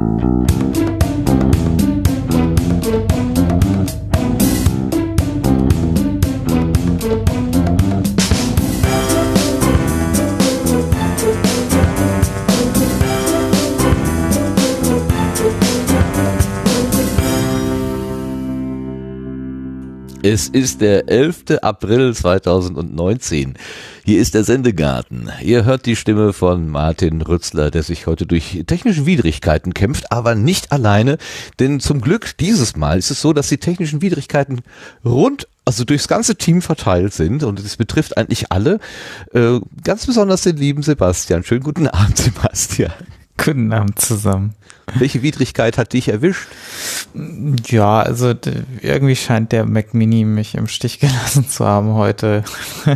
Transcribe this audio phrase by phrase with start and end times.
[0.00, 0.69] Es
[20.52, 21.44] ist der 11.
[21.62, 23.54] April 2019.
[24.04, 25.30] Hier ist der Sendegarten.
[25.42, 30.34] Ihr hört die Stimme von Martin Rützler, der sich heute durch technische Widrigkeiten kämpft, aber
[30.34, 31.18] nicht alleine,
[31.58, 34.62] denn zum Glück dieses Mal ist es so, dass die technischen Widrigkeiten
[35.04, 38.80] rund also durchs ganze Team verteilt sind und es betrifft eigentlich alle,
[39.32, 41.44] äh, ganz besonders den lieben Sebastian.
[41.44, 42.92] Schönen guten Abend, Sebastian.
[43.36, 44.54] Guten Abend zusammen.
[44.94, 46.48] Welche Widrigkeit hat dich erwischt?
[47.66, 48.34] Ja, also
[48.82, 52.44] irgendwie scheint der Mac Mini mich im Stich gelassen zu haben heute.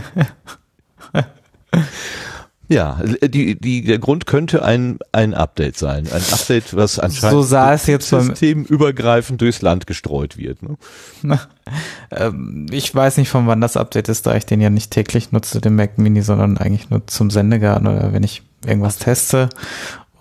[2.68, 6.06] Ja, die, die, der Grund könnte ein, ein Update sein.
[6.10, 10.62] Ein Update, was anscheinend so sah es jetzt systemübergreifend durchs Land gestreut wird.
[10.62, 10.76] Ne?
[11.22, 11.40] Na,
[12.10, 15.30] ähm, ich weiß nicht, von wann das Update ist, da ich den ja nicht täglich
[15.30, 19.50] nutze, den Mac Mini, sondern eigentlich nur zum Sendegarten oder wenn ich irgendwas teste.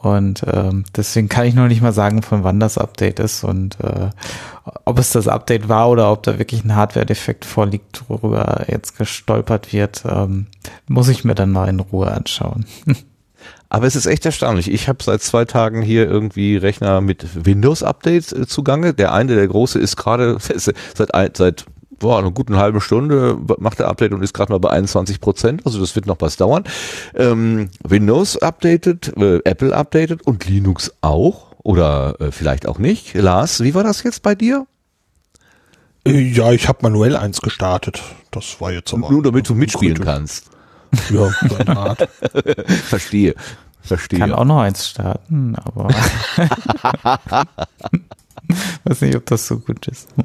[0.03, 3.79] Und ähm, deswegen kann ich noch nicht mal sagen, von wann das Update ist und
[3.79, 4.09] äh,
[4.83, 9.71] ob es das Update war oder ob da wirklich ein Hardware-Defekt vorliegt, worüber jetzt gestolpert
[9.71, 10.47] wird, ähm,
[10.89, 12.65] muss ich mir dann mal in Ruhe anschauen.
[13.69, 14.69] Aber es ist echt erstaunlich.
[14.69, 18.93] Ich habe seit zwei Tagen hier irgendwie Rechner mit Windows-Updates äh, zugange.
[18.93, 20.37] Der eine, der große, ist gerade
[20.95, 21.65] seit, seit
[22.03, 25.65] boah, eine gute halbe Stunde macht der Update und ist gerade mal bei 21 Prozent.
[25.65, 26.65] Also das wird noch was dauern.
[27.15, 31.53] Ähm, Windows updated, äh, Apple updated und Linux auch.
[31.63, 33.13] Oder äh, vielleicht auch nicht.
[33.13, 34.67] Lars, wie war das jetzt bei dir?
[36.05, 38.01] Äh, ja, ich habe manuell eins gestartet.
[38.31, 39.09] Das war jetzt aber.
[39.09, 40.11] Nur damit du mitspielen Gründe.
[40.11, 40.49] kannst.
[41.09, 42.09] Ja, so eine Art.
[42.89, 43.33] Verstehe.
[43.81, 44.19] Verstehe.
[44.19, 45.87] Kann auch noch eins starten, aber
[48.83, 50.09] weiß nicht, ob das so gut ist.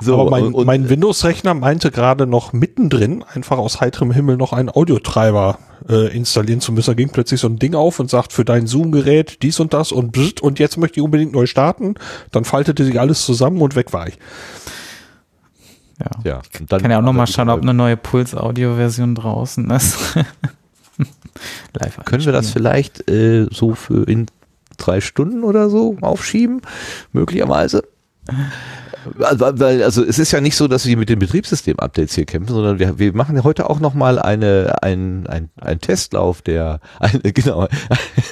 [0.00, 4.68] So, Aber mein, mein Windows-Rechner meinte gerade noch mittendrin, einfach aus heiterem Himmel noch einen
[4.68, 5.58] Audiotreiber
[5.88, 6.90] äh, installieren zu müssen.
[6.90, 9.90] Da ging plötzlich so ein Ding auf und sagt für dein Zoom-Gerät dies und das
[9.90, 11.94] und bzzt, und jetzt möchte ich unbedingt neu starten.
[12.30, 14.18] Dann faltete sich alles zusammen und weg war ich.
[15.98, 19.98] Ja, ja ich kann ja auch noch mal schauen, ob eine neue Puls-Audio-Version draußen ist.
[21.74, 24.26] Live Können wir das vielleicht äh, so für in
[24.78, 26.62] drei Stunden oder so aufschieben?
[27.12, 27.82] Möglicherweise.
[29.20, 32.52] Also, weil, also es ist ja nicht so, dass wir mit den Betriebssystem-Updates hier kämpfen,
[32.52, 37.20] sondern wir, wir machen ja heute auch nochmal eine, ein, ein, ein Testlauf der, eine,
[37.32, 37.68] genau,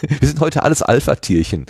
[0.09, 1.67] wir sind heute alles Alpha-Tierchen.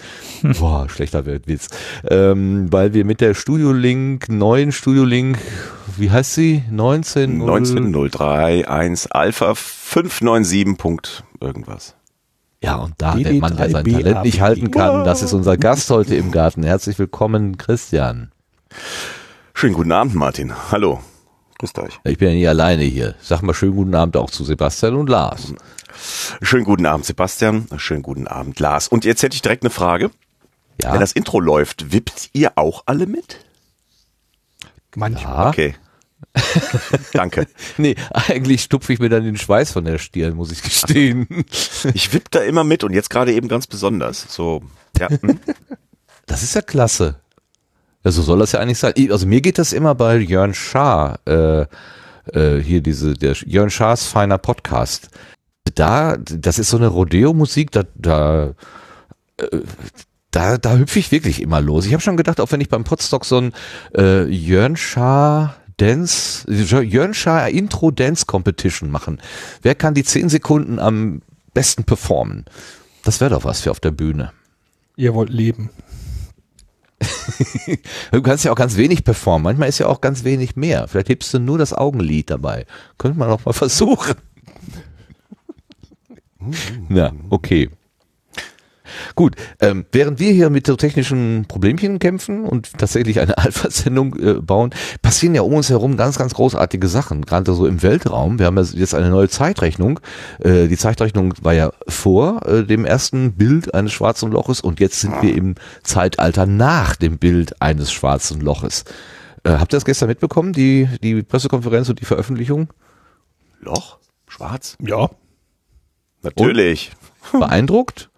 [0.59, 1.69] Boah, schlechter Witz.
[2.09, 5.39] Ähm, weil wir mit der Studio Link, neuen Studio Link,
[5.97, 6.65] wie heißt sie?
[6.71, 7.39] 19?
[7.39, 10.77] 19031 Alpha 597.
[10.77, 11.96] Punkt irgendwas.
[12.63, 15.91] Ja, und da der Mann, der sein Talent nicht halten kann, das ist unser Gast
[15.91, 16.63] heute im Garten.
[16.63, 18.33] Herzlich willkommen, Christian.
[19.55, 20.53] Schönen guten Abend, Martin.
[20.71, 21.01] Hallo.
[21.59, 21.99] Grüßt euch.
[22.05, 23.15] Ich bin ja nie alleine hier.
[23.21, 25.55] Sag mal schönen guten Abend auch zu Sebastian und Lars.
[26.43, 27.67] Schönen guten Abend, Sebastian.
[27.77, 28.89] Schönen guten Abend, Lars.
[28.89, 30.11] Und jetzt hätte ich direkt eine Frage.
[30.81, 30.93] Ja.
[30.93, 33.39] Wenn das Intro läuft, wippt ihr auch alle mit?
[34.95, 35.45] Manchmal.
[35.45, 35.49] Ja.
[35.49, 35.75] Okay.
[37.13, 37.47] Danke.
[37.79, 41.45] nee, eigentlich stupfe ich mir dann den Schweiß von der Stirn, muss ich gestehen.
[41.95, 44.27] ich wipp da immer mit und jetzt gerade eben ganz besonders.
[44.29, 44.63] So,
[44.99, 45.09] ja.
[45.09, 45.41] Hm?
[46.29, 47.21] Das ist ja klasse.
[48.03, 48.95] Ja, so soll das ja eigentlich sein.
[49.13, 51.67] Also mir geht das immer bei Jörn Schaar, äh,
[52.33, 55.09] äh, hier diese, der Jörn Schaars feiner Podcast.
[55.77, 58.55] Da, das ist so eine Rodeo-Musik, da, da,
[59.37, 59.61] äh,
[60.33, 61.87] da, da hüpfe ich wirklich immer los.
[61.87, 63.53] Ich habe schon gedacht, auch wenn ich beim Podstock so ein
[63.97, 69.21] äh, Jörn Schaar Dance, Jörn Schaar Intro Dance Competition machen.
[69.63, 71.23] Wer kann die zehn Sekunden am
[71.53, 72.47] besten performen?
[73.05, 74.33] Das wäre doch was für auf der Bühne.
[74.97, 75.71] Ihr wollt leben.
[78.13, 79.45] du kannst ja auch ganz wenig performen.
[79.45, 80.89] Manchmal ist ja auch ganz wenig mehr.
[80.89, 82.67] Vielleicht hebst du nur das Augenlid dabei.
[82.97, 84.15] Könnte man auch mal versuchen.
[86.89, 87.71] ja, okay.
[89.15, 94.35] Gut, ähm, während wir hier mit so technischen Problemchen kämpfen und tatsächlich eine Alpha-Sendung äh,
[94.35, 94.71] bauen,
[95.03, 98.39] passieren ja um uns herum ganz, ganz großartige Sachen, gerade so im Weltraum.
[98.39, 100.01] Wir haben jetzt eine neue Zeitrechnung.
[100.41, 105.01] Äh, die Zeitrechnung war ja vor äh, dem ersten Bild eines schwarzen Loches und jetzt
[105.01, 108.85] sind wir im Zeitalter nach dem Bild eines schwarzen Loches.
[109.45, 112.73] Äh, habt ihr das gestern mitbekommen, die, die Pressekonferenz und die Veröffentlichung?
[113.61, 113.99] Loch?
[114.27, 114.77] Schwarz?
[114.81, 115.09] Ja.
[116.23, 116.91] Natürlich.
[117.33, 117.41] Und?
[117.41, 118.11] Beeindruckt?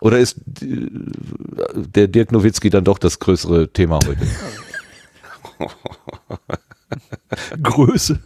[0.00, 4.26] Oder ist der Dirk Nowitzki dann doch das größere Thema heute?
[7.62, 8.20] Größe.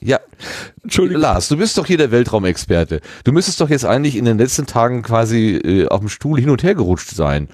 [0.00, 0.20] ja.
[0.82, 1.22] Entschuldigung.
[1.22, 3.00] Lars, du bist doch hier der Weltraumexperte.
[3.24, 6.50] Du müsstest doch jetzt eigentlich in den letzten Tagen quasi äh, auf dem Stuhl hin
[6.50, 7.48] und her gerutscht sein.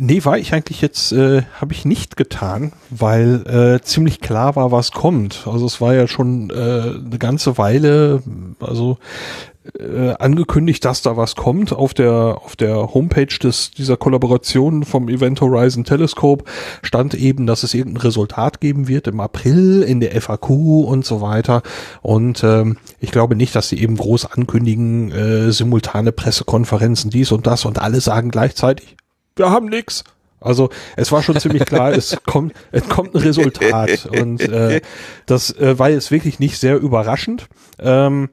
[0.00, 4.70] Nee, war ich eigentlich jetzt, äh, habe ich nicht getan, weil äh, ziemlich klar war,
[4.70, 5.48] was kommt.
[5.50, 8.22] Also es war ja schon äh, eine ganze Weile,
[8.60, 8.98] also
[9.76, 15.08] äh, angekündigt, dass da was kommt auf der auf der Homepage des dieser Kollaboration vom
[15.08, 16.44] Event Horizon Telescope.
[16.82, 21.20] Stand eben, dass es irgendein Resultat geben wird im April in der FAQ und so
[21.20, 21.62] weiter.
[22.02, 27.48] Und ähm, ich glaube nicht, dass sie eben groß ankündigen äh, simultane Pressekonferenzen dies und
[27.48, 28.96] das und alle sagen gleichzeitig
[29.38, 30.04] wir haben nix.
[30.40, 34.80] Also es war schon ziemlich klar, es kommt, es kommt ein Resultat und äh,
[35.26, 37.48] das äh, war jetzt wirklich nicht sehr überraschend.
[37.80, 38.30] Ähm,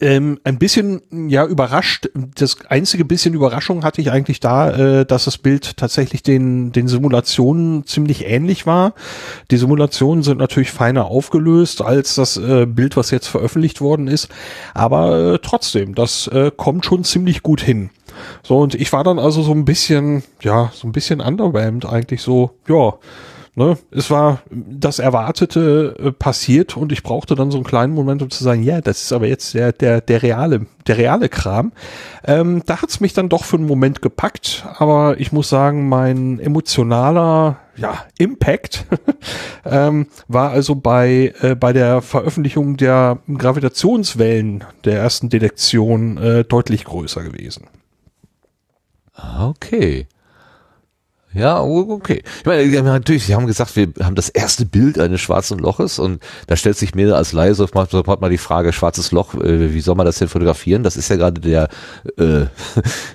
[0.00, 2.08] ähm, ein bisschen ja überrascht.
[2.34, 6.88] Das einzige bisschen Überraschung hatte ich eigentlich da, äh, dass das Bild tatsächlich den den
[6.88, 8.94] Simulationen ziemlich ähnlich war.
[9.50, 14.28] Die Simulationen sind natürlich feiner aufgelöst als das äh, Bild, was jetzt veröffentlicht worden ist,
[14.74, 17.90] aber äh, trotzdem, das äh, kommt schon ziemlich gut hin.
[18.42, 22.22] So, und ich war dann also so ein bisschen, ja, so ein bisschen underwhelmed eigentlich
[22.22, 22.94] so, ja,
[23.54, 28.22] ne, es war das Erwartete äh, passiert und ich brauchte dann so einen kleinen Moment,
[28.22, 31.72] um zu sagen, ja, das ist aber jetzt der, der, der reale, der reale Kram.
[32.24, 36.38] Ähm, da hat's mich dann doch für einen Moment gepackt, aber ich muss sagen, mein
[36.40, 38.86] emotionaler ja, Impact
[39.64, 46.84] ähm, war also bei, äh, bei der Veröffentlichung der Gravitationswellen der ersten Detektion äh, deutlich
[46.84, 47.66] größer gewesen.
[49.14, 50.06] Ah, okay.
[51.34, 52.22] Ja, okay.
[52.40, 56.22] Ich meine, natürlich, Sie haben gesagt, wir haben das erste Bild eines schwarzen Loches und
[56.46, 59.94] da stellt sich mir als Laie sofort mal die Frage, schwarzes Loch, äh, wie soll
[59.94, 60.82] man das denn fotografieren?
[60.82, 61.68] Das ist ja gerade der,
[62.18, 62.46] äh,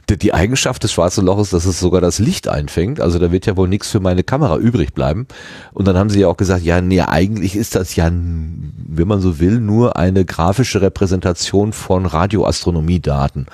[0.15, 2.99] die Eigenschaft des schwarzen Loches, dass es sogar das Licht einfängt.
[2.99, 5.27] Also da wird ja wohl nichts für meine Kamera übrig bleiben.
[5.73, 9.21] Und dann haben Sie ja auch gesagt, ja, nee, eigentlich ist das ja, wenn man
[9.21, 13.45] so will, nur eine grafische Repräsentation von Radioastronomiedaten.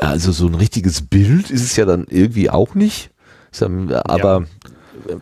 [0.00, 3.11] Also so ein richtiges Bild ist es ja dann irgendwie auch nicht.
[3.60, 4.44] Aber
[5.08, 5.16] ja.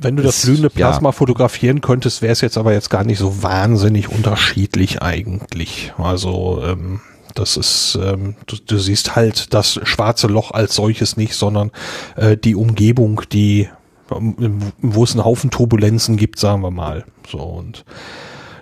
[0.00, 1.12] wenn du das glühende Plasma ja.
[1.12, 5.92] fotografieren könntest, wäre es jetzt aber jetzt gar nicht so wahnsinnig unterschiedlich eigentlich.
[5.98, 7.00] Also ähm,
[7.34, 11.70] das ist, ähm, du, du siehst halt das schwarze Loch als solches nicht, sondern
[12.16, 13.68] äh, die Umgebung, die
[14.10, 17.04] wo es einen Haufen Turbulenzen gibt, sagen wir mal.
[17.28, 17.84] So und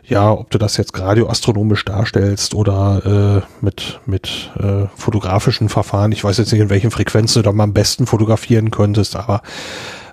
[0.09, 6.25] ja, ob du das jetzt radioastronomisch darstellst oder äh, mit, mit äh, fotografischen Verfahren, ich
[6.25, 9.43] weiß jetzt nicht, in welchen Frequenzen du da mal am besten fotografieren könntest, aber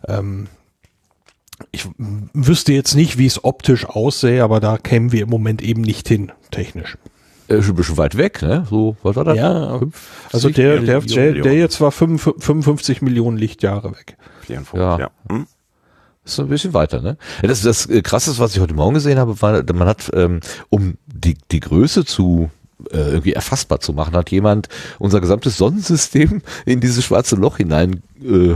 [0.07, 0.47] ähm,
[1.71, 5.81] ich wüsste jetzt nicht, wie es optisch aussähe, aber da kämen wir im Moment eben
[5.81, 6.97] nicht hin, technisch.
[7.47, 8.65] Äh, schon ein bisschen weit weg, ne?
[8.69, 9.37] So, was war das?
[9.37, 9.79] Ja,
[10.33, 14.17] also der, der, der, der jetzt war 55 Millionen Lichtjahre weg.
[14.49, 14.99] Ja.
[14.99, 15.09] ja.
[15.29, 15.47] Hm?
[16.25, 17.17] Ist so ein bisschen weiter, ne?
[17.41, 20.39] Das, das äh, Krasseste, was ich heute Morgen gesehen habe, war, man hat, ähm,
[20.69, 22.49] um die, die Größe zu
[22.91, 24.67] äh, irgendwie erfassbar zu machen, hat jemand
[24.99, 28.55] unser gesamtes Sonnensystem in dieses schwarze Loch hinein äh,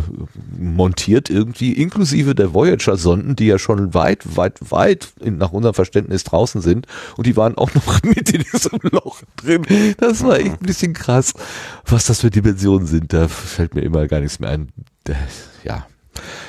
[0.57, 6.23] montiert, irgendwie, inklusive der Voyager-Sonden, die ja schon weit, weit, weit in, nach unserem Verständnis
[6.25, 6.85] draußen sind.
[7.17, 9.65] Und die waren auch noch mit in diesem Loch drin.
[9.97, 11.33] Das war echt ein bisschen krass,
[11.85, 13.13] was das für Dimensionen sind.
[13.13, 14.69] Da fällt mir immer gar nichts mehr ein.
[15.63, 15.87] Ja.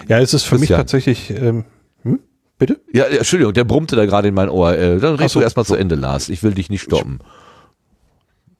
[0.09, 0.61] Ja, es ist für Christian.
[0.61, 1.31] mich tatsächlich.
[1.31, 1.65] Ähm,
[2.03, 2.21] hm?
[2.59, 2.81] Bitte?
[2.93, 4.77] Ja, Entschuldigung, der brummte da gerade in mein Ohr.
[4.77, 5.75] Äh, dann redest so, du erstmal so.
[5.75, 6.29] zu Ende, Lars.
[6.29, 7.21] Ich will dich nicht stoppen.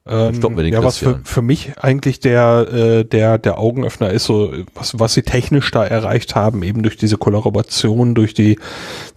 [0.07, 4.97] Ähm, ja, was für, für mich eigentlich der, äh, der, der Augenöffner ist, so, was,
[4.99, 8.57] was sie technisch da erreicht haben, eben durch diese Kollaboration, durch die,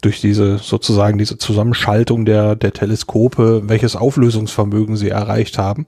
[0.03, 5.87] durch diese, sozusagen diese Zusammenschaltung der, der Teleskope, welches Auflösungsvermögen sie erreicht haben.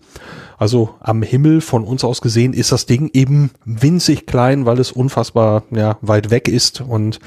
[0.59, 4.91] Also am Himmel von uns aus gesehen ist das Ding eben winzig klein, weil es
[4.91, 7.19] unfassbar ja, weit weg ist und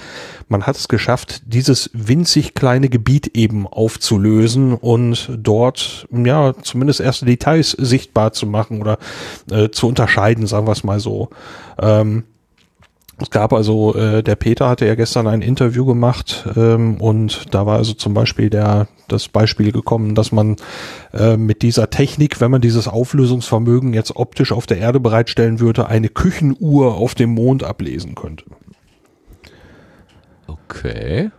[0.47, 7.25] man hat es geschafft, dieses winzig kleine Gebiet eben aufzulösen und dort ja zumindest erste
[7.25, 8.97] Details sichtbar zu machen oder
[9.51, 11.29] äh, zu unterscheiden, sagen wir es mal so.
[11.79, 12.23] Ähm,
[13.21, 17.65] es gab also, äh, der Peter hatte ja gestern ein Interview gemacht ähm, und da
[17.65, 20.55] war also zum Beispiel der das Beispiel gekommen, dass man
[21.13, 25.87] äh, mit dieser Technik, wenn man dieses Auflösungsvermögen jetzt optisch auf der Erde bereitstellen würde,
[25.87, 28.45] eine Küchenuhr auf dem Mond ablesen könnte.
[30.47, 31.31] Okay.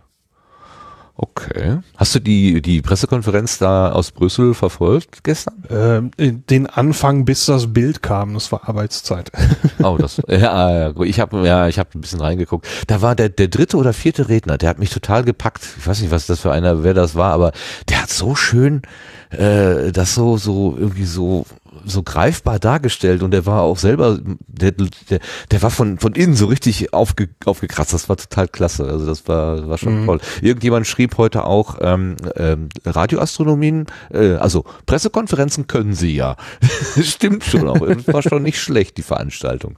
[1.23, 1.77] Okay.
[1.97, 5.63] Hast du die, die Pressekonferenz da aus Brüssel verfolgt gestern?
[5.69, 9.31] Ähm, den Anfang, bis das Bild kam, das war Arbeitszeit.
[9.83, 12.67] Oh, das, ja, ich habe ja, ich habe ein bisschen reingeguckt.
[12.85, 15.63] Da war der, der dritte oder vierte Redner, der hat mich total gepackt.
[15.79, 17.51] Ich weiß nicht, was das für einer, wer das war, aber
[17.89, 18.83] der hat so schön,
[19.31, 21.45] äh, das so, so, irgendwie so
[21.85, 25.19] so greifbar dargestellt und der war auch selber, der, der,
[25.51, 27.93] der war von, von innen so richtig aufge, aufgekratzt.
[27.93, 28.85] Das war total klasse.
[28.85, 30.05] Also das war, war schon mhm.
[30.05, 30.19] toll.
[30.41, 36.35] Irgendjemand schrieb heute auch, ähm, ähm, Radioastronomien, äh, also Pressekonferenzen können sie ja.
[37.01, 39.77] Stimmt schon, aber war schon nicht schlecht, die Veranstaltung.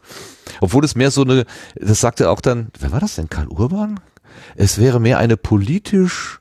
[0.62, 1.46] Obwohl es mehr so eine,
[1.76, 4.00] das sagte auch dann, wer war das denn, Karl Urban?
[4.56, 6.40] Es wäre mehr eine politisch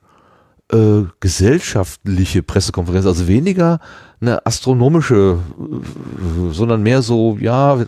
[0.73, 3.81] äh, gesellschaftliche Pressekonferenz, also weniger
[4.21, 7.85] eine astronomische, äh, sondern mehr so, ja,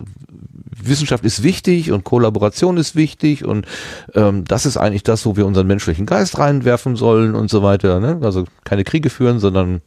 [0.82, 3.66] Wissenschaft ist wichtig und Kollaboration ist wichtig und
[4.14, 8.00] ähm, das ist eigentlich das, wo wir unseren menschlichen Geist reinwerfen sollen und so weiter.
[8.00, 8.18] Ne?
[8.22, 9.80] Also keine Kriege führen, sondern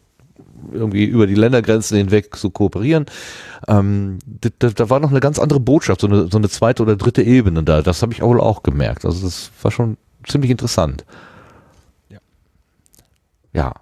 [0.71, 3.05] irgendwie über die Ländergrenzen hinweg so kooperieren.
[3.67, 4.19] Ähm,
[4.59, 7.21] da, da war noch eine ganz andere Botschaft, so eine, so eine zweite oder dritte
[7.21, 7.81] Ebene da.
[7.81, 9.05] Das habe ich auch, auch gemerkt.
[9.05, 11.05] Also das war schon ziemlich interessant.
[13.57, 13.73] Ja.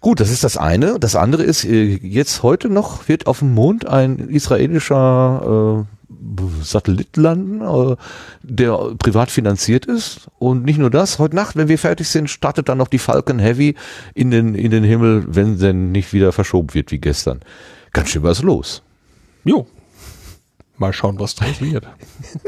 [0.00, 1.00] Gut, das ist das eine.
[1.00, 7.16] Das andere ist, äh, jetzt heute noch wird auf dem Mond ein israelischer äh, Satellit
[7.16, 7.96] landen, äh,
[8.42, 10.28] der privat finanziert ist.
[10.38, 13.40] Und nicht nur das, heute Nacht, wenn wir fertig sind, startet dann noch die Falcon
[13.40, 13.74] Heavy
[14.14, 17.40] in den, in den Himmel, wenn denn nicht wieder verschoben wird wie gestern.
[17.92, 18.82] Ganz schön was los.
[19.44, 19.66] Jo,
[20.82, 21.86] Mal schauen, was draus wird.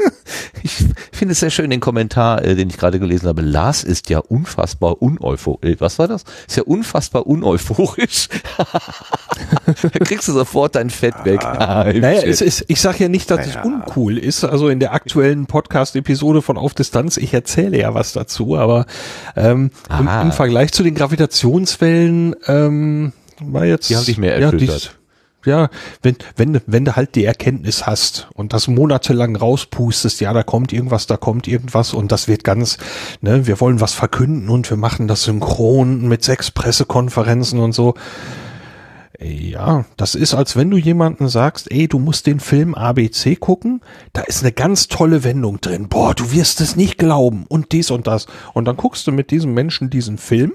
[0.63, 0.83] ich
[1.15, 3.41] finde es sehr schön, den Kommentar, äh, den ich gerade gelesen habe.
[3.41, 5.71] Lars ist ja unfassbar uneuphorisch.
[5.71, 6.23] Äh, was war das?
[6.47, 8.29] Ist ja unfassbar uneuphorisch.
[9.65, 11.43] da kriegst du sofort dein Fett weg.
[11.43, 13.59] Ah, naja, es ist, ich sage ja nicht, dass naja.
[13.59, 14.43] es uncool ist.
[14.43, 18.85] Also in der aktuellen Podcast-Episode von Auf Distanz, ich erzähle ja was dazu, aber
[19.35, 23.89] ähm, im, im, Vergleich zu den Gravitationswellen ähm, war jetzt...
[23.89, 24.83] Die haben dich mehr erschüttert.
[24.85, 25.04] Ja,
[25.45, 25.69] ja,
[26.01, 30.73] wenn, wenn, wenn du halt die Erkenntnis hast und das monatelang rauspustest, ja, da kommt
[30.73, 32.77] irgendwas, da kommt irgendwas und das wird ganz,
[33.21, 37.95] ne, wir wollen was verkünden und wir machen das synchron mit sechs Pressekonferenzen und so.
[39.19, 43.81] Ja, das ist, als wenn du jemanden sagst, ey, du musst den Film ABC gucken,
[44.13, 45.87] da ist eine ganz tolle Wendung drin.
[45.87, 48.27] Boah, du wirst es nicht glauben und dies und das.
[48.53, 50.53] Und dann guckst du mit diesem Menschen diesen Film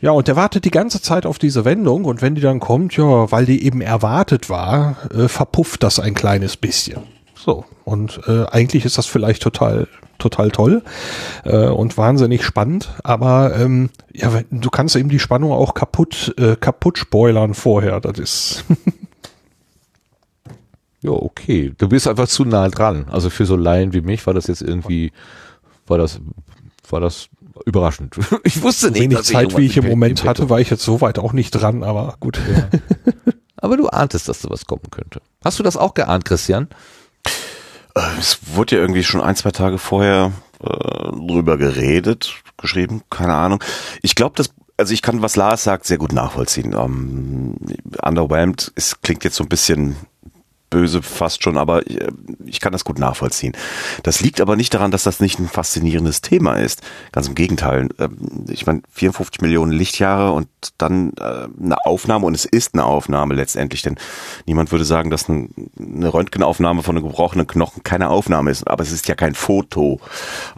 [0.00, 2.96] ja, und der wartet die ganze Zeit auf diese Wendung und wenn die dann kommt,
[2.96, 6.98] ja, weil die eben erwartet war, äh, verpufft das ein kleines bisschen.
[7.34, 10.82] So, und äh, eigentlich ist das vielleicht total total toll
[11.44, 16.54] äh, und wahnsinnig spannend, aber ähm, ja, du kannst eben die Spannung auch kaputt äh,
[16.54, 18.64] kaputt spoilern vorher, das ist
[21.04, 21.74] Ja, okay.
[21.76, 23.04] Du bist einfach zu nah dran.
[23.10, 25.12] Also für so Laien wie mich war das jetzt irgendwie
[25.86, 26.18] war das
[26.88, 27.28] war das
[27.66, 28.16] überraschend.
[28.44, 31.00] Ich wusste nicht, wenig Zeit, ich wie ich im Moment hatte, war ich jetzt so
[31.00, 32.38] weit auch nicht dran, aber gut.
[32.38, 32.68] Ja.
[33.56, 35.20] aber du ahntest, dass sowas kommen könnte.
[35.44, 36.68] Hast du das auch geahnt, Christian?
[37.94, 43.34] Äh, es wurde ja irgendwie schon ein, zwei Tage vorher äh, drüber geredet, geschrieben, keine
[43.34, 43.62] Ahnung.
[44.02, 46.74] Ich glaube, das also ich kann, was Lars sagt, sehr gut nachvollziehen.
[46.74, 49.96] Um, ähm, underwhelmed, es klingt jetzt so ein bisschen
[50.74, 52.08] böse fast schon, aber äh,
[52.46, 53.56] ich kann das gut nachvollziehen.
[54.02, 56.82] Das liegt aber nicht daran, dass das nicht ein faszinierendes Thema ist.
[57.12, 57.90] Ganz im Gegenteil.
[58.00, 62.84] Ähm, ich meine, 54 Millionen Lichtjahre und dann äh, eine Aufnahme und es ist eine
[62.84, 63.94] Aufnahme letztendlich, denn
[64.46, 68.90] niemand würde sagen, dass eine Röntgenaufnahme von einem gebrochenen Knochen keine Aufnahme ist, aber es
[68.90, 70.00] ist ja kein Foto.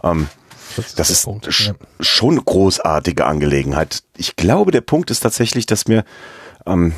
[0.03, 0.27] Ähm,
[0.75, 1.73] das ist, das ist Punkt, ja.
[1.99, 4.01] schon eine großartige Angelegenheit.
[4.15, 6.03] Ich glaube, der Punkt ist tatsächlich, dass mir
[6.65, 6.93] ähm,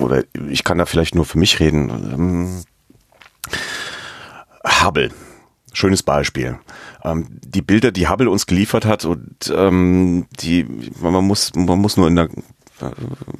[0.00, 1.90] oder ich kann da vielleicht nur für mich reden.
[1.90, 2.64] Ähm,
[4.64, 5.10] Hubble.
[5.72, 6.58] Schönes Beispiel.
[7.02, 10.64] Ähm, die Bilder, die Hubble uns geliefert hat und ähm, die,
[11.00, 12.28] man muss, man muss nur in der
[12.80, 12.90] äh,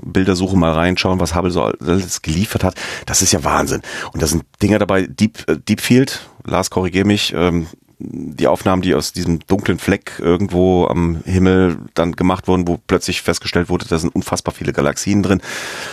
[0.02, 2.74] Bildersuche mal reinschauen, was Hubble so alles geliefert hat.
[3.06, 3.82] Das ist ja Wahnsinn.
[4.12, 7.68] Und da sind Dinger dabei, Deep, äh, Deep Field, Lars, korrigier mich, ähm,
[8.10, 13.22] die Aufnahmen, die aus diesem dunklen Fleck irgendwo am Himmel dann gemacht wurden, wo plötzlich
[13.22, 15.40] festgestellt wurde, da sind unfassbar viele Galaxien drin.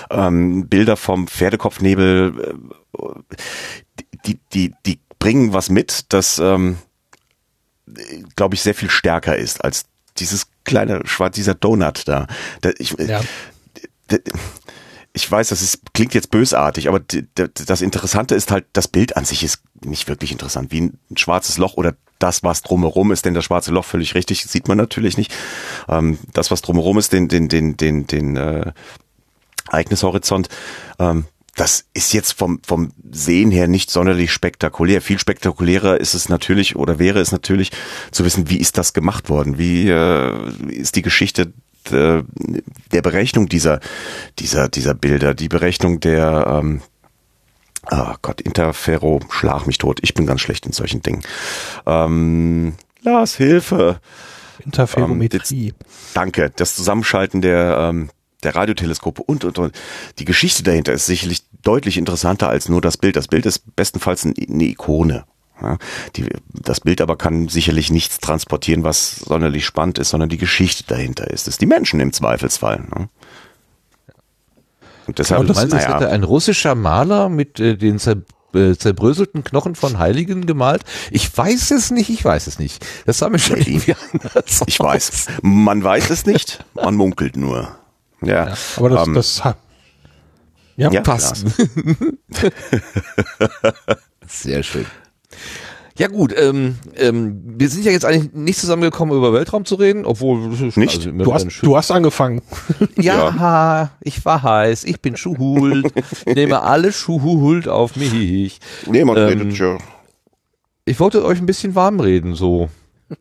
[0.10, 2.56] Ähm, Bilder vom Pferdekopfnebel,
[2.98, 3.04] äh,
[4.26, 6.78] die, die, die bringen was mit, das, ähm,
[8.36, 9.86] glaube ich, sehr viel stärker ist als
[10.18, 12.28] dieses kleine schwarz, dieser Donut da.
[12.62, 13.22] da ich, ja.
[15.14, 19.26] Ich weiß, das ist, klingt jetzt bösartig, aber das Interessante ist halt, das Bild an
[19.26, 23.34] sich ist nicht wirklich interessant, wie ein schwarzes Loch oder das, was drumherum ist, denn
[23.34, 25.34] das schwarze Loch völlig richtig, sieht man natürlich nicht.
[25.90, 28.72] Ähm, das, was drumherum ist, den, den, den, den, den äh,
[29.70, 30.48] Ereignishorizont,
[31.00, 31.26] ähm,
[31.56, 35.02] das ist jetzt vom, vom Sehen her nicht sonderlich spektakulär.
[35.02, 37.72] Viel spektakulärer ist es natürlich oder wäre es natürlich
[38.12, 39.58] zu wissen, wie ist das gemacht worden?
[39.58, 41.52] Wie äh, ist die Geschichte
[41.92, 42.24] äh,
[42.92, 43.80] der Berechnung dieser,
[44.40, 46.82] dieser, dieser Bilder, die Berechnung der, ähm,
[47.90, 50.00] oh Gott, Interferro, schlag mich tot.
[50.02, 51.22] Ich bin ganz schlecht in solchen Dingen.
[51.86, 54.00] Ähm, Lars, Hilfe.
[54.66, 55.70] Interferometrie.
[55.70, 55.76] Ähm,
[56.14, 56.52] danke.
[56.56, 58.10] Das Zusammenschalten der, ähm,
[58.44, 59.76] der Radioteleskope und, und, und.
[60.20, 63.16] Die Geschichte dahinter ist sicherlich deutlich interessanter als nur das Bild.
[63.16, 65.26] Das Bild ist bestenfalls eine Ikone.
[65.62, 65.78] Ja,
[66.16, 70.84] die, das Bild aber kann sicherlich nichts transportieren, was sonderlich spannend ist, sondern die Geschichte
[70.88, 71.42] dahinter ist.
[71.42, 72.84] Es ist die Menschen im Zweifelsfall.
[72.96, 73.10] Ne?
[75.08, 78.18] Und deshalb, du meinst, naja, hätte ein russischer Maler mit äh, den zer,
[78.54, 80.84] äh, zerbröselten Knochen von Heiligen gemalt?
[81.12, 82.86] Ich weiß es nicht, ich weiß es nicht.
[83.06, 84.88] Das sah mir schon irgendwie anders Ich aus.
[84.88, 85.28] weiß.
[85.42, 87.76] Man weiß es nicht, man munkelt nur.
[88.22, 89.42] Ja, ja aber das, ähm, das
[90.78, 91.46] ja, ja passt.
[94.28, 94.86] Sehr schön.
[95.98, 100.06] Ja gut, ähm, ähm, wir sind ja jetzt eigentlich nicht zusammengekommen, über Weltraum zu reden,
[100.06, 101.06] obwohl nicht.
[101.06, 102.42] Also, du, hast, du hast angefangen.
[102.96, 105.94] Ja, ja, ich war heiß, ich bin Schuhult,
[106.26, 108.60] nehme alle Schuhult auf mich.
[108.88, 109.78] Niemand ähm, redet ja.
[110.86, 112.70] Ich wollte euch ein bisschen warm reden, so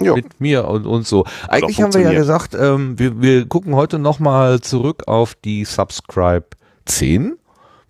[0.00, 0.14] ja.
[0.14, 1.24] mit mir und, und so.
[1.48, 6.46] Eigentlich haben wir ja gesagt, ähm, wir, wir gucken heute nochmal zurück auf die Subscribe
[6.86, 7.36] 10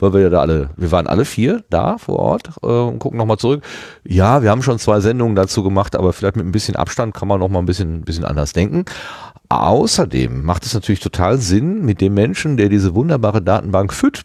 [0.00, 3.18] weil wir ja da alle, wir waren alle vier da vor Ort äh, und gucken
[3.18, 3.64] nochmal zurück.
[4.04, 7.28] Ja, wir haben schon zwei Sendungen dazu gemacht, aber vielleicht mit ein bisschen Abstand kann
[7.28, 8.84] man noch mal ein bisschen, bisschen anders denken.
[9.48, 14.22] Außerdem macht es natürlich total Sinn, mit dem Menschen, der diese wunderbare Datenbank FIT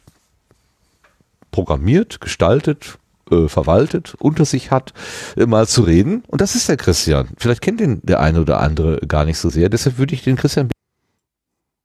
[1.52, 3.00] programmiert, gestaltet,
[3.32, 4.94] äh, verwaltet, unter sich hat,
[5.36, 6.24] äh, mal zu reden.
[6.28, 7.30] Und das ist der Christian.
[7.38, 9.70] Vielleicht kennt ihn der eine oder andere gar nicht so sehr.
[9.70, 10.70] Deshalb würde ich den Christian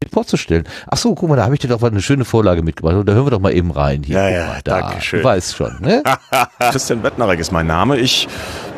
[0.08, 0.64] vorzustellen.
[0.88, 2.94] Ach so, guck mal, da habe ich dir doch mal eine schöne Vorlage mitgebracht.
[2.94, 4.02] Und da hören wir doch mal eben rein.
[4.02, 4.80] Hier, ja, ja, mal, da.
[4.80, 5.20] danke schön.
[5.20, 6.02] Du weißt schon, ne?
[6.58, 7.98] Christian Wettnarek ist mein Name.
[7.98, 8.26] Ich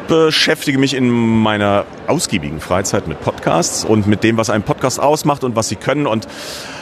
[0.09, 5.45] beschäftige mich in meiner ausgiebigen Freizeit mit Podcasts und mit dem, was einen Podcast ausmacht
[5.45, 6.27] und was sie können und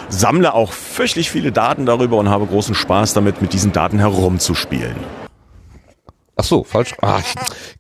[0.09, 4.97] sammle auch fürchterlich viele Daten darüber und habe großen Spaß damit, mit diesen Daten herumzuspielen.
[6.37, 6.95] Ach so, falsch.
[7.03, 7.35] Ah, ich,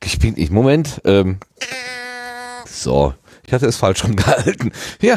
[0.04, 1.00] ich bin, ich, Moment.
[1.06, 1.38] Ähm,
[2.66, 3.14] so,
[3.46, 4.72] ich hatte es falsch rumgehalten.
[5.00, 5.16] Ja,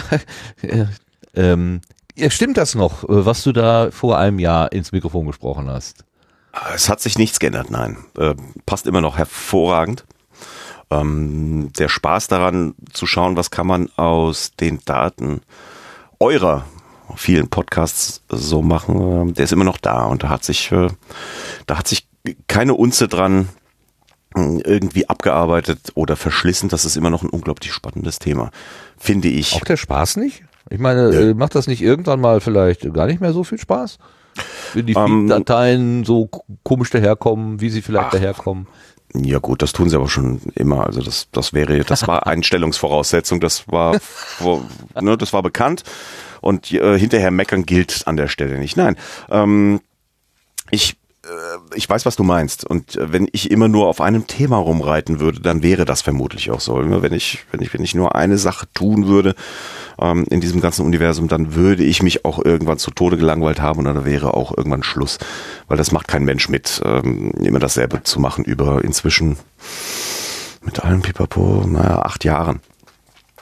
[1.35, 1.81] ähm,
[2.15, 6.05] ja, stimmt das noch, äh, was du da vor einem Jahr ins Mikrofon gesprochen hast?
[6.75, 7.97] Es hat sich nichts geändert, nein.
[8.17, 8.35] Äh,
[8.65, 10.05] passt immer noch hervorragend.
[10.91, 15.41] Ähm, der Spaß daran zu schauen, was kann man aus den Daten
[16.19, 16.65] eurer
[17.15, 20.89] vielen Podcasts so machen, äh, der ist immer noch da und da hat sich, äh,
[21.65, 22.07] da hat sich
[22.47, 23.49] keine Unze dran
[24.35, 26.69] äh, irgendwie abgearbeitet oder verschlissen.
[26.69, 28.51] Das ist immer noch ein unglaublich spannendes Thema,
[28.97, 29.53] finde ich.
[29.53, 30.43] Auch der Spaß nicht?
[30.73, 31.19] Ich meine, ja.
[31.29, 33.99] Äh, macht das nicht irgendwann mal vielleicht gar nicht mehr so viel Spaß?
[34.73, 36.27] Wenn die ähm, Dateien so
[36.63, 38.67] komisch daherkommen, wie sie vielleicht ach, daherkommen.
[39.13, 40.87] Ja gut, das tun sie aber schon immer.
[40.87, 43.99] Also das, das wäre, das war Einstellungsvoraussetzung, das war,
[44.99, 45.83] ne, das war bekannt
[46.41, 48.75] und äh, hinterher meckern gilt an der Stelle nicht.
[48.75, 48.97] Nein,
[49.29, 49.79] ähm,
[50.71, 50.97] ich
[51.75, 52.65] ich weiß, was du meinst.
[52.65, 56.51] Und äh, wenn ich immer nur auf einem Thema rumreiten würde, dann wäre das vermutlich
[56.51, 56.75] auch so.
[56.75, 59.35] Wenn ich, wenn ich, wenn ich nur eine Sache tun würde
[59.99, 63.79] ähm, in diesem ganzen Universum, dann würde ich mich auch irgendwann zu Tode gelangweilt haben
[63.79, 65.17] und dann wäre auch irgendwann Schluss.
[65.67, 69.37] Weil das macht kein Mensch mit, ähm, immer dasselbe zu machen über inzwischen
[70.61, 72.61] mit allem Pipapo, naja, acht Jahren.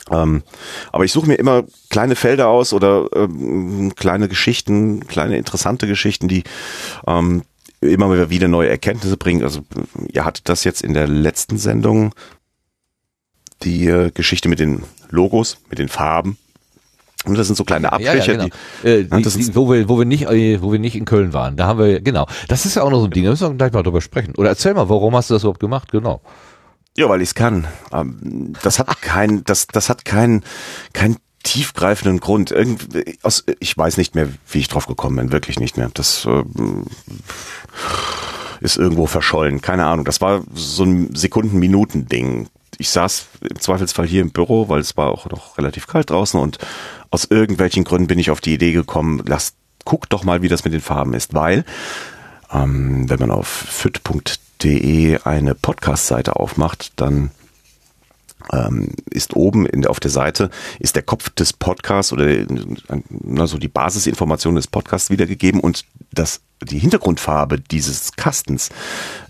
[0.10, 0.44] Ähm,
[0.92, 6.28] aber ich suche mir immer kleine Felder aus oder ähm, kleine Geschichten, kleine interessante Geschichten,
[6.28, 6.44] die
[7.08, 7.44] ähm,
[7.82, 9.44] immer wieder neue Erkenntnisse bringen.
[9.44, 9.62] Also
[10.12, 12.14] ihr hattet das jetzt in der letzten Sendung,
[13.64, 16.38] die äh, Geschichte mit den Logos, mit den Farben.
[17.26, 18.46] Und das sind so kleine ja, ja, genau.
[18.84, 21.34] die, äh, die, die, wo wir, wo wir nicht, äh, wo wir nicht in Köln
[21.34, 21.56] waren.
[21.56, 22.28] Da haben wir, genau.
[22.48, 23.26] Das ist ja auch noch so ein Ding.
[23.26, 24.34] Da müssen wir gleich mal drüber sprechen.
[24.38, 25.92] Oder erzähl mal, warum hast du das überhaupt gemacht?
[25.92, 26.22] Genau.
[26.98, 27.68] Ja, weil ich es kann.
[27.94, 30.44] Ähm, das hat kein, das, das hat kein,
[30.94, 32.54] kein tiefgreifenden Grund.
[33.24, 35.90] Aus, ich weiß nicht mehr, wie ich drauf gekommen bin, wirklich nicht mehr.
[35.94, 36.44] Das äh,
[38.62, 40.06] ist irgendwo verschollen, keine Ahnung.
[40.06, 42.48] Das war so ein Sekunden-Minuten-Ding.
[42.78, 46.40] Ich saß im Zweifelsfall hier im Büro, weil es war auch noch relativ kalt draußen
[46.40, 46.58] und
[47.10, 50.64] aus irgendwelchen Gründen bin ich auf die Idee gekommen, lass, guck doch mal, wie das
[50.64, 51.66] mit den Farben ist, weil
[52.52, 57.32] ähm, wenn man auf fit.de eine Podcast-Seite aufmacht, dann
[59.10, 60.50] ist oben in, auf der Seite
[60.80, 62.46] ist der Kopf des Podcasts oder
[63.38, 68.70] also die Basisinformation des Podcasts wiedergegeben und das die Hintergrundfarbe dieses Kastens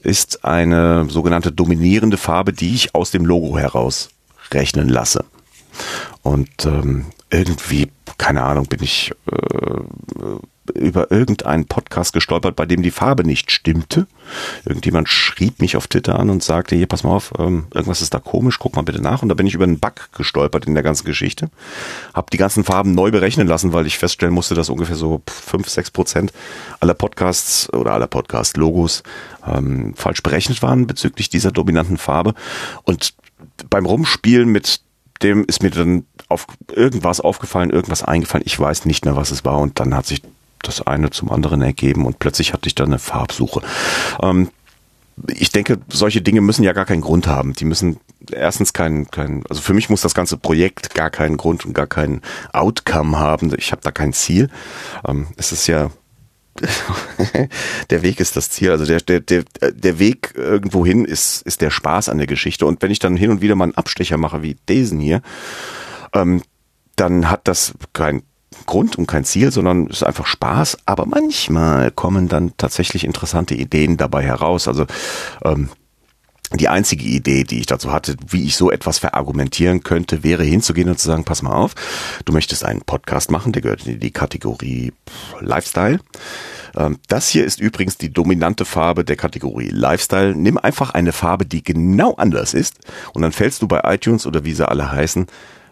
[0.01, 4.09] ist eine sogenannte dominierende Farbe, die ich aus dem Logo heraus
[4.51, 5.23] rechnen lasse.
[6.23, 9.75] Und ähm, irgendwie, keine Ahnung, bin ich äh,
[10.75, 14.07] über irgendeinen Podcast gestolpert, bei dem die Farbe nicht stimmte.
[14.65, 18.13] Irgendjemand schrieb mich auf Twitter an und sagte, hier, pass mal auf, ähm, irgendwas ist
[18.13, 19.23] da komisch, guck mal bitte nach.
[19.23, 21.49] Und da bin ich über einen Bug gestolpert in der ganzen Geschichte.
[22.13, 25.67] Hab die ganzen Farben neu berechnen lassen, weil ich feststellen musste, dass ungefähr so fünf,
[25.67, 26.31] sechs Prozent
[26.79, 29.03] aller Podcasts oder aller Podcast-Logos
[29.47, 32.35] ähm, falsch berechnet waren bezüglich dieser dominanten Farbe.
[32.83, 33.13] Und
[33.69, 34.81] beim Rumspielen mit
[35.23, 38.45] dem ist mir dann auf irgendwas aufgefallen, irgendwas eingefallen.
[38.45, 39.59] Ich weiß nicht mehr, was es war.
[39.59, 40.21] Und dann hat sich
[40.61, 43.61] das eine zum anderen ergeben und plötzlich hatte ich da eine Farbsuche.
[44.21, 44.49] Ähm,
[45.27, 47.53] ich denke, solche Dinge müssen ja gar keinen Grund haben.
[47.53, 47.99] Die müssen
[48.31, 51.87] erstens keinen, kein, also für mich muss das ganze Projekt gar keinen Grund und gar
[51.87, 52.21] keinen
[52.53, 53.53] Outcome haben.
[53.57, 54.49] Ich habe da kein Ziel.
[55.07, 55.91] Ähm, es ist ja
[57.89, 58.71] der Weg ist das Ziel.
[58.71, 62.65] Also der, der, der, der Weg irgendwo hin ist, ist der Spaß an der Geschichte.
[62.65, 65.21] Und wenn ich dann hin und wieder mal einen Abstecher mache wie diesen hier,
[66.13, 66.41] ähm,
[66.95, 68.23] dann hat das kein
[68.65, 70.77] Grund und kein Ziel, sondern es ist einfach Spaß.
[70.85, 74.67] Aber manchmal kommen dann tatsächlich interessante Ideen dabei heraus.
[74.67, 74.85] Also
[75.43, 75.69] ähm,
[76.53, 80.89] die einzige Idee, die ich dazu hatte, wie ich so etwas verargumentieren könnte, wäre hinzugehen
[80.89, 81.75] und zu sagen, pass mal auf,
[82.25, 84.91] du möchtest einen Podcast machen, der gehört in die Kategorie
[85.39, 85.99] Lifestyle.
[86.75, 90.35] Ähm, das hier ist übrigens die dominante Farbe der Kategorie Lifestyle.
[90.35, 92.79] Nimm einfach eine Farbe, die genau anders ist
[93.13, 95.27] und dann fällst du bei iTunes oder wie sie alle heißen,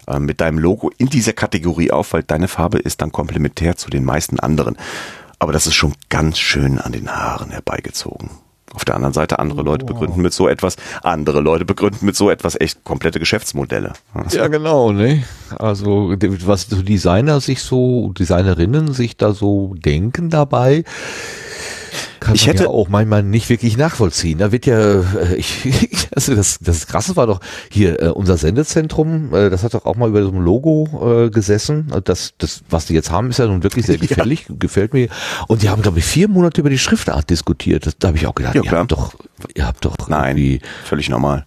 [0.10, 3.90] äh, mit deinem Logo in dieser Kategorie auf, weil deine Farbe ist dann komplementär zu
[3.90, 4.78] den meisten anderen.
[5.38, 8.32] Aber das ist schon ganz schön an den Haaren herbeigezogen.
[8.74, 9.94] Auf der anderen Seite, andere Leute wow.
[9.94, 13.94] begründen mit so etwas, andere Leute begründen mit so etwas echt komplette Geschäftsmodelle.
[14.32, 15.24] Ja, genau, ne?
[15.58, 16.14] Also,
[16.46, 20.84] was so Designer sich so, Designerinnen sich da so denken dabei,
[22.20, 24.38] kann ich hätte ja auch manchmal nicht wirklich nachvollziehen.
[24.38, 29.34] Da wird ja, äh, ich, also das, das Krasse war doch hier äh, unser Sendezentrum,
[29.34, 31.92] äh, das hat doch auch mal über so ein Logo äh, gesessen.
[32.04, 34.56] Das, das, was die jetzt haben, ist ja nun wirklich sehr gefällig, ja.
[34.58, 35.10] gefällt mir.
[35.48, 37.86] Und die haben, glaube ich, vier Monate über die Schriftart diskutiert.
[37.86, 39.14] Das, da habe ich auch gedacht, ja, ihr habt doch,
[39.56, 41.46] ihr habt doch Nein, völlig normal.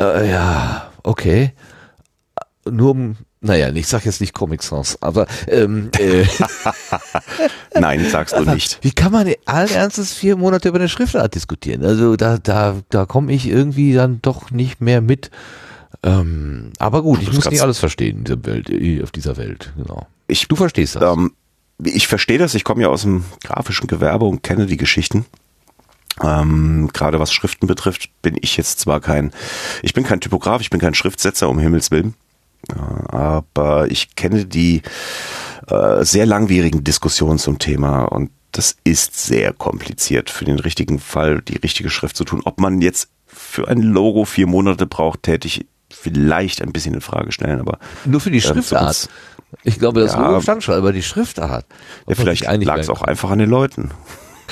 [0.00, 1.52] Äh, ja, okay.
[2.68, 6.24] Nur um naja, ich sag jetzt nicht Comic Sans, aber ähm, äh,
[7.78, 8.78] Nein, sagst du nicht.
[8.82, 11.84] Wie kann man allen Ernstes vier Monate über eine Schriftart diskutieren?
[11.84, 15.30] Also da, da, da komme ich irgendwie dann doch nicht mehr mit.
[16.04, 19.72] Ähm, aber gut, ich muss nicht alles verstehen in dieser Welt, äh, auf dieser Welt.
[19.76, 20.06] Genau.
[20.28, 21.02] Ich, du verstehst das.
[21.02, 21.32] Ähm,
[21.82, 22.54] ich verstehe das.
[22.54, 25.26] Ich komme ja aus dem grafischen Gewerbe und kenne die Geschichten.
[26.22, 29.32] Ähm, Gerade was Schriften betrifft, bin ich jetzt zwar kein,
[29.82, 32.14] ich bin kein Typograf, ich bin kein Schriftsetzer, um Himmels Willen.
[33.08, 34.82] Aber ich kenne die
[35.68, 41.40] äh, sehr langwierigen Diskussionen zum Thema und das ist sehr kompliziert für den richtigen Fall,
[41.40, 42.42] die richtige Schrift zu tun.
[42.44, 47.00] Ob man jetzt für ein Logo vier Monate braucht, täte ich vielleicht ein bisschen in
[47.00, 47.78] Frage stellen, aber.
[48.04, 49.08] Nur für die äh, Schriftart.
[49.62, 51.64] ich glaube, das ja, Logo stand schon, aber die Schriftart.
[52.06, 53.90] Ja, vielleicht lag es auch einfach an den Leuten.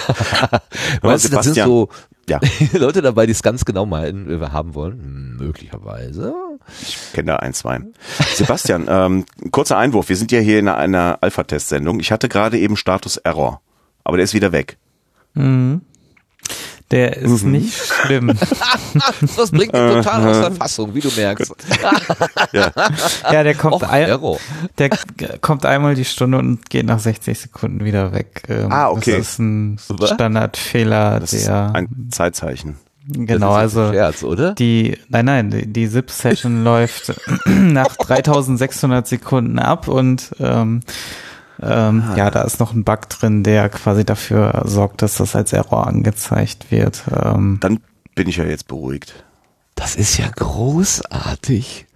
[1.02, 1.90] weißt du, das sind so
[2.30, 2.40] ja.
[2.72, 5.00] Leute dabei, die es ganz genau meinen, äh, haben wollen?
[5.00, 6.34] Hm, möglicherweise.
[6.80, 7.80] Ich kenne da ein, zwei.
[8.34, 10.08] Sebastian, ähm, kurzer Einwurf.
[10.08, 12.00] Wir sind ja hier in einer, einer Alpha-Test-Sendung.
[12.00, 13.60] Ich hatte gerade eben Status Error,
[14.04, 14.78] aber der ist wieder weg.
[15.34, 15.82] Mhm.
[16.90, 17.52] Der ist mhm.
[17.52, 18.28] nicht schlimm.
[19.36, 21.52] das bringt mich total aus der Fassung, wie du merkst.
[22.52, 22.72] ja.
[23.32, 24.18] ja, der kommt, ein,
[24.78, 24.90] der
[25.40, 28.42] kommt einmal die Stunde und geht nach 60 Sekunden wieder weg.
[28.48, 29.18] Ähm, ah, okay.
[29.18, 31.38] Das ist ein Standardfehler, das der.
[31.40, 32.76] Ist ein Zeitzeichen.
[33.12, 34.54] Genau, also Scherz, oder?
[34.54, 37.14] die, nein, nein, die, die SIP-Session läuft
[37.46, 40.80] nach 3600 Sekunden ab und ähm,
[41.62, 42.16] ähm, ah.
[42.16, 45.86] Ja, da ist noch ein Bug drin, der quasi dafür sorgt, dass das als Error
[45.86, 47.02] angezeigt wird.
[47.10, 47.80] Ähm, Dann
[48.14, 49.24] bin ich ja jetzt beruhigt.
[49.74, 51.86] Das ist ja großartig.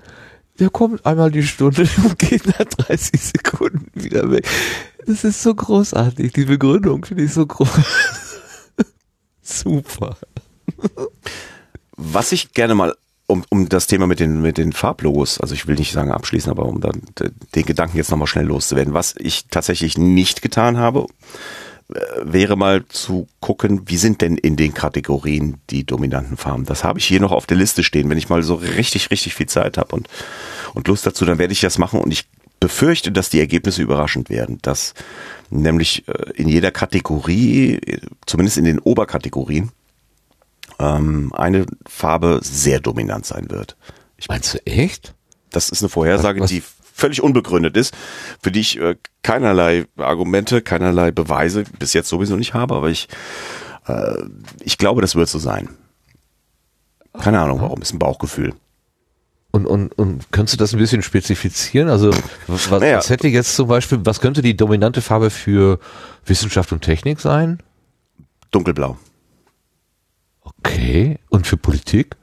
[0.58, 4.48] Der kommt einmal die Stunde und geht nach 30 Sekunden wieder weg.
[5.06, 6.32] Das ist so großartig.
[6.32, 7.68] Die Begründung finde ich so groß.
[9.42, 10.16] Super.
[11.96, 12.94] Was ich gerne mal
[13.26, 16.50] um, um das Thema mit den, mit den Farblogos, also ich will nicht sagen abschließen,
[16.50, 17.02] aber um dann
[17.54, 18.94] den Gedanken jetzt nochmal schnell loszuwerden.
[18.94, 21.06] Was ich tatsächlich nicht getan habe,
[21.92, 26.66] äh, wäre mal zu gucken, wie sind denn in den Kategorien die dominanten Farben.
[26.66, 28.10] Das habe ich hier noch auf der Liste stehen.
[28.10, 30.08] Wenn ich mal so richtig, richtig viel Zeit habe und,
[30.74, 32.26] und Lust dazu, dann werde ich das machen und ich
[32.60, 34.94] befürchte, dass die Ergebnisse überraschend werden, dass
[35.50, 37.80] nämlich äh, in jeder Kategorie,
[38.26, 39.70] zumindest in den Oberkategorien,
[40.78, 43.76] ähm, eine Farbe sehr dominant sein wird.
[44.16, 45.14] Ich Meinst du echt?
[45.50, 46.62] Das ist eine Vorhersage, was, die
[46.94, 47.94] völlig unbegründet ist,
[48.40, 53.08] für die ich äh, keinerlei Argumente, keinerlei Beweise bis jetzt sowieso nicht habe, aber ich,
[53.86, 54.14] äh,
[54.62, 55.68] ich glaube, das wird so sein.
[57.20, 58.54] Keine Ahnung warum, ist ein Bauchgefühl.
[59.50, 61.88] Und, und, und könntest du das ein bisschen spezifizieren?
[61.88, 62.10] Also
[62.48, 62.98] was, naja.
[62.98, 65.78] was hätte jetzt zum Beispiel, was könnte die dominante Farbe für
[66.26, 67.60] Wissenschaft und Technik sein?
[68.50, 68.98] Dunkelblau.
[70.44, 71.18] Okay.
[71.28, 72.16] Und für Politik?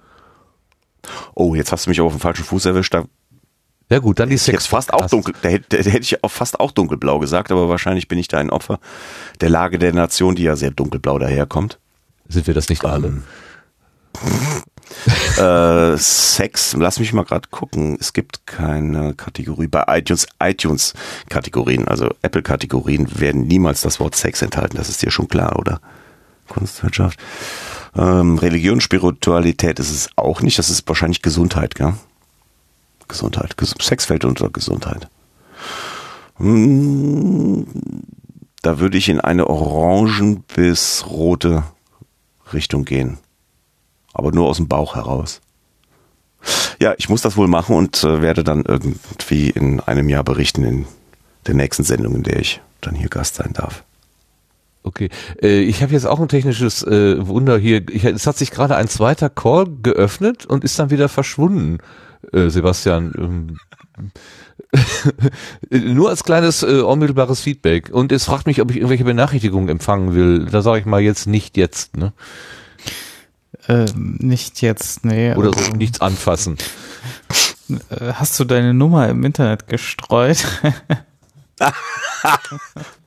[1.34, 2.94] Oh, jetzt hast du mich auf dem falschen Fuß erwischt.
[2.94, 3.06] Da
[3.92, 4.68] ja gut, dann die Sex.
[4.68, 8.08] Fast auch dunkel, da hätte, da hätte ich auch fast auch dunkelblau gesagt, aber wahrscheinlich
[8.08, 8.80] bin ich da ein Opfer
[9.42, 11.78] der Lage der Nation, die ja sehr dunkelblau daherkommt.
[12.30, 13.08] Sind wir das nicht alle?
[13.08, 13.24] Ähm.
[15.44, 17.98] äh, Sex, lass mich mal gerade gucken.
[18.00, 20.94] Es gibt keine Kategorie bei iTunes, iTunes
[21.28, 24.78] Kategorien, also Apple Kategorien werden niemals das Wort Sex enthalten.
[24.78, 25.82] Das ist dir schon klar, oder?
[26.48, 27.20] Kunstwirtschaft.
[27.96, 30.58] Ähm, Religion, Spiritualität ist es auch nicht.
[30.58, 31.94] Das ist wahrscheinlich Gesundheit, gell?
[33.08, 33.56] Gesundheit.
[33.82, 35.10] Sex fällt unter Gesundheit.
[36.38, 37.68] Hm,
[38.62, 41.64] da würde ich in eine orangen bis rote
[42.54, 43.18] Richtung gehen.
[44.14, 45.42] Aber nur aus dem Bauch heraus.
[46.80, 50.64] Ja, ich muss das wohl machen und äh, werde dann irgendwie in einem Jahr berichten
[50.64, 50.86] in
[51.46, 53.84] der nächsten Sendung, in der ich dann hier Gast sein darf.
[54.84, 55.10] Okay,
[55.42, 57.88] äh, ich habe jetzt auch ein technisches äh, Wunder hier.
[57.90, 61.78] Ich, es hat sich gerade ein zweiter Call geöffnet und ist dann wieder verschwunden,
[62.34, 63.14] äh, Sebastian.
[63.18, 63.58] Ähm,
[65.70, 67.90] nur als kleines äh, unmittelbares Feedback.
[67.92, 70.46] Und es fragt mich, ob ich irgendwelche Benachrichtigungen empfangen will.
[70.46, 72.14] Da sage ich mal jetzt nicht jetzt, ne?
[73.68, 75.36] Ähm, nicht jetzt, nee.
[75.36, 76.58] Oder also, so nichts anfassen.
[77.70, 80.44] Äh, hast du deine Nummer im Internet gestreut?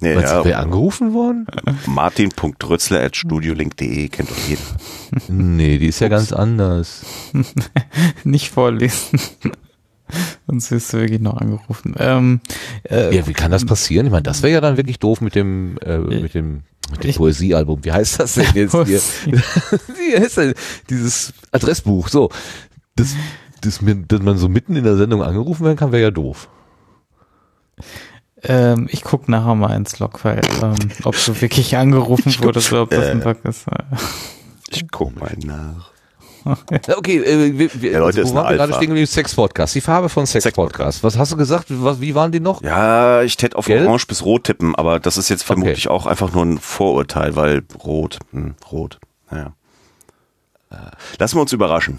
[0.00, 0.44] nee, Meinst ja.
[0.44, 1.46] wer angerufen worden?
[1.86, 4.62] Martin.rützler.studiolink.de kennt doch jeder.
[5.28, 7.04] Nee, die ist ja ganz anders.
[8.24, 9.20] Nicht vorlesen.
[10.46, 11.94] Sonst wirst du wirklich noch angerufen.
[11.98, 12.40] Ähm,
[12.88, 14.06] äh, ja, wie kann das passieren?
[14.06, 17.14] Ich meine, das wäre ja dann wirklich doof mit dem, äh, mit dem, mit dem
[17.14, 17.84] Poesiealbum.
[17.84, 19.00] Wie heißt das denn jetzt hier?
[19.26, 20.54] wie heißt denn
[20.88, 22.08] dieses Adressbuch?
[22.08, 22.30] So,
[22.96, 23.14] das,
[23.60, 26.48] das, dass man so mitten in der Sendung angerufen werden kann, wäre ja doof.
[28.42, 32.90] Ähm, ich guck nachher mal ins Logfile, ähm, ob du wirklich angerufen wurdest oder ob
[32.90, 33.66] das ein Bug ist.
[34.70, 35.90] Ich guck mal nach.
[36.96, 39.06] Okay, äh, wir, wir, ja, Leute, also, wo waren wir gerade stehen geblieben?
[39.06, 39.74] Sex-Podcast.
[39.74, 41.04] Die Farbe von Sex-Podcast.
[41.04, 41.66] Was hast du gesagt?
[41.68, 42.62] Was, wie waren die noch?
[42.62, 43.86] Ja, ich hätte auf Gelb?
[43.86, 45.94] Orange bis Rot tippen, aber das ist jetzt vermutlich okay.
[45.94, 48.98] auch einfach nur ein Vorurteil, weil Rot, hm, Rot,
[49.30, 49.52] naja.
[51.18, 51.98] Lassen wir uns überraschen.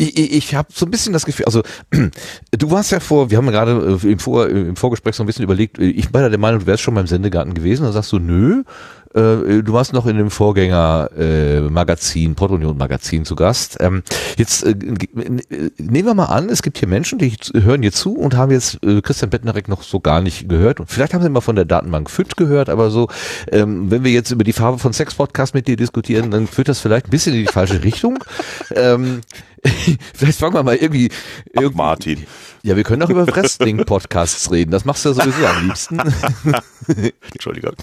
[0.00, 1.62] Ich, ich, ich habe so ein bisschen das Gefühl, also
[2.52, 5.42] du warst ja vor, wir haben gerade äh, im, Vor, im Vorgespräch so ein bisschen
[5.42, 8.18] überlegt, ich war ja der Meinung, du wärst schon beim Sendegarten gewesen, dann sagst du,
[8.18, 8.62] nö,
[9.14, 13.78] äh, du warst noch in dem Vorgänger äh, Magazin, Portunion Magazin zu Gast.
[13.80, 14.02] Ähm,
[14.36, 14.74] jetzt äh,
[15.78, 18.84] nehmen wir mal an, es gibt hier Menschen, die hören hier zu und haben jetzt
[18.84, 20.80] äh, Christian Bettnerek noch so gar nicht gehört.
[20.80, 23.08] Und vielleicht haben sie mal von der Datenbank FIT gehört, aber so,
[23.50, 26.68] ähm, wenn wir jetzt über die Farbe von Sex Podcast mit dir diskutieren, dann führt
[26.68, 28.18] das vielleicht ein bisschen in die falsche Richtung.
[28.74, 29.20] ähm,
[30.14, 31.10] vielleicht fangen wir mal irgendwie,
[31.52, 32.26] irgendwie Ach, Martin.
[32.62, 34.70] Ja, wir können auch über Wrestling-Podcasts reden.
[34.70, 35.98] Das machst du ja sowieso am liebsten.
[37.32, 37.74] Entschuldigung.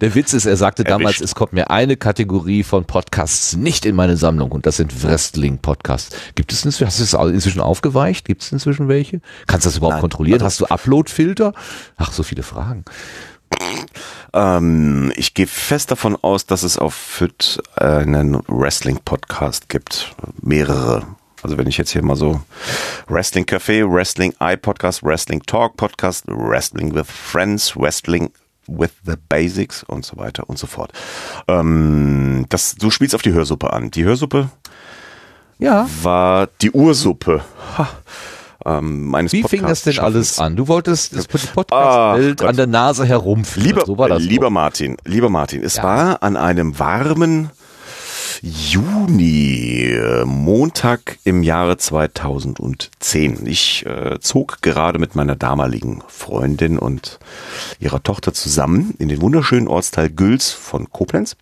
[0.00, 1.00] Der Witz ist, er sagte Erwischt.
[1.00, 5.02] damals, es kommt mir eine Kategorie von Podcasts nicht in meine Sammlung und das sind
[5.02, 6.16] Wrestling-Podcasts.
[6.34, 8.24] Gibt es inzwischen, hast du es inzwischen aufgeweicht?
[8.24, 9.20] Gibt es inzwischen welche?
[9.46, 10.42] Kannst du das überhaupt Nein, kontrollieren?
[10.42, 11.52] Also, hast du Upload-Filter?
[11.96, 12.84] Ach, so viele Fragen.
[14.32, 20.14] Ähm, ich gehe fest davon aus, dass es auf FIT einen Wrestling-Podcast gibt.
[20.40, 21.06] Mehrere.
[21.46, 22.40] Also wenn ich jetzt hier mal so
[23.06, 28.32] Wrestling Café, Wrestling Eye Podcast, Wrestling Talk Podcast, Wrestling with Friends, Wrestling
[28.66, 30.90] with the Basics und so weiter und so fort.
[31.46, 33.92] Ähm, das, du spielst auf die Hörsuppe an.
[33.92, 34.48] Die Hörsuppe
[35.60, 35.88] ja.
[36.02, 37.44] war die Ursuppe.
[37.78, 37.90] Ha.
[38.64, 40.56] Ähm, Wie fing das denn alles an?
[40.56, 43.68] Du wolltest das Podcast-Welt an der Nase herumführen.
[43.68, 45.84] Lieber, so lieber Martin, lieber Martin, es ja.
[45.84, 47.50] war an einem warmen
[48.42, 53.46] Juni, Montag im Jahre 2010.
[53.46, 57.18] Ich äh, zog gerade mit meiner damaligen Freundin und
[57.78, 61.36] ihrer Tochter zusammen in den wunderschönen Ortsteil Güls von Koblenz.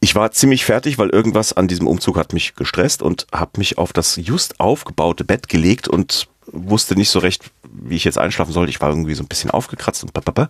[0.00, 3.78] Ich war ziemlich fertig, weil irgendwas an diesem Umzug hat mich gestresst und habe mich
[3.78, 8.52] auf das just aufgebaute Bett gelegt und wusste nicht so recht, wie ich jetzt einschlafen
[8.52, 8.70] sollte.
[8.70, 10.48] Ich war irgendwie so ein bisschen aufgekratzt und bababa.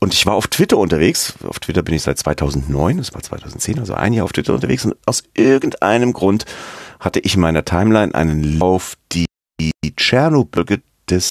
[0.00, 1.34] Und ich war auf Twitter unterwegs.
[1.46, 4.84] Auf Twitter bin ich seit 2009, das war 2010, also ein Jahr auf Twitter unterwegs.
[4.84, 6.44] Und aus irgendeinem Grund
[7.00, 9.26] hatte ich in meiner Timeline einen Lauf, die
[9.96, 11.30] Tschernobyl des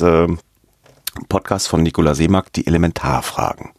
[0.00, 0.26] äh,
[1.28, 3.70] Podcasts von Nikola Seemack, die Elementarfragen.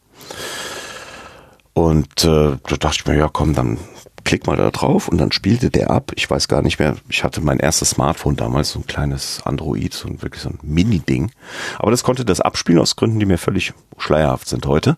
[1.74, 3.78] Und äh, da dachte ich mir, ja komm, dann
[4.24, 6.12] klick mal da drauf und dann spielte der ab.
[6.14, 6.96] Ich weiß gar nicht mehr.
[7.08, 10.58] Ich hatte mein erstes Smartphone damals, so ein kleines Android, so ein wirklich so ein
[10.62, 11.30] Mini-Ding.
[11.78, 14.96] Aber das konnte das abspielen aus Gründen, die mir völlig schleierhaft sind heute.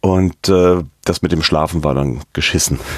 [0.00, 2.78] Und äh, das mit dem Schlafen war dann geschissen.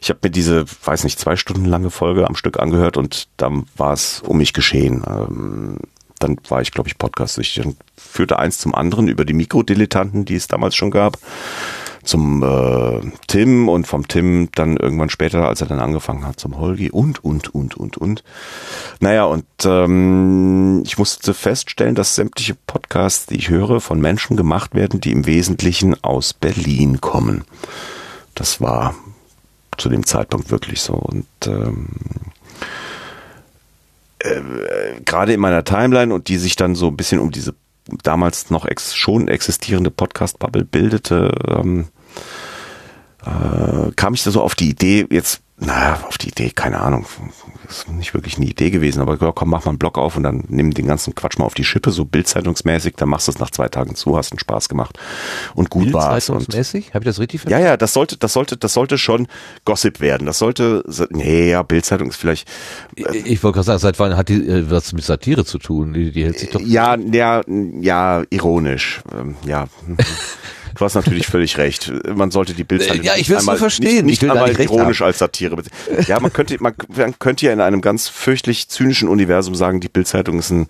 [0.00, 3.66] Ich habe mir diese, weiß nicht, zwei Stunden lange Folge am Stück angehört und dann
[3.76, 5.04] war es um mich geschehen.
[5.06, 5.78] Ähm,
[6.20, 7.64] dann war ich, glaube ich, podcast-süchtig.
[7.64, 11.18] Dann führte eins zum anderen über die Mikrodilettanten, die es damals schon gab
[12.08, 16.58] zum äh, Tim und vom Tim dann irgendwann später, als er dann angefangen hat, zum
[16.58, 18.24] Holgi und, und, und, und, und.
[19.00, 24.74] Naja, und ähm, ich musste feststellen, dass sämtliche Podcasts, die ich höre, von Menschen gemacht
[24.74, 27.44] werden, die im Wesentlichen aus Berlin kommen.
[28.34, 28.94] Das war
[29.76, 30.94] zu dem Zeitpunkt wirklich so.
[30.94, 31.88] Und ähm,
[34.20, 34.40] äh,
[35.04, 37.54] gerade in meiner Timeline und die sich dann so ein bisschen um diese
[38.02, 41.88] damals noch ex schon existierende Podcast-Bubble bildete, ähm,
[43.24, 47.04] äh, kam ich da so auf die Idee, jetzt naja, auf die Idee, keine Ahnung.
[47.68, 50.44] Ist nicht wirklich eine Idee gewesen, aber komm, mach mal einen Blog auf und dann
[50.48, 53.50] nimm den ganzen Quatsch mal auf die Schippe, so bildzeitungsmäßig, dann machst du es nach
[53.50, 54.98] zwei Tagen zu, hast einen Spaß gemacht
[55.54, 56.94] und gut war Bildzeitungsmäßig?
[56.94, 57.64] Habe ich das richtig verstanden?
[57.64, 59.26] Ja, ja, das sollte, das sollte, das sollte schon
[59.64, 60.26] Gossip werden.
[60.26, 62.48] Das sollte, nee, ja, Bildzeitung ist vielleicht.
[62.96, 65.58] Äh, ich, ich wollte gerade sagen, seit wann hat die äh, was mit Satire zu
[65.58, 65.92] tun?
[65.92, 66.60] Die, die hält sich doch.
[66.60, 67.42] Ja, ja,
[67.80, 69.66] ja, ironisch, ähm, ja.
[70.74, 71.92] Du hast natürlich völlig recht.
[72.14, 73.88] Man sollte die Bildzeitung ja, ich will es nur verstehen.
[73.88, 75.56] Nicht, nicht ich will einmal ironisch als Satire.
[76.06, 79.88] Ja, man könnte, man, man könnte ja in einem ganz fürchtlich zynischen Universum sagen, die
[79.88, 80.68] Bildzeitung ist ein,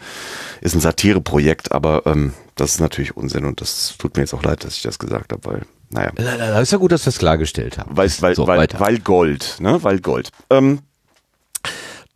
[0.61, 4.43] ist ein Satireprojekt, aber ähm, das ist natürlich Unsinn und das tut mir jetzt auch
[4.43, 6.11] leid, dass ich das gesagt habe, weil, naja.
[6.17, 7.97] Na, na, ist ja gut, dass wir es klargestellt haben.
[7.97, 10.31] Weil, weil, so, weil, weil Gold, ne, weil Gold.
[10.51, 10.81] Ähm,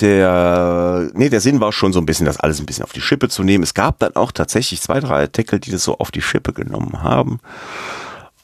[0.00, 3.00] der, nee, der Sinn war schon so ein bisschen, das alles ein bisschen auf die
[3.00, 3.62] Schippe zu nehmen.
[3.62, 7.02] Es gab dann auch tatsächlich zwei, drei Artikel, die das so auf die Schippe genommen
[7.02, 7.40] haben.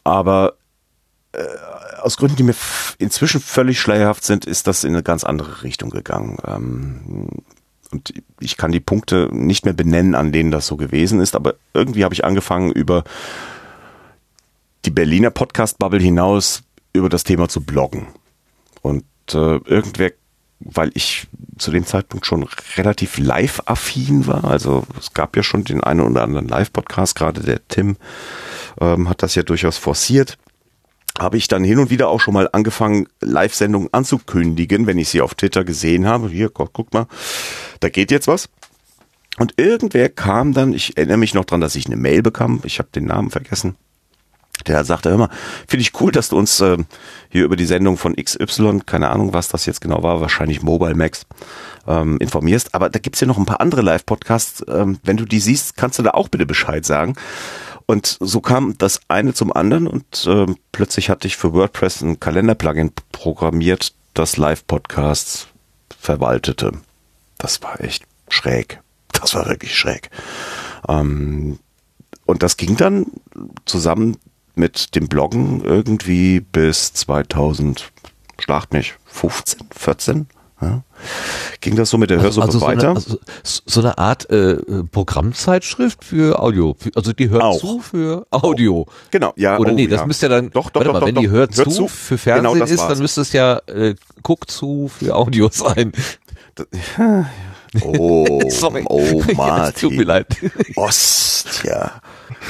[0.04, 0.54] Aber
[1.32, 1.42] äh,
[2.00, 2.54] aus Gründen, die mir
[2.98, 6.38] inzwischen völlig schleierhaft sind, ist das in eine ganz andere Richtung gegangen.
[6.46, 7.28] Ähm,
[7.90, 11.54] und ich kann die Punkte nicht mehr benennen, an denen das so gewesen ist, aber
[11.72, 13.04] irgendwie habe ich angefangen, über
[14.84, 18.06] die Berliner Podcast-Bubble hinaus über das Thema zu bloggen.
[18.82, 20.12] Und äh, irgendwer
[20.60, 24.44] weil ich zu dem Zeitpunkt schon relativ live-affin war.
[24.44, 27.96] Also es gab ja schon den einen oder anderen Live-Podcast, gerade der Tim
[28.80, 30.38] ähm, hat das ja durchaus forciert.
[31.18, 35.20] Habe ich dann hin und wieder auch schon mal angefangen, Live-Sendungen anzukündigen, wenn ich sie
[35.20, 36.28] auf Twitter gesehen habe.
[36.28, 37.06] Hier, guck, guck mal,
[37.80, 38.48] da geht jetzt was.
[39.38, 42.78] Und irgendwer kam dann, ich erinnere mich noch dran, dass ich eine Mail bekam, ich
[42.78, 43.76] habe den Namen vergessen,
[44.64, 45.30] der sagte, hör mal,
[45.66, 46.78] finde ich cool, dass du uns äh,
[47.28, 50.94] hier über die Sendung von XY, keine Ahnung, was das jetzt genau war, wahrscheinlich Mobile
[50.94, 51.26] Max,
[51.86, 52.74] ähm, informierst.
[52.74, 54.64] Aber da gibt's ja noch ein paar andere Live-Podcasts.
[54.68, 57.14] Ähm, wenn du die siehst, kannst du da auch bitte Bescheid sagen.
[57.86, 62.20] Und so kam das eine zum anderen und äh, plötzlich hatte ich für WordPress ein
[62.20, 65.48] Kalender-Plugin programmiert, das Live-Podcasts
[65.98, 66.72] verwaltete.
[67.38, 68.82] Das war echt schräg.
[69.12, 70.10] Das war wirklich schräg.
[70.86, 71.58] Ähm,
[72.26, 73.06] und das ging dann
[73.64, 74.18] zusammen
[74.58, 77.90] mit dem Bloggen irgendwie bis 2000,
[78.38, 80.26] schlacht mich, 15, 14.
[80.60, 80.82] Ja.
[81.60, 83.00] Ging das so mit der Hörsuppe also, also weiter?
[83.00, 84.56] So eine, also so eine Art äh,
[84.90, 86.76] Programmzeitschrift für Audio.
[86.96, 87.58] Also die hört Auch.
[87.58, 88.86] zu für Audio.
[89.12, 89.56] Genau, ja.
[89.58, 90.06] Oder oh, nee, das ja.
[90.06, 92.18] müsste ja dann, doch, doch, doch, mal, doch, wenn doch, die hört, hört zu, für
[92.18, 95.92] Fernsehen genau ist, dann müsste es ja äh, guck zu für Audio sein.
[97.82, 98.84] Oh, Sorry.
[98.88, 99.80] oh Martin.
[99.80, 100.26] Tut mir leid.
[100.76, 102.00] Ostia.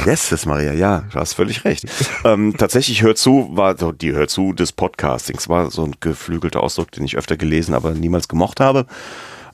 [0.05, 1.87] Yes, das Maria, ja, du hast völlig recht.
[2.25, 6.93] ähm, tatsächlich hört zu, war die hört zu des Podcastings, war so ein geflügelter Ausdruck,
[6.93, 8.87] den ich öfter gelesen, aber niemals gemocht habe.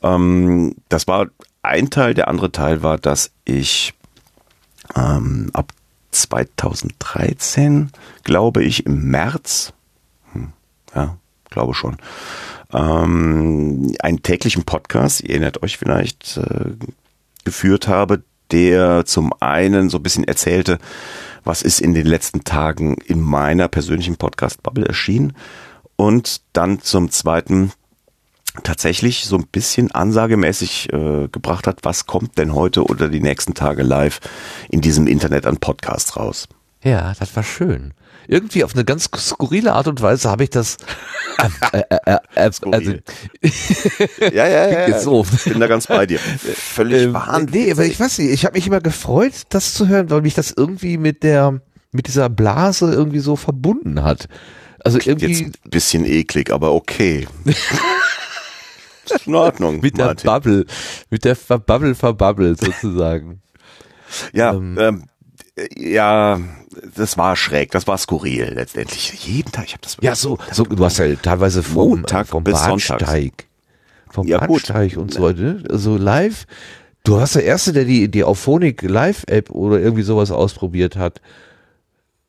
[0.02, 1.26] Ähm, das war
[1.62, 3.94] ein Teil, der andere Teil war, dass ich
[4.96, 5.72] ähm, ab
[6.10, 7.90] 2013,
[8.22, 9.72] glaube ich, im März,
[10.32, 10.52] hm,
[10.94, 11.16] ja,
[11.50, 11.96] glaube schon,
[12.74, 16.72] ähm, einen täglichen Podcast, ihr erinnert euch vielleicht, äh,
[17.44, 20.78] geführt habe, der zum einen so ein bisschen erzählte,
[21.44, 25.34] was ist in den letzten Tagen in meiner persönlichen Podcast-Bubble erschienen
[25.96, 27.72] und dann zum zweiten
[28.62, 33.54] tatsächlich so ein bisschen ansagemäßig äh, gebracht hat, was kommt denn heute oder die nächsten
[33.54, 34.20] Tage live
[34.68, 36.48] in diesem Internet an Podcasts raus.
[36.82, 37.94] Ja, das war schön
[38.28, 40.76] irgendwie auf eine ganz skurrile Art und Weise habe ich das.
[41.72, 42.70] Äh, äh, äh, äh also,
[44.20, 44.88] ja, ja, ja.
[44.88, 45.00] ja.
[45.00, 45.26] So.
[45.34, 46.20] Ich bin da ganz bei dir.
[46.20, 47.66] Völlig ähm, wahnsinnig.
[47.66, 50.34] Nee, aber ich weiß nicht, ich habe mich immer gefreut, das zu hören, weil mich
[50.34, 51.60] das irgendwie mit der
[51.90, 54.28] mit dieser Blase irgendwie so verbunden hat.
[54.84, 57.26] Also irgendwie jetzt ein bisschen eklig, aber okay.
[59.24, 59.80] in Ordnung.
[59.82, 60.26] mit der Martin.
[60.26, 60.66] Bubble,
[61.10, 63.40] mit der Bubble verbubbelt sozusagen.
[64.32, 65.04] ja, ähm, ähm,
[65.76, 66.40] ja,
[66.96, 69.12] das war schräg, das war skurril letztendlich.
[69.24, 69.96] Jeden Tag, ich habe das.
[70.00, 73.46] Ja, so, so, du hast ja teilweise vom, Montag vom bis Bahnsteig,
[74.10, 75.02] vom ja, Bahnsteig gut.
[75.02, 75.62] und so, ne?
[75.70, 76.46] also live.
[77.04, 81.20] Du warst der Erste, der die, die Auphonic Live-App oder irgendwie sowas ausprobiert hat.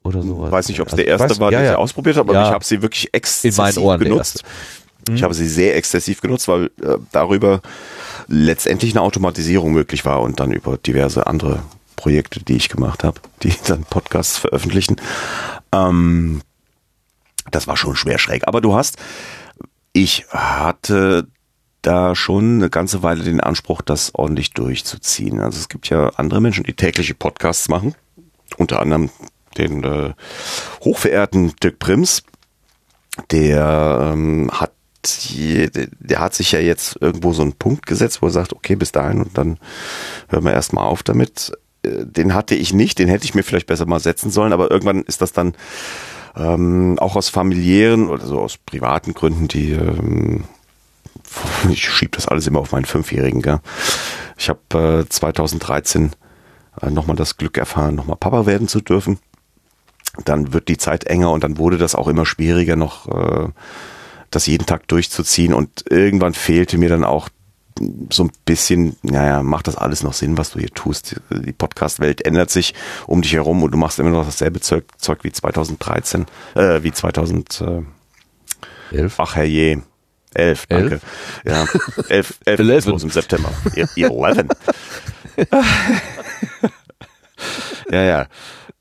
[0.03, 0.47] Oder sowas.
[0.47, 2.21] Ich weiß nicht, ob es also, der Erste weiß, war, der ja, sie ausprobiert hat,
[2.21, 2.47] aber ja.
[2.47, 4.43] ich habe sie wirklich exzessiv genutzt.
[5.09, 7.61] Ich habe sie sehr exzessiv genutzt, weil äh, darüber
[8.27, 11.62] letztendlich eine Automatisierung möglich war und dann über diverse andere
[11.96, 14.98] Projekte, die ich gemacht habe, die dann Podcasts veröffentlichen.
[15.71, 16.41] Ähm,
[17.52, 18.48] das war schon schwer schräg.
[18.48, 18.98] Aber du hast,
[19.93, 21.27] ich hatte
[21.81, 25.39] da schon eine ganze Weile den Anspruch, das ordentlich durchzuziehen.
[25.39, 27.93] Also es gibt ja andere Menschen, die tägliche Podcasts machen,
[28.58, 29.10] unter anderem
[29.58, 30.13] den äh,
[30.81, 32.23] hochverehrten Dirk Prims,
[33.31, 34.71] der ähm, hat
[35.06, 38.91] der hat sich ja jetzt irgendwo so einen Punkt gesetzt, wo er sagt, okay, bis
[38.91, 39.60] dahin und dann
[40.29, 41.52] hören wir erstmal auf damit.
[42.06, 45.04] Den hatte ich nicht, den hätte ich mir vielleicht besser mal setzen sollen, aber irgendwann
[45.04, 45.56] ist das dann
[46.36, 50.44] ähm, auch aus familiären oder so aus privaten Gründen, die ähm,
[51.69, 53.42] ich schiebe das alles immer auf meinen Fünfjährigen.
[53.42, 53.60] Gell?
[54.38, 56.12] Ich habe äh, 2013
[56.81, 59.19] äh, nochmal das Glück erfahren, nochmal Papa werden zu dürfen.
[60.23, 63.50] Dann wird die Zeit enger und dann wurde das auch immer schwieriger, noch äh,
[64.31, 65.54] das jeden Tag durchzuziehen.
[65.54, 67.29] Und irgendwann fehlte mir dann auch
[68.10, 71.19] so ein bisschen, naja, macht das alles noch Sinn, was du hier tust?
[71.30, 72.73] Die Podcast-Welt ändert sich
[73.08, 76.92] um dich herum und du machst immer noch dasselbe Zeug, Zeug wie 2013, äh, wie
[76.92, 77.86] 2011.
[79.17, 79.84] Ach herrje.
[80.34, 80.96] Elf, danke.
[80.96, 81.04] Elf?
[81.46, 81.65] Ja,
[82.10, 83.52] elf, elf, elf im September.
[83.96, 84.50] Eleven.
[87.92, 88.28] ja, ja.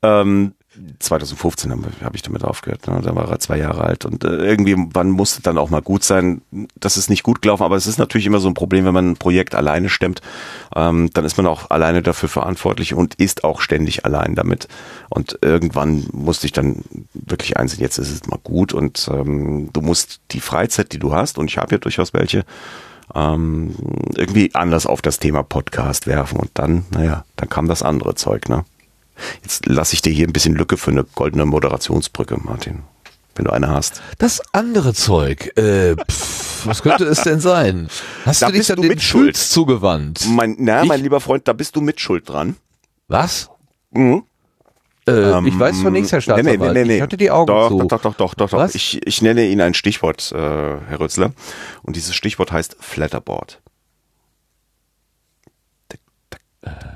[0.01, 0.53] Ähm,
[0.99, 2.87] 2015 habe hab ich damit aufgehört.
[2.87, 2.99] Ne?
[3.03, 6.03] Da war er zwei Jahre alt und äh, irgendwie wann musste dann auch mal gut
[6.03, 6.41] sein.
[6.79, 9.11] Das ist nicht gut gelaufen, aber es ist natürlich immer so ein Problem, wenn man
[9.11, 10.21] ein Projekt alleine stemmt.
[10.75, 14.67] Ähm, dann ist man auch alleine dafür verantwortlich und ist auch ständig allein damit.
[15.09, 19.81] Und irgendwann musste ich dann wirklich einsehen, jetzt ist es mal gut und ähm, du
[19.81, 22.45] musst die Freizeit, die du hast, und ich habe ja durchaus welche,
[23.13, 23.75] ähm,
[24.15, 26.39] irgendwie anders auf das Thema Podcast werfen.
[26.39, 28.65] Und dann, naja, dann kam das andere Zeug, ne?
[29.43, 32.83] Jetzt lasse ich dir hier ein bisschen Lücke für eine goldene Moderationsbrücke, Martin.
[33.35, 34.01] Wenn du eine hast.
[34.17, 37.89] Das andere Zeug, äh, pff, was könnte es denn sein?
[38.25, 40.25] Hast da du dich ja den Schulz zugewandt?
[40.29, 40.87] Mein, na, ich?
[40.87, 42.55] mein lieber Freund, da bist du mit Schuld dran.
[43.09, 43.49] Was?
[43.91, 44.23] Mhm.
[45.07, 46.59] Äh, ähm, ich weiß von nichts, Herr Staatsanwalt.
[46.59, 46.95] Nee, nee, nee, nee.
[46.95, 47.77] Ich hatte die Augen doch, zu.
[47.79, 48.73] Doch, doch, doch, doch, doch.
[48.73, 51.31] Ich, ich nenne Ihnen ein Stichwort, äh, Herr Rützler.
[51.83, 53.61] Und dieses Stichwort heißt Flatterboard.
[56.61, 56.94] Äh.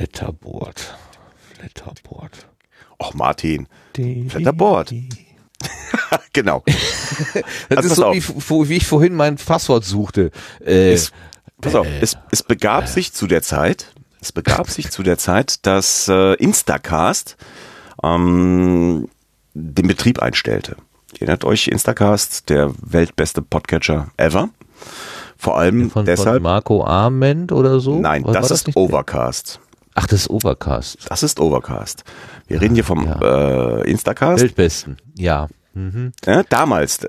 [0.00, 0.96] Flatterboard.
[1.54, 2.46] Flatterboard.
[2.98, 3.68] Och, Martin.
[4.28, 4.94] Flatterboard.
[6.32, 6.62] genau.
[7.68, 10.30] das also ist so, wie, wie, ich vorhin mein Passwort suchte.
[10.64, 11.12] Äh, es,
[11.60, 13.92] pass auf, äh, es, es begab äh, sich zu der Zeit,
[14.22, 17.36] es begab sich zu der Zeit, dass äh, Instacast
[18.02, 19.06] ähm,
[19.52, 20.76] den Betrieb einstellte.
[21.12, 24.48] Ihr erinnert euch, Instacast, der weltbeste Podcatcher ever.
[25.36, 26.36] Vor allem von, deshalb.
[26.36, 28.00] Von Marco Arment oder so?
[28.00, 29.60] Nein, das, das, ist Overcast.
[30.00, 30.98] Ach, das ist Overcast.
[31.10, 32.04] Das ist Overcast.
[32.46, 33.80] Wir reden hier vom ja.
[33.80, 34.42] äh, Instacast.
[34.42, 35.48] Weltbesten, ja.
[35.74, 36.12] Mhm.
[36.24, 36.42] ja.
[36.48, 37.00] Damals,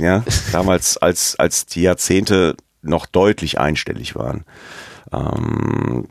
[0.00, 4.44] ja, damals als als die Jahrzehnte noch deutlich einstellig waren.
[5.12, 6.08] Ähm,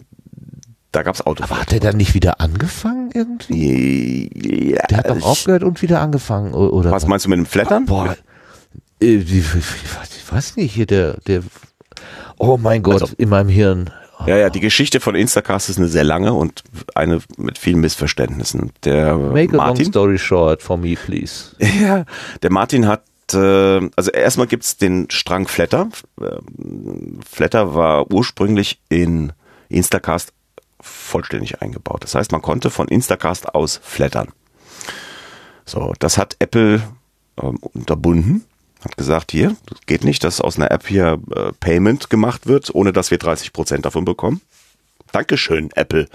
[0.93, 1.49] da gab's Autos.
[1.49, 4.71] Aber hat der dann nicht wieder angefangen irgendwie?
[4.71, 6.91] Ja, der hat doch aufgehört und wieder angefangen, oder?
[6.91, 7.85] Was meinst du mit dem Flattern?
[7.87, 8.15] Boah,
[9.01, 11.43] äh, ich weiß nicht, hier der, der,
[12.37, 13.89] oh mein Gott, also, in meinem Hirn.
[14.27, 16.63] Ja, ja, die Geschichte von Instacast ist eine sehr lange und
[16.93, 18.71] eine mit vielen Missverständnissen.
[18.83, 21.55] Der Make a Martin, long story short for me, please.
[21.81, 22.05] Ja,
[22.43, 23.03] der Martin hat
[23.33, 25.89] äh, also erstmal gibt's den Strang Flatter.
[26.21, 29.33] Ähm, Flatter war ursprünglich in
[29.69, 30.33] Instacast
[30.79, 32.03] vollständig eingebaut.
[32.03, 34.29] Das heißt, man konnte von Instacast aus flattern.
[35.65, 36.81] So, das hat Apple
[37.41, 38.45] ähm, unterbunden
[38.83, 39.55] hat gesagt, hier,
[39.85, 43.53] geht nicht, dass aus einer App hier äh, Payment gemacht wird, ohne dass wir 30
[43.53, 44.41] Prozent davon bekommen.
[45.11, 46.07] Dankeschön, Apple.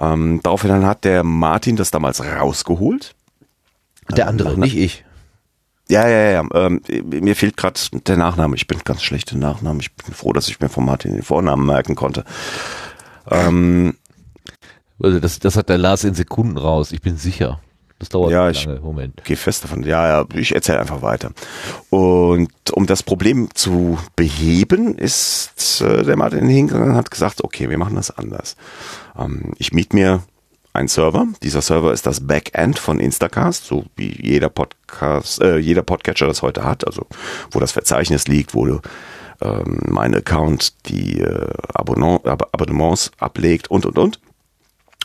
[0.00, 3.14] Ähm, daraufhin hat der Martin das damals rausgeholt.
[4.16, 5.04] Der andere, ähm, nicht ich.
[5.88, 6.44] Ja, ja, ja.
[6.54, 8.56] Ähm, mir fehlt gerade der Nachname.
[8.56, 9.80] Ich bin ganz schlecht im Nachnamen.
[9.80, 12.24] Ich bin froh, dass ich mir von Martin den Vornamen merken konnte.
[13.28, 13.96] Ähm,
[15.02, 16.92] also das, das hat der Lars in Sekunden raus.
[16.92, 17.60] Ich bin sicher.
[18.00, 18.76] Das dauert ja, lange.
[18.76, 19.22] Ich Moment.
[19.24, 19.82] Gehe fest davon.
[19.82, 21.32] Ja, ja, ich erzähle einfach weiter.
[21.90, 27.68] Und um das Problem zu beheben, ist äh, der Martin hingegangen und hat gesagt, okay,
[27.68, 28.56] wir machen das anders.
[29.18, 30.22] Ähm, ich miete mir
[30.72, 31.26] einen Server.
[31.42, 36.40] Dieser Server ist das Backend von Instacast, so wie jeder Podcast, äh, jeder Podcatcher das
[36.40, 37.06] heute hat, also
[37.50, 38.80] wo das Verzeichnis liegt, wo du
[39.42, 44.20] ähm, mein Account die äh, Abonnements ablegt und und und.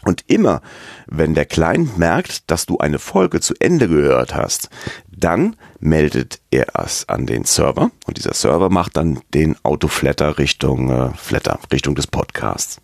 [0.06, 0.62] Und immer,
[1.08, 4.70] wenn der Client merkt, dass du eine Folge zu Ende gehört hast,
[5.08, 10.91] dann meldet er es an den Server und dieser Server macht dann den Autoflatter Richtung
[10.91, 12.80] äh, Flatter, Richtung des Podcasts.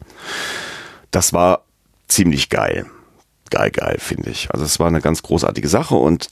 [1.12, 1.64] Das war
[2.08, 2.88] ziemlich geil.
[3.52, 4.50] Geil, geil, finde ich.
[4.52, 6.30] Also es war eine ganz großartige Sache und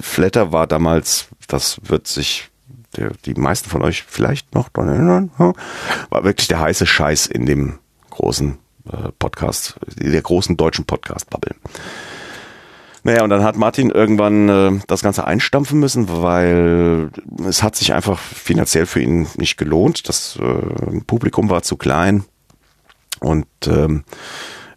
[0.00, 2.50] Flatter war damals, das wird sich
[2.96, 5.30] der, die meisten von euch vielleicht noch daran erinnern,
[6.10, 7.78] war wirklich der heiße Scheiß in dem
[8.10, 8.58] großen
[9.18, 11.54] Podcast, der großen deutschen Podcast-Bubble.
[13.04, 17.10] Naja, und dann hat Martin irgendwann äh, das Ganze einstampfen müssen, weil
[17.46, 20.08] es hat sich einfach finanziell für ihn nicht gelohnt.
[20.08, 22.24] Das äh, Publikum war zu klein
[23.18, 24.04] und ähm,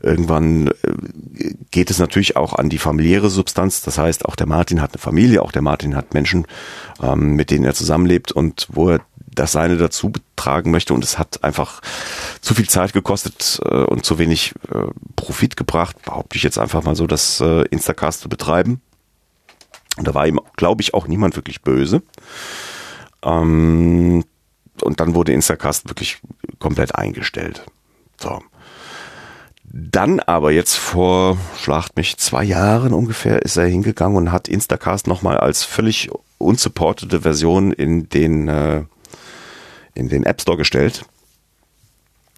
[0.01, 3.83] irgendwann äh, geht es natürlich auch an die familiäre Substanz.
[3.83, 6.47] Das heißt, auch der Martin hat eine Familie, auch der Martin hat Menschen,
[7.03, 9.01] ähm, mit denen er zusammenlebt und wo er
[9.35, 11.81] das seine dazu betragen möchte und es hat einfach
[12.41, 16.83] zu viel Zeit gekostet äh, und zu wenig äh, Profit gebracht, behaupte ich jetzt einfach
[16.83, 18.81] mal so, das äh, Instacast zu betreiben.
[19.97, 22.01] Und da war ihm, glaube ich, auch niemand wirklich böse.
[23.23, 24.23] Ähm,
[24.81, 26.19] und dann wurde Instacast wirklich
[26.59, 27.65] komplett eingestellt.
[28.19, 28.41] So.
[29.63, 35.07] Dann aber jetzt vor, schlacht mich, zwei Jahren ungefähr ist er hingegangen und hat Instacast
[35.07, 38.83] nochmal als völlig unsupportete Version in den, äh,
[39.95, 41.05] in den App Store gestellt.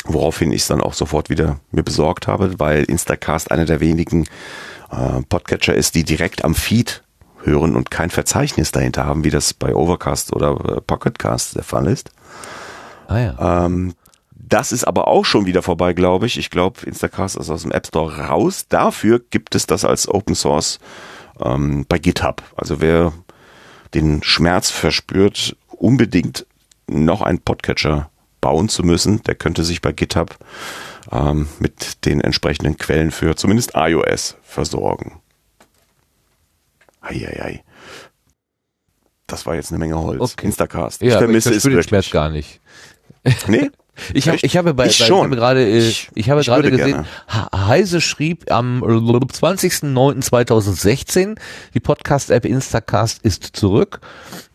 [0.05, 4.25] Woraufhin ich es dann auch sofort wieder mir besorgt habe, weil Instacast einer der wenigen
[4.89, 7.03] äh, Podcatcher ist, die direkt am Feed
[7.43, 11.87] hören und kein Verzeichnis dahinter haben, wie das bei Overcast oder äh, Pocketcast der Fall
[11.87, 12.11] ist.
[13.07, 13.65] Ah ja.
[13.65, 13.95] Ähm,
[14.31, 16.37] das ist aber auch schon wieder vorbei, glaube ich.
[16.37, 18.65] Ich glaube, Instacast ist aus dem App Store raus.
[18.69, 20.79] Dafür gibt es das als Open Source
[21.43, 22.43] ähm, bei GitHub.
[22.55, 23.11] Also wer
[23.93, 26.45] den Schmerz verspürt, unbedingt
[26.87, 28.09] noch einen Podcatcher
[28.41, 30.37] bauen zu müssen, der könnte sich bei GitHub
[31.11, 35.21] ähm, mit den entsprechenden Quellen für zumindest iOS versorgen.
[37.01, 37.63] Eieiei.
[39.27, 40.33] Das war jetzt eine Menge Holz.
[40.33, 40.45] Okay.
[40.45, 41.01] Instacast.
[41.01, 41.87] Ich ja, vermisse ich es wirklich.
[41.87, 42.61] Schmerz gar nicht.
[43.47, 43.69] Nee?
[44.13, 45.17] Ich, hab, ich habe bei, ich bei schon.
[45.17, 47.07] Ich habe gerade, äh, ich, ich habe ich gerade gesehen,
[47.53, 51.35] Heise schrieb am 20.09.2016,
[51.73, 54.01] die Podcast-App Instacast ist zurück.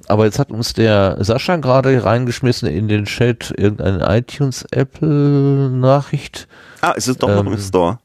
[0.08, 6.48] Aber jetzt hat uns der Sascha gerade reingeschmissen in den Chat irgendeine iTunes-Apple-Nachricht.
[6.80, 7.98] Ah, ist es doch noch Ähm, im Store?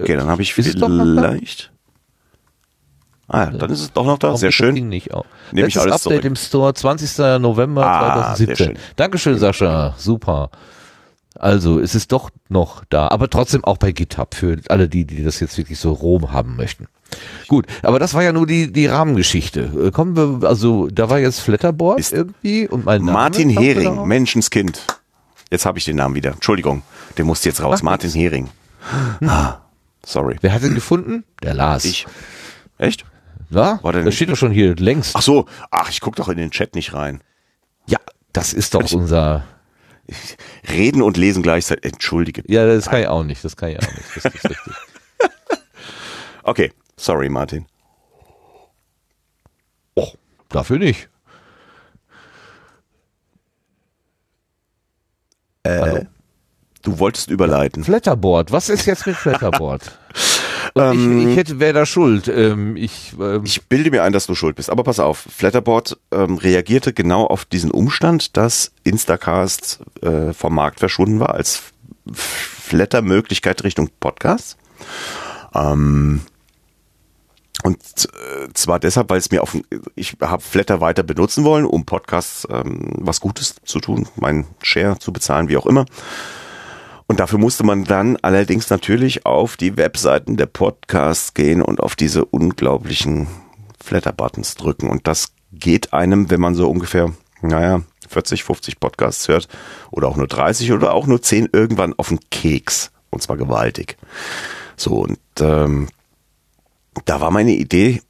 [0.00, 1.04] Okay, dann habe ich ist es doch noch da?
[1.30, 1.70] vielleicht.
[3.30, 4.36] Ah, ja, dann ist es doch noch da.
[4.36, 4.74] Sehr schön.
[4.74, 6.24] Nehme ich alles Update zurück.
[6.24, 7.18] im Store, 20.
[7.40, 8.56] November Ah, sehr 2017.
[8.66, 8.78] schön.
[8.96, 9.94] Dankeschön, Sascha.
[9.98, 10.50] Super.
[11.38, 15.22] Also, es ist doch noch da, aber trotzdem auch bei GitHub für alle die, die
[15.22, 16.86] das jetzt wirklich so roh haben möchten.
[17.46, 19.86] Gut, aber das war ja nur die, die Rahmengeschichte.
[19.86, 24.06] Äh, Kommen wir, also, da war jetzt Flatterboard Ist irgendwie und mein Name Martin Hering.
[24.06, 24.82] Menschenskind.
[25.50, 26.32] Jetzt habe ich den Namen wieder.
[26.32, 26.82] Entschuldigung,
[27.16, 27.82] der musste jetzt raus.
[27.82, 28.48] Macht Martin Hering.
[29.26, 29.58] Ah,
[30.04, 30.36] sorry.
[30.42, 31.24] Wer hat ihn gefunden?
[31.42, 31.84] Der Lars.
[31.86, 32.06] Ich.
[32.76, 33.04] Echt?
[33.50, 35.12] Ja, War der das nicht- steht doch schon hier längst.
[35.16, 35.46] Ach so.
[35.70, 37.22] Ach, ich guck doch in den Chat nicht rein.
[37.86, 37.98] Ja,
[38.34, 39.44] das ist doch unser,
[40.70, 41.92] Reden und lesen gleichzeitig.
[41.92, 42.42] Entschuldige.
[42.46, 44.16] ja, das kann ich auch nicht, das kann ich auch nicht.
[44.16, 44.56] Das ist richtig.
[46.44, 46.72] Okay.
[46.96, 47.66] Sorry, Martin.
[49.96, 50.12] Oh,
[50.48, 51.10] dafür nicht.
[55.66, 56.06] Hallo?
[56.82, 57.84] Du wolltest überleiten.
[57.84, 59.98] Flatterboard, was ist jetzt mit Flatterboard?
[60.78, 62.28] Ähm, ich, ich hätte, wer da schuld?
[62.28, 64.70] Ähm, ich, ähm, Ich bilde mir ein, dass du schuld bist.
[64.70, 70.80] Aber pass auf, Flatterboard ähm, reagierte genau auf diesen Umstand, dass Instacast äh, vom Markt
[70.80, 71.62] verschwunden war als
[72.12, 74.56] Flatter-Möglichkeit Richtung Podcast.
[75.54, 76.22] Ähm,
[77.64, 79.56] und äh, zwar deshalb, weil es mir auf,
[79.96, 84.98] ich habe Flatter weiter benutzen wollen, um Podcasts ähm, was Gutes zu tun, meinen Share
[84.98, 85.84] zu bezahlen, wie auch immer.
[87.08, 91.96] Und dafür musste man dann allerdings natürlich auf die Webseiten der Podcasts gehen und auf
[91.96, 93.26] diese unglaublichen
[93.82, 94.90] Flatter-Buttons drücken.
[94.90, 99.48] Und das geht einem, wenn man so ungefähr, naja, 40, 50 Podcasts hört
[99.90, 102.90] oder auch nur 30 oder auch nur 10 irgendwann auf den Keks.
[103.08, 103.96] Und zwar gewaltig.
[104.76, 105.88] So, und ähm,
[107.06, 108.02] da war meine Idee,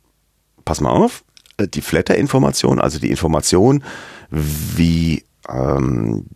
[0.65, 1.23] pass mal auf,
[1.57, 3.85] äh, die Flatter-Information, also die Information,
[4.31, 6.27] wie ähm,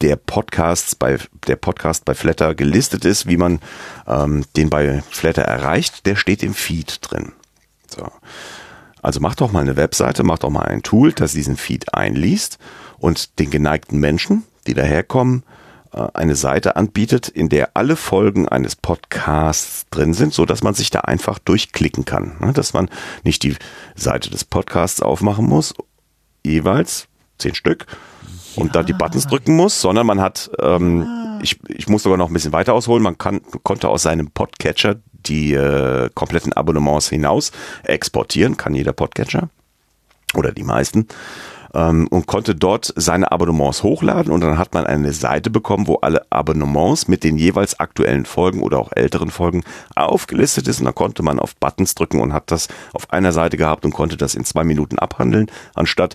[0.00, 3.60] der Podcast bei der Podcast bei Flatter gelistet ist, wie man
[4.06, 7.32] ähm, den bei Flatter erreicht, der steht im Feed drin.
[7.88, 8.06] So.
[9.02, 12.58] Also mach doch mal eine Webseite, mach doch mal ein Tool, das diesen Feed einliest
[12.98, 15.44] und den geneigten Menschen, die daherkommen,
[15.92, 20.74] äh, eine Seite anbietet, in der alle Folgen eines Podcasts drin sind, so dass man
[20.74, 22.52] sich da einfach durchklicken kann, ne?
[22.52, 22.90] dass man
[23.22, 23.56] nicht die
[23.94, 25.74] Seite des Podcasts aufmachen muss,
[26.44, 27.86] jeweils zehn Stück
[28.56, 32.28] und da die Buttons drücken muss, sondern man hat, ähm, ich, ich muss sogar noch
[32.28, 37.52] ein bisschen weiter ausholen, man kann, konnte aus seinem Podcatcher die äh, kompletten Abonnements hinaus
[37.84, 39.48] exportieren, kann jeder Podcatcher
[40.34, 41.08] oder die meisten
[41.76, 45.96] ähm, und konnte dort seine Abonnements hochladen und dann hat man eine Seite bekommen, wo
[45.96, 49.62] alle Abonnements mit den jeweils aktuellen Folgen oder auch älteren Folgen
[49.94, 50.78] aufgelistet ist.
[50.78, 53.92] Und dann konnte man auf Buttons drücken und hat das auf einer Seite gehabt und
[53.92, 56.14] konnte das in zwei Minuten abhandeln, anstatt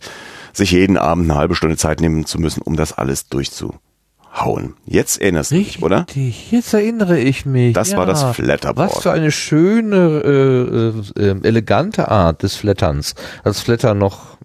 [0.53, 4.75] sich jeden Abend eine halbe Stunde Zeit nehmen zu müssen, um das alles durchzuhauen.
[4.85, 5.99] Jetzt erinnerst du dich, oder?
[6.07, 7.73] Richtig, jetzt erinnere ich mich.
[7.73, 7.97] Das ja.
[7.97, 8.91] war das Flatterboard.
[8.91, 14.37] Was für eine schöne, äh, äh, elegante Art des Flatterns, als Flatter noch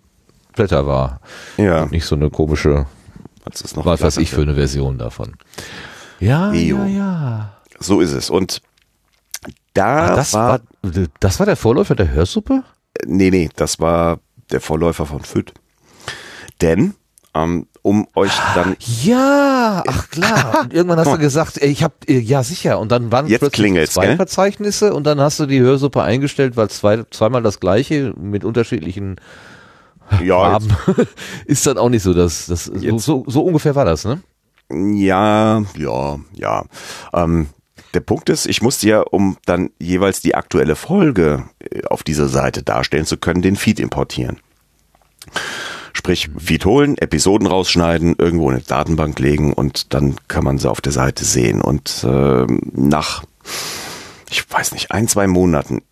[0.54, 1.20] Flatter war.
[1.58, 2.86] Ja, Und nicht so eine komische,
[3.44, 5.36] als es noch was weiß ich für eine Version davon.
[6.18, 6.78] Ja, Eo.
[6.78, 7.52] ja, ja.
[7.78, 8.30] So ist es.
[8.30, 8.62] Und
[9.74, 12.62] da Ach, das war, war, das war der Vorläufer der Hörsuppe?
[13.04, 15.52] nee, nee, das war der Vorläufer von FÜD.
[16.62, 16.94] Denn,
[17.34, 20.60] ähm, um euch dann, Ja, ach klar.
[20.64, 22.78] Und irgendwann hast du gesagt, ey, ich hab, äh, ja sicher.
[22.78, 24.16] Und dann waren Jetzt plötzlich zwei gell?
[24.16, 29.16] Verzeichnisse und dann hast du die Hörsuppe eingestellt, weil zwei, zweimal das gleiche mit unterschiedlichen
[30.22, 30.76] ja, Farben
[31.46, 34.20] ist dann auch nicht so, dass das so, so ungefähr war das, ne?
[34.70, 36.64] Ja, ja, ja.
[37.12, 37.48] Ähm,
[37.94, 42.28] der Punkt ist, ich musste ja, um dann jeweils die aktuelle Folge äh, auf dieser
[42.28, 44.38] Seite darstellen zu können, den Feed importieren.
[46.06, 50.70] Sprich, Feed holen, Episoden rausschneiden, irgendwo in eine Datenbank legen und dann kann man sie
[50.70, 51.60] auf der Seite sehen.
[51.60, 53.24] Und ähm, nach,
[54.30, 55.82] ich weiß nicht, ein, zwei Monaten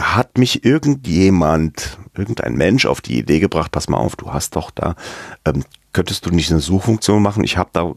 [0.00, 4.70] hat mich irgendjemand, irgendein Mensch auf die Idee gebracht, pass mal auf, du hast doch
[4.70, 4.96] da,
[5.44, 7.44] ähm, könntest du nicht eine Suchfunktion machen?
[7.44, 7.92] Ich habe da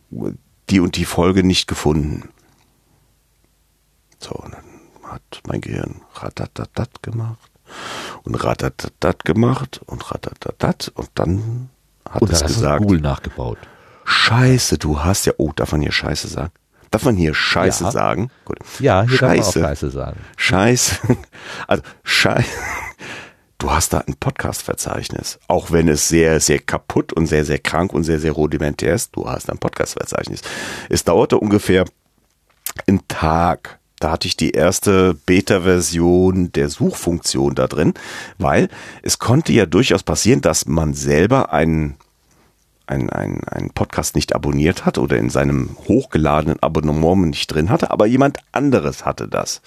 [0.69, 2.27] die und die Folge nicht gefunden.
[4.19, 7.49] So, und dann hat mein Gehirn ratatatat gemacht
[8.23, 11.69] und ratatatat gemacht und ratatatat und dann
[12.09, 13.57] hat Und es dann gesagt, Google nachgebaut.
[14.05, 16.51] Scheiße, du hast ja, oh, darf man hier Scheiße sagen?
[16.91, 17.91] Darf man hier Scheiße Ja.
[17.91, 18.31] sagen?
[18.45, 18.59] Gut.
[18.79, 19.59] Ja, hier kann man auch Scheiße.
[19.61, 20.19] Scheiße sagen.
[20.37, 20.95] Scheiße.
[21.67, 22.47] Also, Scheiße.
[23.59, 25.39] Du hast da ein Podcast-Verzeichnis.
[25.47, 29.15] Auch wenn es sehr, sehr kaputt und sehr, sehr krank und sehr, sehr rudimentär ist.
[29.15, 30.41] Du hast ein Podcast-Verzeichnis.
[30.89, 31.85] Es dauerte ungefähr
[32.87, 33.79] einen Tag.
[33.99, 37.93] Da hatte ich die erste Beta-Version der Suchfunktion da drin,
[38.37, 38.69] weil
[39.01, 41.95] es konnte ja durchaus passieren, dass man selber einen
[42.85, 47.91] ein, ein, ein Podcast nicht abonniert hat oder in seinem hochgeladenen Abonnement nicht drin hatte,
[47.91, 49.61] aber jemand anderes hatte das.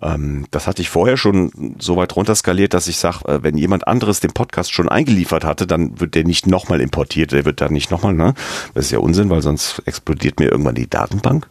[0.00, 3.88] Ähm, das hatte ich vorher schon so weit runterskaliert, dass ich sage, äh, wenn jemand
[3.88, 7.72] anderes den Podcast schon eingeliefert hatte, dann wird der nicht nochmal importiert, der wird dann
[7.72, 8.34] nicht nochmal, ne?
[8.74, 11.48] Das ist ja Unsinn, weil sonst explodiert mir irgendwann die Datenbank.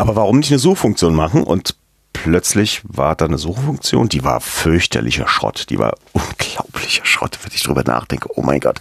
[0.00, 1.44] Aber warum nicht eine Suchfunktion machen?
[1.44, 1.76] Und
[2.14, 7.62] plötzlich war da eine Suchfunktion, die war fürchterlicher Schrott, die war unglaublicher Schrott, wenn ich
[7.62, 8.30] drüber nachdenke.
[8.34, 8.80] Oh mein Gott.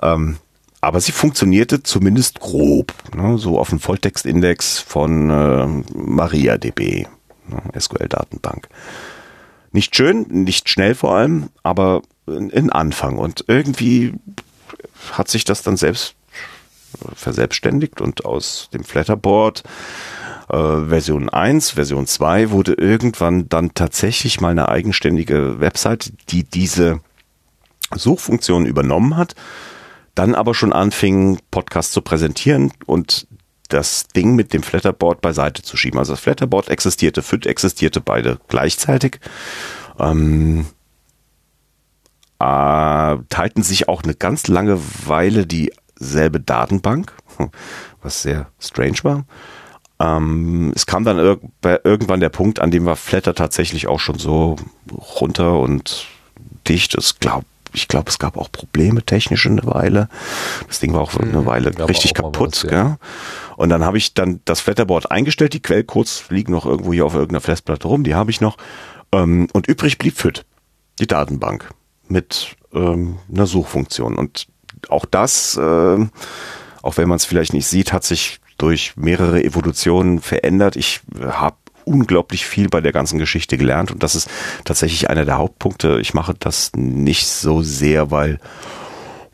[0.00, 0.38] Ähm,
[0.80, 7.06] aber sie funktionierte zumindest grob, ne, so auf dem Volltextindex von äh, MariaDB,
[7.46, 8.68] ne, SQL-Datenbank.
[9.72, 13.18] Nicht schön, nicht schnell vor allem, aber ein Anfang.
[13.18, 14.14] Und irgendwie
[15.12, 16.14] hat sich das dann selbst
[17.14, 19.62] verselbstständigt und aus dem Flatterboard
[20.48, 27.00] äh, Version 1, Version 2 wurde irgendwann dann tatsächlich mal eine eigenständige Website, die diese
[27.94, 29.34] Suchfunktion übernommen hat,
[30.14, 33.26] dann aber schon anfing, Podcasts zu präsentieren und
[33.68, 35.98] das Ding mit dem Flatterboard beiseite zu schieben.
[35.98, 39.20] Also das Flatterboard existierte, FIT existierte beide gleichzeitig.
[39.98, 40.66] Ähm,
[42.40, 47.12] äh, teilten sich auch eine ganz lange Weile dieselbe Datenbank,
[48.02, 49.24] was sehr strange war.
[50.00, 51.40] Ähm, es kam dann irg
[51.84, 54.56] irgendwann der Punkt, an dem war Flatter tatsächlich auch schon so
[55.20, 56.06] runter und
[56.68, 56.94] dicht.
[56.94, 60.08] Es glaub, ich glaube, es gab auch Probleme technische eine Weile.
[60.68, 62.52] Das Ding war auch eine Weile gab richtig kaputt.
[62.52, 62.70] was, ja.
[62.70, 62.96] gell?
[63.56, 65.52] Und dann habe ich dann das Flatterboard eingestellt.
[65.52, 68.04] Die Quellcodes liegen noch irgendwo hier auf irgendeiner Festplatte rum.
[68.04, 68.56] Die habe ich noch.
[69.12, 70.44] Ähm, und übrig blieb FIT,
[71.00, 71.70] die Datenbank
[72.06, 74.16] mit ähm, einer Suchfunktion.
[74.16, 74.46] Und
[74.88, 76.06] auch das, äh,
[76.82, 80.76] auch wenn man es vielleicht nicht sieht, hat sich durch mehrere Evolutionen verändert.
[80.76, 84.28] Ich habe unglaublich viel bei der ganzen Geschichte gelernt und das ist
[84.64, 85.98] tatsächlich einer der Hauptpunkte.
[86.00, 88.38] Ich mache das nicht so sehr, weil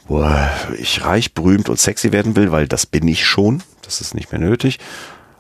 [0.07, 3.63] boah, ich reich, berühmt und sexy werden will, weil das bin ich schon.
[3.83, 4.79] Das ist nicht mehr nötig.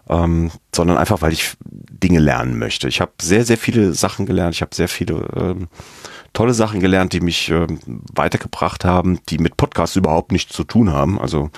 [0.07, 2.89] Ähm, sondern einfach, weil ich Dinge lernen möchte.
[2.89, 4.55] Ich habe sehr, sehr viele Sachen gelernt.
[4.55, 5.69] Ich habe sehr viele ähm,
[6.35, 7.79] tolle Sachen gelernt, die mich ähm,
[8.13, 11.19] weitergebracht haben, die mit Podcasts überhaupt nichts zu tun haben.
[11.19, 11.51] Also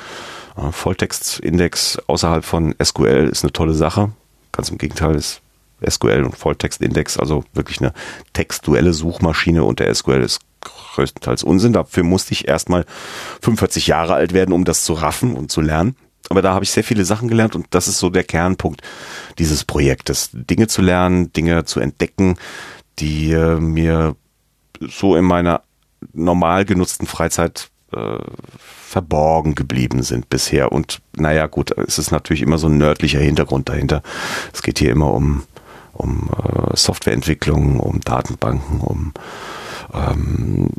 [0.56, 4.10] Volltextindex außerhalb von SQL ist eine tolle Sache.
[4.52, 5.42] Ganz im Gegenteil ist
[5.86, 7.92] SQL und Volltextindex also wirklich eine
[8.32, 11.72] textuelle Suchmaschine und der SQL ist größtenteils Unsinn.
[11.72, 12.86] Dafür musste ich erstmal
[13.42, 15.96] 45 Jahre alt werden, um das zu raffen und zu lernen.
[16.28, 18.82] Aber da habe ich sehr viele Sachen gelernt und das ist so der Kernpunkt
[19.38, 20.30] dieses Projektes.
[20.32, 22.36] Dinge zu lernen, Dinge zu entdecken,
[22.98, 24.16] die äh, mir
[24.80, 25.62] so in meiner
[26.12, 28.18] normal genutzten Freizeit äh,
[28.86, 30.70] verborgen geblieben sind bisher.
[30.70, 34.02] Und naja, gut, es ist natürlich immer so ein nördlicher Hintergrund dahinter.
[34.52, 35.42] Es geht hier immer um,
[35.92, 39.12] um äh, Softwareentwicklung, um Datenbanken, um
[39.92, 40.70] ähm,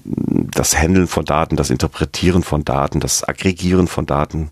[0.51, 4.51] das Handeln von Daten, das Interpretieren von Daten, das Aggregieren von Daten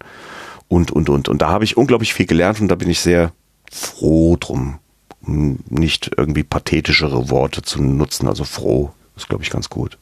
[0.67, 1.29] und, und, und.
[1.29, 3.31] Und da habe ich unglaublich viel gelernt und da bin ich sehr
[3.71, 4.79] froh drum,
[5.21, 8.27] um nicht irgendwie pathetischere Worte zu nutzen.
[8.27, 9.97] Also froh ist, glaube ich, ganz gut.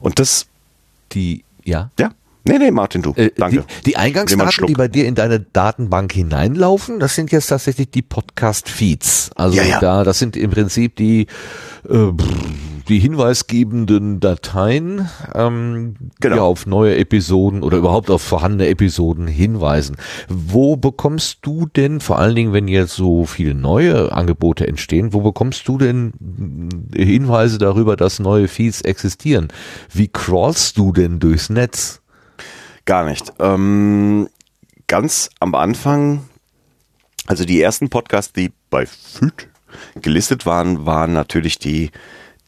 [0.00, 0.46] Und das,
[1.12, 1.90] Die, ja.
[1.98, 2.10] ja,
[2.44, 3.12] Nee, nee, Martin, du.
[3.16, 3.64] Äh, Danke.
[3.84, 8.02] Die, die Eingangsdaten, die bei dir in deine Datenbank hineinlaufen, das sind jetzt tatsächlich die
[8.02, 9.30] Podcast-Feeds.
[9.36, 9.80] Also ja, ja.
[9.80, 11.26] da, das sind im Prinzip die,
[11.88, 12.12] äh,
[12.88, 16.34] die hinweisgebenden Dateien, ähm, genau.
[16.34, 19.96] die auf neue Episoden oder überhaupt auf vorhandene Episoden hinweisen.
[20.28, 25.20] Wo bekommst du denn, vor allen Dingen, wenn jetzt so viele neue Angebote entstehen, wo
[25.20, 26.12] bekommst du denn
[26.94, 29.48] Hinweise darüber, dass neue Feeds existieren?
[29.92, 31.99] Wie crawlst du denn durchs Netz?
[32.84, 33.32] Gar nicht.
[33.38, 34.28] Ähm,
[34.86, 36.28] ganz am Anfang,
[37.26, 39.48] also die ersten Podcasts, die bei FÜD
[40.00, 41.90] gelistet waren, waren natürlich die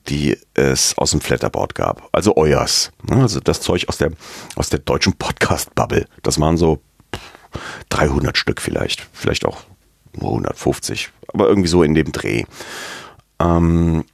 [0.08, 2.08] die es aus dem Flatterboard gab.
[2.12, 2.90] Also euers.
[3.08, 3.22] Ne?
[3.22, 4.12] Also das Zeug aus der,
[4.56, 6.06] aus der deutschen Podcast-Bubble.
[6.22, 6.80] Das waren so
[7.90, 9.06] 300 Stück vielleicht.
[9.12, 9.62] Vielleicht auch
[10.14, 11.10] nur 150.
[11.28, 12.44] Aber irgendwie so in dem Dreh.
[13.38, 14.04] Ähm,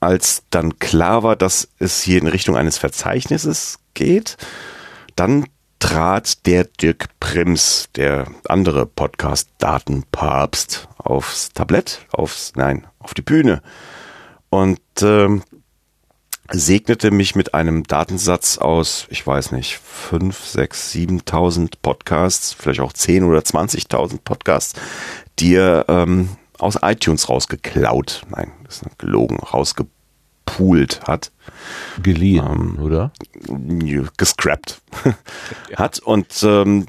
[0.00, 4.36] als dann klar war, dass es hier in Richtung eines Verzeichnisses geht,
[5.16, 5.46] dann
[5.88, 13.62] trat der Dirk Prims, der andere Podcast-Datenpapst, aufs Tablett, aufs, nein, auf die Bühne
[14.50, 15.42] und ähm,
[16.50, 22.92] segnete mich mit einem Datensatz aus, ich weiß nicht, fünf, sechs, siebentausend Podcasts, vielleicht auch
[22.92, 24.78] zehn oder zwanzigtausend Podcasts,
[25.38, 29.38] die er ähm, aus iTunes rausgeklaut, nein, das ist gelogen,
[30.48, 31.32] rausgepoolt hat.
[32.02, 33.12] Geliehen, ähm, oder?
[34.16, 34.80] Gescrapped
[35.76, 36.86] hat und ähm,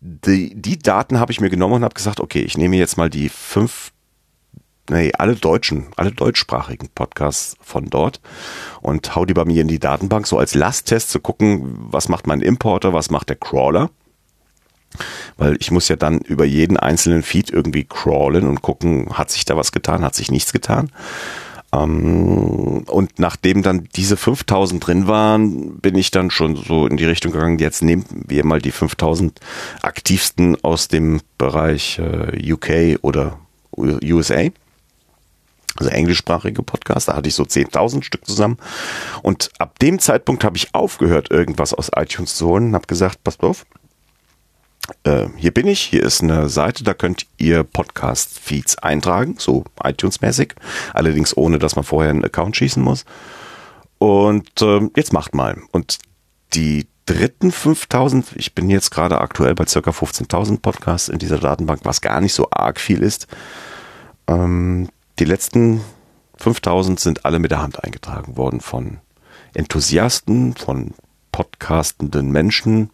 [0.00, 3.10] die, die Daten habe ich mir genommen und habe gesagt, okay, ich nehme jetzt mal
[3.10, 3.92] die fünf
[4.88, 8.20] nee, alle deutschen, alle deutschsprachigen Podcasts von dort
[8.80, 12.26] und hau die bei mir in die Datenbank, so als Lasttest zu gucken, was macht
[12.26, 13.90] mein Importer, was macht der Crawler.
[15.36, 19.44] Weil ich muss ja dann über jeden einzelnen Feed irgendwie crawlen und gucken, hat sich
[19.44, 20.90] da was getan, hat sich nichts getan.
[21.72, 27.04] Ähm, und nachdem dann diese 5000 drin waren, bin ich dann schon so in die
[27.04, 29.38] Richtung gegangen, jetzt nehmen wir mal die 5000
[29.82, 33.38] aktivsten aus dem Bereich äh, UK oder
[33.76, 34.48] USA
[35.76, 38.58] also englischsprachige Podcast, da hatte ich so 10.000 Stück zusammen.
[39.22, 43.22] Und ab dem Zeitpunkt habe ich aufgehört, irgendwas aus iTunes zu holen und habe gesagt,
[43.24, 43.64] passt auf,
[45.04, 50.54] äh, hier bin ich, hier ist eine Seite, da könnt ihr Podcast-Feeds eintragen, so iTunes-mäßig,
[50.92, 53.04] allerdings ohne, dass man vorher einen Account schießen muss.
[53.98, 55.58] Und äh, jetzt macht mal.
[55.72, 55.98] Und
[56.54, 61.80] die dritten 5000, ich bin jetzt gerade aktuell bei circa 15.000 Podcasts in dieser Datenbank,
[61.84, 63.26] was gar nicht so arg viel ist.
[64.26, 64.88] Ähm,
[65.18, 65.82] die letzten
[66.36, 68.98] 5000 sind alle mit der Hand eingetragen worden von
[69.54, 70.94] Enthusiasten, von
[71.32, 72.90] podcastenden Menschen,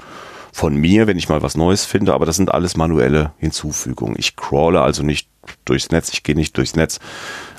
[0.56, 4.16] von mir, wenn ich mal was Neues finde, aber das sind alles manuelle Hinzufügungen.
[4.18, 5.28] Ich crawle also nicht
[5.66, 6.98] durchs Netz, ich gehe nicht durchs Netz,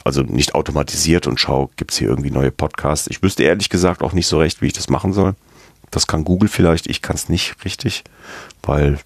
[0.04, 3.06] also nicht automatisiert und schaue, gibt es hier irgendwie neue Podcasts.
[3.06, 5.36] Ich wüsste ehrlich gesagt auch nicht so recht, wie ich das machen soll.
[5.92, 8.04] Das kann Google vielleicht, ich kann es nicht richtig,
[8.64, 8.98] weil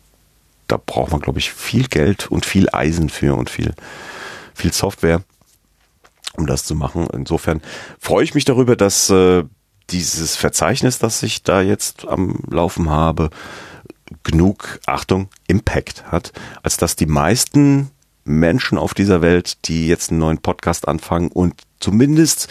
[0.70, 3.74] da braucht man, glaube ich, viel Geld und viel Eisen für und viel,
[4.54, 5.22] viel Software
[6.38, 7.08] um das zu machen.
[7.12, 7.60] Insofern
[8.00, 9.44] freue ich mich darüber, dass äh,
[9.89, 13.32] dieses Verzeichnis, das ich da jetzt am Laufen habe,
[14.24, 16.32] genug, Achtung, Impact hat,
[16.64, 17.91] als dass die meisten
[18.24, 22.47] Menschen auf dieser Welt, die jetzt einen neuen Podcast anfangen und zumindest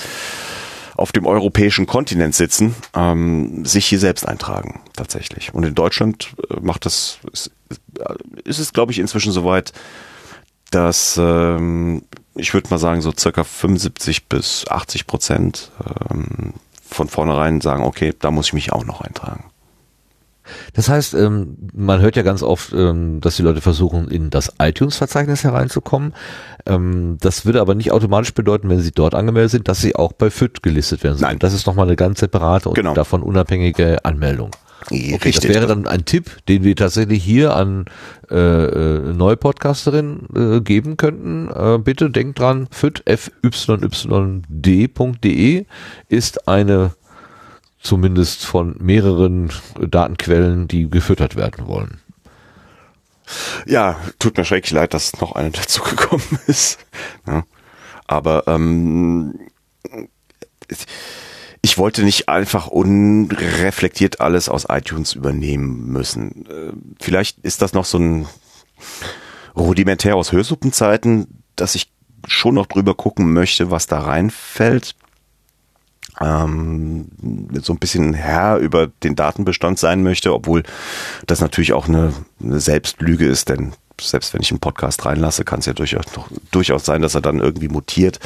[0.97, 5.55] auf dem europäischen Kontinent sitzen, ähm, sich hier selbst eintragen, tatsächlich.
[5.55, 7.51] Und in Deutschland äh, macht das, ist,
[8.45, 9.73] ist es, glaube ich, inzwischen soweit,
[10.71, 12.03] dass ähm,
[12.35, 15.71] ich würde mal sagen, so circa 75 bis 80 Prozent
[16.11, 16.55] ähm,
[16.89, 19.45] von vornherein sagen, okay, da muss ich mich auch noch eintragen.
[20.75, 24.53] Das heißt, ähm, man hört ja ganz oft, ähm, dass die Leute versuchen, in das
[24.59, 26.15] iTunes-Verzeichnis hereinzukommen.
[26.67, 30.13] Ähm, das würde aber nicht automatisch bedeuten, wenn sie dort angemeldet sind, dass sie auch
[30.13, 31.19] bei FIT gelistet werden.
[31.21, 31.39] Nein.
[31.39, 32.95] Das ist nochmal eine ganz separate und genau.
[32.95, 34.51] davon unabhängige Anmeldung.
[34.87, 35.35] Okay, Richtig.
[35.35, 37.85] Das wäre dann ein Tipp, den wir tatsächlich hier an
[38.31, 41.51] äh, äh, neue Podcasterinnen äh, geben könnten.
[41.51, 42.97] Äh, bitte denkt dran, fyyd.de
[46.09, 46.93] ist eine
[47.81, 49.51] zumindest von mehreren
[49.81, 52.01] Datenquellen, die gefüttert werden wollen.
[53.67, 56.79] Ja, tut mir schrecklich leid, dass noch eine dazugekommen ist.
[57.27, 57.45] Ja.
[58.07, 59.39] Aber ähm,
[61.63, 66.47] ich wollte nicht einfach unreflektiert alles aus iTunes übernehmen müssen.
[66.47, 68.27] Äh, vielleicht ist das noch so ein
[69.57, 71.93] rudimentär aus Hörsuppenzeiten, dass ich
[72.27, 74.95] schon noch drüber gucken möchte, was da reinfällt.
[76.23, 77.09] Ähm,
[77.63, 80.63] so ein bisschen Herr über den Datenbestand sein möchte, obwohl
[81.27, 82.13] das natürlich auch eine,
[82.43, 86.05] eine Selbstlüge ist, denn selbst wenn ich einen Podcast reinlasse, kann es ja durchaus,
[86.51, 88.19] durchaus sein, dass er dann irgendwie mutiert.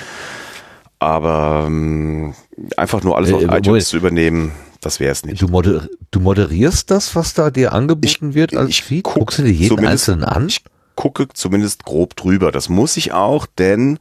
[0.98, 2.34] Aber ähm,
[2.76, 5.40] einfach nur alles auf äh, iTunes zu übernehmen, das wäre es nicht.
[5.40, 9.04] Du, moder du, moderierst das, was da dir angeboten ich, wird als ich Feed?
[9.04, 10.48] Guck Guckst du dir jeden einzelnen an?
[10.48, 10.62] Ich
[10.94, 12.52] gucke zumindest grob drüber.
[12.52, 13.98] Das muss ich auch, denn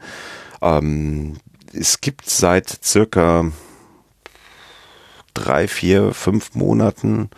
[0.62, 1.38] ähm,
[1.74, 3.52] es gibt seit circa
[5.34, 7.30] drei, vier, fünf Monaten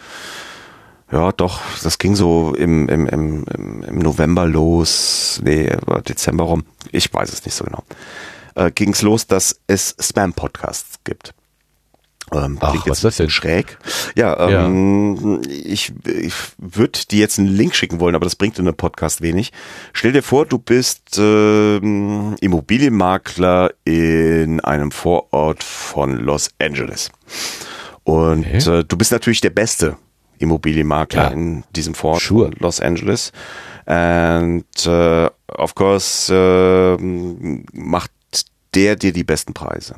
[1.11, 3.45] ja, doch, das ging so im, im, im,
[3.83, 5.71] im November los, nee,
[6.07, 7.83] Dezember rum, ich weiß es nicht so genau,
[8.55, 11.33] äh, ging es los, dass es Spam-Podcasts gibt.
[12.33, 13.29] Ähm, Ach, was ist das denn?
[13.29, 13.77] Schräg.
[14.15, 15.49] Ja, ähm, ja.
[15.51, 19.21] ich, ich würde dir jetzt einen Link schicken wollen, aber das bringt in einem Podcast
[19.21, 19.53] wenig.
[19.93, 27.11] Stell dir vor, du bist ähm, Immobilienmakler in einem Vorort von Los Angeles.
[28.05, 28.79] Und okay.
[28.79, 29.97] äh, du bist natürlich der Beste
[30.37, 31.29] Immobilienmakler ja.
[31.29, 32.51] in diesem Vorort sure.
[32.59, 33.31] Los Angeles.
[33.85, 36.97] And uh, of course uh,
[37.73, 38.11] macht
[38.73, 39.95] der dir die besten Preise.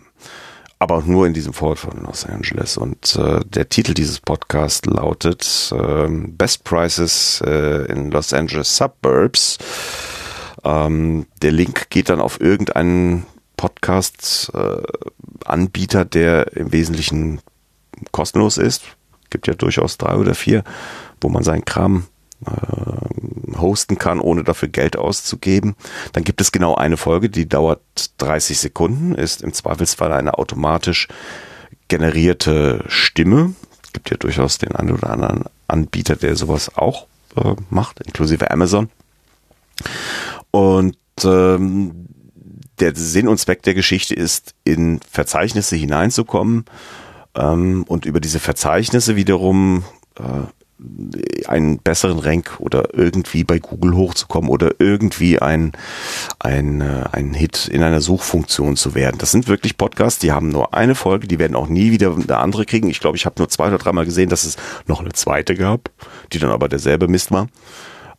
[0.80, 2.78] Aber nur in diesem Vorort von Los Angeles.
[2.78, 5.74] Und uh, der Titel dieses Podcasts lautet
[6.38, 9.58] Best Prices in Los Angeles Suburbs.
[10.64, 13.26] Um, ähm, der Link geht dann auf irgendeinen
[13.58, 17.42] Podcast-Anbieter, der im Wesentlichen
[18.12, 18.84] kostenlos ist
[19.30, 20.64] gibt ja durchaus drei oder vier,
[21.22, 22.06] wo man seinen Kram
[22.46, 25.76] äh, hosten kann, ohne dafür Geld auszugeben.
[26.14, 27.82] Dann gibt es genau eine Folge, die dauert
[28.18, 31.08] 30 Sekunden, ist im Zweifelsfall eine automatisch
[31.88, 33.54] generierte Stimme.
[33.94, 38.90] Gibt ja durchaus den einen oder anderen Anbieter, der sowas auch äh, macht, inklusive Amazon.
[40.52, 42.08] Und ähm,
[42.80, 46.66] der Sinn und Zweck der Geschichte ist, in Verzeichnisse hineinzukommen,
[47.38, 49.84] ähm, und über diese Verzeichnisse wiederum
[50.16, 50.24] äh,
[51.48, 55.72] einen besseren Rank oder irgendwie bei Google hochzukommen oder irgendwie ein,
[56.40, 59.18] ein, äh, ein Hit in einer Suchfunktion zu werden.
[59.18, 62.38] Das sind wirklich Podcasts, die haben nur eine Folge, die werden auch nie wieder eine
[62.38, 62.90] andere kriegen.
[62.90, 65.90] Ich glaube, ich habe nur zwei oder dreimal gesehen, dass es noch eine zweite gab,
[66.32, 67.48] die dann aber derselbe Mist war.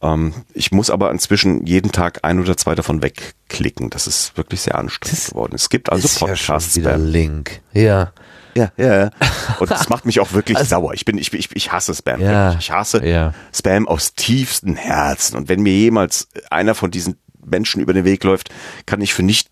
[0.03, 3.91] Ähm, ich muss aber inzwischen jeden Tag ein oder zwei davon wegklicken.
[3.91, 5.53] Das ist wirklich sehr anstrengend das geworden.
[5.55, 6.75] Es gibt also Podcasts.
[6.75, 7.61] Ja wieder Link.
[7.73, 8.12] Ja.
[8.55, 9.11] Ja, ja.
[9.59, 10.94] Und das macht mich auch wirklich also, sauer.
[10.94, 12.20] Ich bin, ich, ich, ich hasse Spam.
[12.20, 13.34] Ja, ich hasse ja.
[13.55, 15.36] Spam aus tiefstem Herzen.
[15.36, 18.51] Und wenn mir jemals einer von diesen Menschen über den Weg läuft,
[18.86, 19.51] kann ich für nichts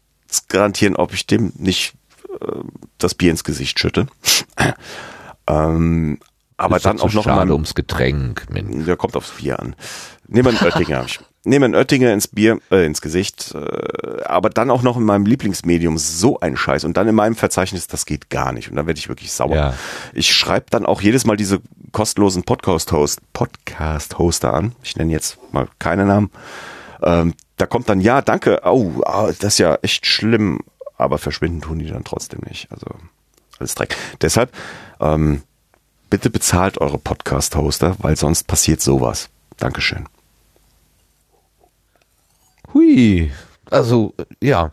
[0.49, 1.94] garantieren, ob ich dem nicht
[2.40, 2.47] äh,
[2.99, 4.07] das Bier ins Gesicht schütte.
[5.47, 6.18] ähm,
[6.57, 8.47] aber dann auch noch schade mal ums Getränk.
[8.51, 8.86] Mensch.
[8.86, 9.76] Der kommt aufs Bier an.
[10.26, 11.07] Nehmen wir einen Oettinger.
[11.47, 15.26] Nehme einen Oettinger ins Bier, äh, ins Gesicht, äh, aber dann auch noch in meinem
[15.26, 18.86] Lieblingsmedium so ein Scheiß und dann in meinem Verzeichnis, das geht gar nicht und dann
[18.86, 19.57] werde ich wirklich sauer.
[19.57, 19.74] Ja.
[20.12, 21.61] Ich schreibe dann auch jedes Mal diese
[21.92, 24.74] kostenlosen Podcast-Host, Podcast-Hoster an.
[24.82, 26.30] Ich nenne jetzt mal keine Namen.
[27.03, 30.61] Ähm, da kommt dann, ja, danke, oh, oh, das ist ja echt schlimm,
[30.99, 32.70] aber verschwinden tun die dann trotzdem nicht.
[32.70, 32.86] Also
[33.59, 33.97] alles Dreck.
[34.20, 34.53] Deshalb,
[35.01, 35.42] ähm,
[36.11, 39.28] bitte bezahlt eure Podcast-Hoster, weil sonst passiert sowas.
[39.57, 40.07] Dankeschön.
[42.77, 43.31] Hui.
[43.70, 44.70] Also, ja.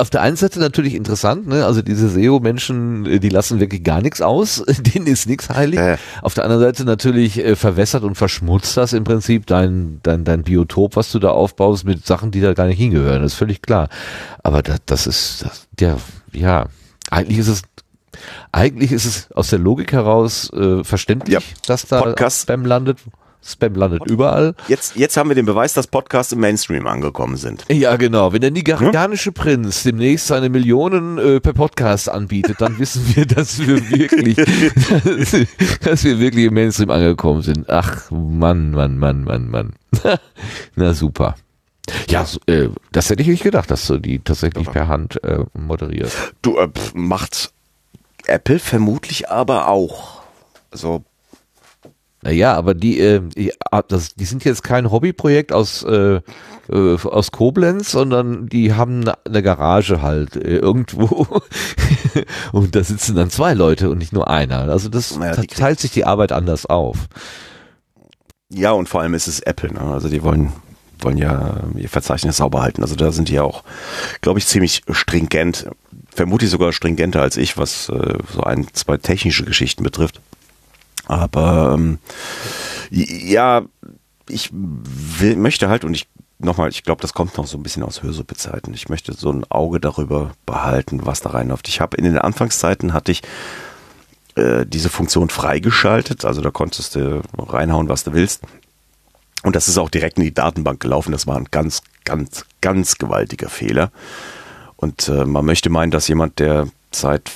[0.00, 1.64] Auf der einen Seite natürlich interessant, ne?
[1.64, 4.62] Also diese SEO-Menschen, äh, die lassen wirklich gar nichts aus,
[4.94, 5.80] denen ist nichts heilig.
[5.80, 5.96] Äh.
[6.22, 10.44] Auf der anderen Seite natürlich äh, verwässert und verschmutzt das im Prinzip dein, dein, dein
[10.44, 13.22] Biotop, was du da aufbaust, mit Sachen, die da gar nicht hingehören.
[13.22, 13.88] Das ist völlig klar.
[14.44, 15.96] Aber das, das ist, das, ja,
[16.32, 16.66] ja,
[17.10, 17.62] eigentlich ist es
[18.52, 21.40] eigentlich ist es aus der Logik heraus äh, verständlich, ja.
[21.66, 22.42] dass da Podcast.
[22.42, 22.98] Spam landet.
[23.48, 24.54] Spam landet überall.
[24.68, 27.64] Jetzt, jetzt haben wir den Beweis, dass Podcasts im Mainstream angekommen sind.
[27.70, 28.32] Ja, genau.
[28.32, 33.58] Wenn der nigerianische Prinz demnächst seine Millionen äh, per Podcast anbietet, dann wissen wir, dass
[33.58, 34.36] wir wirklich,
[35.80, 37.70] dass, wir wirklich im Mainstream angekommen sind.
[37.70, 39.72] Ach, Mann, Mann, Mann, Mann, Mann.
[40.76, 41.36] Na super.
[42.08, 45.44] Ja, so, äh, das hätte ich nicht gedacht, dass du die tatsächlich per Hand äh,
[45.54, 46.34] moderierst.
[46.42, 47.52] Du äh, macht
[48.26, 50.20] Apple vermutlich aber auch.
[50.70, 51.02] Also
[52.22, 56.20] naja, aber die, äh, die, ah, das, die sind jetzt kein Hobbyprojekt aus, äh,
[56.68, 61.26] äh, aus Koblenz, sondern die haben eine Garage halt äh, irgendwo
[62.52, 64.68] und da sitzen dann zwei Leute und nicht nur einer.
[64.68, 67.08] Also das naja, teilt sich die Arbeit anders auf.
[68.50, 69.80] Ja, und vor allem ist es Apple, ne?
[69.80, 70.52] also die wollen
[71.00, 72.82] wollen ja ihr Verzeichnis sauber halten.
[72.82, 73.62] Also da sind die ja auch,
[74.20, 75.68] glaube ich, ziemlich stringent,
[76.12, 80.20] vermutlich sogar stringenter als ich, was äh, so ein, zwei technische Geschichten betrifft.
[81.08, 81.98] Aber ähm,
[82.90, 83.62] ja,
[84.28, 86.06] ich will, möchte halt, und ich
[86.38, 88.72] nochmal, ich glaube, das kommt noch so ein bisschen aus Hörsuppe-Zeiten.
[88.74, 91.68] Ich möchte so ein Auge darüber behalten, was da reinläuft.
[91.68, 93.22] Ich habe in den Anfangszeiten hatte ich
[94.36, 98.42] äh, diese Funktion freigeschaltet, also da konntest du reinhauen, was du willst.
[99.42, 101.12] Und das ist auch direkt in die Datenbank gelaufen.
[101.12, 103.90] Das war ein ganz, ganz, ganz gewaltiger Fehler.
[104.76, 107.30] Und äh, man möchte meinen, dass jemand, der seit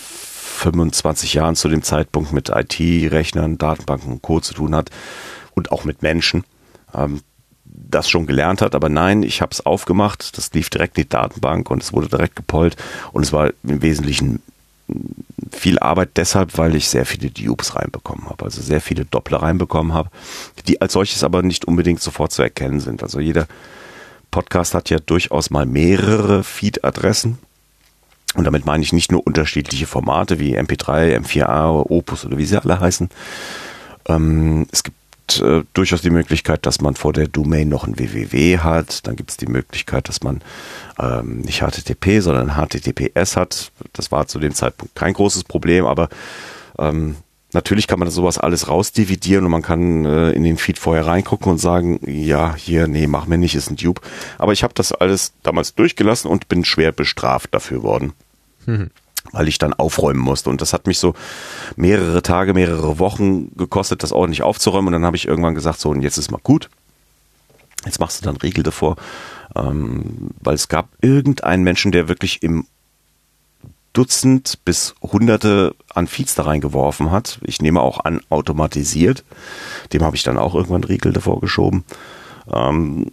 [0.52, 4.40] 25 Jahren zu dem Zeitpunkt mit IT-Rechnern, Datenbanken und Co.
[4.40, 4.90] zu tun hat
[5.54, 6.44] und auch mit Menschen,
[6.94, 7.20] ähm,
[7.64, 8.74] das schon gelernt hat.
[8.74, 12.08] Aber nein, ich habe es aufgemacht, das lief direkt in die Datenbank und es wurde
[12.08, 12.76] direkt gepollt
[13.12, 14.42] und es war im Wesentlichen
[15.50, 19.94] viel Arbeit deshalb, weil ich sehr viele Dupes reinbekommen habe, also sehr viele Doppler reinbekommen
[19.94, 20.10] habe,
[20.66, 23.02] die als solches aber nicht unbedingt sofort zu erkennen sind.
[23.02, 23.46] Also jeder
[24.30, 27.38] Podcast hat ja durchaus mal mehrere Feed-Adressen.
[28.34, 32.60] Und damit meine ich nicht nur unterschiedliche Formate wie MP3, M4A, Opus oder wie sie
[32.60, 33.10] alle heißen.
[34.08, 34.96] Ähm, es gibt
[35.40, 39.06] äh, durchaus die Möglichkeit, dass man vor der Domain noch ein www hat.
[39.06, 40.40] Dann gibt es die Möglichkeit, dass man
[40.98, 43.70] ähm, nicht HTTP, sondern HTTPS hat.
[43.92, 46.08] Das war zu dem Zeitpunkt kein großes Problem, aber
[46.78, 47.16] ähm,
[47.52, 51.50] natürlich kann man sowas alles rausdividieren und man kann äh, in den Feed vorher reingucken
[51.52, 54.00] und sagen, ja, hier, nee, mach mir nicht, ist ein Tube.
[54.38, 58.12] Aber ich habe das alles damals durchgelassen und bin schwer bestraft dafür worden.
[58.66, 58.90] Mhm
[59.30, 60.50] weil ich dann aufräumen musste.
[60.50, 61.14] Und das hat mich so
[61.76, 64.88] mehrere Tage, mehrere Wochen gekostet, das ordentlich aufzuräumen.
[64.88, 66.68] Und dann habe ich irgendwann gesagt, so, und jetzt ist mal gut.
[67.84, 68.96] Jetzt machst du dann Riegel davor.
[69.54, 72.66] Ähm, weil es gab irgendeinen Menschen, der wirklich im
[73.92, 77.38] Dutzend bis Hunderte an Feeds da reingeworfen hat.
[77.42, 79.24] Ich nehme auch an, automatisiert.
[79.92, 81.84] Dem habe ich dann auch irgendwann Riegel davor geschoben.
[82.50, 83.06] Ähm,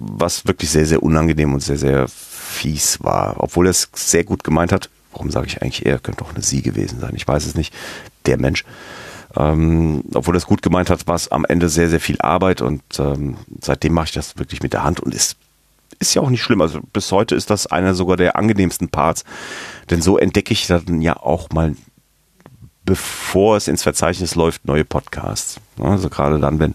[0.00, 3.36] was wirklich sehr, sehr unangenehm und sehr, sehr fies war.
[3.38, 6.42] Obwohl er es sehr gut gemeint hat, warum sage ich eigentlich er, könnte auch eine
[6.42, 7.74] sie gewesen sein, ich weiß es nicht,
[8.26, 8.64] der Mensch.
[9.36, 12.82] Ähm, obwohl das gut gemeint hat, war es am Ende sehr, sehr viel Arbeit und
[12.98, 15.36] ähm, seitdem mache ich das wirklich mit der Hand und ist,
[16.02, 16.60] ist ja auch nicht schlimm.
[16.60, 19.24] Also bis heute ist das einer sogar der angenehmsten Parts,
[19.90, 21.74] denn so entdecke ich dann ja auch mal,
[22.84, 25.58] bevor es ins Verzeichnis läuft, neue Podcasts.
[25.80, 26.74] Also gerade dann, wenn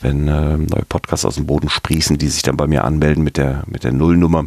[0.00, 3.36] wenn äh, neue Podcasts aus dem Boden sprießen, die sich dann bei mir anmelden mit
[3.36, 4.44] der mit der Nullnummer,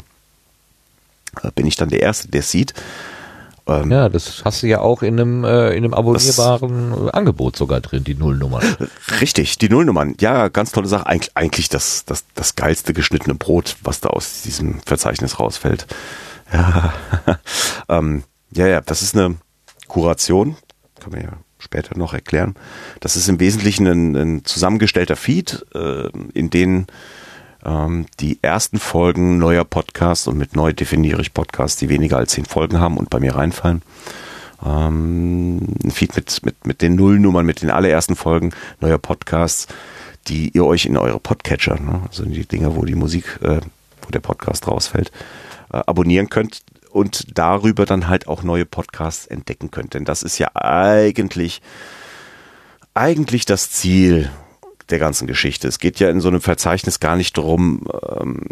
[1.42, 2.74] äh, bin ich dann der Erste, der sieht
[3.68, 7.56] ähm, ja, das hast du ja auch in einem, äh, in einem abonnierbaren das, Angebot
[7.56, 8.64] sogar drin, die Nullnummern.
[9.22, 10.16] Richtig, die Nullnummern.
[10.20, 11.08] Ja, ganz tolle Sache.
[11.08, 15.88] Eig eigentlich das, das, das geilste geschnittene Brot, was da aus diesem Verzeichnis rausfällt.
[16.54, 16.94] Ja,
[17.90, 19.36] ähm, ja, ja, das ist eine
[19.88, 20.56] Kuration.
[21.00, 22.56] Kann man ja später noch erklären.
[23.00, 26.88] Das ist im Wesentlichen ein, ein zusammengestellter Feed, äh, in den
[28.20, 32.46] die ersten Folgen neuer Podcasts und mit neu definiere ich Podcasts, die weniger als zehn
[32.46, 33.82] Folgen haben und bei mir reinfallen.
[34.66, 39.68] Ähm, ein Feed mit, mit, mit den Nullnummern, mit den allerersten Folgen neuer Podcasts,
[40.28, 43.60] die ihr euch in eure Podcatcher, ne, also die Dinge, wo die Musik, äh,
[44.02, 45.12] wo der Podcast rausfällt,
[45.72, 49.94] äh, abonnieren könnt und darüber dann halt auch neue Podcasts entdecken könnt.
[49.94, 51.62] Denn das ist ja eigentlich,
[52.94, 54.32] eigentlich das Ziel
[54.90, 55.68] der ganzen Geschichte.
[55.68, 57.88] Es geht ja in so einem Verzeichnis gar nicht darum,
[58.20, 58.48] ähm,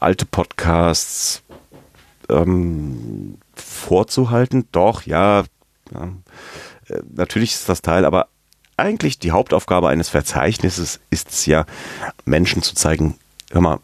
[0.00, 1.42] alte Podcasts
[2.28, 4.66] ähm, vorzuhalten.
[4.72, 5.44] Doch, ja,
[5.92, 6.12] ja,
[6.88, 8.28] äh, natürlich ist das Teil, aber
[8.76, 11.66] eigentlich die Hauptaufgabe eines Verzeichnisses ist es ja,
[12.24, 13.16] Menschen zu zeigen,
[13.50, 13.80] hör mal,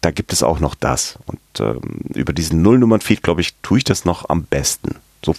[0.00, 1.18] da gibt es auch noch das.
[1.26, 4.96] Und ähm, über diesen Nullnummern-Feed, glaube ich, tue ich das noch am besten.
[5.24, 5.34] So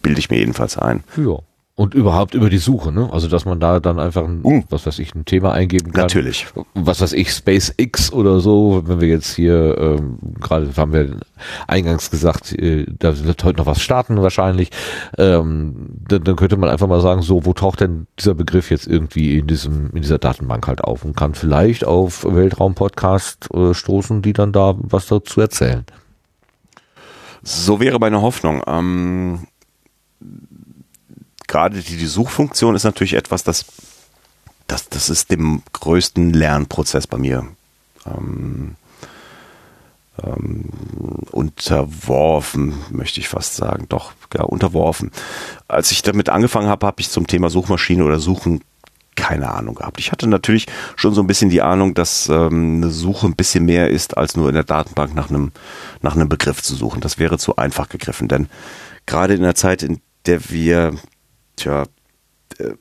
[0.00, 1.02] bilde ich mir jedenfalls ein.
[1.16, 1.38] Ja.
[1.78, 3.10] Und überhaupt über die Suche, ne?
[3.12, 6.04] Also dass man da dann einfach ein, uh, was weiß ich, ein Thema eingeben kann.
[6.04, 6.46] Natürlich.
[6.72, 11.20] Was weiß ich, SpaceX oder so, wenn wir jetzt hier, ähm, gerade haben wir
[11.68, 14.70] eingangs gesagt, äh, da wird heute noch was starten wahrscheinlich,
[15.18, 18.86] ähm, dann, dann könnte man einfach mal sagen, so, wo taucht denn dieser Begriff jetzt
[18.86, 24.22] irgendwie in diesem, in dieser Datenbank halt auf und kann vielleicht auf Weltraumpodcast äh, stoßen,
[24.22, 25.84] die dann da was dazu erzählen.
[27.42, 28.62] So wäre meine Hoffnung.
[28.66, 29.40] Ähm
[31.46, 33.66] gerade die, die Suchfunktion ist natürlich etwas, das,
[34.66, 37.46] das, das ist dem größten Lernprozess bei mir
[38.06, 38.76] ähm,
[40.22, 40.64] ähm,
[41.30, 43.86] unterworfen, möchte ich fast sagen.
[43.88, 45.10] Doch, ja, unterworfen.
[45.68, 48.62] Als ich damit angefangen habe, habe ich zum Thema Suchmaschine oder Suchen
[49.14, 49.98] keine Ahnung gehabt.
[49.98, 53.64] Ich hatte natürlich schon so ein bisschen die Ahnung, dass ähm, eine Suche ein bisschen
[53.64, 55.52] mehr ist, als nur in der Datenbank nach einem,
[56.02, 57.00] nach einem Begriff zu suchen.
[57.00, 58.48] Das wäre zu einfach gegriffen, denn
[59.06, 60.94] gerade in der Zeit, in der wir
[61.56, 61.86] tja,
[62.58, 62.74] äh,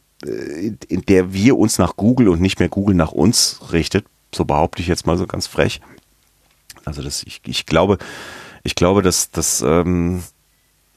[0.88, 4.82] in der wir uns nach Google und nicht mehr Google nach uns richtet, so behaupte
[4.82, 5.82] ich jetzt mal so ganz frech.
[6.86, 7.98] Also das, ich, ich glaube,
[8.64, 10.24] ich glaube, dass, dass ähm,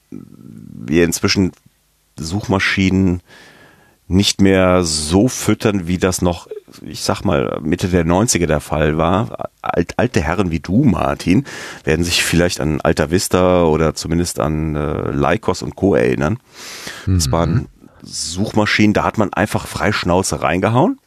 [0.09, 1.51] wir inzwischen
[2.17, 3.21] Suchmaschinen
[4.07, 6.47] nicht mehr so füttern, wie das noch,
[6.81, 9.49] ich sag mal, Mitte der 90er der Fall war.
[9.61, 11.45] Alt, alte Herren wie du, Martin,
[11.83, 15.95] werden sich vielleicht an Alta Vista oder zumindest an äh, Lycos und Co.
[15.95, 16.39] erinnern.
[17.05, 17.15] Mhm.
[17.15, 17.67] Das waren
[18.01, 20.99] Suchmaschinen, da hat man einfach frei Schnauze reingehauen.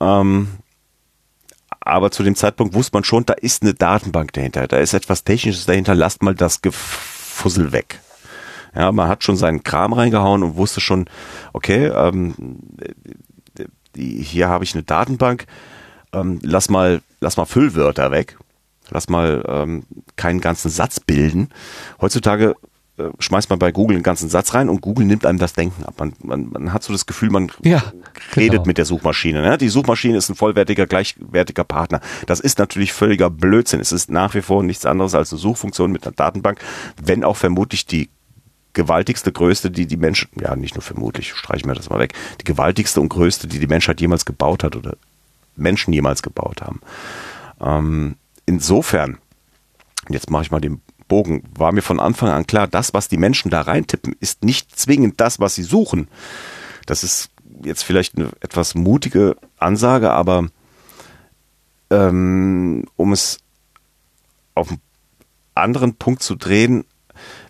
[0.00, 0.48] Ähm,
[1.80, 5.24] aber zu dem Zeitpunkt wusste man schon, da ist eine Datenbank dahinter, da ist etwas
[5.24, 8.00] Technisches dahinter, lasst mal das Gefussel weg.
[8.74, 11.06] Ja, man hat schon seinen Kram reingehauen und wusste schon,
[11.52, 12.58] okay, ähm,
[13.96, 15.46] hier habe ich eine Datenbank,
[16.12, 18.38] ähm, lass mal, lass mal Füllwörter weg,
[18.90, 19.84] lass mal ähm,
[20.16, 21.48] keinen ganzen Satz bilden.
[22.00, 22.56] Heutzutage
[22.96, 25.84] äh, schmeißt man bei Google einen ganzen Satz rein und Google nimmt einem das Denken
[25.84, 25.94] ab.
[25.98, 27.82] Man, man, man hat so das Gefühl, man ja,
[28.36, 28.66] redet genau.
[28.66, 29.42] mit der Suchmaschine.
[29.42, 29.58] Ne?
[29.58, 32.00] Die Suchmaschine ist ein vollwertiger, gleichwertiger Partner.
[32.26, 33.80] Das ist natürlich völliger Blödsinn.
[33.80, 36.60] Es ist nach wie vor nichts anderes als eine Suchfunktion mit einer Datenbank,
[37.02, 38.10] wenn auch vermutlich die
[38.74, 42.44] gewaltigste, größte, die die Menschen, ja nicht nur vermutlich, streichen wir das mal weg, die
[42.44, 44.96] gewaltigste und größte, die die Menschheit jemals gebaut hat oder
[45.56, 46.80] Menschen jemals gebaut haben.
[47.60, 48.16] Ähm,
[48.46, 49.18] insofern,
[50.08, 53.16] jetzt mache ich mal den Bogen, war mir von Anfang an klar, das, was die
[53.16, 56.08] Menschen da reintippen, ist nicht zwingend das, was sie suchen.
[56.86, 57.30] Das ist
[57.62, 60.48] jetzt vielleicht eine etwas mutige Ansage, aber
[61.90, 63.38] ähm, um es
[64.54, 64.80] auf einen
[65.54, 66.84] anderen Punkt zu drehen,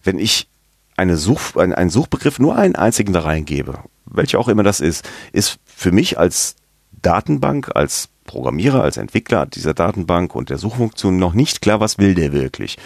[0.02, 0.48] wenn ich
[0.96, 5.08] eine Such, ein, einen Suchbegriff nur einen einzigen da reingebe, welcher auch immer das ist,
[5.32, 6.56] ist für mich als
[7.02, 12.14] Datenbank, als Programmierer, als Entwickler dieser Datenbank und der Suchfunktion noch nicht klar, was will
[12.14, 12.78] der wirklich.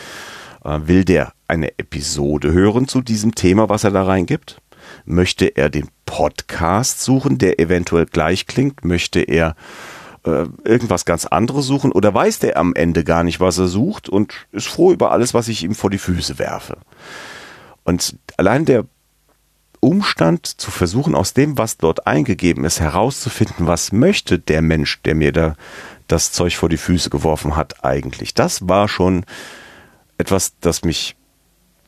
[0.64, 4.60] Äh, will der eine Episode hören zu diesem Thema, was er da reingibt?
[5.04, 8.84] Möchte er den Podcast suchen, der eventuell gleich klingt?
[8.84, 9.54] Möchte er
[10.24, 14.08] äh, irgendwas ganz anderes suchen oder weiß der am Ende gar nicht, was er sucht
[14.08, 16.78] und ist froh über alles, was ich ihm vor die Füße werfe?
[17.88, 18.84] Und allein der
[19.80, 25.14] Umstand zu versuchen, aus dem, was dort eingegeben ist, herauszufinden, was möchte der Mensch, der
[25.14, 25.56] mir da
[26.06, 28.34] das Zeug vor die Füße geworfen hat, eigentlich.
[28.34, 29.24] Das war schon
[30.18, 31.16] etwas, das mich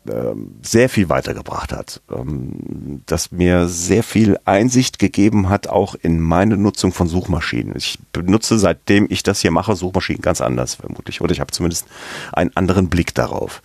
[0.08, 6.18] ähm, sehr viel weitergebracht hat, ähm, das mir sehr viel Einsicht gegeben hat, auch in
[6.18, 7.76] meine Nutzung von Suchmaschinen.
[7.76, 11.20] Ich benutze seitdem ich das hier mache, Suchmaschinen ganz anders vermutlich.
[11.20, 11.88] Oder ich habe zumindest
[12.32, 13.60] einen anderen Blick darauf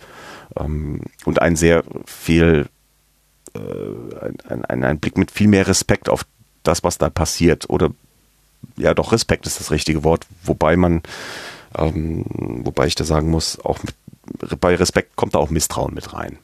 [0.58, 2.66] ähm, und ein sehr viel,
[3.54, 3.58] äh,
[4.48, 6.24] ein, ein, ein Blick mit viel mehr Respekt auf
[6.62, 7.68] das, was da passiert.
[7.70, 7.90] Oder
[8.76, 11.02] ja, doch Respekt ist das richtige Wort, wobei man,
[11.76, 12.24] ähm,
[12.64, 13.94] wobei ich da sagen muss, auch mit,
[14.60, 16.38] bei Respekt kommt da auch Misstrauen mit rein.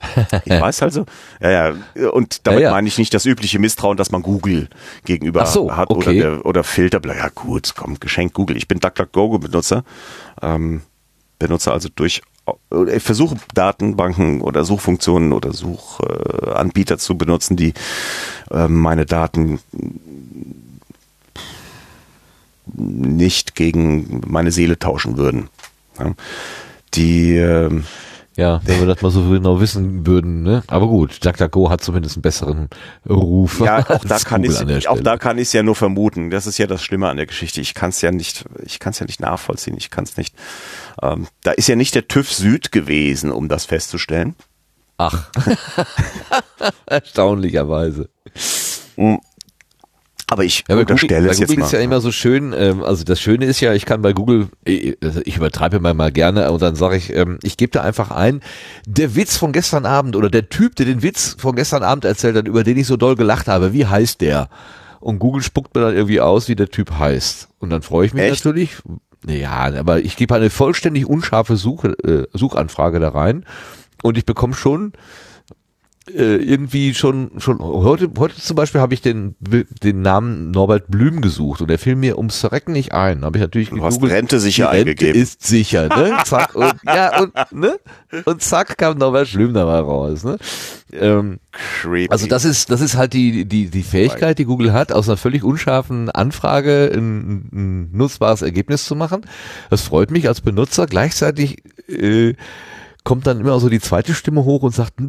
[0.44, 1.06] Ich weiß also,
[1.40, 2.70] ja, ja, und damit ja, ja.
[2.72, 4.68] meine ich nicht das übliche Misstrauen, das man Google
[5.04, 5.98] gegenüber so, hat okay.
[5.98, 7.00] oder, der, oder Filter.
[7.14, 8.56] Ja gut, komm, geschenkt Google.
[8.56, 9.84] Ich bin DuckDuckGo-Benutzer,
[10.42, 10.82] ähm,
[11.38, 12.22] benutze also durch
[12.88, 17.74] ich versuche Datenbanken oder Suchfunktionen oder Suchanbieter zu benutzen, die
[18.50, 19.60] äh, meine Daten
[22.74, 25.48] nicht gegen meine Seele tauschen würden.
[26.94, 27.84] Die ähm,
[28.36, 30.62] ja, wenn wir das mal so genau wissen würden, ne?
[30.68, 32.68] Aber gut, DuckDuckGo hat zumindest einen besseren
[33.08, 33.60] Ruf.
[33.60, 36.30] Ja, auch da kann ich, auch da kann ich es ja nur vermuten.
[36.30, 37.60] Das ist ja das Schlimme an der Geschichte.
[37.60, 39.76] Ich kann es ja nicht, ich kann es ja nicht nachvollziehen.
[39.76, 40.34] Ich kann es nicht.
[41.02, 44.34] Ähm, da ist ja nicht der TÜV Süd gewesen, um das festzustellen.
[44.96, 45.30] Ach,
[46.86, 48.08] erstaunlicherweise.
[50.32, 51.66] Aber ich ja, unterstelle es jetzt Google mal.
[51.66, 54.48] ist ja immer so schön, ähm, also das Schöne ist ja, ich kann bei Google,
[54.64, 57.82] ich, also ich übertreibe mal, mal gerne und dann sage ich, ähm, ich gebe da
[57.82, 58.40] einfach ein,
[58.86, 62.34] der Witz von gestern Abend oder der Typ, der den Witz von gestern Abend erzählt
[62.34, 64.48] hat, über den ich so doll gelacht habe, wie heißt der?
[65.00, 67.48] Und Google spuckt mir dann irgendwie aus, wie der Typ heißt.
[67.58, 68.42] Und dann freue ich mich Echt?
[68.46, 68.76] natürlich.
[69.26, 73.44] Ja, aber ich gebe eine vollständig unscharfe Suche, äh, Suchanfrage da rein
[74.02, 74.94] und ich bekomme schon
[76.14, 81.20] äh, irgendwie schon schon heute heute zum Beispiel habe ich den den Namen Norbert Blüm
[81.20, 83.24] gesucht und der fiel mir ums Verrecken nicht ein.
[83.24, 85.20] Habe ich natürlich du hast Rente sicher Rente eingegeben.
[85.20, 86.18] Ist sicher, ne?
[86.24, 87.78] Zack und ja und ne
[88.24, 90.38] und zack kam Norbert Blüm da mal raus, ne?
[90.92, 92.10] Ähm, Creepy.
[92.10, 95.16] Also das ist das ist halt die die die Fähigkeit, die Google hat, aus einer
[95.16, 99.22] völlig unscharfen Anfrage ein, ein nutzbares Ergebnis zu machen.
[99.70, 100.86] Das freut mich als Benutzer.
[100.86, 102.34] Gleichzeitig äh,
[103.04, 105.00] kommt dann immer so die zweite Stimme hoch und sagt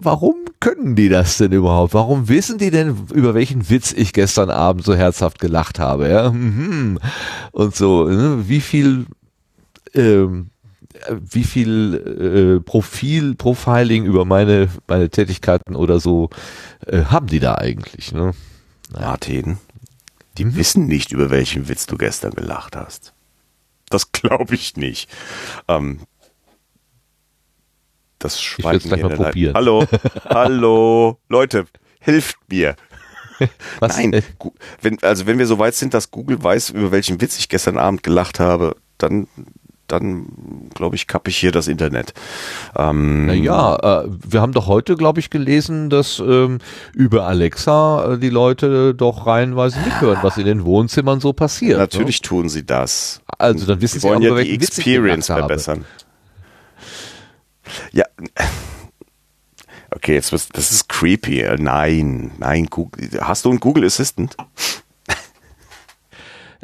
[0.00, 1.94] warum können die das denn überhaupt?
[1.94, 6.08] Warum wissen die denn, über welchen Witz ich gestern Abend so herzhaft gelacht habe?
[6.08, 6.30] Ja?
[6.30, 6.98] Mhm.
[7.52, 8.48] Und so, ne?
[8.48, 9.06] wie viel,
[9.94, 10.50] ähm,
[11.10, 16.30] wie viel äh, Profil, Profiling über meine, meine Tätigkeiten oder so
[16.86, 18.12] äh, haben die da eigentlich?
[18.12, 18.32] Ne?
[18.92, 19.06] Naja.
[19.08, 19.58] Martin,
[20.38, 20.56] die mhm.
[20.56, 23.12] wissen nicht, über welchen Witz du gestern gelacht hast.
[23.90, 25.08] Das glaube ich nicht.
[25.68, 26.00] Ähm,
[28.24, 28.78] das Schweigen.
[28.78, 29.54] Ich gleich mal probieren.
[29.54, 29.84] Hallo,
[30.28, 31.66] hallo, Leute,
[32.00, 32.74] hilft mir.
[33.80, 33.96] Was?
[33.96, 34.22] Nein,
[34.80, 37.78] wenn, also wenn wir so weit sind, dass Google weiß, über welchen Witz ich gestern
[37.78, 39.26] Abend gelacht habe, dann
[39.86, 42.14] dann glaube ich, kappe ich hier das Internet.
[42.74, 46.58] Ähm, naja, äh, wir haben doch heute, glaube ich, gelesen, dass ähm,
[46.94, 51.78] über Alexa äh, die Leute doch reihenweise mithören, was in den Wohnzimmern so passiert.
[51.78, 52.28] Natürlich ne?
[52.28, 53.20] tun sie das.
[53.38, 55.84] Also dann wissen sie wollen auch, ja die Experience verbessern.
[57.92, 58.04] Ja,
[59.94, 61.44] Okay, jetzt was, das ist creepy.
[61.58, 63.08] Nein, nein, Google.
[63.20, 64.36] Hast du einen Google Assistant?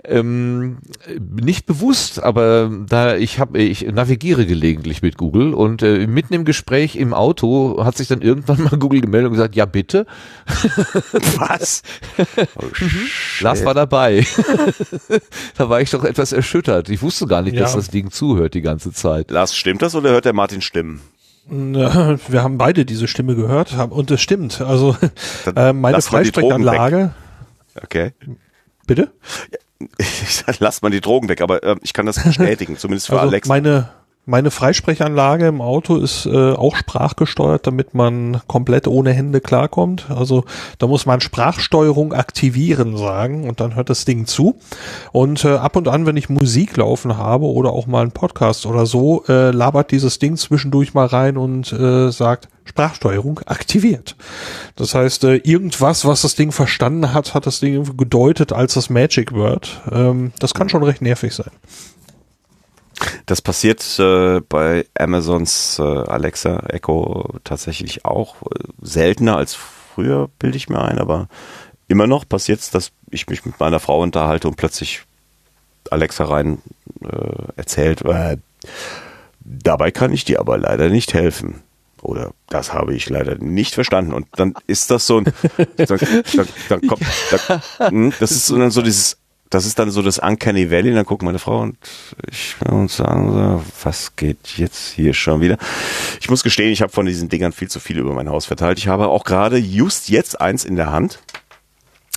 [0.04, 0.78] Ähm,
[1.18, 6.44] nicht bewusst, aber da ich habe, ich navigiere gelegentlich mit Google und äh, mitten im
[6.44, 10.06] Gespräch im Auto hat sich dann irgendwann mal Google gemeldet und gesagt, ja bitte.
[11.36, 11.82] Was?
[12.56, 12.64] Oh,
[13.40, 14.26] Lars war dabei.
[15.56, 16.88] da war ich doch etwas erschüttert.
[16.88, 17.62] Ich wusste gar nicht, ja.
[17.62, 19.30] dass das Ding zuhört die ganze Zeit.
[19.30, 21.00] Lars, stimmt das oder hört der Martin Stimmen?
[21.46, 24.60] Wir haben beide diese Stimme gehört und es stimmt.
[24.60, 24.96] Also
[25.54, 27.12] äh, meine Freisprechanlage.
[27.82, 28.12] Okay.
[28.86, 29.10] Bitte?
[29.98, 30.06] Ich
[30.46, 33.28] sag, lass mal die Drogen weg, aber äh, ich kann das bestätigen, zumindest für also
[33.28, 33.48] Alex.
[33.48, 33.88] Meine,
[34.30, 40.06] meine Freisprechanlage im Auto ist äh, auch sprachgesteuert, damit man komplett ohne Hände klarkommt.
[40.08, 40.44] Also
[40.78, 44.58] da muss man Sprachsteuerung aktivieren sagen und dann hört das Ding zu.
[45.12, 48.66] Und äh, ab und an, wenn ich Musik laufen habe oder auch mal einen Podcast
[48.66, 54.14] oder so, äh, labert dieses Ding zwischendurch mal rein und äh, sagt, Sprachsteuerung aktiviert.
[54.76, 58.90] Das heißt, äh, irgendwas, was das Ding verstanden hat, hat das Ding gedeutet als das
[58.90, 59.80] Magic Word.
[59.90, 61.50] Ähm, das kann schon recht nervig sein.
[63.26, 68.36] Das passiert äh, bei Amazons äh, Alexa Echo tatsächlich auch
[68.80, 71.28] seltener als früher, bilde ich mir ein, aber
[71.88, 75.02] immer noch passiert es, dass ich mich mit meiner Frau unterhalte und plötzlich
[75.90, 76.62] Alexa rein
[77.02, 78.36] äh, erzählt, äh,
[79.40, 81.62] dabei kann ich dir aber leider nicht helfen.
[82.02, 84.14] Oder das habe ich leider nicht verstanden.
[84.14, 85.24] Und dann ist das so ein,
[85.76, 85.98] dann,
[86.34, 87.02] dann, dann kommt,
[87.78, 89.18] dann, das ist dann so dieses,
[89.50, 90.94] das ist dann so das Uncanny Valley.
[90.94, 91.76] Dann guckt meine Frau und
[92.30, 95.58] ich und sagen so, was geht jetzt hier schon wieder?
[96.20, 98.78] Ich muss gestehen, ich habe von diesen Dingern viel zu viel über mein Haus verteilt.
[98.78, 101.18] Ich habe auch gerade just jetzt eins in der Hand.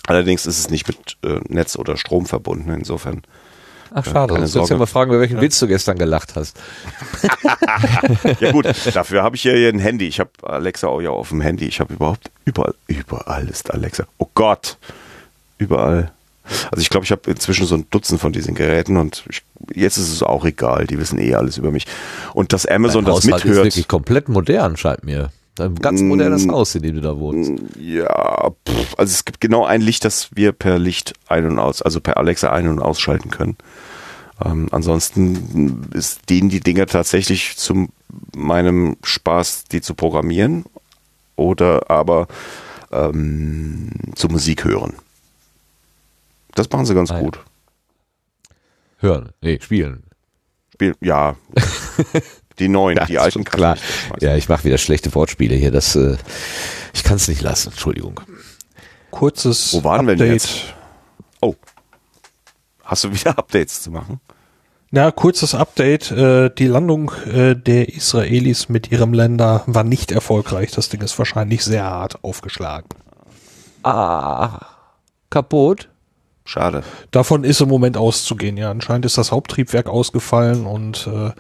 [0.05, 2.71] Allerdings ist es nicht mit äh, Netz oder Strom verbunden.
[2.71, 3.23] Insofern
[3.95, 5.41] Ach schade, sonst würdest du ja mal fragen, über welchen ja.
[5.41, 6.59] Witz du gestern gelacht hast.
[8.39, 10.07] ja gut, dafür habe ich ja hier ein Handy.
[10.07, 11.65] Ich habe Alexa auch ja auf dem Handy.
[11.65, 14.05] Ich habe überhaupt überall, überall ist Alexa.
[14.17, 14.77] Oh Gott,
[15.59, 16.11] überall.
[16.71, 19.43] Also ich glaube, ich habe inzwischen so ein Dutzend von diesen Geräten und ich,
[19.73, 20.87] jetzt ist es auch egal.
[20.87, 21.85] Die wissen eh alles über mich.
[22.33, 23.67] Und dass Amazon Dein das Haushalt mithört.
[23.67, 25.31] ist wirklich komplett modern, scheint mir.
[25.59, 27.51] Ein ganz modernes mm, Haus, in dem du da wohnst.
[27.79, 31.83] Ja, pff, also es gibt genau ein Licht, das wir per Licht ein- und aus,
[31.83, 33.55] also per Alexa ein- und ausschalten können.
[34.43, 37.87] Ähm, ansonsten ist, dienen die Dinger tatsächlich zu
[38.35, 40.65] meinem Spaß, die zu programmieren
[41.35, 42.27] oder aber
[42.91, 44.93] ähm, zu Musik hören.
[46.55, 47.23] Das machen sie ganz Nein.
[47.25, 47.39] gut.
[48.97, 50.03] Hören, nee, spielen.
[50.73, 51.35] Spiel, ja.
[52.59, 53.77] Die neuen, ja, die alten klar.
[54.19, 55.71] Ja, ich mache wieder schlechte Wortspiele hier.
[55.71, 56.17] Das, äh,
[56.93, 57.71] ich kann es nicht lassen.
[57.71, 58.21] Entschuldigung.
[59.09, 60.19] Kurzes Wo waren Update.
[60.19, 60.75] wir denn jetzt?
[61.41, 61.55] Oh,
[62.83, 64.19] Hast du wieder Updates zu machen?
[64.91, 66.11] Ja, kurzes Update.
[66.11, 70.69] Äh, die Landung äh, der Israelis mit ihrem Länder war nicht erfolgreich.
[70.71, 72.87] Das Ding ist wahrscheinlich sehr hart aufgeschlagen.
[73.81, 74.59] Ah,
[75.31, 75.89] kaputt.
[76.45, 76.83] Schade.
[77.11, 78.69] Davon ist im Moment auszugehen, ja.
[78.69, 81.31] Anscheinend ist das Haupttriebwerk ausgefallen und äh,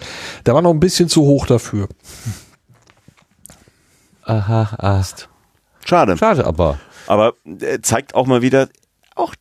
[0.45, 1.89] der war noch ein bisschen zu hoch dafür.
[4.23, 5.27] Aha, ast.
[5.85, 6.17] Schade.
[6.17, 6.79] Schade, aber.
[7.07, 8.69] Aber äh, zeigt auch mal wieder,
[9.15, 9.35] auch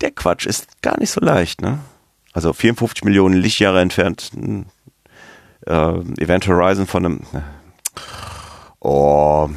[0.00, 1.78] der Quatsch ist gar nicht so leicht, ne?
[2.32, 4.32] Also 54 Millionen Lichtjahre entfernt,
[5.66, 7.20] äh, Event Horizon von einem,
[8.80, 9.48] oh,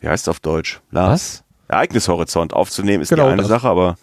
[0.00, 0.80] wie heißt es auf Deutsch?
[0.90, 1.44] Lars?
[1.68, 3.96] Ereignishorizont aufzunehmen ist genau, die eine Sache, aber,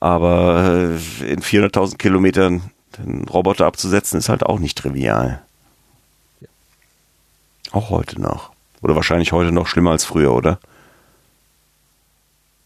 [0.00, 5.42] aber äh, in 400.000 Kilometern den Roboter abzusetzen ist halt auch nicht trivial.
[7.72, 8.50] Auch heute noch.
[8.80, 10.58] Oder wahrscheinlich heute noch schlimmer als früher, oder?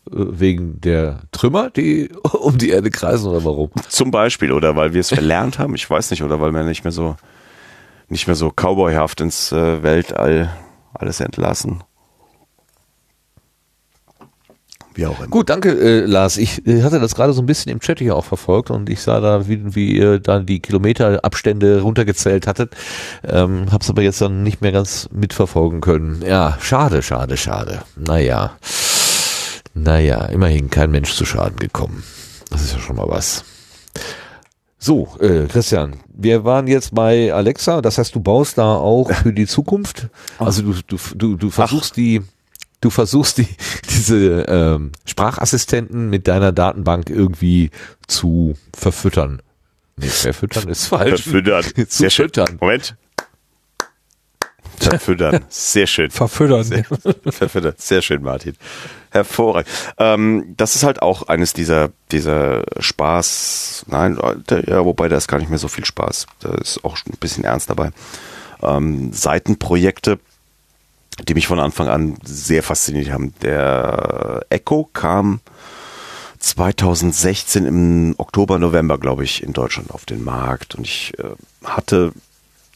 [0.05, 3.71] wegen der Trümmer, die um die Erde kreisen oder warum?
[3.89, 6.85] Zum Beispiel oder weil wir es verlernt haben, ich weiß nicht, oder weil wir nicht
[6.85, 7.17] mehr so
[8.09, 10.55] nicht mehr so cowboyhaft ins äh, Weltall
[10.93, 11.83] alles entlassen.
[14.95, 15.29] Wie auch immer.
[15.29, 16.37] Gut, danke äh, Lars.
[16.37, 19.01] Ich äh, hatte das gerade so ein bisschen im Chat hier auch verfolgt und ich
[19.01, 22.75] sah da, wie, wie ihr dann die Kilometerabstände runtergezählt hattet.
[23.25, 26.23] Ähm, hab's aber jetzt dann nicht mehr ganz mitverfolgen können.
[26.27, 27.83] Ja, schade, schade, schade.
[27.97, 28.53] Naja.
[29.75, 32.03] Naja, immerhin kein Mensch zu Schaden gekommen.
[32.51, 33.45] Das ist ja schon mal was.
[34.79, 39.33] So, äh, Christian, wir waren jetzt bei Alexa, das heißt, du baust da auch für
[39.33, 40.09] die Zukunft.
[40.39, 41.97] Also du, du, du, du versuchst Ach.
[41.97, 42.23] die,
[42.83, 43.49] du versuchst die,
[43.89, 47.71] diese ähm, Sprachassistenten mit deiner Datenbank irgendwie
[48.07, 49.41] zu verfüttern.
[49.97, 51.23] Nee, verfüttern ist falsch.
[51.23, 51.65] Verfüttern.
[51.75, 52.49] zu Sehr füttern.
[52.49, 52.59] Schön.
[52.61, 52.97] Moment.
[54.79, 55.45] Verfüttern.
[55.49, 56.11] Sehr schön.
[56.11, 56.65] Verfüttern.
[56.65, 56.85] Sehr,
[57.31, 57.75] verfüttern.
[57.77, 58.57] Sehr schön, Martin.
[59.11, 59.71] Hervorragend.
[59.99, 64.19] Ähm, das ist halt auch eines dieser, dieser Spaß, nein,
[64.67, 66.27] ja, wobei da ist gar nicht mehr so viel Spaß.
[66.41, 67.91] Da ist auch ein bisschen ernst dabei.
[68.61, 70.19] Ähm, Seitenprojekte,
[71.21, 73.35] die mich von Anfang an sehr fasziniert haben.
[73.43, 75.41] Der Echo kam
[76.39, 81.25] 2016 im Oktober, November, glaube ich, in Deutschland auf den Markt und ich äh,
[81.65, 82.13] hatte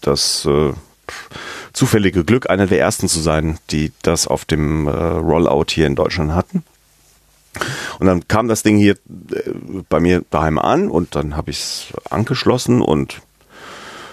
[0.00, 0.72] das äh,
[1.72, 5.96] zufällige Glück, einer der ersten zu sein, die das auf dem äh, Rollout hier in
[5.96, 6.64] Deutschland hatten.
[7.98, 9.50] Und dann kam das Ding hier äh,
[9.88, 13.20] bei mir daheim an und dann habe ich es angeschlossen und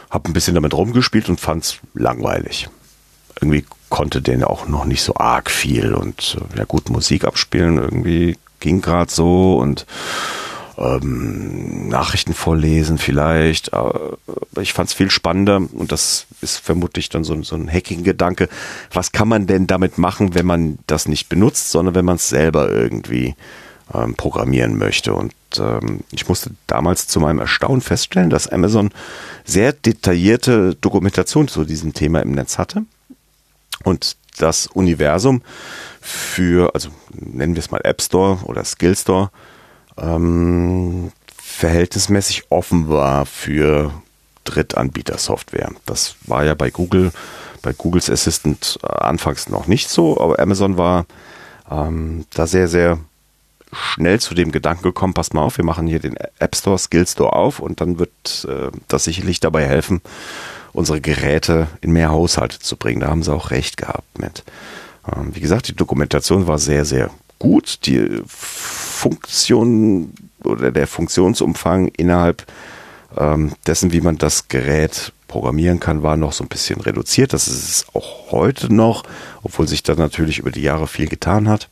[0.10, 2.70] habe ein bisschen damit rumgespielt und fand es langweilig.
[3.42, 7.78] Irgendwie konnte der auch noch nicht so arg viel und äh, ja gut Musik abspielen
[7.78, 9.86] irgendwie ging gerade so und
[10.80, 13.72] ähm, Nachrichten vorlesen vielleicht.
[13.76, 14.18] Aber
[14.60, 18.50] ich fand es viel spannender und das ist vermutlich dann so, so ein Hacking-Gedanke.
[18.92, 22.30] Was kann man denn damit machen, wenn man das nicht benutzt, sondern wenn man es
[22.30, 23.36] selber irgendwie
[23.94, 25.14] ähm, programmieren möchte?
[25.14, 28.90] Und ähm, ich musste damals zu meinem Erstaunen feststellen, dass Amazon
[29.46, 32.86] sehr detaillierte Dokumentation zu diesem Thema im Netz hatte
[33.84, 35.42] und das Universum
[36.02, 39.30] für, also nennen wir es mal App Store oder Skill Store,
[39.98, 43.92] ähm, verhältnismäßig offen war für
[44.44, 45.72] Drittanbieter-Software.
[45.86, 47.12] Das war ja bei Google,
[47.62, 51.06] bei Googles Assistant äh, anfangs noch nicht so, aber Amazon war
[51.70, 53.00] ähm, da sehr, sehr
[53.72, 57.08] schnell zu dem Gedanken gekommen, passt mal auf, wir machen hier den App Store, Skill
[57.08, 60.02] Store auf und dann wird äh, das sicherlich dabei helfen,
[60.74, 63.02] unsere Geräte in mehr Haushalte zu bringen.
[63.02, 64.44] Da haben sie auch recht gehabt mit.
[65.16, 67.10] Ähm, wie gesagt, die Dokumentation war sehr, sehr
[67.40, 67.86] gut.
[67.86, 70.14] Die Funktion
[70.44, 72.46] oder der Funktionsumfang innerhalb
[73.18, 77.34] ähm, dessen, wie man das Gerät programmieren kann, war noch so ein bisschen reduziert.
[77.34, 79.04] Das ist es auch heute noch,
[79.44, 81.70] obwohl sich da natürlich über die Jahre viel getan hat.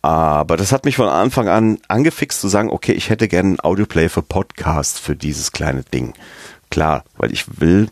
[0.00, 3.60] Aber das hat mich von Anfang an angefixt zu sagen, okay, ich hätte gerne einen
[3.60, 6.14] Audioplay für Podcast für dieses kleine Ding.
[6.70, 7.88] Klar, weil ich will,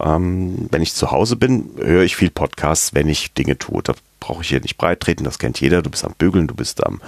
[0.00, 3.82] ähm, wenn ich zu Hause bin, höre ich viel Podcasts, wenn ich Dinge tue.
[3.82, 5.82] Da brauche ich hier nicht breit treten, das kennt jeder.
[5.82, 7.00] Du bist am Bügeln, du bist am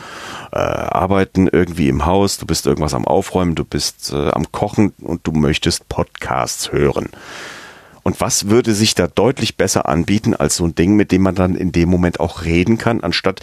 [0.52, 4.92] äh, Arbeiten irgendwie im Haus, du bist irgendwas am Aufräumen, du bist äh, am Kochen
[5.00, 7.08] und du möchtest Podcasts hören.
[8.02, 11.34] Und was würde sich da deutlich besser anbieten als so ein Ding, mit dem man
[11.34, 13.40] dann in dem Moment auch reden kann, anstatt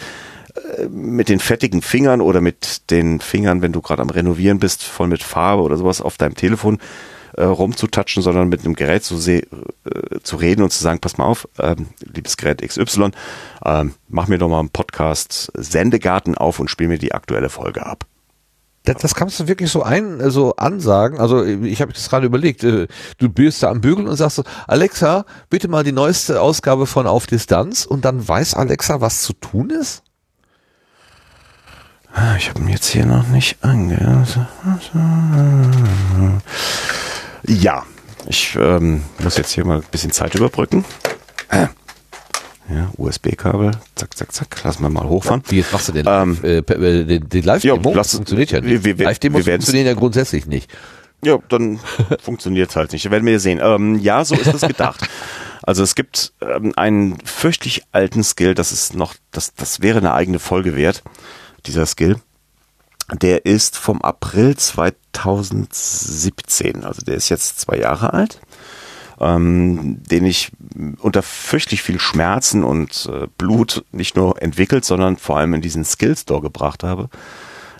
[0.78, 4.82] äh, mit den fettigen Fingern oder mit den Fingern, wenn du gerade am Renovieren bist,
[4.82, 6.78] voll mit Farbe oder sowas auf deinem Telefon
[7.36, 9.42] äh, rumzutatschen, sondern mit einem Gerät zu, äh,
[10.22, 13.10] zu reden und zu sagen, pass mal auf, ähm, liebes Gerät XY,
[13.64, 17.84] ähm, mach mir doch mal einen Podcast Sendegarten auf und spiel mir die aktuelle Folge
[17.84, 18.06] ab.
[18.86, 21.18] Das, das kannst du wirklich so ein, so ansagen.
[21.18, 22.62] Also ich habe das gerade überlegt.
[22.62, 22.86] Äh,
[23.18, 27.06] du bist da am Bügeln und sagst so, Alexa, bitte mal die neueste Ausgabe von
[27.06, 30.02] Auf Distanz und dann weiß Alexa, was zu tun ist?
[32.14, 34.38] Ah, ich habe ihn jetzt hier noch nicht angehört.
[37.46, 37.84] Ja,
[38.28, 40.84] ich ähm, muss jetzt hier mal ein bisschen Zeit überbrücken.
[41.48, 41.66] Äh.
[42.68, 44.64] Ja, USB-Kabel, zack, zack, zack.
[44.64, 45.42] Lassen wir mal hochfahren.
[45.48, 48.02] Wie jetzt machst du den, ähm, äh, den, den Live-Demo?
[48.02, 48.98] funktioniert ja nicht.
[48.98, 50.68] Live-Demos funktionieren ja grundsätzlich nicht.
[51.24, 51.78] Ja, dann
[52.20, 53.08] funktioniert halt nicht.
[53.08, 53.60] Werden wir ja sehen.
[53.62, 55.08] Ähm, ja, so ist es gedacht.
[55.62, 60.12] Also es gibt ähm, einen fürchterlich alten Skill, das ist noch, das, das wäre eine
[60.12, 61.02] eigene Folge wert,
[61.66, 62.16] dieser Skill
[63.12, 68.40] der ist vom April 2017, also der ist jetzt zwei Jahre alt,
[69.20, 70.50] ähm, den ich
[70.98, 75.84] unter fürchterlich viel Schmerzen und äh, Blut nicht nur entwickelt, sondern vor allem in diesen
[75.84, 77.08] Skill Store gebracht habe.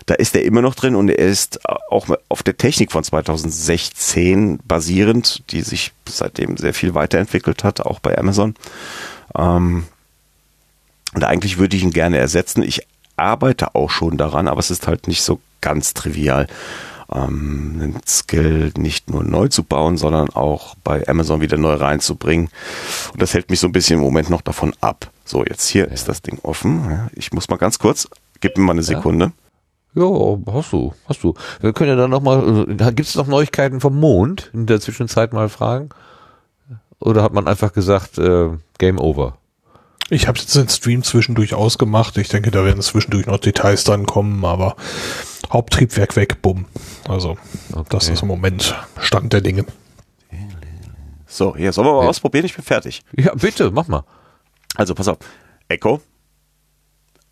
[0.05, 1.59] Da ist er immer noch drin und er ist
[1.89, 7.99] auch auf der Technik von 2016 basierend, die sich seitdem sehr viel weiterentwickelt hat, auch
[7.99, 8.55] bei Amazon.
[9.37, 9.83] Ähm,
[11.13, 12.63] und eigentlich würde ich ihn gerne ersetzen.
[12.63, 12.87] Ich
[13.17, 16.47] arbeite auch schon daran, aber es ist halt nicht so ganz trivial,
[17.13, 22.49] ähm, einen Skill nicht nur neu zu bauen, sondern auch bei Amazon wieder neu reinzubringen.
[23.11, 25.09] Und das hält mich so ein bisschen im Moment noch davon ab.
[25.25, 25.91] So, jetzt hier ja.
[25.91, 27.09] ist das Ding offen.
[27.13, 28.07] Ich muss mal ganz kurz,
[28.39, 29.31] gib mir mal eine Sekunde.
[29.93, 30.03] Ja,
[30.53, 31.33] hast du, hast du.
[31.59, 34.79] Wir können ja dann noch mal, äh, gibt es noch Neuigkeiten vom Mond in der
[34.79, 35.89] Zwischenzeit mal fragen?
[36.99, 39.37] Oder hat man einfach gesagt, äh, Game Over?
[40.09, 42.17] Ich habe jetzt den Stream zwischendurch ausgemacht.
[42.17, 44.75] Ich denke, da werden zwischendurch noch Details dran kommen, aber
[45.51, 46.65] Haupttriebwerk weg, bumm.
[47.07, 47.37] Also,
[47.73, 47.85] okay.
[47.89, 49.65] das ist im Moment Stand der Dinge.
[51.25, 52.09] So, hier sollen wir mal ja.
[52.09, 52.45] ausprobieren?
[52.45, 53.01] Ich bin fertig.
[53.17, 54.05] Ja, bitte, mach mal.
[54.75, 55.17] Also, pass auf.
[55.67, 56.01] Echo,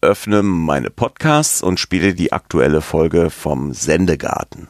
[0.02, 4.68] öffne meine Podcasts und spiele die aktuelle Folge vom Sendegarten.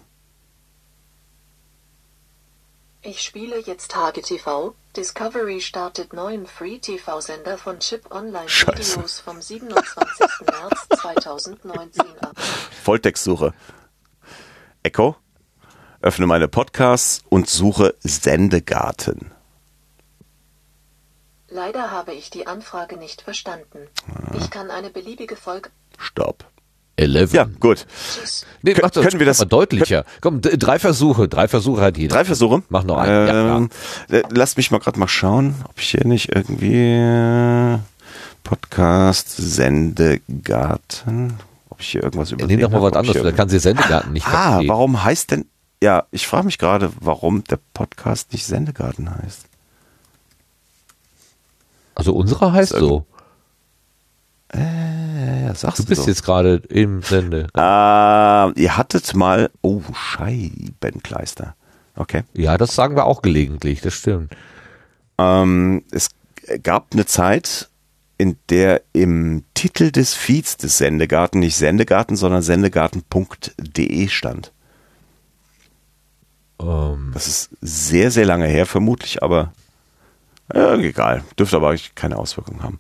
[3.07, 4.73] Ich spiele jetzt HGTV.
[4.97, 8.95] Discovery startet neuen Free-TV-Sender von Chip Online Scheiße.
[8.95, 10.27] Videos vom 27.
[10.47, 12.35] März 2019 ab.
[12.81, 13.53] Volltextsuche.
[14.81, 15.15] Echo,
[16.01, 19.29] öffne meine Podcasts und suche Sendegarten.
[21.47, 23.87] Leider habe ich die Anfrage nicht verstanden.
[24.35, 25.69] Ich kann eine beliebige Folge.
[25.99, 26.43] Stopp.
[26.97, 27.33] 11.
[27.33, 27.85] Ja, gut.
[28.61, 30.05] Nee, mach das können wir das- mal deutlicher.
[30.21, 32.15] Komm, drei Versuche, drei Versuche hat jeder.
[32.15, 32.63] Drei Versuche.
[32.69, 33.27] Mach noch einen.
[33.27, 33.69] Ja, Ähm,
[34.09, 37.79] äh, Lass mich mal gerade mal schauen, ob ich hier nicht irgendwie äh,
[38.43, 41.33] Podcast Sendegarten,
[41.69, 43.17] ob ich hier irgendwas Ja, übersehen nee, doch mal was anderes.
[43.17, 44.69] Vielleicht kann sie Sendegarten nicht Ah, verstehen.
[44.69, 45.45] warum heißt denn,
[45.83, 49.41] ja, ich frage mich gerade, warum der Podcast nicht Sendegarten heißt.
[51.95, 53.05] Also unsere heißt so.
[54.55, 56.07] Äh, sagst Du bist doch.
[56.07, 57.47] jetzt gerade im Sende.
[57.53, 61.55] Ah, ihr hattet mal, oh, Scheibenkleister.
[61.95, 62.23] Okay.
[62.33, 64.35] Ja, das sagen wir auch gelegentlich, das stimmt.
[65.17, 66.09] Ähm, es
[66.63, 67.69] gab eine Zeit,
[68.17, 74.51] in der im Titel des Feeds des Sendegarten nicht Sendegarten, sondern sendegarten.de stand.
[76.61, 79.53] Ähm, Das ist sehr, sehr lange her, vermutlich, aber
[80.53, 81.23] äh, egal.
[81.39, 82.79] Dürfte aber eigentlich keine Auswirkungen haben.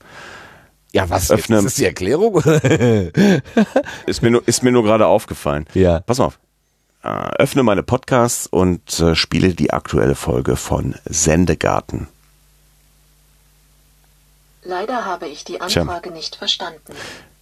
[0.95, 1.29] Ja, was?
[1.31, 2.41] Öffne- Ist das die Erklärung?
[4.05, 5.65] Ist mir nur, ist mir nur gerade aufgefallen.
[5.73, 5.99] ja.
[6.01, 6.39] Pass mal auf.
[7.03, 7.07] Äh,
[7.37, 12.07] öffne meine Podcasts und äh, spiele die aktuelle Folge von Sendegarten.
[14.63, 15.81] Leider habe ich die Tja.
[15.83, 16.93] Anfrage nicht verstanden.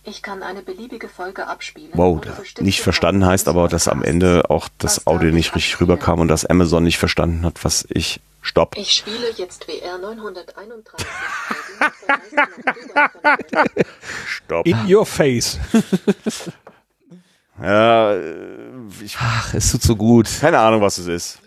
[0.04, 1.92] Ich kann eine beliebige Folge abspielen.
[1.94, 2.20] Wow,
[2.60, 4.04] nicht verstanden heißt aber, dass am.
[4.04, 7.86] Ende auch das Audio nicht ich richtig rüberkam und dass Amazon nicht verstanden hat, was
[7.90, 8.20] ich.
[8.44, 8.76] Stopp.
[8.78, 11.08] Ich spiele jetzt WR 931.
[12.06, 13.84] Folge
[14.28, 14.68] Stopp.
[14.68, 15.60] In your face.
[17.62, 18.72] Ja, äh,
[19.04, 20.28] ich, Ach, es tut so gut.
[20.42, 21.40] keine Ahnung, was es ist.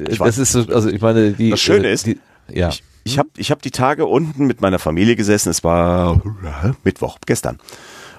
[0.00, 0.36] Ich weiß.
[0.36, 1.50] das ist so, also ich meine, die.
[1.50, 2.68] Das Schöne äh, ist, die, ja.
[2.68, 5.50] Ich, ich habe ich hab die Tage unten mit meiner Familie gesessen.
[5.50, 6.22] Es war
[6.84, 7.58] Mittwoch, gestern.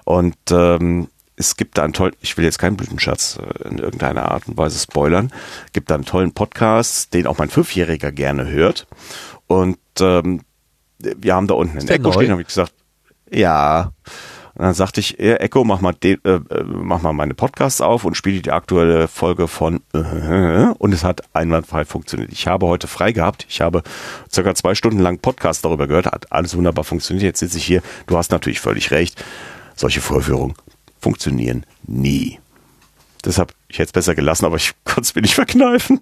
[0.03, 1.07] Und ähm,
[1.37, 4.57] es gibt da einen tollen, ich will jetzt keinen Blütenschatz äh, in irgendeiner Art und
[4.57, 5.31] Weise spoilern,
[5.73, 8.87] gibt da einen tollen Podcast, den auch mein Fünfjähriger gerne hört.
[9.47, 10.41] Und ähm,
[10.99, 12.13] wir haben da unten ein der Echo neu?
[12.13, 12.73] stehen, habe ich gesagt,
[13.29, 13.91] ja.
[14.53, 17.81] Und dann sagte ich, äh, Echo, mach mal, den, äh, äh, mach mal meine Podcasts
[17.81, 19.97] auf und spiele die aktuelle Folge von äh,
[20.77, 22.31] und es hat einwandfrei funktioniert.
[22.31, 23.45] Ich habe heute frei gehabt.
[23.49, 23.83] Ich habe
[24.31, 27.23] circa zwei Stunden lang Podcast darüber gehört, hat alles wunderbar funktioniert.
[27.23, 27.81] Jetzt sitze ich hier.
[28.07, 29.21] Du hast natürlich völlig recht.
[29.75, 30.55] Solche Vorführungen
[31.05, 32.39] funktionieren nie.
[33.23, 36.01] Deshalb, ich hätte es besser gelassen, aber ich konnte es mir nicht verkneifen.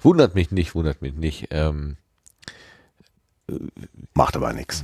[0.00, 1.48] Wundert mich nicht, wundert mich nicht.
[1.50, 1.96] Ähm,
[4.14, 4.82] Macht aber nichts.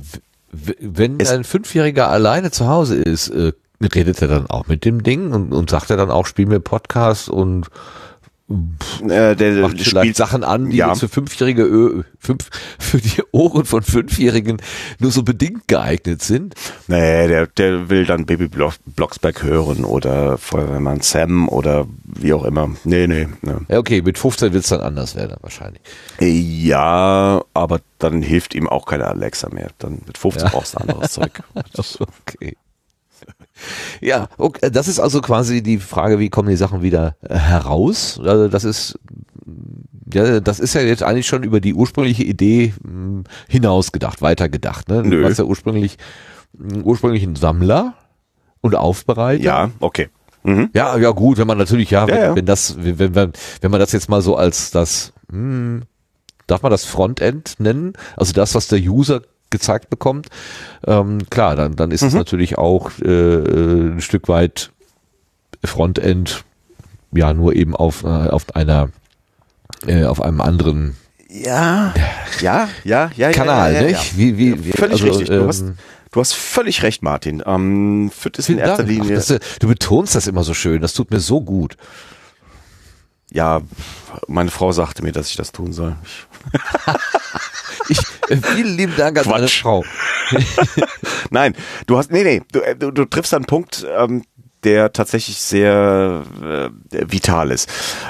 [0.51, 5.01] wenn Es- ein Fünfjähriger alleine zu Hause ist, äh, redet er dann auch mit dem
[5.01, 7.67] Ding und, und sagt er dann auch, spiel mir Podcast und
[9.07, 10.93] Äh, der macht spielt Sachen an, die ja.
[10.95, 12.49] für Fünfjährige, Ö- fünf,
[12.79, 14.61] für die Ohren von Fünfjährigen
[14.99, 16.53] nur so bedingt geeignet sind.
[16.87, 22.43] Nee, der, der will dann Baby Blo- Blocksberg hören oder Feuerwehrmann Sam oder wie auch
[22.45, 22.69] immer.
[22.83, 23.27] Nee, nee.
[23.41, 23.61] ne.
[23.69, 25.81] Ja, okay, mit 15 wird's dann anders werden wahrscheinlich.
[26.19, 29.69] Ja, aber dann hilft ihm auch keine Alexa mehr.
[29.79, 31.41] Dann mit 15 brauchst du anderes Zeug.
[32.27, 32.55] Okay.
[34.01, 38.19] Ja, okay, das ist also quasi die Frage, wie kommen die Sachen wieder äh, heraus?
[38.23, 38.97] Also das ist
[40.13, 44.89] ja, das ist ja jetzt eigentlich schon über die ursprüngliche Idee mh, hinausgedacht, weitergedacht.
[44.89, 45.03] Ne?
[45.03, 45.17] Nö.
[45.17, 45.97] Du warst ja ursprünglich
[46.57, 47.93] mh, ursprünglich ein Sammler
[48.61, 49.43] und Aufbereiter.
[49.43, 50.09] Ja, okay.
[50.43, 50.69] Mhm.
[50.73, 52.35] Ja, ja gut, wenn man natürlich, ja, wenn, Ja, ja.
[52.35, 53.31] wenn das, wenn, wenn,
[53.61, 55.83] wenn man das jetzt mal so als das, hm,
[56.47, 57.93] darf man das Frontend nennen?
[58.17, 59.21] Also das, was der User
[59.51, 60.27] gezeigt bekommt,
[60.87, 64.71] ähm, klar, dann, dann ist es natürlich auch äh, ein Stück weit
[65.63, 66.43] Frontend,
[67.11, 68.89] ja, nur eben auf, äh, auf einer,
[69.85, 70.95] äh, auf einem anderen
[71.29, 71.93] Ja,
[72.39, 73.31] ja, ja, ja.
[73.31, 74.17] Kanal, ja, ja, ja, nicht?
[74.17, 75.27] Wie, wie, wie, Völlig also, richtig.
[75.27, 75.65] Du, ähm, hast,
[76.11, 77.43] du hast völlig recht, Martin.
[77.45, 78.89] Ähm, Fürth ist in erster Dank.
[78.89, 79.15] Ach, Linie.
[79.15, 81.77] das, äh, du betonst das immer so schön, das tut mir so gut.
[83.31, 83.61] Ja,
[84.27, 85.95] meine Frau sagte mir, dass ich das tun soll.
[87.89, 87.99] Ich,
[88.29, 89.61] äh, vielen lieben Dank an meine Quatsch.
[89.61, 89.83] Frau.
[91.29, 91.55] Nein,
[91.87, 94.23] du hast, nee, nee, du, äh, du, du triffst einen Punkt, ähm,
[94.63, 96.69] der tatsächlich sehr äh,
[97.11, 97.69] vital ist.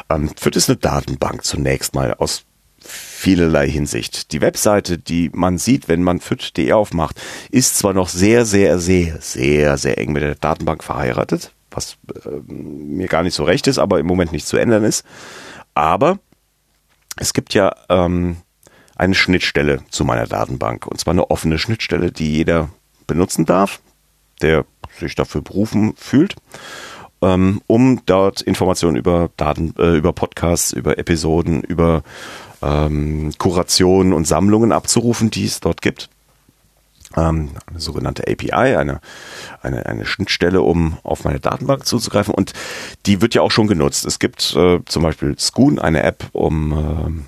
[0.09, 2.43] Ähm, Fürth ist eine Datenbank zunächst mal aus
[2.83, 4.31] vielerlei Hinsicht.
[4.31, 7.21] Die Webseite, die man sieht, wenn man fürth.de aufmacht,
[7.51, 12.95] ist zwar noch sehr, sehr, sehr, sehr, sehr eng mit der Datenbank verheiratet, was ähm,
[12.95, 15.05] mir gar nicht so recht ist, aber im Moment nicht zu ändern ist.
[15.73, 16.19] Aber
[17.17, 18.37] es gibt ja ähm,
[18.95, 20.85] eine Schnittstelle zu meiner Datenbank.
[20.87, 22.69] Und zwar eine offene Schnittstelle, die jeder
[23.07, 23.81] benutzen darf,
[24.41, 24.65] der
[24.99, 26.35] sich dafür berufen fühlt,
[27.21, 32.03] ähm, um dort Informationen über Daten, äh, über Podcasts, über Episoden, über
[32.61, 36.09] ähm, Kurationen und Sammlungen abzurufen, die es dort gibt.
[37.17, 39.01] Ähm, eine sogenannte API, eine,
[39.61, 42.33] eine, eine Schnittstelle, um auf meine Datenbank zuzugreifen.
[42.33, 42.53] Und
[43.05, 44.05] die wird ja auch schon genutzt.
[44.05, 47.25] Es gibt äh, zum Beispiel Scoon, eine App, um ähm,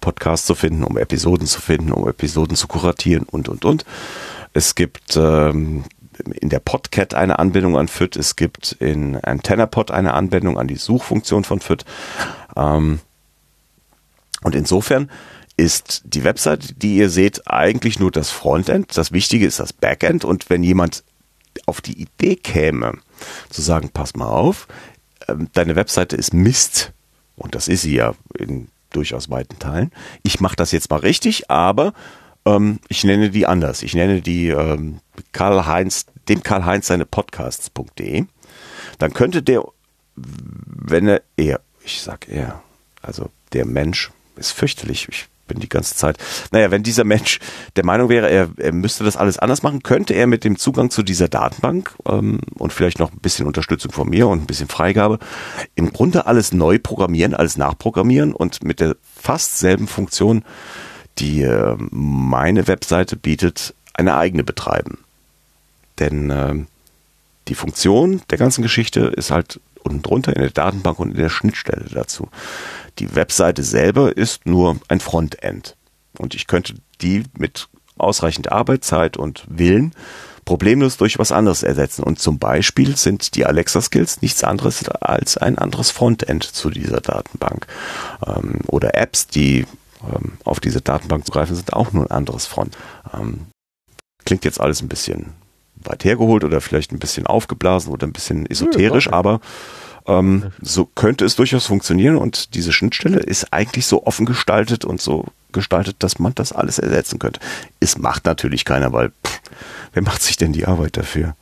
[0.00, 3.84] Podcasts zu finden, um Episoden zu finden, um Episoden zu kuratieren und, und, und.
[4.52, 5.84] Es gibt ähm,
[6.40, 10.76] in der Podcat eine Anbindung an FIT, es gibt in AntennaPod eine Anbindung an die
[10.76, 11.84] Suchfunktion von FIT.
[12.56, 13.00] Ähm,
[14.42, 15.10] und insofern
[15.56, 18.96] ist die Website, die ihr seht, eigentlich nur das Frontend.
[18.96, 20.24] Das Wichtige ist das Backend.
[20.24, 21.02] Und wenn jemand
[21.64, 22.98] auf die Idee käme,
[23.48, 24.68] zu sagen, pass mal auf,
[25.28, 26.92] ähm, deine Webseite ist Mist,
[27.36, 29.92] und das ist sie ja in durchaus weiten Teilen.
[30.22, 31.92] Ich mache das jetzt mal richtig, aber
[32.44, 33.82] ähm, ich nenne die anders.
[33.82, 35.00] Ich nenne die ähm,
[35.32, 38.24] Karl-Heinz, dem Karl-Heinz seine Podcasts.de.
[38.98, 39.64] Dann könnte der,
[40.14, 42.62] wenn er, er, ich sag er,
[43.02, 45.08] also der Mensch ist fürchterlich.
[45.10, 46.18] Ich bin die ganze Zeit.
[46.50, 47.40] Naja, wenn dieser Mensch
[47.76, 50.90] der Meinung wäre, er, er müsste das alles anders machen, könnte er mit dem Zugang
[50.90, 54.68] zu dieser Datenbank ähm, und vielleicht noch ein bisschen Unterstützung von mir und ein bisschen
[54.68, 55.18] Freigabe
[55.74, 60.44] im Grunde alles neu programmieren, alles nachprogrammieren und mit der fast selben Funktion,
[61.18, 64.98] die äh, meine Webseite bietet, eine eigene betreiben.
[65.98, 66.54] Denn äh,
[67.48, 71.28] die Funktion der ganzen Geschichte ist halt unten drunter in der Datenbank und in der
[71.28, 72.28] Schnittstelle dazu.
[72.98, 75.76] Die Webseite selber ist nur ein Frontend.
[76.18, 77.68] Und ich könnte die mit
[77.98, 79.94] ausreichend Arbeitszeit und Willen
[80.44, 82.04] problemlos durch was anderes ersetzen.
[82.04, 87.66] Und zum Beispiel sind die Alexa-Skills nichts anderes als ein anderes Frontend zu dieser Datenbank.
[88.26, 89.66] Ähm, oder Apps, die
[90.02, 92.76] ähm, auf diese Datenbank zugreifen, sind auch nur ein anderes Front.
[93.12, 93.46] Ähm,
[94.24, 95.34] klingt jetzt alles ein bisschen
[95.74, 99.40] weit hergeholt oder vielleicht ein bisschen aufgeblasen oder ein bisschen esoterisch, ja, aber
[100.06, 105.00] ähm, so könnte es durchaus funktionieren und diese Schnittstelle ist eigentlich so offen gestaltet und
[105.00, 107.40] so gestaltet, dass man das alles ersetzen könnte.
[107.80, 109.40] Es macht natürlich keiner, weil pff,
[109.92, 111.34] wer macht sich denn die Arbeit dafür?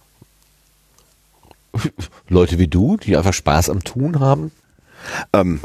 [2.29, 4.53] Leute wie du, die einfach Spaß am Tun haben?
[5.33, 5.61] Ähm,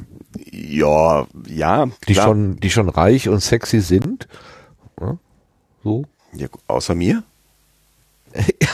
[0.51, 1.87] ja, ja.
[2.07, 4.27] Die schon, die schon reich und sexy sind.
[4.99, 5.17] Ja,
[5.83, 6.05] so.
[6.33, 7.23] Ja, außer mir?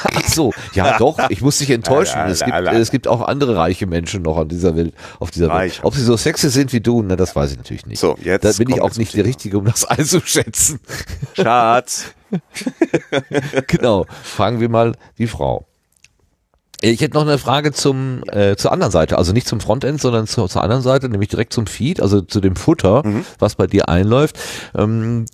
[0.03, 2.19] Ach so, ja doch, ich muss dich enttäuschen.
[2.27, 5.79] Es gibt, es gibt auch andere reiche Menschen noch an dieser Welt, auf dieser Welt.
[5.83, 7.99] Ob sie so sexy sind wie du, na, das weiß ich natürlich nicht.
[7.99, 10.79] So, jetzt da bin ich auch nicht der Richtige, um das einzuschätzen.
[11.33, 12.13] Schatz.
[13.67, 15.65] genau, fragen wir mal die Frau.
[16.81, 20.27] Ich hätte noch eine Frage zum äh, zur anderen Seite, also nicht zum Frontend, sondern
[20.27, 23.25] zu, zur anderen Seite, nämlich direkt zum Feed, also zu dem Futter, mhm.
[23.39, 24.37] was bei dir einläuft.
[24.75, 25.25] Ähm,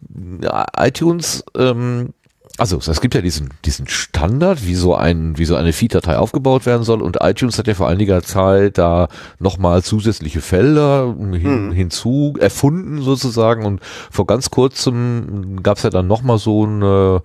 [0.77, 2.13] iTunes ähm,
[2.61, 6.67] also es gibt ja diesen, diesen Standard, wie so ein, wie so eine Feed-Datei aufgebaut
[6.67, 9.07] werden soll und iTunes hat ja vor einiger Zeit da
[9.39, 11.71] nochmal zusätzliche Felder hin, mhm.
[11.71, 13.81] hinzu erfunden sozusagen und
[14.11, 17.23] vor ganz kurzem gab es ja dann nochmal so eine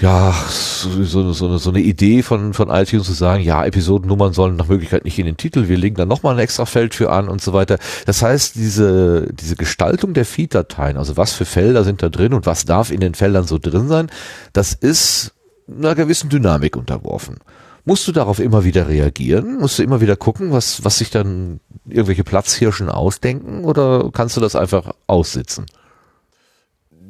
[0.00, 4.68] ja, so, so, so, eine Idee von, von iTunes zu sagen, ja, Episodennummern sollen nach
[4.68, 7.42] Möglichkeit nicht in den Titel, wir legen da nochmal ein extra Feld für an und
[7.42, 7.78] so weiter.
[8.06, 12.46] Das heißt, diese, diese Gestaltung der Feed-Dateien, also was für Felder sind da drin und
[12.46, 14.10] was darf in den Feldern so drin sein,
[14.54, 15.32] das ist
[15.68, 17.36] einer gewissen Dynamik unterworfen.
[17.84, 19.58] Musst du darauf immer wieder reagieren?
[19.58, 24.40] Musst du immer wieder gucken, was, was sich dann irgendwelche Platzhirschen ausdenken oder kannst du
[24.40, 25.66] das einfach aussitzen?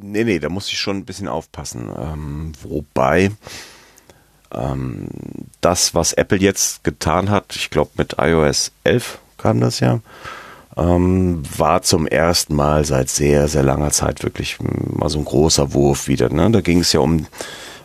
[0.03, 1.91] Nee, nee, da muss ich schon ein bisschen aufpassen.
[1.97, 3.31] Ähm, wobei
[4.53, 5.09] ähm,
[5.61, 10.01] das, was Apple jetzt getan hat, ich glaube mit iOS 11 kam das ja,
[10.77, 15.73] ähm, war zum ersten Mal seit sehr, sehr langer Zeit wirklich mal so ein großer
[15.73, 16.29] Wurf wieder.
[16.31, 16.51] Ne?
[16.51, 17.27] Da ging es ja um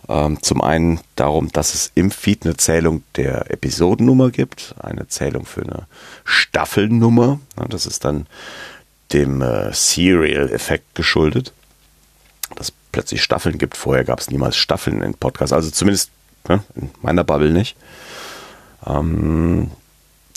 [0.07, 5.45] ähm, zum einen darum, dass es im Feed eine Zählung der Episodennummer gibt, eine Zählung
[5.45, 5.87] für eine
[6.23, 7.39] Staffelnummer.
[7.57, 7.65] Ne?
[7.69, 8.27] Das ist dann
[9.13, 11.53] dem äh, Serial-Effekt geschuldet
[12.55, 13.77] dass plötzlich Staffeln gibt.
[13.77, 16.11] Vorher gab es niemals Staffeln in Podcasts, also zumindest
[16.47, 17.75] ne, in meiner Bubble nicht.
[18.85, 19.71] Ähm,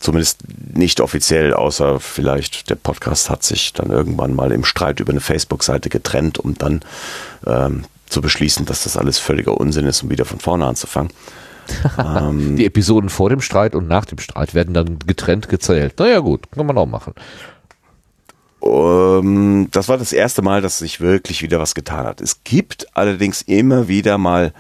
[0.01, 0.43] zumindest
[0.75, 5.21] nicht offiziell, außer vielleicht der Podcast hat sich dann irgendwann mal im Streit über eine
[5.21, 6.81] Facebook-Seite getrennt, um dann
[7.47, 11.13] ähm, zu beschließen, dass das alles völliger Unsinn ist, um wieder von vorne anzufangen.
[11.99, 15.99] ähm, Die Episoden vor dem Streit und nach dem Streit werden dann getrennt gezählt.
[15.99, 17.15] Naja gut, kann man auch machen.
[18.61, 22.21] Um, ähm, das war das erste Mal, dass sich wirklich wieder was getan hat.
[22.21, 24.53] Es gibt allerdings immer wieder mal,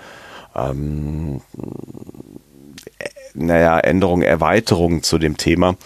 [0.54, 1.40] ähm,
[3.34, 5.76] naja, Änderungen, Erweiterungen zu dem Thema,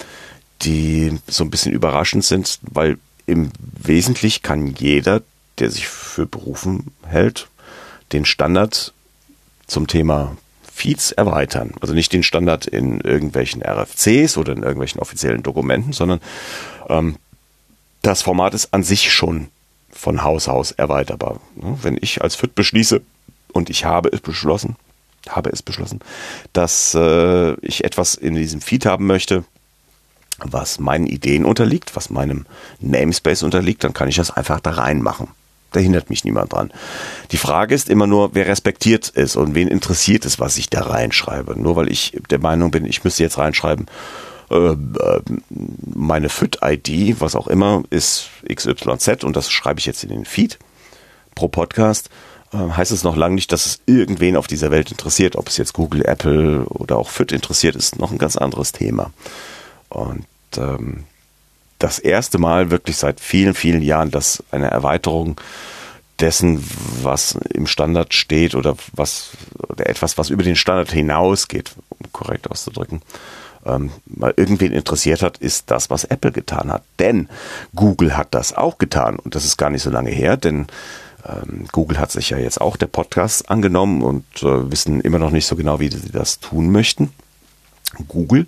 [0.62, 3.50] die so ein bisschen überraschend sind, weil im
[3.82, 5.22] Wesentlichen kann jeder,
[5.58, 7.48] der sich für berufen hält,
[8.12, 8.92] den Standard
[9.66, 11.72] zum Thema Feeds erweitern.
[11.80, 16.20] Also nicht den Standard in irgendwelchen RFCs oder in irgendwelchen offiziellen Dokumenten, sondern
[16.88, 17.16] ähm,
[18.02, 19.48] das Format ist an sich schon
[19.90, 21.40] von Haus aus erweiterbar.
[21.54, 21.78] Ne?
[21.82, 23.00] Wenn ich als FIT beschließe,
[23.52, 24.76] und ich habe es beschlossen,
[25.28, 26.00] habe es beschlossen,
[26.52, 29.44] dass äh, ich etwas in diesem Feed haben möchte,
[30.38, 32.46] was meinen Ideen unterliegt, was meinem
[32.80, 35.28] Namespace unterliegt, dann kann ich das einfach da reinmachen.
[35.70, 36.72] Da hindert mich niemand dran.
[37.30, 40.82] Die Frage ist immer nur, wer respektiert es und wen interessiert es, was ich da
[40.82, 41.58] reinschreibe.
[41.58, 43.86] Nur weil ich der Meinung bin, ich müsste jetzt reinschreiben,
[44.52, 45.20] äh, äh
[45.94, 50.58] meine FIT-ID, was auch immer, ist XYZ und das schreibe ich jetzt in den Feed
[51.34, 52.10] pro Podcast,
[52.52, 55.36] äh, heißt es noch lange nicht, dass es irgendwen auf dieser Welt interessiert.
[55.36, 59.12] Ob es jetzt Google, Apple oder auch FIT interessiert, ist noch ein ganz anderes Thema.
[59.88, 60.26] Und
[60.56, 61.04] ähm,
[61.78, 65.40] das erste Mal wirklich seit vielen, vielen Jahren, dass eine Erweiterung
[66.20, 66.64] dessen,
[67.02, 69.30] was im Standard steht oder was
[69.68, 73.02] oder etwas, was über den Standard hinausgeht, um korrekt auszudrücken,
[73.66, 76.82] ähm, mal irgendwen interessiert hat, ist das, was Apple getan hat.
[76.98, 77.28] Denn
[77.74, 80.66] Google hat das auch getan und das ist gar nicht so lange her, denn
[81.26, 85.30] ähm, Google hat sich ja jetzt auch der Podcast angenommen und äh, wissen immer noch
[85.30, 87.12] nicht so genau, wie sie das tun möchten.
[88.08, 88.46] Google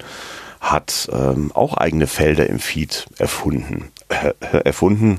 [0.60, 3.90] hat ähm, auch eigene Felder im Feed erfunden.
[4.08, 4.32] Äh,
[4.64, 5.18] erfunden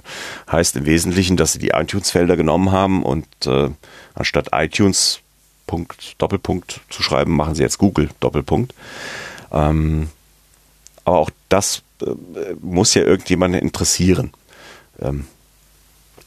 [0.52, 3.70] heißt im Wesentlichen, dass sie die iTunes-Felder genommen haben und äh,
[4.16, 5.20] anstatt iTunes
[5.68, 8.74] Punkt, Doppelpunkt zu schreiben, machen sie jetzt Google Doppelpunkt.
[9.56, 10.10] Ähm,
[11.06, 12.06] aber auch das äh,
[12.62, 14.32] muss ja irgendjemanden interessieren.
[15.02, 15.26] Ähm,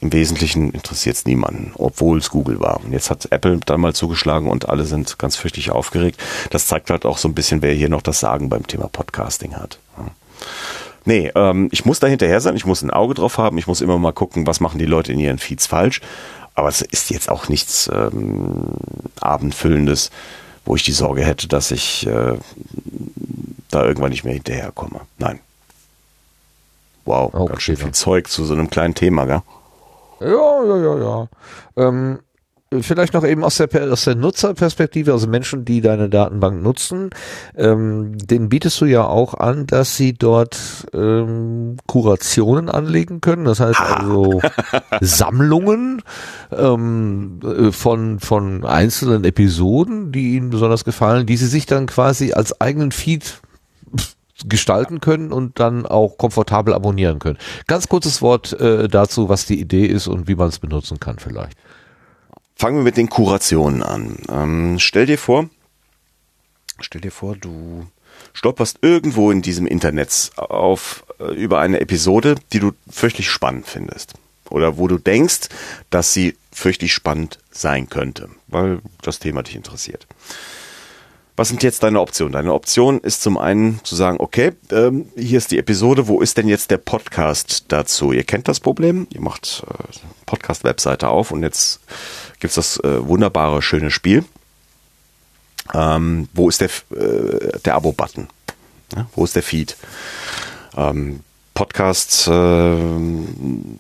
[0.01, 2.81] im Wesentlichen interessiert es niemanden, obwohl es Google war.
[2.85, 6.21] Und jetzt hat Apple dann mal zugeschlagen und alle sind ganz fürchterlich aufgeregt.
[6.51, 9.57] Das zeigt halt auch so ein bisschen, wer hier noch das Sagen beim Thema Podcasting
[9.57, 9.81] hat.
[11.05, 13.81] Nee, ähm, ich muss da hinterher sein, ich muss ein Auge drauf haben, ich muss
[13.81, 16.01] immer mal gucken, was machen die Leute in ihren Feeds falsch.
[16.55, 18.75] Aber es ist jetzt auch nichts ähm,
[19.21, 20.11] Abendfüllendes,
[20.69, 22.37] wo ich die Sorge hätte, dass ich äh,
[23.71, 25.01] da irgendwann nicht mehr hinterherkomme.
[25.17, 25.41] Nein.
[27.07, 29.41] Wow, okay, ganz schön viel Zeug zu so einem kleinen Thema, gell?
[30.21, 31.29] Ja, ja, ja, ja.
[31.77, 32.19] Ähm,
[32.81, 37.11] vielleicht noch eben aus der, aus der Nutzerperspektive, also Menschen, die deine Datenbank nutzen,
[37.57, 43.45] ähm, denen bietest du ja auch an, dass sie dort ähm, Kurationen anlegen können.
[43.45, 44.41] Das heißt also
[45.01, 46.03] Sammlungen
[46.53, 52.33] ähm, äh, von, von einzelnen Episoden, die ihnen besonders gefallen, die sie sich dann quasi
[52.33, 53.41] als eigenen Feed
[54.47, 57.39] gestalten können und dann auch komfortabel abonnieren können.
[57.67, 61.19] Ganz kurzes Wort äh, dazu, was die Idee ist und wie man es benutzen kann
[61.19, 61.57] vielleicht.
[62.59, 64.17] Fangen wir mit den Kurationen an.
[64.29, 65.49] Ähm, stell dir vor,
[66.81, 67.87] stell dir vor, du
[68.33, 74.15] stolperst irgendwo in diesem Internet auf äh, über eine Episode, die du fürchterlich spannend findest
[74.51, 75.49] oder wo du denkst,
[75.91, 80.09] dass sie fürchterlich spannend sein könnte, weil das Thema dich interessiert.
[81.39, 82.33] Was sind jetzt deine Optionen?
[82.33, 86.37] Deine Option ist zum einen zu sagen, okay, ähm, hier ist die Episode, wo ist
[86.37, 88.11] denn jetzt der Podcast dazu?
[88.11, 91.79] Ihr kennt das Problem, ihr macht äh, Podcast-Webseite auf und jetzt
[92.41, 94.25] gibt's das äh, wunderbare, schöne Spiel.
[95.73, 98.27] Ähm, wo ist der, äh, der Abo-Button?
[98.97, 99.77] Ja, wo ist der Feed?
[100.77, 101.21] Ähm,
[101.59, 102.77] Podcasts, äh,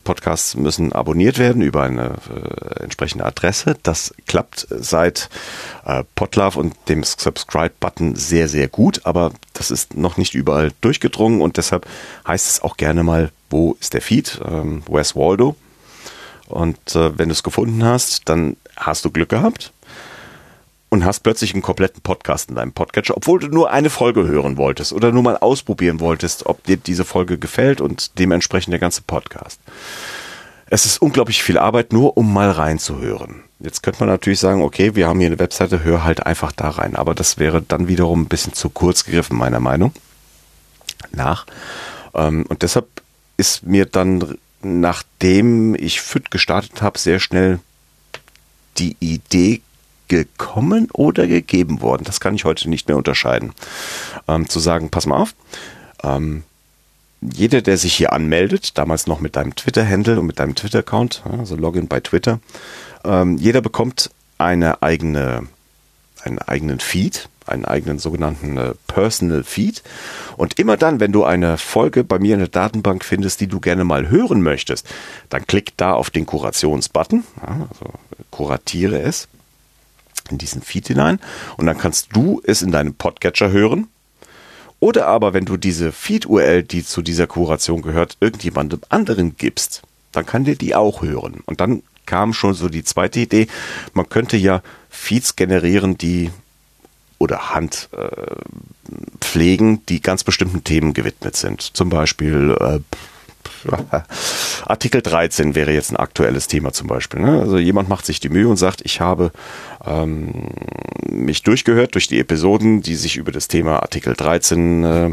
[0.02, 3.76] Podcasts müssen abonniert werden über eine äh, entsprechende Adresse.
[3.84, 5.28] Das klappt seit
[5.86, 11.40] äh, Podlove und dem Subscribe-Button sehr, sehr gut, aber das ist noch nicht überall durchgedrungen
[11.40, 11.86] und deshalb
[12.26, 14.40] heißt es auch gerne mal, wo ist der Feed?
[14.44, 15.54] Ähm, Where's Waldo?
[16.48, 19.72] Und äh, wenn du es gefunden hast, dann hast du Glück gehabt
[20.90, 24.56] und hast plötzlich einen kompletten Podcast in deinem Podcatcher, obwohl du nur eine Folge hören
[24.56, 29.02] wolltest oder nur mal ausprobieren wolltest, ob dir diese Folge gefällt und dementsprechend der ganze
[29.02, 29.60] Podcast.
[30.70, 33.42] Es ist unglaublich viel Arbeit, nur um mal reinzuhören.
[33.58, 36.70] Jetzt könnte man natürlich sagen, okay, wir haben hier eine Webseite, hör halt einfach da
[36.70, 36.94] rein.
[36.94, 39.92] Aber das wäre dann wiederum ein bisschen zu kurz gegriffen, meiner Meinung
[41.10, 41.46] nach.
[42.14, 42.86] Ähm, und deshalb
[43.38, 47.60] ist mir dann, nachdem ich FIT gestartet habe, sehr schnell
[48.76, 49.62] die Idee
[50.08, 52.04] gekommen oder gegeben worden.
[52.04, 53.52] Das kann ich heute nicht mehr unterscheiden.
[54.26, 55.34] Ähm, zu sagen, pass mal auf,
[56.02, 56.42] ähm,
[57.20, 61.56] jeder, der sich hier anmeldet, damals noch mit deinem Twitter-Handle und mit deinem Twitter-Account, also
[61.56, 62.40] Login bei Twitter,
[63.04, 65.48] ähm, jeder bekommt eine eigene,
[66.22, 69.82] einen eigenen Feed, einen eigenen sogenannten äh, Personal Feed.
[70.36, 73.58] Und immer dann, wenn du eine Folge bei mir in der Datenbank findest, die du
[73.58, 74.86] gerne mal hören möchtest,
[75.28, 77.92] dann klick da auf den Kurationsbutton, also
[78.30, 79.28] kuratiere es
[80.30, 81.18] in diesen Feed hinein
[81.56, 83.88] und dann kannst du es in deinem Podcatcher hören.
[84.80, 89.82] Oder aber, wenn du diese Feed-URL, die zu dieser Kuration gehört, irgendjemandem anderen gibst,
[90.12, 91.42] dann kann der die auch hören.
[91.46, 93.48] Und dann kam schon so die zweite Idee,
[93.92, 96.30] man könnte ja Feeds generieren, die
[97.18, 98.08] oder Hand äh,
[99.20, 101.60] pflegen, die ganz bestimmten Themen gewidmet sind.
[101.60, 102.78] Zum Beispiel äh,
[104.66, 107.20] Artikel 13 wäre jetzt ein aktuelles Thema zum Beispiel.
[107.20, 107.40] Ne?
[107.40, 109.32] Also jemand macht sich die Mühe und sagt, ich habe
[109.84, 110.48] ähm,
[111.10, 115.10] mich durchgehört durch die Episoden, die sich über das Thema Artikel 13 äh,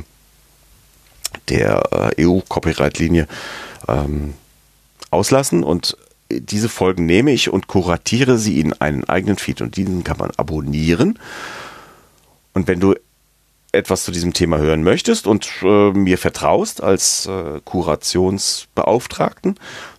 [1.49, 3.27] der äh, EU-Copyright-Linie
[3.87, 4.33] ähm,
[5.11, 5.97] auslassen und
[6.31, 10.31] diese Folgen nehme ich und kuratiere sie in einen eigenen Feed und diesen kann man
[10.37, 11.19] abonnieren.
[12.53, 12.95] Und wenn du
[13.75, 19.55] etwas zu diesem Thema hören möchtest und äh, mir vertraust als äh, Kurationsbeauftragten,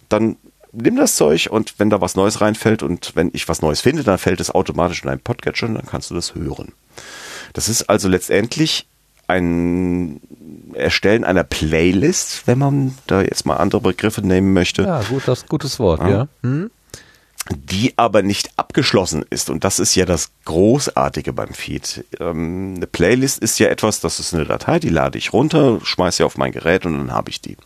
[0.08, 0.36] dann
[0.72, 4.04] nimm das Zeug und wenn da was Neues reinfällt und wenn ich was Neues finde,
[4.04, 6.72] dann fällt es automatisch in einen Podcatcher und dann kannst du das hören.
[7.52, 8.86] Das ist also letztendlich
[9.28, 10.20] ein
[10.74, 14.82] Erstellen einer Playlist, wenn man da jetzt mal andere Begriffe nehmen möchte.
[14.82, 16.08] Ja, gut, das gutes Wort, ja.
[16.08, 16.28] ja.
[16.42, 16.70] Hm?
[17.50, 19.50] Die aber nicht abgeschlossen ist.
[19.50, 22.04] Und das ist ja das Großartige beim Feed.
[22.18, 26.18] Ähm, eine Playlist ist ja etwas, das ist eine Datei, die lade ich runter, schmeiße
[26.18, 27.56] sie auf mein Gerät und dann habe ich die.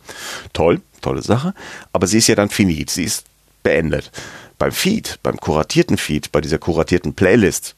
[0.53, 1.53] Toll, tolle Sache.
[1.93, 3.25] Aber sie ist ja dann finit, sie ist
[3.63, 4.11] beendet.
[4.57, 7.75] Beim Feed, beim kuratierten Feed, bei dieser kuratierten Playlist,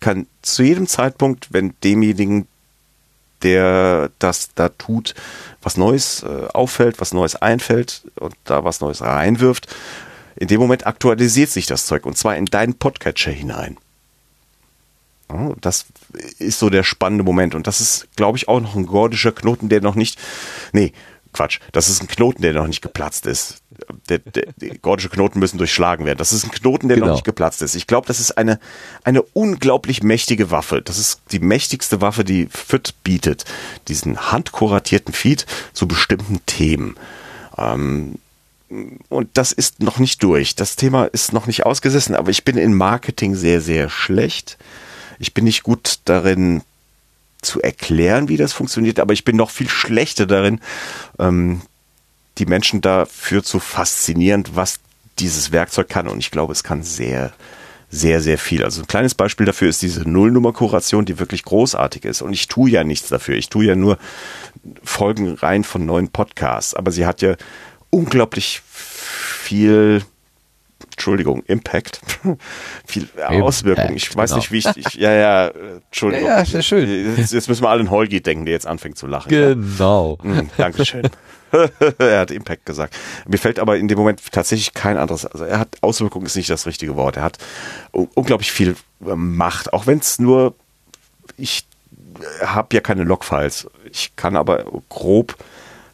[0.00, 2.46] kann zu jedem Zeitpunkt, wenn demjenigen,
[3.42, 5.14] der das da tut,
[5.62, 9.68] was Neues äh, auffällt, was Neues einfällt und da was Neues reinwirft,
[10.36, 13.76] in dem Moment aktualisiert sich das Zeug und zwar in deinen Podcatcher hinein.
[15.30, 15.86] Ja, das
[16.38, 19.68] ist so der spannende Moment und das ist, glaube ich, auch noch ein gordischer Knoten,
[19.68, 20.18] der noch nicht,
[20.72, 20.92] nee,
[21.32, 23.62] Quatsch, das ist ein Knoten, der noch nicht geplatzt ist.
[24.10, 26.18] Der, der, die gordische Knoten müssen durchschlagen werden.
[26.18, 27.08] Das ist ein Knoten, der genau.
[27.08, 27.74] noch nicht geplatzt ist.
[27.74, 28.60] Ich glaube, das ist eine,
[29.02, 30.82] eine unglaublich mächtige Waffe.
[30.82, 33.46] Das ist die mächtigste Waffe, die FIT bietet.
[33.88, 36.96] Diesen handkuratierten Feed zu bestimmten Themen.
[37.56, 38.16] Ähm,
[39.08, 40.54] und das ist noch nicht durch.
[40.54, 44.58] Das Thema ist noch nicht ausgesessen, aber ich bin in Marketing sehr, sehr schlecht.
[45.18, 46.62] Ich bin nicht gut darin,
[47.42, 50.60] zu erklären, wie das funktioniert, aber ich bin noch viel schlechter darin,
[51.18, 51.60] ähm,
[52.38, 54.78] die Menschen dafür zu faszinieren, was
[55.18, 56.08] dieses Werkzeug kann.
[56.08, 57.32] Und ich glaube, es kann sehr,
[57.90, 58.64] sehr, sehr viel.
[58.64, 62.22] Also ein kleines Beispiel dafür ist diese Nullnummer-Kuration, die wirklich großartig ist.
[62.22, 63.36] Und ich tue ja nichts dafür.
[63.36, 63.98] Ich tue ja nur
[64.82, 66.74] Folgen rein von neuen Podcasts.
[66.74, 67.34] Aber sie hat ja
[67.92, 70.02] unglaublich viel
[70.92, 72.00] Entschuldigung, Impact,
[72.86, 73.96] viel Auswirkungen.
[73.96, 74.40] Ich weiß genau.
[74.40, 76.28] nicht, wie ich, ich, ja, ja, Entschuldigung.
[76.28, 77.16] Ja, ja sehr schön.
[77.16, 79.28] Jetzt, jetzt, müssen wir alle an Holgi denken, der jetzt anfängt zu lachen.
[79.28, 80.18] Genau.
[80.22, 80.30] Ja.
[80.30, 81.08] Hm, Dankeschön.
[81.98, 82.96] er hat Impact gesagt.
[83.26, 86.50] Mir fällt aber in dem Moment tatsächlich kein anderes, also er hat Auswirkungen ist nicht
[86.50, 87.16] das richtige Wort.
[87.16, 87.38] Er hat
[87.92, 90.54] unglaublich viel äh, Macht, auch wenn es nur,
[91.36, 91.66] ich
[92.44, 93.68] habe ja keine Logfiles.
[93.90, 95.36] Ich kann aber grob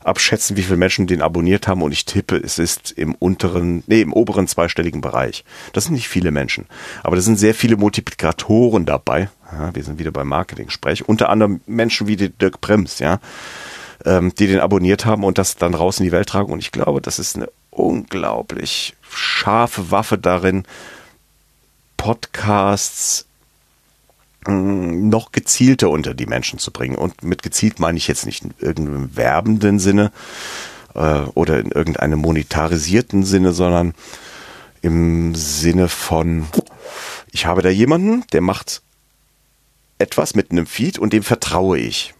[0.08, 4.00] abschätzen, wie viele Menschen den abonniert haben und ich tippe, es ist im unteren, nee,
[4.00, 5.44] im oberen zweistelligen Bereich.
[5.72, 6.66] Das sind nicht viele Menschen,
[7.02, 9.30] aber da sind sehr viele Multiplikatoren dabei.
[9.52, 11.08] Ja, wir sind wieder beim Marketing-Sprech.
[11.08, 13.20] Unter anderem Menschen wie Dirk Brems, ja,
[14.04, 16.52] ähm, die den abonniert haben und das dann raus in die Welt tragen.
[16.52, 20.64] Und ich glaube, das ist eine unglaublich scharfe Waffe darin,
[21.96, 23.27] Podcasts
[24.48, 26.96] noch gezielter unter die Menschen zu bringen.
[26.96, 30.10] Und mit gezielt meine ich jetzt nicht in irgendeinem werbenden Sinne
[30.94, 33.94] äh, oder in irgendeinem monetarisierten Sinne, sondern
[34.80, 36.46] im Sinne von,
[37.30, 38.82] ich habe da jemanden, der macht
[39.98, 42.14] etwas mit einem Feed und dem vertraue ich.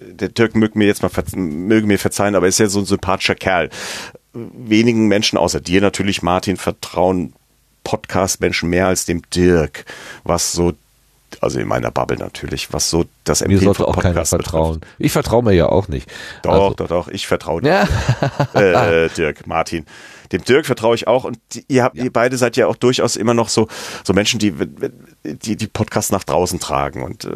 [0.00, 2.86] Der Dirk möge mir jetzt mal möge mir verzeihen, aber er ist ja so ein
[2.86, 3.70] sympathischer Kerl.
[4.32, 7.32] Wenigen Menschen außer dir natürlich, Martin, vertrauen
[7.86, 9.84] Podcast-Menschen mehr als dem Dirk,
[10.24, 10.72] was so
[11.40, 14.80] also in meiner Bubble natürlich, was so das Empfehlen Mir sollte auch keiner vertrauen.
[14.80, 14.94] Betrifft.
[14.98, 16.10] Ich vertraue mir ja auch nicht.
[16.42, 16.74] Doch, also.
[16.74, 17.86] doch, doch, ich vertraue ja.
[18.54, 19.86] äh, Dirk, Martin.
[20.32, 21.38] Dem Dirk vertraue ich auch und
[21.68, 22.04] ihr habt, ja.
[22.04, 23.68] ihr beide seid ja auch durchaus immer noch so,
[24.02, 24.52] so Menschen, die,
[25.24, 27.30] die, die Podcasts nach draußen tragen und äh,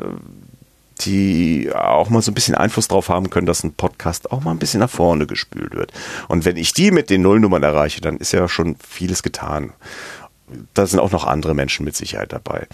[1.00, 4.50] die auch mal so ein bisschen Einfluss drauf haben können, dass ein Podcast auch mal
[4.50, 5.92] ein bisschen nach vorne gespült wird.
[6.28, 9.72] Und wenn ich die mit den Nullnummern erreiche, dann ist ja schon vieles getan
[10.74, 12.66] da sind auch noch andere Menschen mit Sicherheit dabei.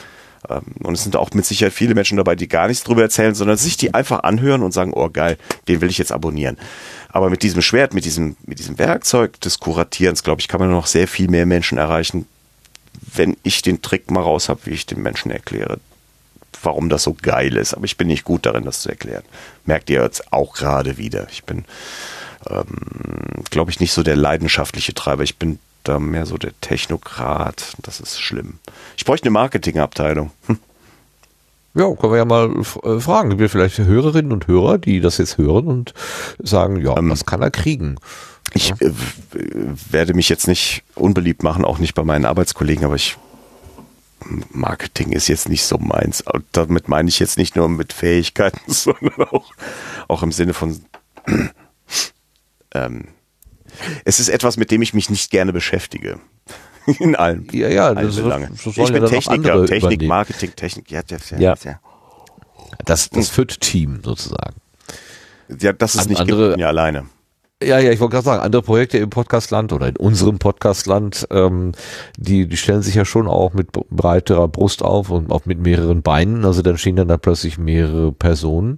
[0.48, 3.34] Ähm, und es sind auch mit Sicherheit viele Menschen dabei, die gar nichts drüber erzählen,
[3.34, 5.38] sondern sich die einfach anhören und sagen, oh geil,
[5.68, 6.56] den will ich jetzt abonnieren.
[7.08, 10.70] Aber mit diesem Schwert, mit diesem, mit diesem Werkzeug des Kuratierens, glaube ich, kann man
[10.70, 12.26] noch sehr viel mehr Menschen erreichen,
[13.14, 15.78] wenn ich den Trick mal raus habe, wie ich den Menschen erkläre,
[16.62, 17.74] warum das so geil ist.
[17.74, 19.22] Aber ich bin nicht gut darin, das zu erklären.
[19.64, 21.26] Merkt ihr jetzt auch gerade wieder.
[21.30, 21.64] Ich bin,
[22.48, 25.22] ähm, glaube ich, nicht so der leidenschaftliche Treiber.
[25.22, 25.58] Ich bin
[25.88, 27.74] da mehr so der Technokrat.
[27.82, 28.58] Das ist schlimm.
[28.96, 30.30] Ich bräuchte eine Marketingabteilung.
[30.46, 30.58] Hm.
[31.74, 32.50] Ja, können wir ja mal
[32.84, 33.30] äh, fragen.
[33.30, 35.92] Gibt es vielleicht Hörerinnen und Hörer, die das jetzt hören und
[36.38, 37.96] sagen, ja, ähm, was kann er kriegen?
[38.54, 38.92] Ich äh,
[39.90, 43.18] werde mich jetzt nicht unbeliebt machen, auch nicht bei meinen Arbeitskollegen, aber ich
[44.50, 46.24] Marketing ist jetzt nicht so meins.
[46.52, 49.52] Damit meine ich jetzt nicht nur mit Fähigkeiten, sondern auch,
[50.08, 50.80] auch im Sinne von
[52.74, 53.08] ähm,
[54.04, 56.18] es ist etwas, mit dem ich mich nicht gerne beschäftige.
[56.98, 57.46] In allem.
[57.52, 60.08] Ja, ja, das, ist, das ich bin ja Techniker, Technik, übernehmen.
[60.08, 61.54] Marketing, Technik, ja, ja, ja.
[61.64, 61.80] ja.
[62.84, 64.56] Das, das FIT-Team sozusagen.
[65.60, 67.06] Ja, das ist nicht andere, ja alleine.
[67.62, 71.72] Ja, ja, ich wollte gerade sagen, andere Projekte im Podcastland oder in unserem Podcastland, ähm,
[72.18, 76.02] die, die stellen sich ja schon auch mit breiterer Brust auf und auch mit mehreren
[76.02, 76.44] Beinen.
[76.44, 78.76] Also dann stehen dann da plötzlich mehrere Personen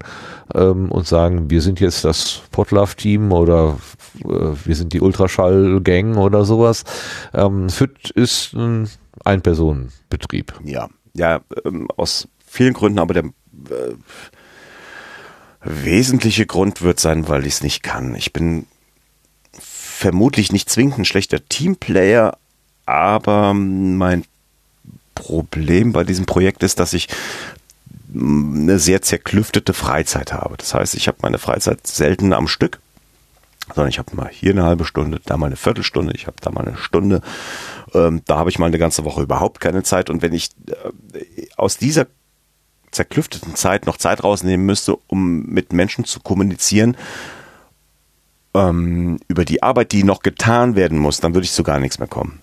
[0.54, 3.78] ähm, und sagen, wir sind jetzt das Podlove-Team oder
[4.20, 6.84] äh, wir sind die Ultraschall-Gang oder sowas.
[7.34, 8.88] Ähm, FIT ist ein
[9.24, 10.54] Ein-Personen-Betrieb.
[10.62, 13.96] Ja, ja, ähm, aus vielen Gründen, aber der äh,
[15.68, 18.14] wesentliche Grund wird sein, weil ich es nicht kann.
[18.14, 18.66] Ich bin
[19.52, 22.38] vermutlich nicht zwingend ein schlechter Teamplayer,
[22.86, 24.24] aber mein
[25.14, 27.08] Problem bei diesem Projekt ist, dass ich
[28.14, 30.56] eine sehr zerklüftete Freizeit habe.
[30.56, 32.80] Das heißt, ich habe meine Freizeit selten am Stück,
[33.74, 36.50] sondern ich habe mal hier eine halbe Stunde, da mal eine Viertelstunde, ich habe da
[36.50, 37.20] mal eine Stunde.
[37.92, 40.08] Ähm, da habe ich mal eine ganze Woche überhaupt keine Zeit.
[40.08, 42.06] Und wenn ich äh, aus dieser
[42.90, 46.96] zerklüfteten Zeit noch Zeit rausnehmen müsste, um mit Menschen zu kommunizieren
[48.54, 51.98] ähm, über die Arbeit, die noch getan werden muss, dann würde ich zu gar nichts
[51.98, 52.40] mehr kommen.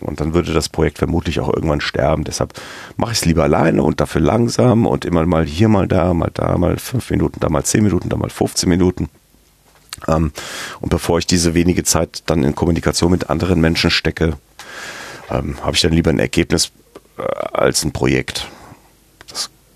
[0.00, 2.24] Und dann würde das Projekt vermutlich auch irgendwann sterben.
[2.24, 2.52] Deshalb
[2.96, 6.30] mache ich es lieber alleine und dafür langsam und immer mal hier, mal da, mal
[6.34, 9.08] da, mal fünf Minuten, da mal zehn Minuten, da mal 15 Minuten.
[10.06, 10.32] Ähm,
[10.80, 14.36] und bevor ich diese wenige Zeit dann in Kommunikation mit anderen Menschen stecke,
[15.30, 16.72] ähm, habe ich dann lieber ein Ergebnis
[17.16, 17.22] äh,
[17.52, 18.48] als ein Projekt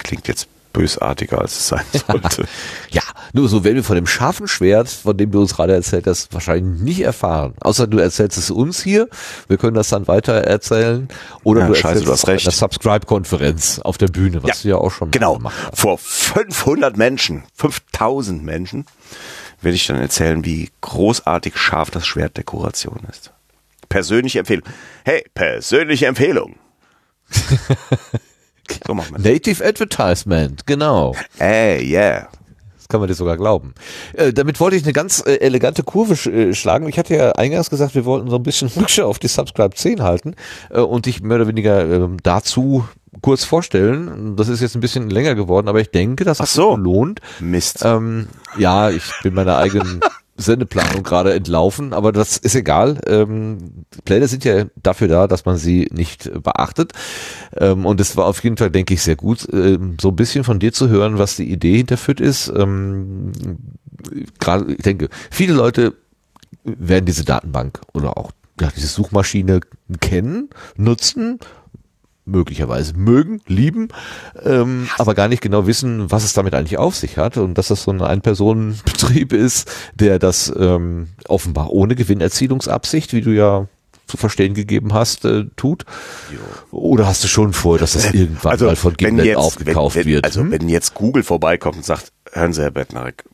[0.05, 2.47] klingt jetzt bösartiger, als es sein sollte.
[2.91, 3.03] ja,
[3.33, 6.33] nur so werden wir von dem scharfen Schwert, von dem du uns gerade erzählt hast,
[6.33, 7.55] wahrscheinlich nicht erfahren.
[7.61, 9.09] Außer du erzählst es uns hier.
[9.49, 11.09] Wir können das dann weiter erzählen.
[11.43, 14.77] Oder ja, du scheiße, erzählst hast der Subscribe-Konferenz auf der Bühne, was ja, du ja
[14.77, 15.37] auch schon genau.
[15.37, 15.81] gemacht hast.
[15.81, 18.87] Vor 500 Menschen, 5000 Menschen,
[19.61, 23.33] werde ich dann erzählen, wie großartig scharf das Schwertdekoration ist.
[23.89, 24.65] Persönliche Empfehlung.
[25.05, 26.57] Hey, persönliche Empfehlung.
[28.87, 31.15] So machen wir Native Advertisement, genau.
[31.39, 32.29] Ey, yeah.
[32.77, 33.75] Das kann man dir sogar glauben.
[34.15, 36.89] Äh, damit wollte ich eine ganz äh, elegante Kurve sch äh, schlagen.
[36.89, 40.03] Ich hatte ja eingangs gesagt, wir wollten so ein bisschen Rückschau auf die Subscribe 10
[40.03, 40.35] halten
[40.71, 42.85] äh, und dich mehr oder weniger ähm, dazu
[43.23, 44.37] kurz vorstellen.
[44.37, 46.75] Das ist jetzt ein bisschen länger geworden, aber ich denke, das hat so.
[46.75, 47.21] sich lohnt.
[47.41, 47.85] Mist.
[47.85, 48.29] Ähm,
[48.59, 50.01] ja, ich bin meiner eigenen
[50.41, 53.01] Sendeplanung gerade entlaufen, aber das ist egal.
[53.07, 56.93] Ähm, Pläne sind ja dafür da, dass man sie nicht beachtet.
[57.57, 60.45] Ähm, und es war auf jeden Fall, denke ich, sehr gut, ähm, so ein bisschen
[60.45, 62.53] von dir zu hören, was die Idee hinter FIT ist.
[62.55, 63.33] Ähm,
[64.39, 65.95] gerade, ich denke, viele Leute
[66.65, 69.61] werden diese Datenbank oder auch ja, diese Suchmaschine
[70.01, 71.39] kennen, nutzen
[72.31, 73.89] möglicherweise mögen, lieben,
[74.43, 77.69] ähm, aber gar nicht genau wissen, was es damit eigentlich auf sich hat und dass
[77.69, 83.67] das so ein Ein-Personen-Betrieb ist, der das ähm, offenbar ohne Gewinnerzielungsabsicht, wie du ja
[84.07, 85.85] zu verstehen gegeben hast, äh, tut?
[86.33, 86.77] Jo.
[86.77, 90.13] Oder hast du schon vor, dass das irgendwann also, mal von Gimlet aufgekauft wenn, wenn,
[90.13, 90.25] wird?
[90.25, 90.51] Also hm?
[90.51, 93.25] wenn jetzt Google vorbeikommt und sagt, hören Sie, Herr Bettnarek,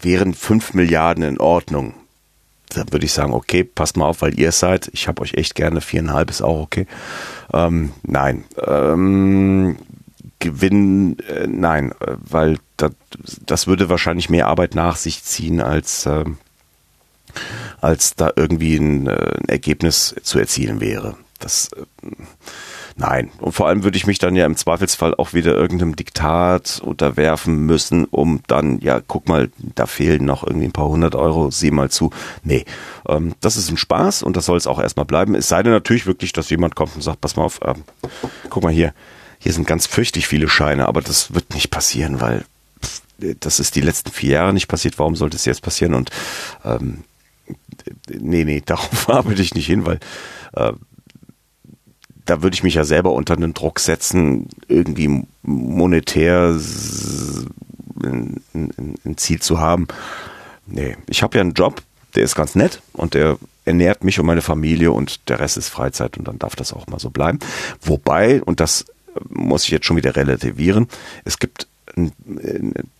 [0.00, 1.94] wären fünf Milliarden in Ordnung,
[2.70, 4.88] dann würde ich sagen, okay, passt mal auf, weil ihr seid.
[4.92, 6.86] Ich habe euch echt gerne, viereinhalb ist auch okay.
[7.52, 8.44] Ähm, nein.
[8.64, 9.76] Ähm,
[10.38, 12.92] Gewinn, äh, nein, weil das,
[13.44, 16.24] das würde wahrscheinlich mehr Arbeit nach sich ziehen, als, äh,
[17.80, 21.16] als da irgendwie ein, äh, ein Ergebnis zu erzielen wäre.
[21.38, 22.08] Das, äh,
[22.98, 23.30] Nein.
[23.38, 27.66] Und vor allem würde ich mich dann ja im Zweifelsfall auch wieder irgendeinem Diktat unterwerfen
[27.66, 31.70] müssen, um dann, ja, guck mal, da fehlen noch irgendwie ein paar hundert Euro, sieh
[31.70, 32.10] mal zu.
[32.42, 32.64] Nee,
[33.06, 35.34] ähm, das ist ein Spaß und das soll es auch erstmal bleiben.
[35.34, 37.84] Es sei denn natürlich wirklich, dass jemand kommt und sagt, pass mal auf, ähm,
[38.48, 38.94] guck mal hier,
[39.38, 42.46] hier sind ganz fürchtig viele Scheine, aber das wird nicht passieren, weil
[43.18, 44.98] das ist die letzten vier Jahre nicht passiert.
[44.98, 45.92] Warum sollte es jetzt passieren?
[45.92, 46.10] Und
[46.64, 47.04] ähm,
[48.08, 50.00] nee, nee, darauf arbeite ich nicht hin, weil
[50.54, 50.72] äh,
[52.26, 56.58] da würde ich mich ja selber unter einen Druck setzen, irgendwie monetär
[58.02, 59.86] ein, ein, ein Ziel zu haben.
[60.66, 61.82] Nee, ich habe ja einen Job,
[62.14, 65.68] der ist ganz nett und der ernährt mich und meine Familie und der Rest ist
[65.68, 67.38] Freizeit und dann darf das auch mal so bleiben.
[67.82, 68.86] Wobei, und das
[69.28, 70.88] muss ich jetzt schon wieder relativieren,
[71.24, 72.12] es gibt ein,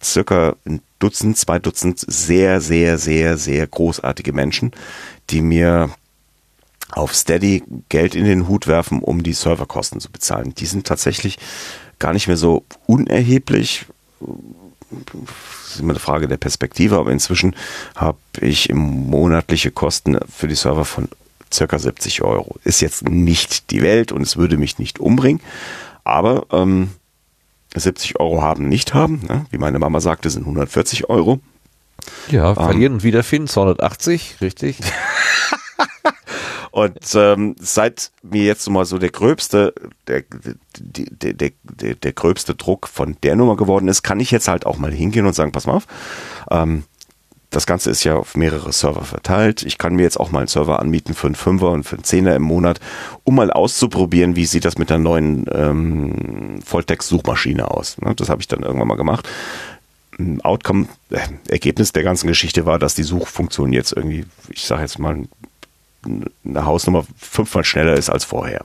[0.03, 4.73] circa ein Dutzend, zwei Dutzend sehr, sehr, sehr, sehr großartige Menschen,
[5.31, 5.90] die mir
[6.92, 10.54] auf Steady Geld in den Hut werfen, um die Serverkosten zu bezahlen.
[10.54, 11.38] Die sind tatsächlich
[11.98, 13.86] gar nicht mehr so unerheblich.
[14.90, 17.56] Das ist immer eine Frage der Perspektive, aber inzwischen
[17.96, 21.08] habe ich monatliche Kosten für die Server von
[21.52, 22.56] circa 70 Euro.
[22.64, 25.40] Ist jetzt nicht die Welt und es würde mich nicht umbringen,
[26.04, 26.90] aber ähm,
[27.74, 29.46] 70 Euro haben, nicht haben, ne?
[29.50, 31.40] wie meine Mama sagte, sind 140 Euro.
[32.30, 34.78] Ja, verlieren ähm, und wiederfinden, 280, richtig.
[36.77, 39.73] Und ähm, seit mir jetzt mal so der gröbste,
[40.09, 40.24] der,
[40.74, 44.66] der, der, der, der gröbste Druck von der Nummer geworden ist, kann ich jetzt halt
[44.66, 45.86] auch mal hingehen und sagen, pass mal auf,
[46.51, 46.82] ähm,
[47.48, 49.62] das Ganze ist ja auf mehrere Server verteilt.
[49.62, 52.05] Ich kann mir jetzt auch mal einen Server anmieten für einen Fünfer und für einen
[52.05, 52.78] Zehner im Monat,
[53.24, 57.97] um mal auszuprobieren, wie sieht das mit der neuen ähm, Volltext-Suchmaschine aus.
[58.03, 59.27] Ne, das habe ich dann irgendwann mal gemacht.
[60.43, 64.98] Outcome, äh, Ergebnis der ganzen Geschichte war, dass die Suchfunktion jetzt irgendwie, ich sage jetzt
[64.98, 65.24] mal,
[66.44, 68.64] eine Hausnummer fünfmal schneller ist als vorher.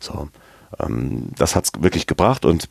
[0.00, 0.28] So,
[0.80, 2.68] ähm, das hat's wirklich gebracht und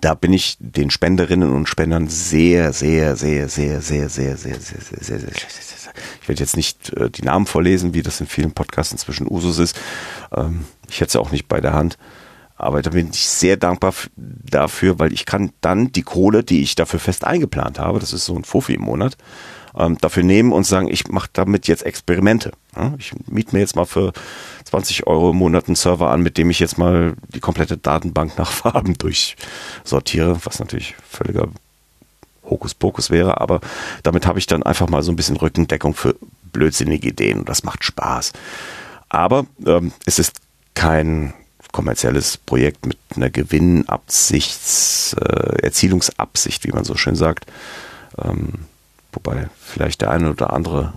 [0.00, 4.60] da bin ich den Spenderinnen und Spendern sehr, sehr, sehr, sehr, sehr, sehr, sehr, sehr,
[4.60, 8.26] sehr, sehr, sehr, sehr, ich werde jetzt nicht äh, die Namen vorlesen, wie das in
[8.26, 9.80] vielen Podcasts inzwischen Usus ist.
[10.32, 11.96] Ähm, ich hätte es auch nicht bei der Hand.
[12.56, 16.74] Aber da bin ich sehr dankbar dafür, weil ich kann dann die Kohle, die ich
[16.74, 19.16] dafür fest eingeplant habe, das ist so ein Fofi im Monat,
[19.78, 22.52] ähm, dafür nehmen und sagen, ich mache damit jetzt Experimente.
[22.76, 22.94] Ja?
[22.98, 24.12] Ich miete mir jetzt mal für
[24.64, 28.36] 20 Euro im Monat einen Server an, mit dem ich jetzt mal die komplette Datenbank
[28.36, 31.48] nach Farben durchsortiere, was natürlich völliger
[32.44, 33.60] Hokuspokus wäre, aber
[34.02, 36.16] damit habe ich dann einfach mal so ein bisschen Rückendeckung für
[36.52, 38.32] blödsinnige Ideen und das macht Spaß.
[39.08, 40.40] Aber ähm, es ist
[40.74, 41.34] kein
[41.72, 47.46] kommerzielles Projekt mit einer Gewinnabsichts, äh, Erzielungsabsicht, wie man so schön sagt.
[48.22, 48.66] Ähm,
[49.18, 50.92] Wobei vielleicht der eine oder andere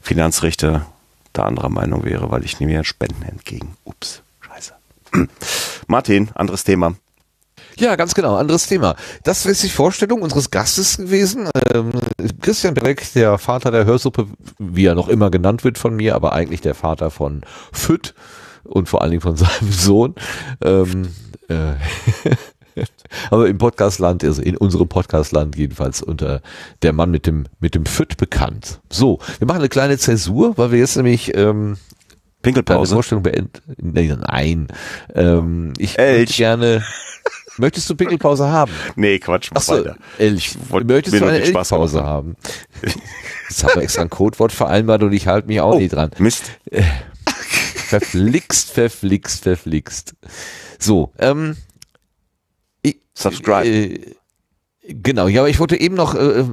[0.00, 0.86] Finanzrichter
[1.32, 3.76] da anderer Meinung wäre, weil ich nehme ja Spenden entgegen.
[3.82, 4.74] Ups, scheiße.
[5.88, 6.94] Martin, anderes Thema.
[7.76, 8.94] Ja, ganz genau, anderes Thema.
[9.24, 11.50] Das ist die Vorstellung unseres Gastes gewesen.
[11.74, 11.90] Ähm,
[12.40, 14.28] Christian Breck, der Vater der Hörsuppe,
[14.60, 18.14] wie er noch immer genannt wird von mir, aber eigentlich der Vater von Fütt
[18.62, 20.14] und vor allen Dingen von seinem Sohn.
[20.62, 21.08] Ähm,
[21.48, 21.72] äh,
[23.30, 26.42] Aber im Podcastland, also in unserem Podcastland jedenfalls unter
[26.82, 28.80] der Mann mit dem, mit dem Fütt bekannt.
[28.90, 31.76] So, wir machen eine kleine Zäsur, weil wir jetzt nämlich, ähm,
[32.42, 32.94] Pinkelpause.
[32.94, 33.50] Vorstellung beenden.
[33.76, 34.68] Nein, nein.
[35.14, 36.84] Ähm, ich würde gerne,
[37.58, 38.72] Möchtest du Pinkelpause haben?
[38.96, 39.96] Nee, Quatsch, mach Achso, weiter.
[40.18, 40.56] Elch.
[40.70, 42.36] Möchtest du eine Elchpause haben?
[43.48, 46.10] Jetzt haben wir extra ein Codewort vereinbart und ich halte mich auch oh, nicht dran.
[46.18, 46.52] Mist.
[47.86, 50.14] Verflixt, verflixt, verflixt.
[50.78, 51.56] So, ähm,
[53.14, 53.68] Subscribe.
[53.68, 54.14] Äh,
[54.88, 56.44] Genau, ja, aber ich wollte eben noch, äh,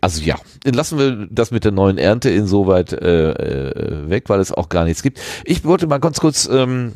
[0.00, 4.50] also ja, lassen wir das mit der neuen Ernte insoweit äh, äh, weg, weil es
[4.50, 5.20] auch gar nichts gibt.
[5.44, 6.94] Ich wollte mal ganz kurz ähm,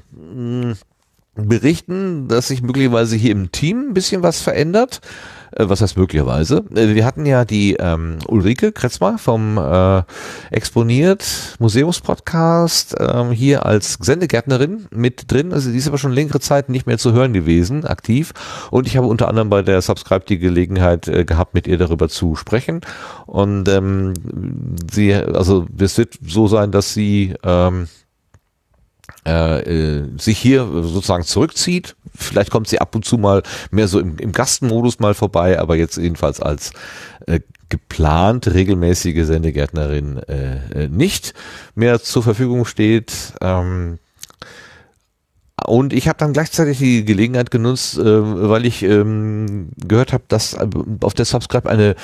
[1.36, 5.00] berichten, dass sich möglicherweise hier im Team ein bisschen was verändert.
[5.52, 6.64] Äh, was heißt möglicherweise?
[6.74, 10.02] Äh, wir hatten ja die ähm, Ulrike Kretzmer vom äh,
[10.50, 15.52] Exponiert Museumspodcast ähm, hier als Sendegärtnerin mit drin.
[15.52, 18.32] Also die ist aber schon längere Zeit nicht mehr zu hören gewesen, aktiv.
[18.70, 22.08] Und ich habe unter anderem bei der Subscribe die Gelegenheit äh, gehabt, mit ihr darüber
[22.08, 22.80] zu sprechen.
[23.26, 24.14] Und ähm,
[24.90, 27.88] sie, also es wird so sein, dass sie ähm,
[29.26, 31.96] äh, äh, sich hier sozusagen zurückzieht.
[32.14, 35.76] Vielleicht kommt sie ab und zu mal mehr so im, im Gastenmodus mal vorbei, aber
[35.76, 36.72] jetzt jedenfalls als
[37.26, 41.34] äh, geplant regelmäßige Sendegärtnerin äh, äh, nicht
[41.74, 43.12] mehr zur Verfügung steht.
[43.40, 43.98] Ähm,
[45.66, 48.02] und ich habe dann gleichzeitig die Gelegenheit genutzt, äh,
[48.48, 50.56] weil ich ähm, gehört habe, dass
[51.00, 51.94] auf der Subscribe eine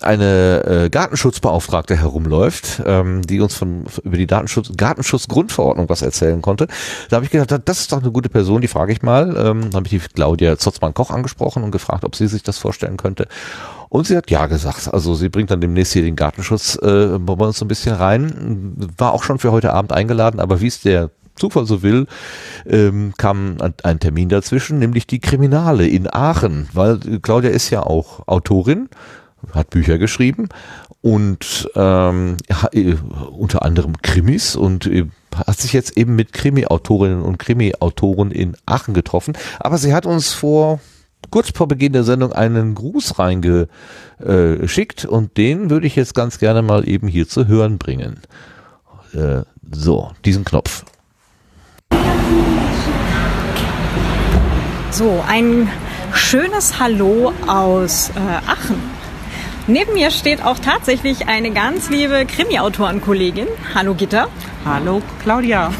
[0.00, 6.66] eine äh, Gartenschutzbeauftragte herumläuft, ähm, die uns von über die Datenschutz Gartenschutzgrundverordnung was erzählen konnte.
[7.10, 9.36] Da habe ich gedacht, das ist doch eine gute Person, die frage ich mal.
[9.36, 12.96] Ähm, da habe ich die Claudia Zotzmann-Koch angesprochen und gefragt, ob sie sich das vorstellen
[12.96, 13.28] könnte.
[13.90, 14.88] Und sie hat ja gesagt.
[14.92, 18.74] Also sie bringt dann demnächst hier den Gartenschutz äh, bei uns so ein bisschen rein.
[18.96, 22.06] War auch schon für heute Abend eingeladen, aber wie es der Zufall so will,
[22.66, 28.26] ähm, kam ein Termin dazwischen, nämlich die Kriminale in Aachen, weil Claudia ist ja auch
[28.28, 28.88] Autorin
[29.52, 30.48] hat Bücher geschrieben
[31.00, 32.36] und ähm,
[32.72, 32.94] äh,
[33.30, 38.94] unter anderem Krimis und äh, hat sich jetzt eben mit Krimi-Autorinnen und Krimi-Autoren in Aachen
[38.94, 39.36] getroffen.
[39.58, 40.80] Aber sie hat uns vor
[41.30, 46.62] kurz vor Beginn der Sendung einen Gruß reingeschickt und den würde ich jetzt ganz gerne
[46.62, 48.20] mal eben hier zu hören bringen.
[49.14, 50.84] Äh, so, diesen Knopf.
[54.90, 55.70] So, ein
[56.12, 59.01] schönes Hallo aus äh, Aachen.
[59.72, 63.46] Neben mir steht auch tatsächlich eine ganz liebe Krimi-Autorenkollegin.
[63.74, 64.28] Hallo Gitter.
[64.66, 65.72] Hallo Claudia.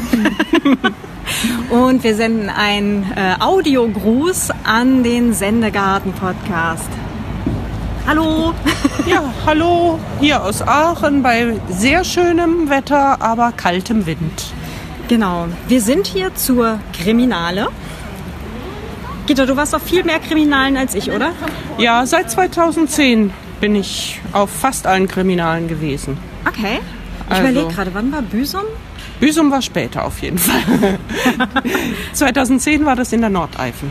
[1.69, 6.89] Und wir senden einen äh, Audiogruß an den Sendegarten-Podcast.
[8.07, 8.55] Hallo.
[9.05, 14.53] Ja, hallo hier aus Aachen bei sehr schönem Wetter, aber kaltem Wind.
[15.07, 15.47] Genau.
[15.67, 17.67] Wir sind hier zur Kriminale.
[19.27, 21.33] Gitter, du warst auf viel mehr Kriminalen als ich, oder?
[21.77, 26.17] Ja, seit 2010 bin ich auf fast allen Kriminalen gewesen.
[26.47, 26.79] Okay.
[27.25, 28.63] Ich also, überlege gerade, wann war Büsum?
[29.19, 30.59] Büsum war später auf jeden Fall.
[32.13, 33.89] 2010 war das in der Nordeifel.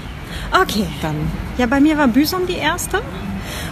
[0.61, 0.87] Okay.
[1.01, 1.17] Dann.
[1.59, 3.01] Ja, bei mir war Büsum die erste.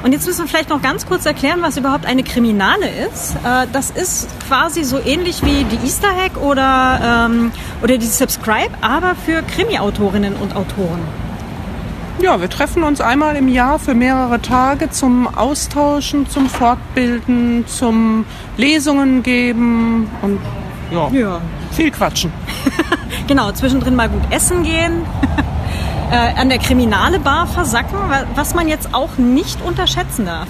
[0.02, 3.34] Und jetzt müssen wir vielleicht noch ganz kurz erklären, was überhaupt eine Kriminale ist.
[3.44, 7.52] Äh, das ist quasi so ähnlich wie die Easter Hack oder, ähm,
[7.82, 11.00] oder die Subscribe, aber für Krimi-Autorinnen und Autoren.
[12.22, 18.26] Ja, wir treffen uns einmal im Jahr für mehrere Tage zum Austauschen, zum Fortbilden, zum
[18.58, 20.38] Lesungen geben und
[20.90, 21.40] ja, ja.
[21.72, 22.30] viel quatschen.
[23.26, 25.06] genau, zwischendrin mal gut essen gehen.
[26.10, 27.96] äh, an der Kriminale Bar versacken,
[28.34, 30.48] was man jetzt auch nicht unterschätzen darf.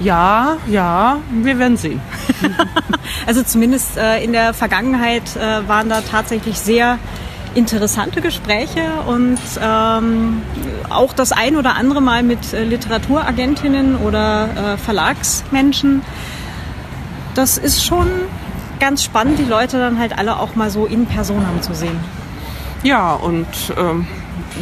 [0.00, 2.00] Ja, ja, wir werden sehen.
[3.26, 6.98] also zumindest äh, in der Vergangenheit äh, waren da tatsächlich sehr
[7.54, 10.42] interessante Gespräche und ähm,
[10.88, 16.02] auch das ein oder andere Mal mit äh, Literaturagentinnen oder äh, Verlagsmenschen.
[17.34, 18.08] Das ist schon
[18.78, 21.98] ganz spannend, die Leute dann halt alle auch mal so in Person haben zu sehen.
[22.82, 23.46] Ja, und
[23.76, 24.06] ähm,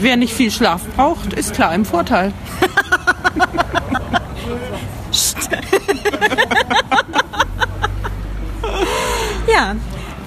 [0.00, 2.32] wer nicht viel Schlaf braucht, ist klar im Vorteil.
[9.52, 9.76] ja,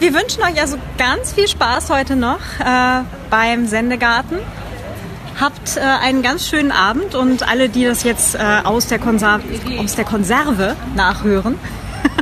[0.02, 4.40] wir wünschen euch also ganz viel Spaß heute noch äh, beim Sendegarten.
[5.40, 9.00] Habt äh, einen ganz schönen Abend und alle, die das jetzt äh, aus, der
[9.78, 11.60] aus der Konserve nachhören,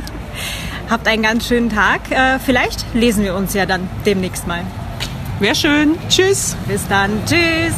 [0.90, 2.10] habt einen ganz schönen Tag.
[2.10, 4.62] Äh, vielleicht lesen wir uns ja dann demnächst mal.
[5.38, 5.98] Wäre schön.
[6.10, 6.56] Tschüss.
[6.68, 7.24] Bis dann.
[7.24, 7.74] Tschüss.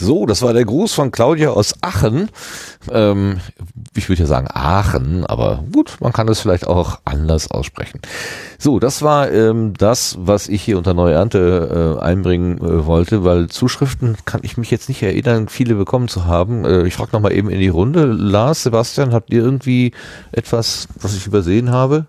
[0.00, 2.30] So, das war der Gruß von Claudia aus Aachen.
[2.90, 3.40] Ähm,
[3.96, 8.00] ich würde ja sagen Aachen, aber gut, man kann es vielleicht auch anders aussprechen.
[8.58, 13.24] So, das war ähm, das, was ich hier unter Neue Ernte äh, einbringen äh, wollte,
[13.24, 16.64] weil Zuschriften kann ich mich jetzt nicht erinnern, viele bekommen zu haben.
[16.64, 18.04] Äh, ich frage nochmal eben in die Runde.
[18.04, 19.92] Lars, Sebastian, habt ihr irgendwie
[20.30, 22.06] etwas, was ich übersehen habe?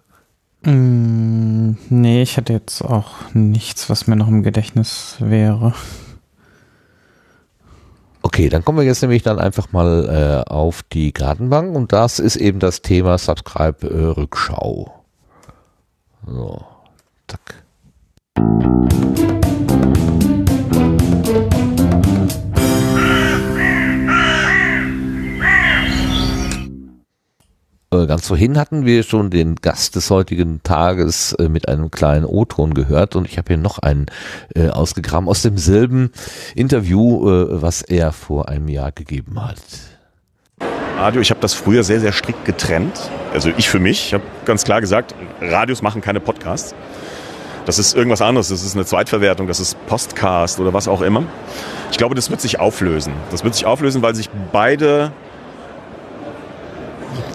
[0.63, 5.73] Mm, nee, ich hatte jetzt auch nichts, was mir noch im Gedächtnis wäre.
[8.21, 12.19] Okay, dann kommen wir jetzt nämlich dann einfach mal äh, auf die Gartenbank und das
[12.19, 14.91] ist eben das Thema Subscribe äh.
[16.25, 16.65] So,
[17.27, 17.63] zack.
[27.91, 32.75] Ganz vorhin hatten wir schon den Gast des heutigen Tages äh, mit einem kleinen O-Ton
[32.75, 34.05] gehört und ich habe hier noch einen
[34.55, 36.11] äh, ausgegraben aus demselben
[36.53, 39.57] Interview, äh, was er vor einem Jahr gegeben hat.
[40.97, 43.09] Radio, ich habe das früher sehr, sehr strikt getrennt.
[43.33, 46.75] Also ich für mich, ich habe ganz klar gesagt, Radios machen keine Podcasts.
[47.65, 51.23] Das ist irgendwas anderes, das ist eine Zweitverwertung, das ist Postcast oder was auch immer.
[51.91, 53.13] Ich glaube, das wird sich auflösen.
[53.31, 55.11] Das wird sich auflösen, weil sich beide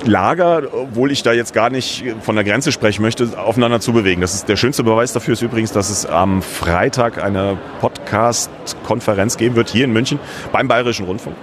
[0.04, 4.20] Lager, obwohl ich da jetzt gar nicht von der Grenze sprechen möchte, aufeinander zu bewegen.
[4.20, 9.56] Das ist der schönste Beweis dafür ist übrigens, dass es am Freitag eine Podcast-Konferenz geben
[9.56, 10.18] wird hier in München
[10.52, 11.36] beim Bayerischen Rundfunk.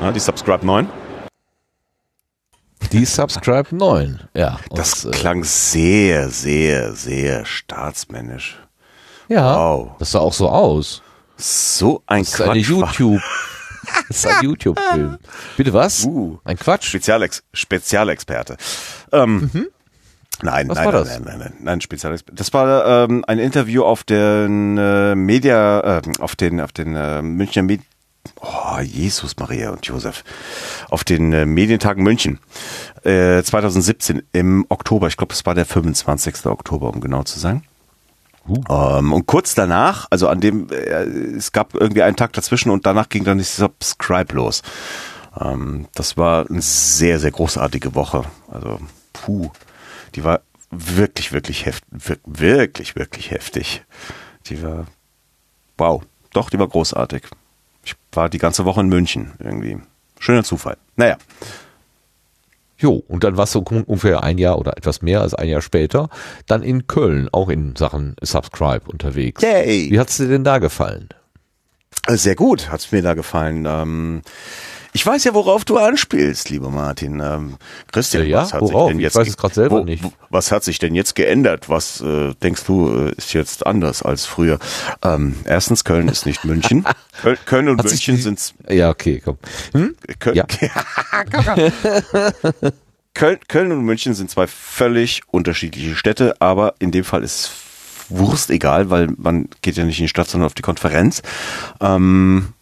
[0.00, 0.88] Ja, die Subscribe 9.
[2.92, 4.58] Die Subscribe 9, ja.
[4.70, 8.58] Das und, äh, klang sehr, sehr, sehr staatsmännisch.
[9.28, 9.90] Ja, wow.
[9.98, 11.02] das sah auch so aus.
[11.36, 12.48] So ein das Quatsch.
[12.48, 13.20] Eine YouTube.
[14.08, 15.18] Das ist ein YouTube-Film.
[15.56, 16.04] Bitte was?
[16.04, 16.84] Uh, ein Quatsch.
[16.84, 18.56] Spezialex Spezialexperte.
[19.12, 19.66] Ähm, mhm.
[20.40, 22.36] Nein, nein, nein, nein, nein, nein, nein, Spezialexperte.
[22.36, 27.22] Das war ähm, ein Interview auf den äh, Media, äh, auf den, auf den äh,
[27.22, 27.86] Münchner Medien.
[28.40, 30.24] Oh, Jesus, Maria und Josef.
[30.90, 32.38] Auf den äh, Medientagen München.
[33.04, 35.08] Äh, 2017 im Oktober.
[35.08, 36.46] Ich glaube, es war der 25.
[36.46, 37.64] Oktober, um genau zu sein.
[38.48, 38.62] Uh.
[38.68, 41.04] Ähm, und kurz danach, also an dem, äh,
[41.36, 44.62] es gab irgendwie einen Tag dazwischen und danach ging dann die Subscribe los.
[45.38, 48.24] Ähm, das war eine sehr, sehr großartige Woche.
[48.50, 48.80] Also,
[49.12, 49.50] puh,
[50.14, 53.84] die war wirklich, wirklich heftig, wirklich, wirklich heftig.
[54.46, 54.86] Die war,
[55.76, 56.02] wow,
[56.32, 57.24] doch, die war großartig.
[57.84, 59.78] Ich war die ganze Woche in München irgendwie.
[60.18, 60.76] Schöner Zufall.
[60.96, 61.16] Naja.
[62.78, 65.62] Jo, und dann war es so ungefähr ein Jahr oder etwas mehr als ein Jahr
[65.62, 66.08] später,
[66.46, 69.42] dann in Köln, auch in Sachen Subscribe unterwegs.
[69.42, 69.90] Yay.
[69.90, 71.08] Wie hat's dir denn da gefallen?
[72.06, 73.66] Sehr gut, hat's mir da gefallen.
[73.66, 74.22] Ähm,
[74.92, 77.20] ich weiß ja, worauf du anspielst, lieber Martin.
[77.20, 77.56] Ähm,
[77.92, 78.88] Christian, ja, was hat worauf?
[78.88, 80.04] sich denn jetzt ich weiß es gerade selber wo, nicht.
[80.30, 81.68] Was hat sich denn jetzt geändert?
[81.68, 84.58] Was äh, denkst du äh, ist jetzt anders als früher?
[85.02, 86.84] Ähm, erstens, Köln ist nicht München.
[87.22, 89.38] Köln, Köln und hat München sind Ja, okay, komm.
[89.72, 89.94] Hm?
[90.18, 90.46] Köln, ja.
[93.14, 97.50] Köln, Köln und München sind zwei völlig unterschiedliche Städte, aber in dem Fall ist
[98.08, 101.22] Wurst egal, weil man geht ja nicht in die Stadt, sondern auf die Konferenz.
[101.80, 102.54] Ähm,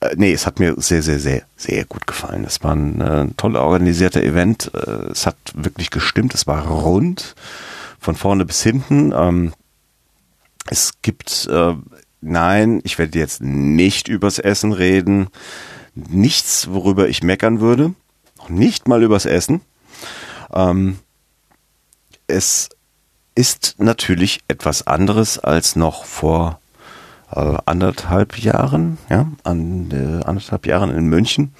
[0.00, 2.44] äh, nee, es hat mir sehr, sehr, sehr, sehr gut gefallen.
[2.44, 4.70] Es war ein äh, toll organisierter Event.
[4.74, 6.34] Äh, es hat wirklich gestimmt.
[6.34, 7.34] Es war rund
[7.98, 9.12] von vorne bis hinten.
[9.14, 9.52] Ähm,
[10.68, 11.74] es gibt, äh,
[12.20, 15.28] nein, ich werde jetzt nicht übers Essen reden.
[15.94, 17.94] Nichts, worüber ich meckern würde.
[18.38, 19.60] Noch nicht mal übers Essen.
[20.52, 20.98] Ähm,
[22.26, 22.70] es
[23.34, 26.59] ist natürlich etwas anderes als noch vor
[27.34, 31.52] äh, anderthalb Jahren, ja, an, äh, anderthalb Jahren in München.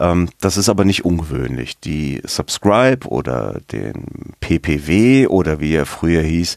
[0.00, 1.78] Ähm, das ist aber nicht ungewöhnlich.
[1.78, 6.56] Die Subscribe oder den PPW oder wie er früher hieß,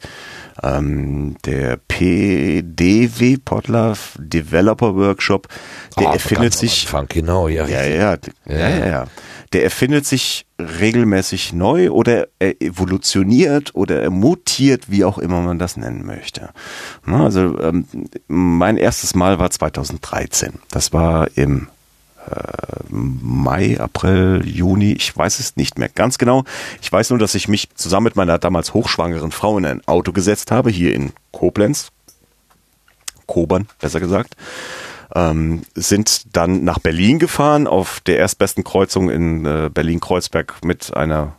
[0.63, 5.47] ähm, der PDW, Podlove Developer Workshop,
[5.99, 6.85] der oh, erfindet sich.
[6.85, 7.67] Anfang, genau, ja.
[7.67, 9.05] Ja, ja, ja, ja, ja.
[9.53, 15.57] der erfindet sich regelmäßig neu oder er evolutioniert oder er mutiert, wie auch immer man
[15.57, 16.49] das nennen möchte.
[17.05, 17.85] Also ähm,
[18.27, 20.53] mein erstes Mal war 2013.
[20.69, 21.67] Das war im
[22.89, 26.43] Mai, April, Juni, ich weiß es nicht mehr ganz genau.
[26.81, 30.11] Ich weiß nur, dass ich mich zusammen mit meiner damals hochschwangeren Frau in ein Auto
[30.11, 31.91] gesetzt habe, hier in Koblenz.
[33.27, 34.35] Kobern, besser gesagt
[35.15, 41.37] ähm, sind dann nach Berlin gefahren, auf der erstbesten Kreuzung in äh, Berlin-Kreuzberg mit einer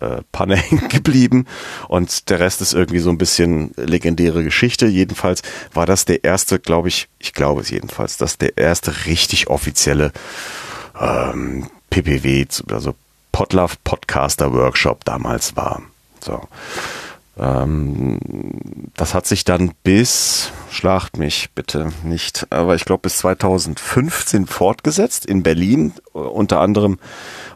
[0.00, 1.46] äh, Panne hängen geblieben
[1.88, 4.86] und der Rest ist irgendwie so ein bisschen legendäre Geschichte.
[4.86, 5.42] Jedenfalls
[5.72, 10.12] war das der erste, glaube ich, ich glaube es jedenfalls, dass der erste richtig offizielle
[11.00, 12.94] ähm, PPW, also
[13.32, 15.82] Podlove Podcaster Workshop damals war.
[16.20, 16.40] So.
[17.38, 18.18] Ähm,
[18.94, 25.24] das hat sich dann bis, schlacht mich bitte nicht, aber ich glaube bis 2015 fortgesetzt
[25.24, 26.98] in Berlin, äh, unter anderem,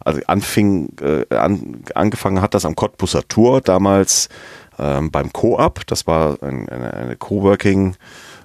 [0.03, 4.31] also anfing, äh, an, angefangen hat das am Cottbusser Tour, damals
[4.78, 7.97] ähm, beim Co-op, das war ein, eine, eine Coworking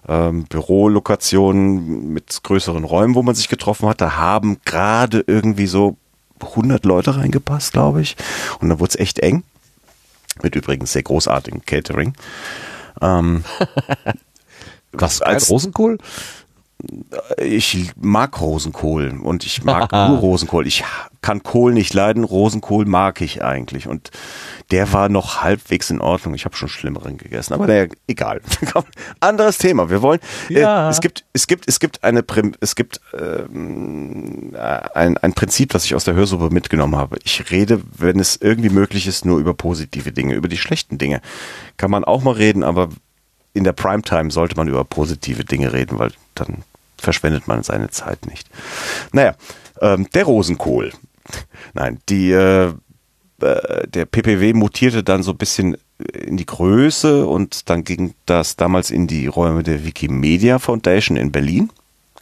[0.10, 5.96] ähm, Bürolokation mit größeren Räumen, wo man sich getroffen hat, da haben gerade irgendwie so
[6.42, 8.18] 100 Leute reingepasst, glaube ich,
[8.60, 9.44] und da wurde es echt eng.
[10.44, 12.14] Mit übrigens sehr großartigem Catering.
[13.02, 13.44] Ähm,
[14.92, 15.98] Was als Rosenkohl?
[17.38, 20.68] Ich mag Rosenkohl und ich mag nur Rosenkohl.
[20.68, 20.84] Ich
[21.22, 23.88] kann Kohl nicht leiden, Rosenkohl mag ich eigentlich.
[23.88, 24.10] Und
[24.72, 26.34] der war noch halbwegs in Ordnung.
[26.34, 28.42] Ich habe schon schlimmeren gegessen, aber der, egal.
[29.20, 29.90] Anderes Thema.
[29.90, 30.20] Wir wollen.
[30.50, 30.88] Äh, ja.
[30.88, 32.24] Äh, es gibt, es gibt, es gibt eine,
[32.60, 34.56] es gibt ähm,
[34.94, 37.18] ein, ein Prinzip, das ich aus der Hörsuppe mitgenommen habe.
[37.24, 40.34] Ich rede, wenn es irgendwie möglich ist, nur über positive Dinge.
[40.36, 41.22] Über die schlechten Dinge
[41.78, 42.90] kann man auch mal reden, aber
[43.54, 46.64] in der Primetime sollte man über positive Dinge reden, weil dann
[47.02, 48.50] verschwendet man seine Zeit nicht.
[49.12, 49.36] Naja,
[49.82, 50.92] ähm, der Rosenkohl.
[51.74, 52.74] Nein, die äh,
[53.42, 55.78] äh, der PPW mutierte dann so ein bisschen
[56.14, 61.32] in die Größe und dann ging das damals in die Räume der Wikimedia Foundation in
[61.32, 61.70] Berlin.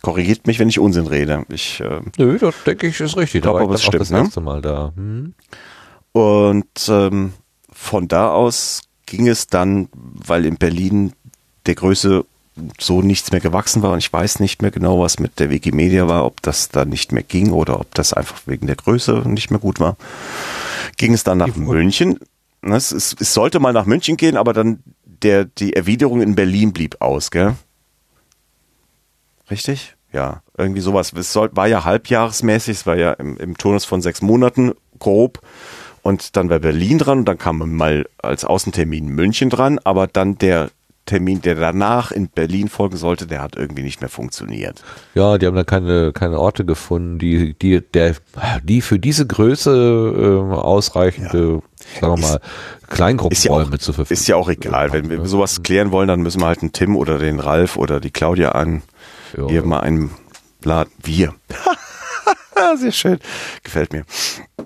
[0.02, 1.46] Korrigiert mich, wenn ich Unsinn rede.
[1.50, 3.42] Ich, äh, Nö, das denke ich ist richtig.
[3.42, 4.94] Glaub, da aber es stimmt, das erste Mal da.
[4.96, 5.34] Hm.
[6.14, 7.34] Und ähm,
[7.72, 11.14] von da aus ging es dann, weil in Berlin
[11.66, 12.26] der Größe
[12.80, 16.08] so nichts mehr gewachsen war und ich weiß nicht mehr genau, was mit der Wikimedia
[16.08, 19.52] war, ob das da nicht mehr ging oder ob das einfach wegen der Größe nicht
[19.52, 19.98] mehr gut war.
[20.98, 22.20] Ging es dann nach München.
[22.62, 26.74] Es, es, es sollte mal nach München gehen, aber dann der, die Erwiderung in Berlin
[26.74, 27.56] blieb aus, gell?
[29.50, 29.96] Richtig?
[30.12, 31.14] Ja, irgendwie sowas.
[31.14, 35.40] Es soll, war ja halbjahresmäßig, es war ja im, im Turnus von sechs Monaten grob.
[36.02, 40.38] Und dann war Berlin dran und dann kam mal als Außentermin München dran, aber dann
[40.38, 40.72] der
[41.10, 44.84] Termin, der danach in Berlin folgen sollte, der hat irgendwie nicht mehr funktioniert.
[45.16, 48.16] Ja, die haben da keine, keine Orte gefunden, die, die, der,
[48.64, 51.62] die für diese Größe äh, ausreichende,
[51.96, 52.02] ja.
[52.02, 52.40] sagen wir mal,
[52.88, 54.14] Kleingruppenräume ja zur Verfügung.
[54.14, 54.94] Ist ja auch egal.
[54.94, 58.00] Wenn wir sowas klären wollen, dann müssen wir halt einen Tim oder den Ralf oder
[58.00, 58.84] die Claudia an.
[59.36, 59.48] Ja.
[59.48, 60.12] Hier mal einen
[60.64, 60.92] Laden.
[61.04, 61.34] Wir.
[62.78, 63.20] Sehr schön.
[63.64, 64.06] Gefällt mir.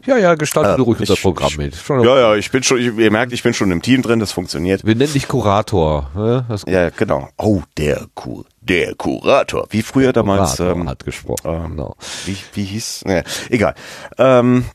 [0.05, 1.75] Ja, ja, gestalte äh, ruhig unser Programm mit.
[1.75, 4.19] Schon ja, ja, ich bin schon, ich, ihr merkt, ich bin schon im Team drin,
[4.19, 4.85] das funktioniert.
[4.85, 6.09] Wir nennen dich Kurator.
[6.15, 6.45] Ne?
[6.67, 7.29] Ja, genau.
[7.37, 9.67] Oh, der Kur, der Kurator.
[9.69, 10.57] Wie früher der damals.
[10.57, 11.41] Kurator ähm, hat gesprochen.
[11.45, 11.95] Ähm, genau.
[12.25, 13.03] Wie, wie hieß?
[13.05, 13.75] Naja, egal.
[14.17, 14.65] Ähm,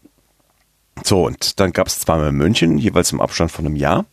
[1.04, 4.06] so, und dann gab es zweimal in München, jeweils im Abstand von einem Jahr.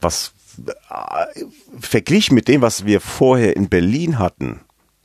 [0.00, 0.32] Was
[0.66, 1.44] äh,
[1.80, 4.60] verglichen mit dem, was wir vorher in Berlin hatten,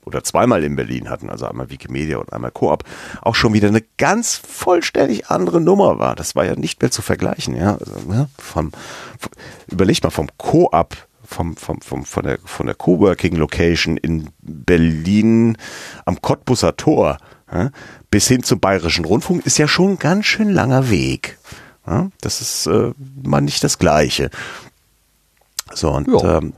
[0.06, 2.84] oder zweimal in Berlin hatten, also einmal Wikimedia und einmal Coop,
[3.22, 6.16] auch schon wieder eine ganz vollständig andere Nummer war.
[6.16, 7.78] Das war ja nicht mehr zu vergleichen, ja.
[7.78, 8.72] Also, ja vom,
[9.18, 9.32] vom,
[9.68, 15.58] überlegt mal vom Coop, vom, vom, vom, von der, von der Coworking Location in Berlin
[16.06, 17.18] am Cottbusser Tor,
[17.52, 17.72] ja,
[18.10, 21.38] bis hin zum Bayerischen Rundfunk ist ja schon ein ganz schön langer Weg.
[21.86, 22.94] Ja, das ist äh,
[23.24, 24.30] mal nicht das Gleiche.
[25.74, 26.54] So, und ähm,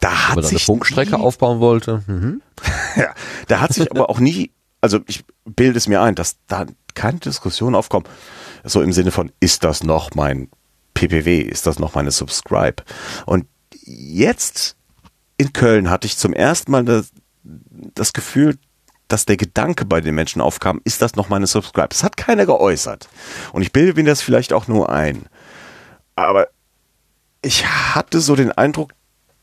[0.00, 2.02] da hat sich eine Funkstrecke nie, aufbauen wollte.
[2.06, 2.42] Mhm.
[2.96, 3.14] ja,
[3.48, 7.18] da hat sich aber auch nie also ich bilde es mir ein, dass da keine
[7.18, 8.08] Diskussion aufkommt,
[8.62, 10.48] so im Sinne von, ist das noch mein
[10.94, 12.84] PPW, ist das noch meine Subscribe?
[13.26, 13.46] Und
[13.82, 14.76] jetzt
[15.38, 17.10] in Köln hatte ich zum ersten Mal das,
[17.42, 18.58] das Gefühl,
[19.08, 21.88] dass der Gedanke bei den Menschen aufkam, ist das noch meine Subscribe?
[21.88, 23.08] Das hat keiner geäußert.
[23.52, 25.26] Und ich bilde mir das vielleicht auch nur ein.
[26.14, 26.48] Aber
[27.42, 28.92] ich hatte so den Eindruck,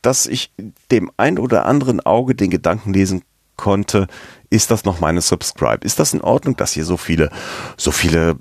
[0.04, 0.52] dass ich
[0.92, 3.24] dem ein oder anderen Auge den Gedanken lesen
[3.56, 4.08] konnte,
[4.50, 5.86] ist das noch meine Subscribe?
[5.86, 7.32] Ist das in Ordnung, dass hier so viele,
[7.78, 8.38] so viele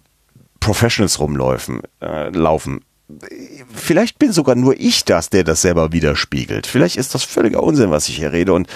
[0.60, 2.84] Professionals rumlaufen, äh, laufen?
[3.74, 6.66] Vielleicht bin sogar nur ich das, der das selber widerspiegelt.
[6.66, 8.68] Vielleicht ist das völliger Unsinn, was ich hier rede und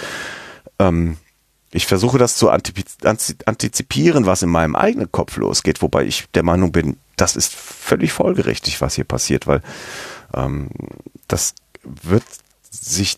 [0.79, 1.17] ähm,
[1.73, 6.73] ich versuche das zu antizipieren, was in meinem eigenen Kopf losgeht, wobei ich der Meinung
[6.73, 9.63] bin, das ist völlig folgerichtig, was hier passiert, weil
[10.35, 10.71] ähm,
[11.29, 12.25] das wird
[12.71, 13.17] sich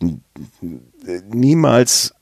[1.29, 2.15] niemals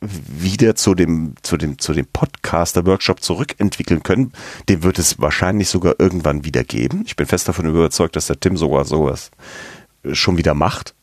[0.00, 4.32] wieder zu dem, zu dem, zu dem Podcaster-Workshop zurückentwickeln können.
[4.68, 7.02] Den wird es wahrscheinlich sogar irgendwann wieder geben.
[7.06, 9.30] Ich bin fest davon überzeugt, dass der Tim sogar sowas
[10.12, 10.94] schon wieder macht.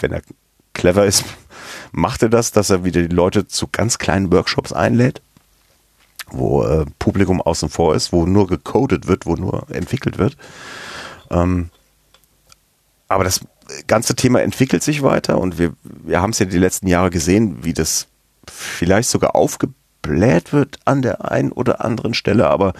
[0.00, 0.22] Wenn er
[0.74, 1.24] clever ist,
[1.92, 5.22] macht er das, dass er wieder die Leute zu ganz kleinen Workshops einlädt,
[6.30, 10.36] wo äh, Publikum außen vor ist, wo nur gecodet wird, wo nur entwickelt wird.
[11.30, 11.70] Ähm,
[13.08, 13.40] aber das
[13.86, 17.64] ganze Thema entwickelt sich weiter und wir, wir haben es ja die letzten Jahre gesehen,
[17.64, 18.06] wie das
[18.50, 22.72] vielleicht sogar aufgebläht wird an der einen oder anderen Stelle, aber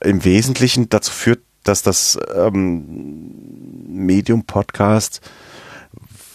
[0.00, 3.30] im Wesentlichen dazu führt, dass das ähm,
[3.86, 5.20] Medium Podcast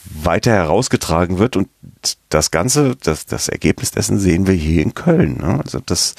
[0.06, 1.68] weiter herausgetragen wird und
[2.30, 5.38] das Ganze, das, das Ergebnis dessen sehen wir hier in Köln.
[5.40, 5.60] Ne?
[5.64, 6.16] Also das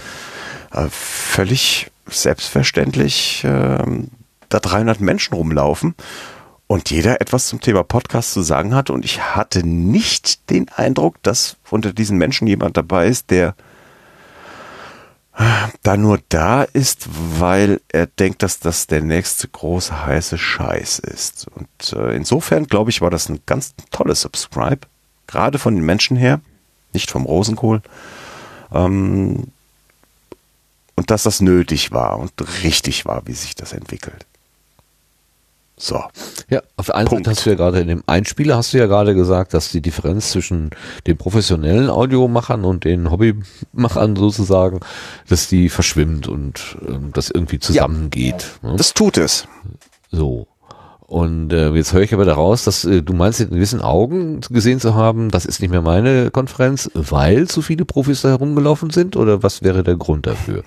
[0.73, 3.85] äh, völlig selbstverständlich äh,
[4.49, 5.95] da 300 Menschen rumlaufen
[6.69, 8.91] und jeder etwas zum Thema Podcast zu sagen hat.
[8.91, 13.57] Und ich hatte nicht den Eindruck, dass unter diesen Menschen jemand dabei ist, der
[15.83, 17.09] da nur da ist,
[17.39, 21.47] weil er denkt, dass das der nächste große heiße Scheiß ist.
[21.49, 24.81] Und äh, insofern glaube ich, war das ein ganz tolles Subscribe,
[25.27, 26.41] gerade von den Menschen her,
[26.93, 27.83] nicht vom Rosenkohl.
[28.73, 29.45] Ähm,
[30.97, 32.33] und dass das nötig war und
[32.65, 34.27] richtig war, wie sich das entwickelt.
[35.79, 36.03] So.
[36.51, 37.25] Ja, auf der einen Punkt.
[37.25, 39.81] Seite hast du ja gerade in dem Einspieler hast du ja gerade gesagt, dass die
[39.81, 40.71] Differenz zwischen
[41.07, 44.81] den professionellen Audiomachern und den Hobbymachern sozusagen,
[45.29, 48.59] dass die verschwimmt und ähm, das irgendwie zusammengeht.
[48.63, 48.77] Ja, ne?
[48.77, 49.47] Das tut es.
[50.11, 50.49] So.
[51.07, 54.79] Und äh, jetzt höre ich aber daraus, dass äh, du meinst, in gewissen Augen gesehen
[54.79, 59.17] zu haben, das ist nicht mehr meine Konferenz, weil zu viele Profis da herumgelaufen sind?
[59.17, 60.65] Oder was wäre der Grund dafür?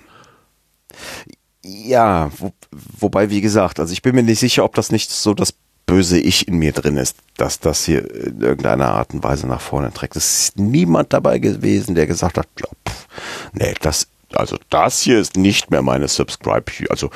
[1.64, 5.32] Ja, wo, wobei, wie gesagt, also ich bin mir nicht sicher, ob das nicht so
[5.34, 5.54] das
[5.86, 9.60] böse Ich in mir drin ist, dass das hier in irgendeiner Art und Weise nach
[9.60, 10.16] vorne trägt.
[10.16, 13.06] Es ist niemand dabei gewesen, der gesagt hat, ja, pff,
[13.52, 16.64] nee, das, also das hier ist nicht mehr meine Subscribe.
[16.88, 17.10] Also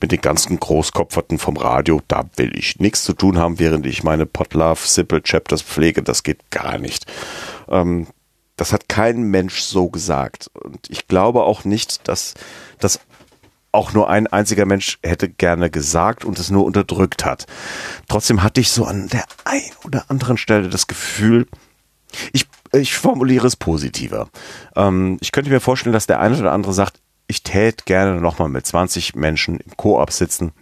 [0.00, 4.02] mit den ganzen Großkopferten vom Radio, da will ich nichts zu tun haben, während ich
[4.02, 6.02] meine Potlove Simple Chapters pflege.
[6.02, 7.06] Das geht gar nicht.
[7.68, 8.06] Ähm,
[8.56, 10.50] das hat kein Mensch so gesagt.
[10.54, 12.34] Und ich glaube auch nicht, dass
[12.78, 13.00] das
[13.72, 17.46] auch nur ein einziger Mensch hätte gerne gesagt und es nur unterdrückt hat.
[18.08, 21.46] Trotzdem hatte ich so an der einen oder anderen Stelle das Gefühl,
[22.32, 24.28] ich, ich formuliere es positiver.
[24.76, 28.50] Ähm, ich könnte mir vorstellen, dass der eine oder andere sagt, ich täte gerne nochmal
[28.50, 30.52] mit 20 Menschen im Koop sitzen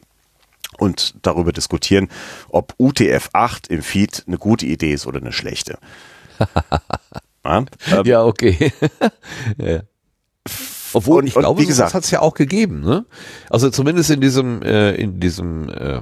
[0.78, 2.08] und darüber diskutieren,
[2.48, 5.78] ob UTF-8 im Feed eine gute Idee ist oder eine schlechte.
[7.44, 8.72] ja, ähm, ja okay.
[9.58, 9.80] ja.
[10.92, 13.06] Obwohl, und, ich glaube, das hat es ja auch gegeben, ne?
[13.48, 16.00] Also zumindest in diesem, äh, in diesem, äh,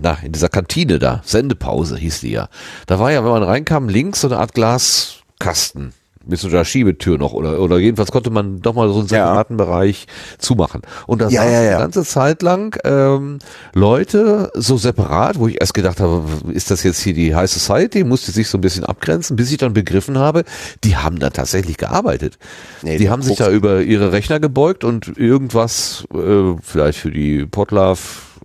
[0.00, 2.48] na, in dieser Kantine da, Sendepause hieß die ja.
[2.86, 5.92] Da war ja, wenn man reinkam, links so eine Art Glaskasten
[6.26, 9.58] mit so einer Schiebetür noch oder oder jedenfalls konnte man doch mal so einen separaten
[9.58, 9.64] ja.
[9.64, 10.06] Bereich
[10.38, 10.82] zumachen.
[11.06, 11.70] Und da ja, ja, ja.
[11.70, 13.38] eine ganze Zeit lang ähm,
[13.74, 18.04] Leute so separat, wo ich erst gedacht habe, ist das jetzt hier die High Society?
[18.04, 20.44] Musste sich so ein bisschen abgrenzen, bis ich dann begriffen habe,
[20.84, 22.38] die haben da tatsächlich gearbeitet.
[22.82, 27.46] Nee, die haben sich da über ihre Rechner gebeugt und irgendwas äh, vielleicht für die
[27.46, 28.00] Potlove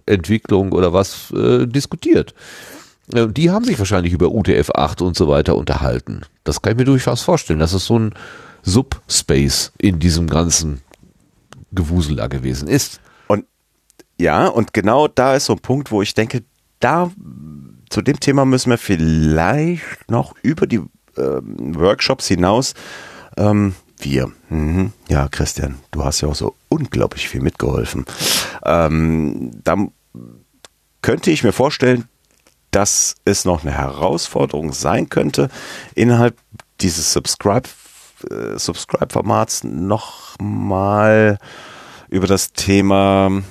[0.07, 2.33] Entwicklung oder was äh, diskutiert.
[3.13, 6.21] Äh, die haben sich wahrscheinlich über UTF-8 und so weiter unterhalten.
[6.43, 7.59] Das kann ich mir durchaus vorstellen.
[7.59, 8.13] Das ist so ein
[8.63, 10.81] Subspace in diesem ganzen
[11.71, 12.99] Gewusel da gewesen ist.
[13.27, 13.45] Und
[14.19, 16.43] ja, und genau da ist so ein Punkt, wo ich denke,
[16.79, 17.11] da
[17.89, 20.81] zu dem Thema müssen wir vielleicht noch über die
[21.17, 22.73] ähm, Workshops hinaus
[23.37, 24.31] ähm, wir.
[24.49, 24.91] Mhm.
[25.09, 28.05] Ja, Christian, du hast ja auch so unglaublich viel mitgeholfen.
[28.65, 29.77] Ähm, da
[31.01, 32.05] könnte ich mir vorstellen,
[32.71, 35.49] dass es noch eine Herausforderung sein könnte,
[35.95, 36.37] innerhalb
[36.81, 37.69] dieses Subscribe
[38.29, 41.37] äh, Subscribe-Formats nochmal
[42.09, 43.43] über das Thema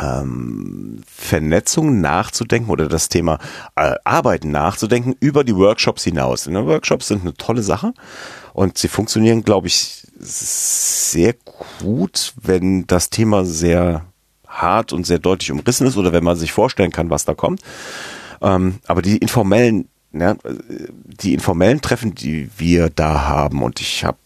[0.00, 3.38] ähm, Vernetzung nachzudenken oder das Thema
[3.76, 6.46] äh, Arbeiten nachzudenken über die Workshops hinaus.
[6.46, 7.92] Ne, Workshops sind eine tolle Sache
[8.52, 11.34] und sie funktionieren, glaube ich, sehr
[11.80, 14.04] gut, wenn das Thema sehr
[14.54, 17.60] hart und sehr deutlich umrissen ist oder wenn man sich vorstellen kann, was da kommt.
[18.40, 20.36] Ähm, aber die informellen, ja,
[21.22, 24.18] die informellen Treffen, die wir da haben und ich habe,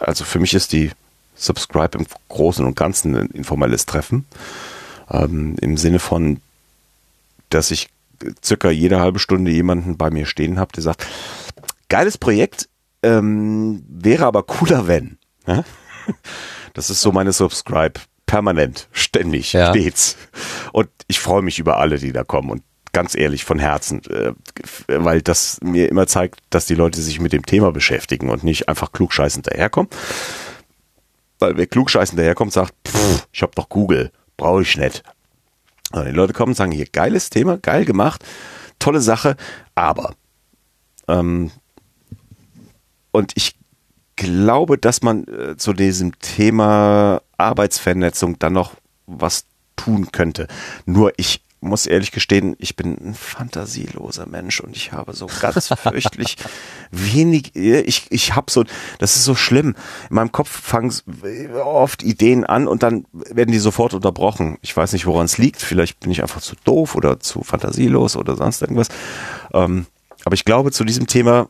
[0.00, 0.90] also für mich ist die
[1.34, 4.26] Subscribe im Großen und Ganzen ein informelles Treffen.
[5.10, 6.40] Ähm, Im Sinne von,
[7.50, 7.88] dass ich
[8.44, 11.06] circa jede halbe Stunde jemanden bei mir stehen habe, der sagt,
[11.88, 12.68] geiles Projekt,
[13.02, 15.18] ähm, wäre aber cooler, wenn.
[15.46, 15.64] Ja?
[16.74, 18.00] Das ist so meine Subscribe.
[18.26, 19.70] Permanent, ständig, ja.
[19.70, 20.16] stets.
[20.72, 22.50] Und ich freue mich über alle, die da kommen.
[22.50, 22.62] Und
[22.92, 24.32] ganz ehrlich, von Herzen, äh,
[24.86, 28.68] weil das mir immer zeigt, dass die Leute sich mit dem Thema beschäftigen und nicht
[28.68, 29.90] einfach klugscheißend daherkommen.
[31.38, 35.02] Weil wer klugscheißend daherkommt, sagt, pff, ich habe doch Google brauche ich nicht.
[35.90, 38.24] Also die Leute kommen und sagen, hier, geiles Thema, geil gemacht,
[38.78, 39.36] tolle Sache,
[39.74, 40.14] aber
[41.08, 41.50] ähm,
[43.10, 43.56] und ich
[44.16, 48.72] glaube, dass man äh, zu diesem Thema Arbeitsvernetzung dann noch
[49.06, 49.44] was
[49.76, 50.48] tun könnte.
[50.86, 55.68] Nur ich muss ehrlich gestehen, ich bin ein fantasieloser Mensch und ich habe so ganz
[55.78, 56.36] fürchtlich
[56.90, 58.64] wenig, ich, ich habe so,
[58.98, 59.76] das ist so schlimm.
[60.10, 60.92] In meinem Kopf fangen
[61.62, 64.58] oft Ideen an und dann werden die sofort unterbrochen.
[64.60, 65.62] Ich weiß nicht, woran es liegt.
[65.62, 68.88] Vielleicht bin ich einfach zu doof oder zu fantasielos oder sonst irgendwas.
[69.54, 69.86] Ähm,
[70.24, 71.46] aber ich glaube, zu diesem Thema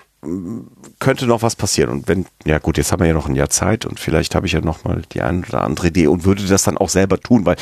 [1.00, 1.90] könnte noch was passieren.
[1.90, 4.46] Und wenn, ja gut, jetzt haben wir ja noch ein Jahr Zeit und vielleicht habe
[4.46, 7.18] ich ja noch mal die eine oder andere Idee und würde das dann auch selber
[7.18, 7.56] tun, weil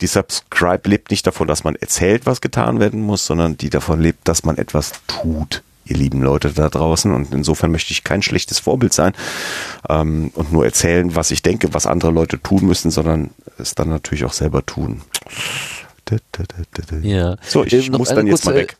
[0.00, 4.00] die Subscribe lebt nicht davon, dass man erzählt, was getan werden muss, sondern die davon
[4.00, 7.12] lebt, dass man etwas tut, ihr lieben Leute da draußen.
[7.12, 9.12] Und insofern möchte ich kein schlechtes Vorbild sein
[9.90, 13.90] ähm, und nur erzählen, was ich denke, was andere Leute tun müssen, sondern es dann
[13.90, 15.02] natürlich auch selber tun.
[17.02, 17.36] Ja.
[17.42, 18.76] So, ich ähm, muss dann jetzt mal weg.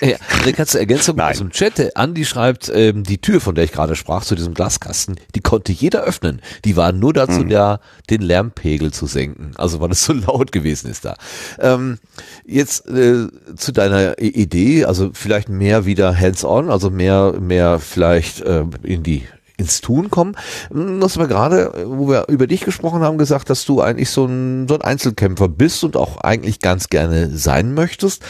[0.00, 1.32] Äh, äh, eine ganze Ergänzung Nein.
[1.32, 1.96] aus dem Chat.
[1.96, 5.72] Andi schreibt, ähm, die Tür, von der ich gerade sprach, zu diesem Glaskasten, die konnte
[5.72, 6.40] jeder öffnen.
[6.64, 7.48] Die war nur dazu mhm.
[7.48, 9.52] da, den Lärmpegel zu senken.
[9.56, 11.16] Also weil es so laut gewesen ist da.
[11.58, 11.98] Ähm,
[12.44, 18.64] jetzt äh, zu deiner Idee, also vielleicht mehr wieder hands-on, also mehr, mehr vielleicht äh,
[18.82, 19.22] in die
[19.56, 20.36] ins Tun kommen.
[20.70, 24.26] Du hast aber gerade, wo wir über dich gesprochen haben, gesagt, dass du eigentlich so
[24.26, 28.22] ein, so ein Einzelkämpfer bist und auch eigentlich ganz gerne sein möchtest.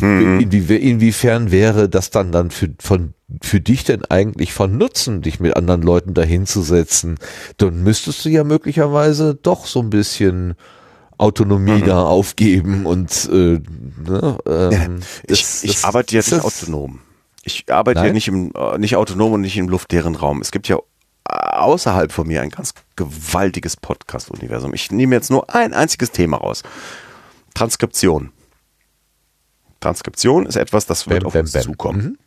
[0.00, 0.40] Mhm.
[0.40, 5.40] Inwie, inwiefern wäre das dann dann für, von, für dich denn eigentlich von Nutzen, dich
[5.40, 7.18] mit anderen Leuten dahinzusetzen?
[7.56, 10.54] Dann müsstest du ja möglicherweise doch so ein bisschen
[11.18, 11.86] Autonomie mhm.
[11.86, 13.60] da aufgeben und äh,
[14.06, 14.88] ne, ähm, ja,
[15.28, 17.00] ich, das, ich das, arbeite jetzt nicht autonom.
[17.44, 18.08] Ich arbeite Nein?
[18.08, 20.40] ja nicht im, äh, nicht autonom und nicht im luftleeren Raum.
[20.40, 20.78] Es gibt ja
[21.24, 24.74] außerhalb von mir ein ganz gewaltiges Podcast-Universum.
[24.74, 26.62] Ich nehme jetzt nur ein einziges Thema raus.
[27.54, 28.32] Transkription.
[29.80, 31.62] Transkription ist etwas, das wird bam, auf uns bam.
[31.62, 32.02] zukommen.
[32.02, 32.18] Mhm.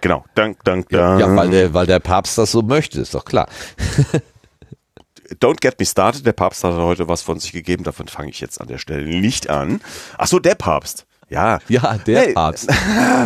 [0.00, 0.24] Genau.
[0.34, 1.20] Dank, dank, dank.
[1.20, 3.48] Ja, weil der, weil der Papst das so möchte, ist doch klar.
[5.40, 6.26] Don't get me started.
[6.26, 7.84] Der Papst hat heute was von sich gegeben.
[7.84, 9.80] Davon fange ich jetzt an der Stelle nicht an.
[10.18, 11.06] Ach so, der Papst.
[11.32, 11.58] Ja.
[11.68, 12.32] Ja, der hey.
[12.34, 12.68] Papst.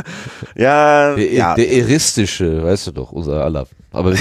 [0.54, 1.54] ja, der, ja.
[1.54, 3.66] Der eristische, weißt du doch, unser aller.
[3.90, 4.14] Aber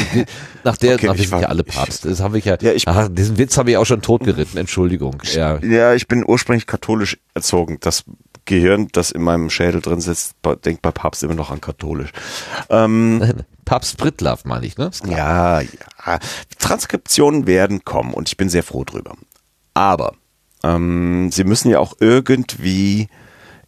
[0.64, 2.06] nach der, okay, nach, sind ja alle Papst.
[2.06, 5.22] Das haben wir ja, ja ich, ach, diesen Witz habe ich auch schon totgeritten, Entschuldigung.
[5.34, 5.60] Ja.
[5.60, 7.78] ja, ich bin ursprünglich katholisch erzogen.
[7.82, 8.06] Das
[8.46, 12.12] Gehirn, das in meinem Schädel drin sitzt, denkt bei Papst immer noch an katholisch.
[12.70, 14.92] Ähm, Papst Brittlaff meine ich, ne?
[15.08, 15.70] Ja, ja.
[16.60, 19.16] Transkriptionen werden kommen und ich bin sehr froh drüber.
[19.74, 20.14] Aber
[20.64, 23.10] ähm, sie müssen ja auch irgendwie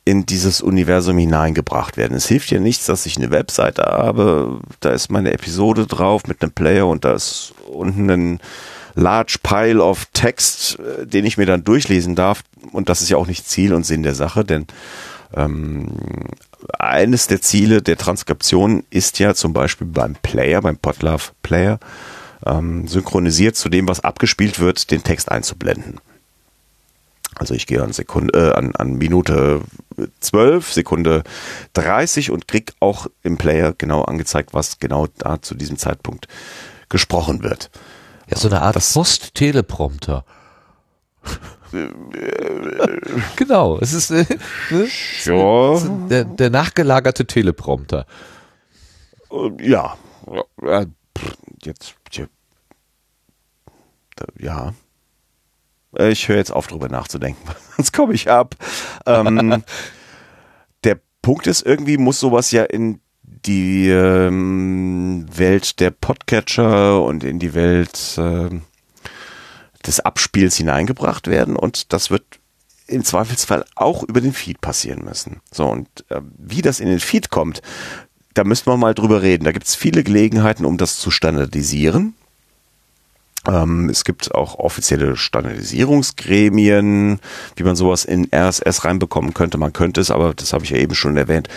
[0.07, 2.15] in dieses Universum hineingebracht werden.
[2.15, 6.41] Es hilft ja nichts, dass ich eine Webseite habe, da ist meine Episode drauf mit
[6.41, 8.39] einem Player und da ist unten ein
[8.95, 12.43] large pile of Text, äh, den ich mir dann durchlesen darf.
[12.71, 14.65] Und das ist ja auch nicht Ziel und Sinn der Sache, denn
[15.35, 15.89] ähm,
[16.79, 21.79] eines der Ziele der Transkription ist ja zum Beispiel beim Player, beim Podlove Player,
[22.45, 25.99] ähm, synchronisiert zu dem, was abgespielt wird, den Text einzublenden.
[27.39, 29.61] Also ich gehe an Sekunde, äh, an, an Minute
[30.19, 31.23] 12, Sekunde
[31.73, 36.27] 30 und krieg auch im Player genau angezeigt, was genau da zu diesem Zeitpunkt
[36.89, 37.69] gesprochen wird.
[38.29, 40.25] Ja, so eine Art Post-Teleprompter.
[43.35, 44.25] genau, es ist äh,
[44.69, 44.87] ne?
[45.25, 45.79] ja.
[46.09, 48.05] der, der nachgelagerte Teleprompter.
[49.59, 49.97] Ja,
[51.63, 51.95] jetzt
[54.39, 54.73] ja.
[55.95, 57.41] Ich höre jetzt auf, drüber nachzudenken,
[57.75, 58.55] sonst komme ich ab.
[59.05, 59.63] Ähm,
[60.83, 67.39] der Punkt ist, irgendwie muss sowas ja in die ähm, Welt der Podcatcher und in
[67.39, 68.49] die Welt äh,
[69.85, 72.23] des Abspiels hineingebracht werden und das wird
[72.87, 75.41] im Zweifelsfall auch über den Feed passieren müssen.
[75.51, 77.61] So, und äh, wie das in den Feed kommt,
[78.33, 79.43] da müssen wir mal drüber reden.
[79.43, 82.15] Da gibt es viele Gelegenheiten, um das zu standardisieren.
[83.47, 87.19] Ähm, es gibt auch offizielle Standardisierungsgremien,
[87.55, 89.57] wie man sowas in RSS reinbekommen könnte.
[89.57, 91.47] Man könnte es, aber das habe ich ja eben schon erwähnt,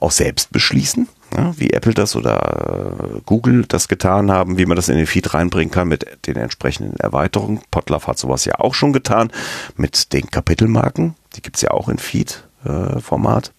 [0.00, 4.76] auch selbst beschließen, ja, wie Apple das oder äh, Google das getan haben, wie man
[4.76, 7.60] das in den Feed reinbringen kann mit den entsprechenden Erweiterungen.
[7.70, 9.32] Potlove hat sowas ja auch schon getan
[9.76, 11.14] mit den Kapitelmarken.
[11.36, 13.52] Die gibt es ja auch in Feed-Format.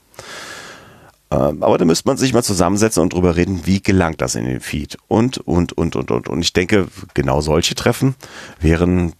[1.32, 4.36] Äh, ähm, aber da müsste man sich mal zusammensetzen und drüber reden, wie gelangt das
[4.36, 6.28] in den Feed und, und, und, und, und.
[6.28, 8.16] Und ich denke, genau solche Treffen
[8.60, 9.14] wären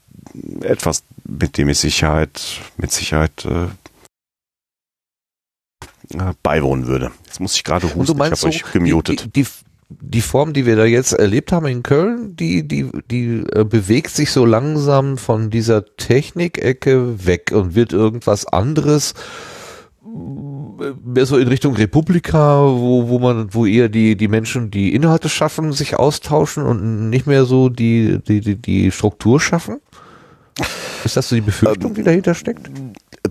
[0.62, 2.42] etwas, mit dem ich Sicherheit,
[2.78, 3.66] mit Sicherheit äh,
[6.14, 7.12] äh beiwohnen würde.
[7.26, 9.26] Jetzt muss ich gerade husten, ich habe euch gemutet.
[9.36, 9.48] Die, die,
[9.90, 14.12] die, Form, die wir da jetzt erlebt haben in Köln, die, die, die äh, bewegt
[14.12, 19.14] sich so langsam von dieser Technikecke weg und wird irgendwas anderes
[21.04, 25.30] mehr so in Richtung Republika, wo, wo man, wo eher die, die Menschen, die Inhalte
[25.30, 29.80] schaffen, sich austauschen und nicht mehr so die, die, die, die Struktur schaffen?
[31.04, 32.70] Ist das so die Befürchtung, die dahinter steckt?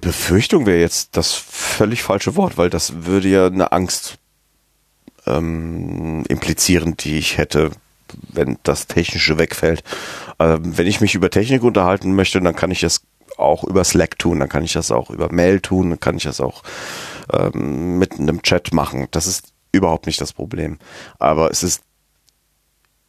[0.00, 4.18] Befürchtung wäre jetzt das völlig falsche Wort, weil das würde ja eine Angst
[5.26, 7.70] ähm, implizieren, die ich hätte,
[8.32, 9.82] wenn das Technische wegfällt.
[10.38, 13.02] Ähm, wenn ich mich über Technik unterhalten möchte, dann kann ich es
[13.36, 16.24] auch über Slack tun, dann kann ich das auch über Mail tun, dann kann ich
[16.24, 16.62] das auch
[17.32, 19.08] ähm, mit einem Chat machen.
[19.10, 20.78] Das ist überhaupt nicht das Problem.
[21.18, 21.82] Aber es ist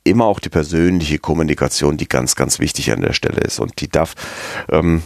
[0.03, 3.60] immer auch die persönliche Kommunikation, die ganz, ganz wichtig an der Stelle ist.
[3.60, 4.15] Und die darf,
[4.69, 5.03] ähm,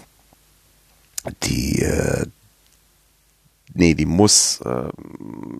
[1.43, 2.25] die, äh,
[3.73, 4.89] nee, die muss äh,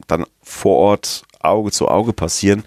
[0.08, 2.64] dann vor Ort Auge zu Auge passieren,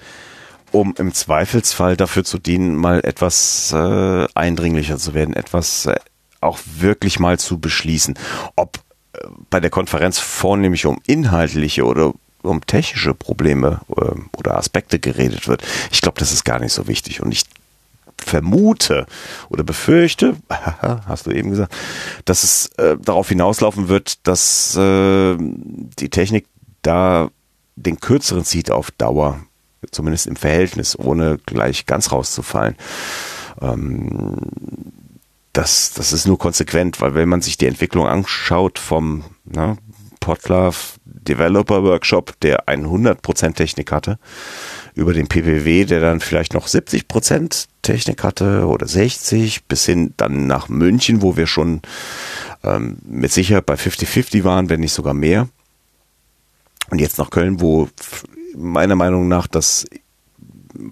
[0.70, 5.96] um im Zweifelsfall dafür zu dienen, mal etwas äh, eindringlicher zu werden, etwas äh,
[6.40, 8.18] auch wirklich mal zu beschließen.
[8.54, 8.78] Ob
[9.50, 12.12] bei der Konferenz vornehmlich um inhaltliche oder
[12.42, 15.62] um technische Probleme äh, oder Aspekte geredet wird.
[15.90, 17.20] Ich glaube, das ist gar nicht so wichtig.
[17.20, 17.44] Und ich
[18.16, 19.06] vermute
[19.48, 21.74] oder befürchte, hast du eben gesagt,
[22.24, 26.46] dass es äh, darauf hinauslaufen wird, dass äh, die Technik
[26.82, 27.30] da
[27.76, 29.40] den kürzeren zieht auf Dauer,
[29.90, 32.76] zumindest im Verhältnis, ohne gleich ganz rauszufallen.
[33.60, 34.36] Ähm,
[35.58, 39.76] das, das ist nur konsequent, weil wenn man sich die Entwicklung anschaut vom ne,
[40.20, 44.20] Potlove Developer Workshop, der 100% Technik hatte,
[44.94, 50.46] über den PPW, der dann vielleicht noch 70% Technik hatte oder 60, bis hin dann
[50.46, 51.82] nach München, wo wir schon
[52.62, 55.48] ähm, mit Sicherheit bei 50-50 waren, wenn nicht sogar mehr.
[56.90, 57.88] Und jetzt nach Köln, wo
[58.54, 59.86] meiner Meinung nach das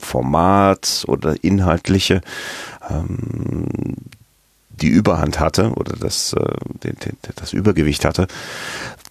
[0.00, 2.20] Format oder inhaltliche
[2.90, 3.68] ähm,
[4.80, 6.92] die Überhand hatte oder das, äh,
[7.36, 8.26] das Übergewicht hatte,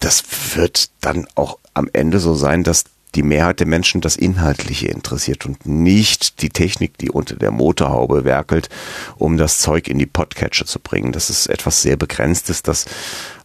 [0.00, 0.22] das
[0.54, 2.84] wird dann auch am Ende so sein, dass
[3.14, 8.24] die Mehrheit der Menschen das Inhaltliche interessiert und nicht die Technik, die unter der Motorhaube
[8.24, 8.68] werkelt,
[9.16, 11.12] um das Zeug in die Podcatcher zu bringen.
[11.12, 12.84] Das ist etwas sehr Begrenztes, das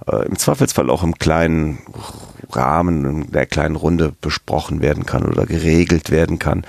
[0.07, 1.79] äh, im Zweifelsfall auch im kleinen
[2.51, 6.65] Rahmen, in der kleinen Runde besprochen werden kann oder geregelt werden kann,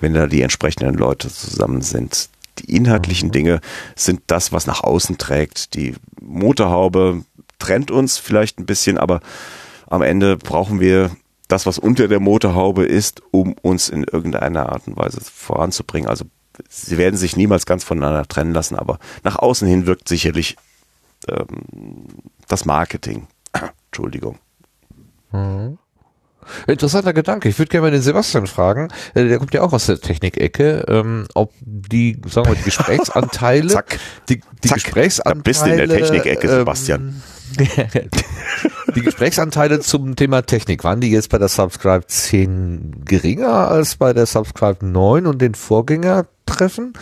[0.00, 3.30] wenn da die entsprechenden Leute zusammen sind die inhaltlichen.
[3.30, 3.60] Dinge
[3.94, 5.74] sind das, was nach außen trägt.
[5.74, 7.24] Die Motorhaube
[7.58, 9.20] trennt uns vielleicht ein bisschen, aber
[9.86, 11.10] am Ende brauchen wir
[11.48, 16.08] das, was unter der Motorhaube ist, um uns in irgendeiner Art und Weise voranzubringen.
[16.08, 16.24] Also
[16.68, 20.56] sie werden sich niemals ganz voneinander trennen lassen, aber nach außen hin wirkt sicherlich
[21.28, 22.06] ähm,
[22.48, 23.28] das Marketing.
[23.90, 24.38] Entschuldigung.
[25.32, 25.78] Mhm.
[26.66, 27.48] Interessanter Gedanke.
[27.48, 30.84] Ich würde gerne mal den Sebastian fragen, äh, der kommt ja auch aus der Technikecke,
[30.88, 33.98] ähm, ob die, sagen wir, die Gesprächsanteile, Zack.
[34.28, 34.78] die, die Zack.
[34.82, 37.00] Gesprächsanteile, da bist du in der Technikecke, Sebastian.
[37.00, 37.22] Ähm,
[38.94, 44.12] die Gesprächsanteile zum Thema Technik, waren die jetzt bei der Subscribe 10 geringer als bei
[44.12, 46.94] der Subscribe 9 und den Vorgängertreffen?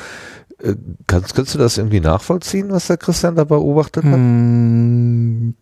[0.62, 0.74] Äh,
[1.06, 4.12] kannst, kannst du das irgendwie nachvollziehen, was der Christian da beobachtet hat?
[4.12, 5.54] Hm,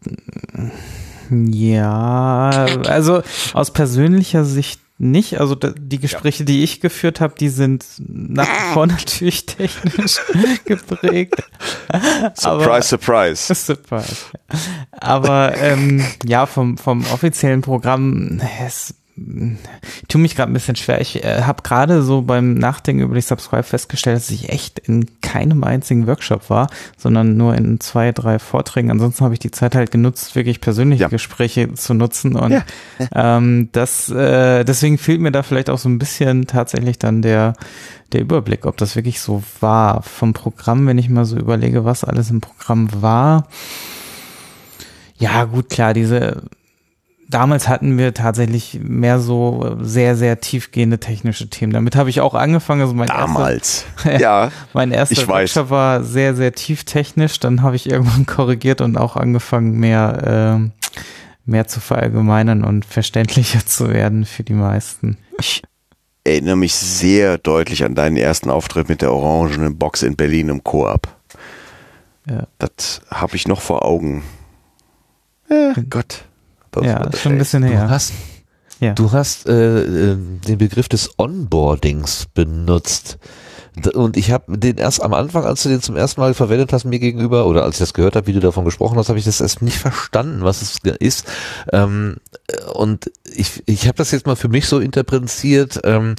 [1.33, 2.51] ja,
[2.87, 3.23] also
[3.55, 5.41] aus persönlicher Sicht nicht.
[5.41, 6.47] Also die Gespräche, ja.
[6.47, 10.21] die ich geführt habe, die sind nach wie vor natürlich technisch
[10.65, 11.43] geprägt.
[12.35, 13.55] Surprise, Aber, surprise.
[13.55, 14.17] Surprise.
[14.93, 18.95] Aber ähm, ja, vom, vom offiziellen Programm, es
[20.09, 21.01] tue mich gerade ein bisschen schwer.
[21.01, 25.07] Ich äh, habe gerade so beim Nachdenken über die Subscribe festgestellt, dass ich echt in
[25.21, 28.91] keinem einzigen Workshop war, sondern nur in zwei, drei Vorträgen.
[28.91, 31.09] Ansonsten habe ich die Zeit halt genutzt, wirklich persönliche ja.
[31.09, 32.37] Gespräche zu nutzen.
[32.37, 32.65] Und ja.
[33.15, 37.55] ähm, das, äh, deswegen fehlt mir da vielleicht auch so ein bisschen tatsächlich dann der
[38.13, 40.03] der Überblick, ob das wirklich so war.
[40.03, 43.49] Vom Programm, wenn ich mal so überlege, was alles im Programm war.
[45.19, 46.43] Ja, gut, klar, diese
[47.33, 51.73] damals hatten wir tatsächlich mehr so sehr, sehr tiefgehende technische Themen.
[51.73, 52.83] Damit habe ich auch angefangen.
[52.83, 53.85] Also mein damals.
[53.97, 54.53] Erster, ja.
[54.73, 57.41] Mein erster Workshop war sehr, sehr tief technisch.
[57.41, 61.01] Dann habe ich irgendwann korrigiert und auch angefangen, mehr, äh,
[61.45, 65.17] mehr zu verallgemeinern und verständlicher zu werden für die meisten.
[65.39, 65.63] Ich
[66.25, 70.63] erinnere mich sehr deutlich an deinen ersten Auftritt mit der orangenen Box in Berlin im
[70.63, 71.09] Koop.
[72.29, 72.47] Ja.
[72.59, 74.23] Das habe ich noch vor Augen.
[75.49, 76.25] Ja, Gott.
[76.81, 77.85] Ja, das ist schon ein bisschen her.
[77.85, 78.13] Du hast,
[78.81, 78.93] ja.
[78.95, 83.19] du hast äh, äh, den Begriff des Onboardings benutzt.
[83.95, 86.85] Und ich habe den erst am Anfang, als du den zum ersten Mal verwendet hast,
[86.85, 89.25] mir gegenüber, oder als ich das gehört habe, wie du davon gesprochen hast, habe ich
[89.25, 91.27] das erst nicht verstanden, was es ist.
[91.73, 92.17] Ähm,
[92.75, 96.17] und ich, ich habe das jetzt mal für mich so interpretiert, ähm,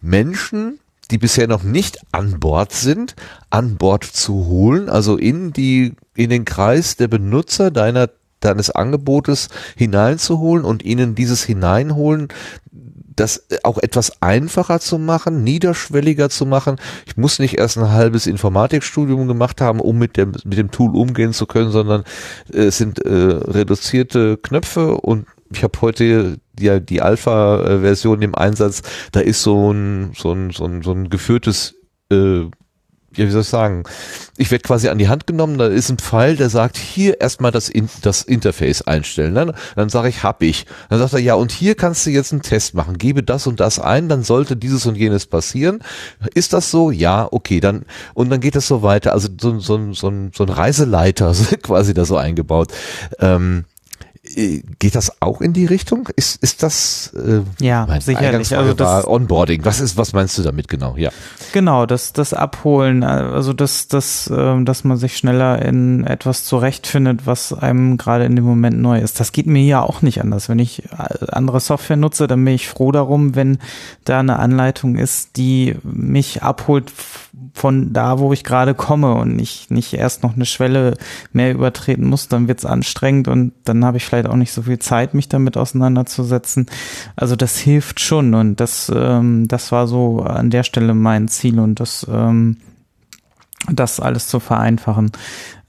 [0.00, 0.78] Menschen,
[1.10, 3.16] die bisher noch nicht an Bord sind,
[3.50, 8.08] an Bord zu holen, also in die, in den Kreis der Benutzer deiner
[8.44, 12.28] deines Angebotes hineinzuholen und ihnen dieses Hineinholen
[13.16, 16.76] das auch etwas einfacher zu machen, niederschwelliger zu machen.
[17.06, 20.96] Ich muss nicht erst ein halbes Informatikstudium gemacht haben, um mit dem, mit dem Tool
[20.96, 22.04] umgehen zu können, sondern
[22.52, 29.20] es sind äh, reduzierte Knöpfe und ich habe heute die, die Alpha-Version im Einsatz, da
[29.20, 31.76] ist so ein, so ein, so ein, so ein geführtes
[32.10, 32.46] äh,
[33.16, 33.84] ja, wie soll ich sagen,
[34.36, 37.50] ich werde quasi an die Hand genommen, da ist ein Pfeil, der sagt, hier erstmal
[37.50, 39.34] das, In das Interface einstellen.
[39.34, 40.66] Dann, dann sage ich, hab ich.
[40.90, 43.60] Dann sagt er, ja, und hier kannst du jetzt einen Test machen, gebe das und
[43.60, 45.80] das ein, dann sollte dieses und jenes passieren.
[46.34, 46.90] Ist das so?
[46.90, 47.84] Ja, okay, dann,
[48.14, 49.12] und dann geht es so weiter.
[49.12, 52.72] Also so, so, so, so ein Reiseleiter quasi da so eingebaut.
[53.20, 53.73] Ähm, äh,
[54.34, 56.08] geht das auch in die Richtung?
[56.16, 59.64] Ist, ist das äh, ja sicherlich also das Onboarding?
[59.64, 60.96] Was ist, was meinst du damit genau?
[60.96, 61.10] Ja,
[61.52, 67.26] genau das das Abholen, also das das, äh, dass man sich schneller in etwas zurechtfindet,
[67.26, 69.20] was einem gerade in dem Moment neu ist.
[69.20, 70.48] Das geht mir ja auch nicht anders.
[70.48, 73.58] Wenn ich äh, andere Software nutze, dann bin ich froh darum, wenn
[74.04, 76.92] da eine Anleitung ist, die mich abholt
[77.54, 80.96] von da, wo ich gerade komme und ich nicht erst noch eine Schwelle
[81.32, 82.28] mehr übertreten muss.
[82.28, 85.56] Dann wird's anstrengend und dann habe ich vielleicht auch nicht so viel Zeit, mich damit
[85.56, 86.66] auseinanderzusetzen.
[87.16, 91.58] Also das hilft schon und das, ähm, das war so an der Stelle mein Ziel
[91.60, 92.56] und das ähm,
[93.70, 95.12] das alles zu vereinfachen,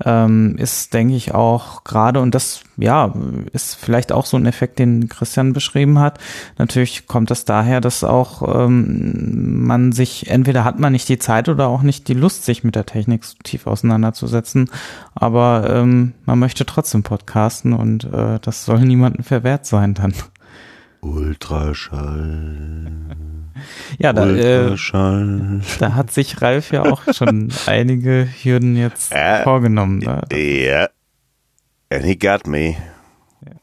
[0.03, 3.13] ähm, ist, denke ich, auch gerade, und das, ja,
[3.53, 6.19] ist vielleicht auch so ein Effekt, den Christian beschrieben hat.
[6.57, 11.47] Natürlich kommt das daher, dass auch ähm, man sich, entweder hat man nicht die Zeit
[11.47, 14.69] oder auch nicht die Lust, sich mit der Technik so tief auseinanderzusetzen,
[15.13, 20.13] aber ähm, man möchte trotzdem podcasten und äh, das soll niemandem verwehrt sein dann.
[21.05, 22.91] Ultraschall.
[23.99, 24.75] Ja, da, äh,
[25.79, 30.01] da hat sich Ralf ja auch schon einige Hürden jetzt äh, vorgenommen.
[30.01, 30.89] Ja, yeah.
[31.91, 32.75] and he got me.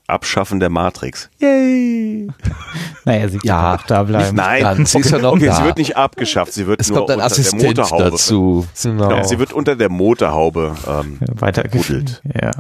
[0.07, 1.31] Abschaffen der Matrix.
[1.39, 2.29] Yay!
[3.05, 4.37] naja, sie ja, auch da bleiben.
[4.37, 5.55] Nein, sie, ist ja noch okay, da.
[5.57, 8.11] sie wird nicht abgeschafft, sie wird es nur kommt ein unter Assistent der Motorhaube.
[8.11, 8.67] dazu.
[8.83, 9.11] Genau.
[9.11, 12.23] Ja, sie wird unter der Motorhaube ähm, weitergeführt.
[12.25, 12.51] Ja.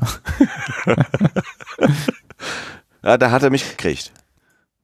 [3.04, 4.12] ja, da hat er mich gekriegt.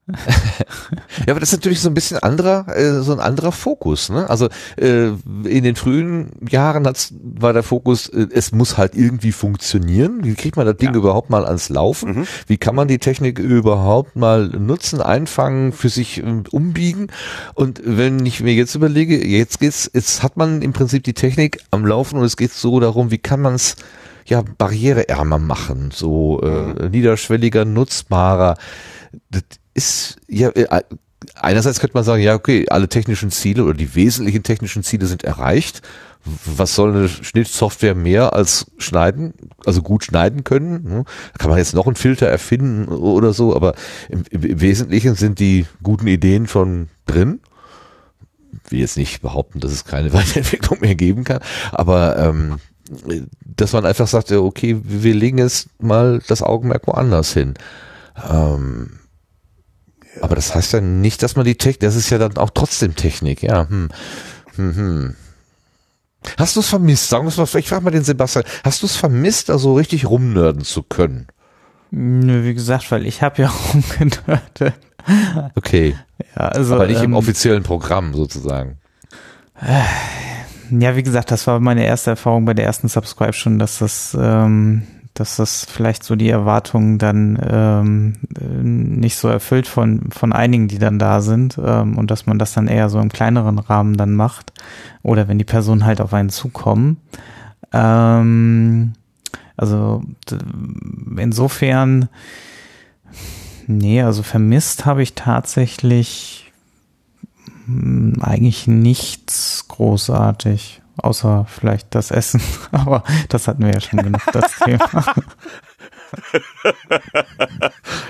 [1.27, 4.09] ja, aber das ist natürlich so ein bisschen anderer, äh, so ein anderer Fokus.
[4.09, 4.29] Ne?
[4.29, 5.09] Also äh,
[5.45, 10.25] in den frühen Jahren hat's, war der Fokus, äh, es muss halt irgendwie funktionieren.
[10.25, 10.97] Wie kriegt man das Ding ja.
[10.97, 12.21] überhaupt mal ans Laufen?
[12.21, 12.27] Mhm.
[12.47, 17.09] Wie kann man die Technik überhaupt mal nutzen, einfangen, für sich äh, umbiegen?
[17.55, 21.61] Und wenn ich mir jetzt überlege, jetzt geht's, jetzt hat man im Prinzip die Technik
[21.71, 23.77] am Laufen und es geht so darum, wie kann man es
[24.25, 26.49] ja barriereärmer machen, so äh,
[26.85, 26.91] mhm.
[26.91, 28.57] niederschwelliger, nutzbarer.
[29.31, 29.43] Das
[29.79, 30.83] ist ja äh,
[31.35, 35.25] einerseits könnte man sagen, ja, okay, alle technischen Ziele oder die wesentlichen technischen Ziele sind
[35.25, 35.83] erreicht.
[36.45, 39.35] Was soll eine Schnittsoftware mehr als schneiden,
[39.65, 40.83] also gut schneiden können?
[40.85, 41.05] Ne?
[41.33, 43.75] Da kann man jetzt noch einen Filter erfinden oder so, aber
[44.09, 47.41] im, im Wesentlichen sind die guten Ideen schon drin.
[48.65, 51.41] Ich will jetzt nicht behaupten, dass es keine Weiterentwicklung mehr geben kann,
[51.73, 52.59] aber ähm,
[53.45, 57.55] dass man einfach sagt, okay, wir legen jetzt mal das Augenmerk woanders hin.
[58.29, 58.99] Ähm,
[60.23, 62.95] aber das heißt ja nicht, dass man die Technik, das ist ja dann auch trotzdem
[62.95, 63.69] Technik, ja.
[63.69, 63.89] Hm.
[64.57, 65.17] Hm, hm.
[66.37, 67.09] Hast du es vermisst?
[67.09, 69.75] Sagen wir es mal, ich frage mal den Sebastian, hast du es vermisst, da so
[69.75, 71.29] richtig rumnörden zu können?
[71.91, 74.75] Nö, wie gesagt, weil ich habe ja rumgenördet.
[75.55, 75.97] Okay.
[76.37, 78.79] Ja, also, Aber nicht ähm, im offiziellen Programm sozusagen.
[80.71, 84.17] Ja, wie gesagt, das war meine erste Erfahrung bei der ersten Subscribe schon, dass das,
[84.21, 84.83] ähm,
[85.19, 88.13] dass das vielleicht so die Erwartungen dann ähm,
[89.01, 92.53] nicht so erfüllt von, von einigen, die dann da sind ähm, und dass man das
[92.53, 94.53] dann eher so im kleineren Rahmen dann macht
[95.03, 96.99] oder wenn die Personen halt auf einen zukommen.
[97.73, 98.93] Ähm,
[99.57, 100.03] also
[101.17, 102.09] insofern,
[103.67, 106.53] nee, also vermisst habe ich tatsächlich
[107.67, 110.81] hm, eigentlich nichts großartig.
[110.99, 112.43] Außer vielleicht das Essen.
[112.73, 115.15] Aber das hatten wir ja schon genug, das Thema.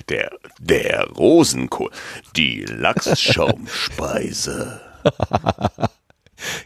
[0.08, 1.90] Der, der Rosenkohl,
[2.36, 4.80] die Lachsschaumspeise.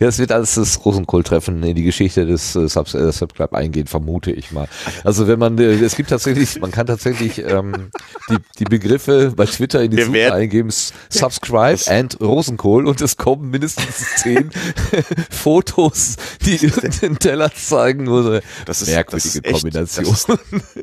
[0.00, 3.86] Ja, es wird alles das Rosenkohl-Treffen in die Geschichte des äh, Subs äh, Subscribe eingehen,
[3.86, 4.68] vermute ich mal.
[5.04, 7.90] Also wenn man, äh, es gibt tatsächlich, man kann tatsächlich ähm,
[8.30, 10.70] die, die Begriffe bei Twitter in die Wir Suche werden- eingeben,
[11.08, 14.50] Subscribe and Rosenkohl und es kommen mindestens zehn
[15.30, 18.08] Fotos, die den Teller zeigen.
[18.08, 20.04] Oder Das ist- merkwürdige das ist echt- Kombination.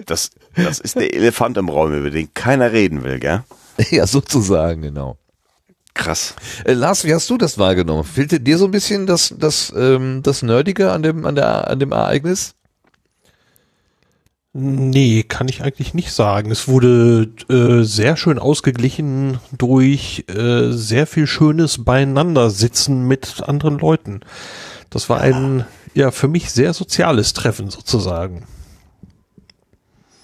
[0.06, 3.44] das Das, das ist der Elefant im Raum, über den keiner reden will, gell?
[3.92, 5.18] ja, sozusagen, genau.
[5.94, 6.36] Krass.
[6.66, 8.04] Äh, Lars, wie hast du das wahrgenommen?
[8.04, 11.80] Fehlte dir so ein bisschen das, das, ähm, das Nerdige an dem, an der, an
[11.80, 12.56] dem Ereignis?
[14.52, 16.50] Nee, kann ich eigentlich nicht sagen.
[16.50, 24.22] Es wurde äh, sehr schön ausgeglichen durch äh, sehr viel schönes Beieinandersitzen mit anderen Leuten.
[24.90, 28.44] Das war ein, ja, für mich sehr soziales Treffen sozusagen.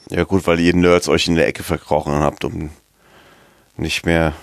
[0.10, 2.72] Ja gut, weil ihr Nerds euch in der Ecke verkrochen habt, um
[3.78, 4.34] nicht mehr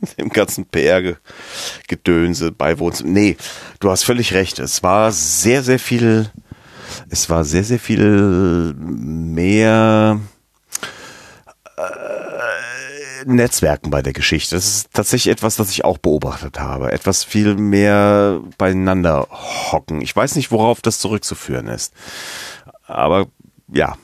[0.18, 3.06] dem ganzen PR-Gedönse beiwohnen zu.
[3.06, 3.36] Nee,
[3.80, 4.58] du hast völlig recht.
[4.58, 6.30] Es war sehr, sehr viel,
[7.10, 10.20] es war sehr, sehr viel mehr
[11.76, 14.54] äh, Netzwerken bei der Geschichte.
[14.54, 16.92] Das ist tatsächlich etwas, das ich auch beobachtet habe.
[16.92, 20.00] Etwas viel mehr beieinander hocken.
[20.00, 21.92] Ich weiß nicht, worauf das zurückzuführen ist.
[22.86, 23.26] Aber
[23.72, 23.96] ja,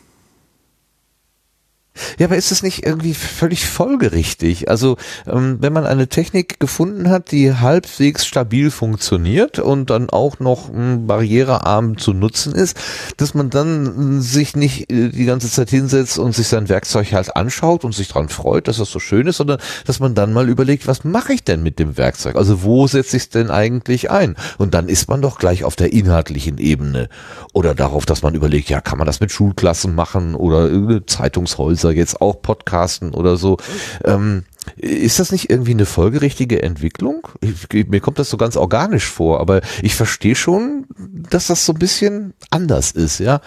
[2.19, 4.69] Ja, aber ist es nicht irgendwie völlig folgerichtig?
[4.69, 4.97] Also,
[5.29, 10.71] ähm, wenn man eine Technik gefunden hat, die halbwegs stabil funktioniert und dann auch noch
[10.75, 12.77] ähm, barrierearm zu nutzen ist,
[13.17, 17.13] dass man dann äh, sich nicht äh, die ganze Zeit hinsetzt und sich sein Werkzeug
[17.13, 20.33] halt anschaut und sich dran freut, dass das so schön ist, sondern dass man dann
[20.33, 22.35] mal überlegt, was mache ich denn mit dem Werkzeug?
[22.35, 24.35] Also, wo setze ich es denn eigentlich ein?
[24.59, 27.09] Und dann ist man doch gleich auf der inhaltlichen Ebene
[27.53, 31.84] oder darauf, dass man überlegt, ja, kann man das mit Schulklassen machen oder äh, Zeitungshäuser
[31.93, 33.59] jetzt auch podcasten oder so.
[34.05, 34.45] Ähm,
[34.77, 37.29] ist das nicht irgendwie eine folgerichtige Entwicklung?
[37.41, 40.87] Ich, mir kommt das so ganz organisch vor, aber ich verstehe schon,
[41.31, 43.41] dass das so ein bisschen anders ist, ja.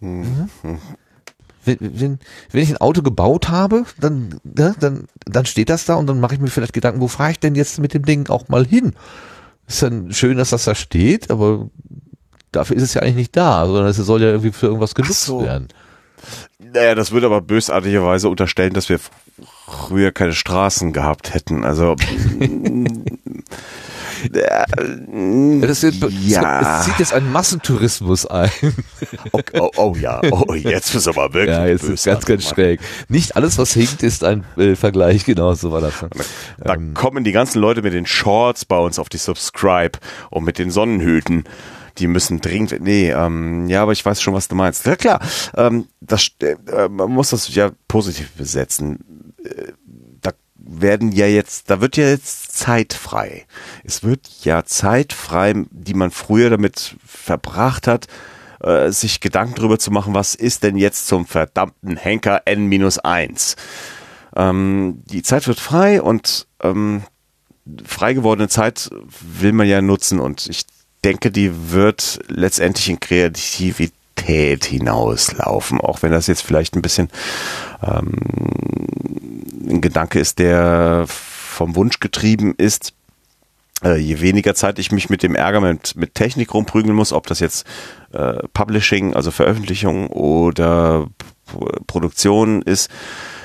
[0.00, 0.48] Mhm.
[1.64, 2.18] Wenn, wenn,
[2.50, 6.20] wenn ich ein Auto gebaut habe, dann, ne, dann, dann steht das da und dann
[6.20, 8.66] mache ich mir vielleicht Gedanken, wo fahre ich denn jetzt mit dem Ding auch mal
[8.66, 8.94] hin?
[9.66, 11.70] Ist dann schön, dass das da steht, aber
[12.52, 15.24] dafür ist es ja eigentlich nicht da, sondern es soll ja irgendwie für irgendwas genutzt
[15.24, 15.42] so.
[15.42, 15.68] werden.
[16.58, 19.00] Naja, das würde aber bösartigerweise unterstellen, dass wir
[19.66, 21.64] früher keine Straßen gehabt hätten.
[21.64, 21.96] Also
[24.34, 24.66] Ja,
[25.60, 26.78] das ist, Ja.
[26.78, 28.50] Es zieht jetzt einen Massentourismus ein.
[29.32, 32.80] oh, oh, oh ja, oh jetzt ist aber wirklich Ja, jetzt ist ganz, ganz schräg.
[33.08, 35.94] Nicht alles, was hinkt, ist ein äh, Vergleich, genau, so war das.
[36.58, 36.94] Da Ähm.
[36.94, 39.98] kommen die ganzen Leute mit den Shorts bei uns auf die Subscribe
[40.30, 41.44] und mit den Sonnenhüten.
[41.98, 44.86] Die müssen dringend, nee, ähm, ja, aber ich weiß schon, was du meinst.
[44.86, 45.20] Ja klar,
[45.56, 49.34] ähm, das, äh, man muss das ja positiv besetzen.
[49.44, 49.72] Äh,
[50.22, 53.46] Da werden ja jetzt, da wird ja jetzt Zeit frei.
[53.82, 58.06] Es wird ja Zeit frei, die man früher damit verbracht hat,
[58.62, 63.56] äh, sich Gedanken darüber zu machen, was ist denn jetzt zum verdammten Henker N-1?
[64.36, 67.02] Ähm, die Zeit wird frei und ähm,
[67.84, 70.66] frei gewordene Zeit will man ja nutzen und ich
[71.04, 77.08] denke, die wird letztendlich in Kreativität hinauslaufen, auch wenn das jetzt vielleicht ein bisschen
[77.82, 78.12] ähm,
[79.68, 82.92] ein Gedanke ist, der vom Wunsch getrieben ist.
[83.82, 87.26] Äh, je weniger Zeit ich mich mit dem Ärger mit, mit Technik rumprügeln muss, ob
[87.26, 87.66] das jetzt
[88.12, 91.08] äh, Publishing, also Veröffentlichung oder
[91.86, 92.90] Produktion ist,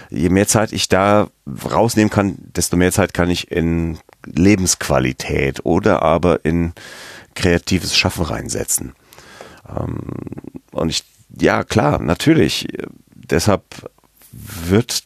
[0.09, 1.27] je mehr Zeit ich da
[1.71, 6.73] rausnehmen kann, desto mehr Zeit kann ich in Lebensqualität oder aber in
[7.35, 8.93] kreatives Schaffen reinsetzen.
[9.69, 9.99] Ähm,
[10.71, 11.03] und ich,
[11.39, 12.67] ja klar, natürlich.
[13.13, 13.63] Deshalb
[14.31, 15.03] wird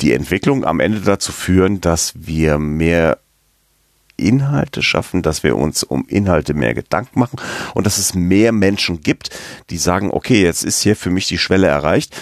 [0.00, 3.18] die Entwicklung am Ende dazu führen, dass wir mehr
[4.16, 7.40] Inhalte schaffen, dass wir uns um Inhalte mehr Gedanken machen
[7.74, 9.30] und dass es mehr Menschen gibt,
[9.70, 12.14] die sagen, okay, jetzt ist hier für mich die Schwelle erreicht.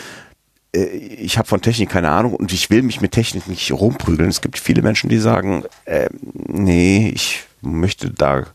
[0.73, 4.31] äh, ich habe von Technik keine Ahnung und ich will mich mit Technik nicht rumprügeln.
[4.31, 6.09] Es gibt viele Menschen, die sagen, äh,
[6.47, 8.47] nee, ich möchte da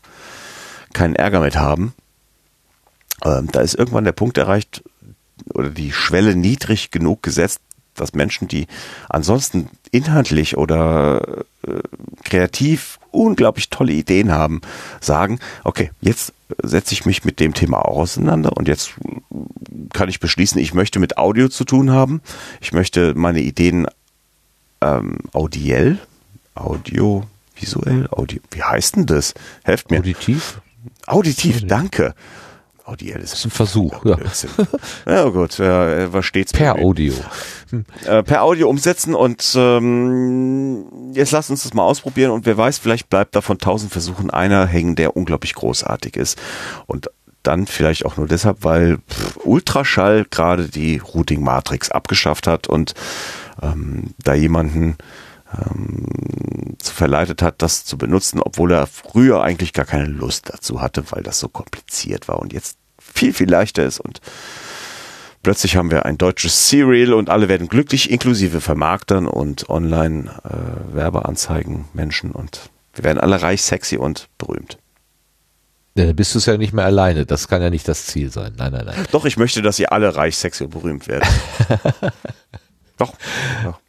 [0.92, 1.92] keinen Ärger mit haben.
[3.24, 4.82] Ähm, da ist irgendwann der Punkt erreicht
[5.52, 7.60] oder die Schwelle niedrig genug gesetzt,
[7.94, 8.66] dass Menschen, die
[9.08, 11.80] ansonsten inhaltlich oder äh,
[12.24, 14.60] kreativ unglaublich tolle Ideen haben,
[15.00, 18.94] sagen, okay, jetzt setze ich mich mit dem Thema auch auseinander und jetzt
[19.92, 22.20] kann ich beschließen, ich möchte mit Audio zu tun haben.
[22.60, 23.86] Ich möchte meine Ideen
[24.80, 25.98] ähm, audiell,
[26.54, 27.24] audio,
[27.54, 29.34] visuell, audio, wie heißt denn das?
[29.64, 29.98] Helft mir.
[29.98, 30.60] Auditiv?
[31.06, 32.14] Auditiv, danke.
[32.86, 34.04] Audiell ist, das ist ein Versuch.
[34.04, 34.18] Ja,
[35.06, 37.14] ja gut, äh, war stets per Audio.
[38.04, 42.78] Äh, per Audio umsetzen und ähm, jetzt lasst uns das mal ausprobieren und wer weiß,
[42.78, 46.38] vielleicht bleibt da von tausend Versuchen einer hängen, der unglaublich großartig ist
[46.86, 47.08] und
[47.42, 48.98] dann vielleicht auch nur deshalb, weil
[49.44, 52.94] Ultraschall gerade die Routing Matrix abgeschafft hat und
[53.62, 54.96] ähm, da jemanden
[55.70, 60.80] ähm, zu verleitet hat, das zu benutzen, obwohl er früher eigentlich gar keine Lust dazu
[60.80, 64.20] hatte, weil das so kompliziert war und jetzt viel, viel leichter ist und
[65.42, 71.84] plötzlich haben wir ein deutsches Serial und alle werden glücklich, inklusive Vermarktern und Online-Werbeanzeigen, äh,
[71.92, 74.78] Menschen und wir werden alle reich, sexy und berühmt.
[75.96, 77.24] Ja, dann bist du es ja nicht mehr alleine.
[77.24, 78.54] Das kann ja nicht das Ziel sein.
[78.56, 79.06] Nein, nein, nein.
[79.12, 81.28] Doch, ich möchte, dass ihr alle reich, sexy und berühmt werdet.
[82.96, 83.12] Doch.
[83.62, 83.80] Doch.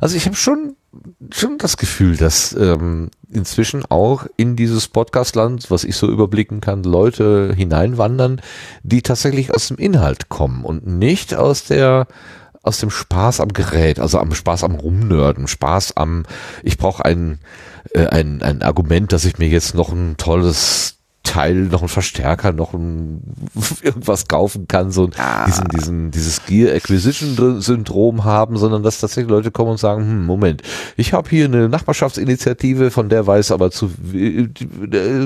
[0.00, 0.76] Also ich habe schon
[1.32, 6.82] schon das Gefühl, dass ähm, inzwischen auch in dieses Podcastland, was ich so überblicken kann,
[6.82, 8.42] Leute hineinwandern,
[8.82, 12.06] die tatsächlich aus dem Inhalt kommen und nicht aus der
[12.62, 16.24] aus dem Spaß am Gerät, also am Spaß am Rumnörden, Spaß am,
[16.62, 17.40] ich brauche ein,
[17.92, 20.98] äh, ein, ein Argument, dass ich mir jetzt noch ein tolles
[21.32, 23.22] Teil, noch ein Verstärker, noch ein
[23.82, 25.46] irgendwas kaufen kann, so ah.
[25.46, 30.26] diesen, diesen, dieses Gear Acquisition Syndrom haben, sondern dass tatsächlich Leute kommen und sagen, hm,
[30.26, 30.60] Moment,
[30.98, 34.46] ich habe hier eine Nachbarschaftsinitiative, von der weiß aber zu, äh,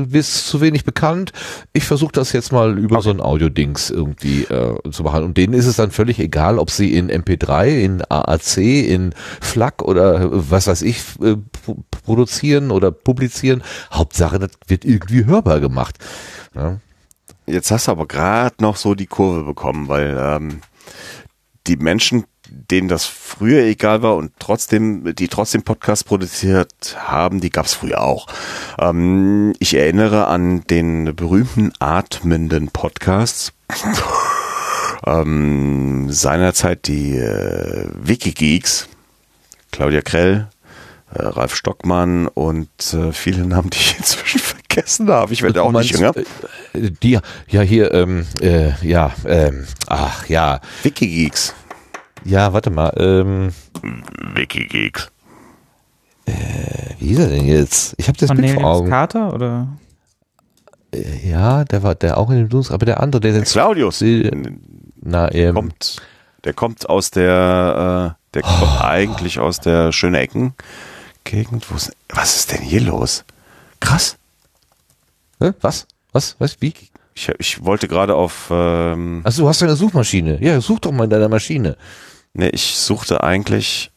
[0.08, 1.32] bist zu wenig bekannt.
[1.72, 3.04] Ich versuche das jetzt mal über okay.
[3.04, 5.24] so ein Audio-Dings irgendwie äh, zu machen.
[5.24, 9.82] Und denen ist es dann völlig egal, ob sie in MP3, in AAC, in FLAC
[9.82, 11.34] oder was weiß ich äh,
[12.04, 13.64] produzieren oder publizieren.
[13.92, 16.54] Hauptsache, das wird irgendwie hörbar gemacht gemacht.
[16.54, 16.78] Ja.
[17.46, 20.62] Jetzt hast du aber gerade noch so die Kurve bekommen, weil ähm,
[21.66, 27.50] die Menschen, denen das früher egal war und trotzdem, die trotzdem Podcasts produziert haben, die
[27.50, 28.26] gab es früher auch.
[28.78, 33.52] Ähm, ich erinnere an den berühmten atmenden Podcasts.
[35.06, 38.88] ähm, seinerzeit die äh, Wikigeeks,
[39.70, 40.48] Claudia Krell,
[41.12, 44.40] Ralf Stockmann und äh, viele Namen, die ich inzwischen
[44.76, 45.32] vergessen habe.
[45.32, 46.16] Ich werde auch meinst, nicht jünger.
[46.16, 47.18] Äh, die,
[47.48, 50.60] ja, hier, ähm, äh, ja, ähm, ach ja.
[50.82, 51.54] Wikigeeks.
[52.24, 52.92] Ja, warte mal.
[52.96, 53.52] Ähm,
[54.34, 55.10] Wikigeeks.
[56.26, 56.32] Äh,
[56.98, 57.94] wie ist er denn jetzt?
[57.98, 58.90] Ich habe das Bild vor Augen.
[58.90, 59.68] Carter oder?
[60.92, 64.00] Äh, ja, der war der auch in dem Dunst, aber der andere, der, der Claudius.
[64.00, 64.28] Die,
[65.00, 66.02] na, ähm, kommt,
[66.44, 68.84] der kommt aus der, äh, der kommt oh.
[68.84, 70.54] eigentlich aus der schöne Ecken
[71.26, 71.70] Gegend.
[71.70, 73.24] Wo ist, was ist denn hier los?
[73.80, 74.16] Krass.
[75.40, 75.50] Hä?
[75.60, 75.86] Was?
[76.12, 76.36] Was?
[76.38, 76.56] Was?
[76.60, 76.72] Wie?
[77.14, 78.48] Ich, ich wollte gerade auf.
[78.50, 80.42] Ähm, also du hast eine Suchmaschine.
[80.42, 81.76] Ja, such doch mal in deiner Maschine.
[82.32, 83.90] Ne, ich suchte eigentlich.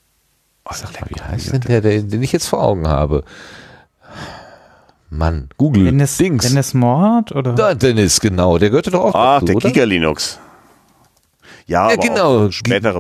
[0.66, 3.24] Oh, Sag mal, wie heißt denn der, der, den ich jetzt vor Augen habe?
[5.10, 5.86] Mann, Google.
[5.86, 6.48] Dennis, Dings.
[6.48, 7.54] Dennis Mohrhardt oder?
[7.54, 8.58] Da, Dennis, genau.
[8.58, 9.70] Der gehörte doch auch Ah, dazu, der oder?
[9.70, 10.40] Giga Linux.
[11.68, 12.52] Ja, ja genau.
[12.52, 12.98] Spätere.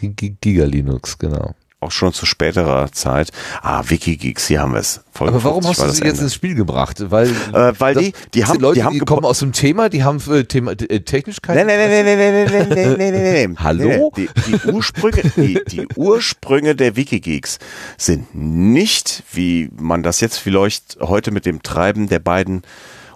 [0.00, 3.30] Giga Linux, genau auch schon zu späterer Zeit.
[3.62, 5.00] Ah, Wikigeeks, hier haben wir es.
[5.18, 7.10] Aber warum hast du sie jetzt ins Spiel gebracht?
[7.10, 10.02] Weil, äh, weil die, die haben, Leute, die, haben die kommen aus dem Thema, die
[10.02, 11.64] haben äh, Thema äh, technisch keine.
[11.64, 13.56] Nein, nein, nein, nein, nein, nein, nein, nein, nein, nein.
[13.60, 14.12] Hallo?
[14.16, 17.58] Die, die Ursprünge, die, die Ursprünge der Wikigeeks
[17.96, 22.62] sind nicht, wie man das jetzt vielleicht heute mit dem Treiben der beiden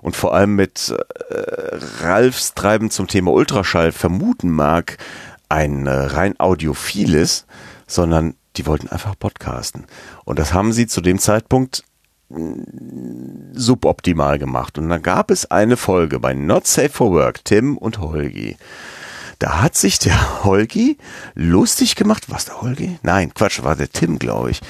[0.03, 0.95] und vor allem mit
[1.31, 1.35] äh,
[2.03, 4.99] Ralfs Treiben zum Thema Ultraschall vermuten mag,
[5.49, 7.47] ein äh, rein audiophiles,
[7.87, 9.87] sondern die wollten einfach podcasten.
[10.25, 11.85] Und das haben sie zu dem Zeitpunkt
[12.29, 14.79] mm, suboptimal gemacht.
[14.79, 18.57] Und dann gab es eine Folge bei Not Safe for Work, Tim und Holgi.
[19.39, 20.99] Da hat sich der Holgi
[21.35, 22.25] lustig gemacht.
[22.29, 22.99] Was der Holgi?
[23.03, 24.61] Nein, Quatsch, war der Tim, glaube ich.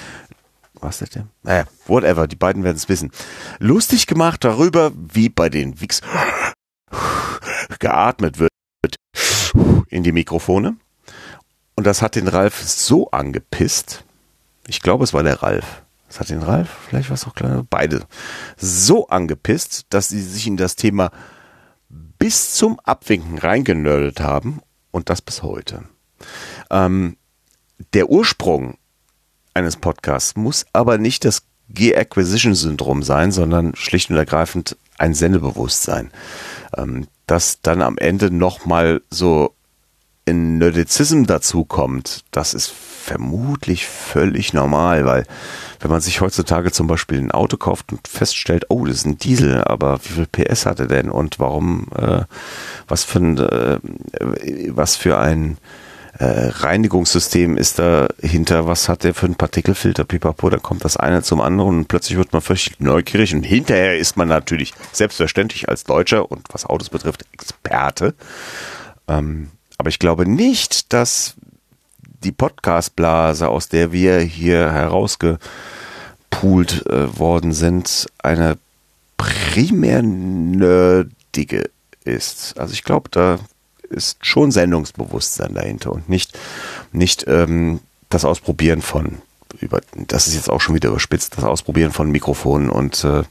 [0.74, 1.28] Was der Tim?
[1.42, 3.12] Naja, whatever, die beiden werden es wissen.
[3.58, 6.00] Lustig gemacht darüber, wie bei den Wix
[7.78, 8.50] geatmet wird
[9.88, 10.76] in die Mikrofone.
[11.82, 14.04] Und das hat den Ralf so angepisst.
[14.68, 15.82] Ich glaube, es war der Ralf.
[16.06, 18.06] das hat den Ralf, vielleicht was auch kleiner, beide,
[18.56, 21.10] so angepisst, dass sie sich in das Thema
[21.88, 24.60] bis zum Abwinken reingenördet haben
[24.92, 25.82] und das bis heute.
[26.70, 27.16] Ähm,
[27.94, 28.78] der Ursprung
[29.52, 36.12] eines Podcasts muss aber nicht das G-Acquisition-Syndrom sein, sondern schlicht und ergreifend ein Sendebewusstsein.
[36.76, 39.56] Ähm, das dann am Ende nochmal so
[40.24, 45.24] in Nerdizism dazukommt, das ist vermutlich völlig normal, weil
[45.80, 49.18] wenn man sich heutzutage zum Beispiel ein Auto kauft und feststellt, oh, das ist ein
[49.18, 52.22] Diesel, aber wie viel PS hat er denn und warum, äh,
[52.86, 53.80] was für ein, äh,
[54.68, 55.58] was für ein
[56.18, 61.22] äh, Reinigungssystem ist dahinter, was hat der für einen Partikelfilter, pipapo, dann kommt das eine
[61.22, 65.82] zum anderen und plötzlich wird man völlig neugierig und hinterher ist man natürlich selbstverständlich als
[65.82, 68.14] Deutscher und was Autos betrifft Experte.
[69.08, 69.48] Ähm,
[69.82, 71.34] aber ich glaube nicht, dass
[72.22, 78.58] die Podcastblase, aus der wir hier herausgepoolt äh, worden sind, eine
[79.16, 81.68] primär nerdige
[82.04, 82.60] ist.
[82.60, 83.40] Also ich glaube, da
[83.90, 86.38] ist schon Sendungsbewusstsein dahinter und nicht,
[86.92, 89.20] nicht ähm, das Ausprobieren von,
[89.58, 93.24] über, das ist jetzt auch schon wieder überspitzt, das Ausprobieren von Mikrofonen und äh,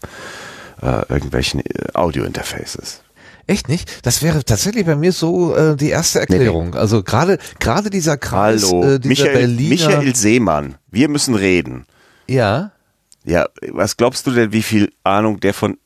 [0.82, 3.04] äh, irgendwelchen äh, Audio-Interfaces.
[3.48, 4.06] Echt nicht?
[4.06, 6.66] Das wäre tatsächlich bei mir so äh, die erste Erklärung.
[6.66, 6.78] Nee, nee.
[6.78, 11.86] Also gerade gerade dieser Kreis, Hallo, äh, dieser Michael, Berliner Michael Seemann, wir müssen reden.
[12.28, 12.72] Ja.
[13.24, 15.78] Ja, was glaubst du denn, wie viel Ahnung der von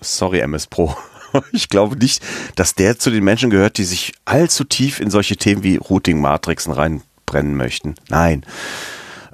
[0.00, 0.94] Sorry MS Pro.
[1.50, 2.24] Ich glaube nicht,
[2.54, 6.20] dass der zu den Menschen gehört, die sich allzu tief in solche Themen wie Routing
[6.20, 7.96] Matrixen reinbrennen möchten.
[8.08, 8.46] Nein.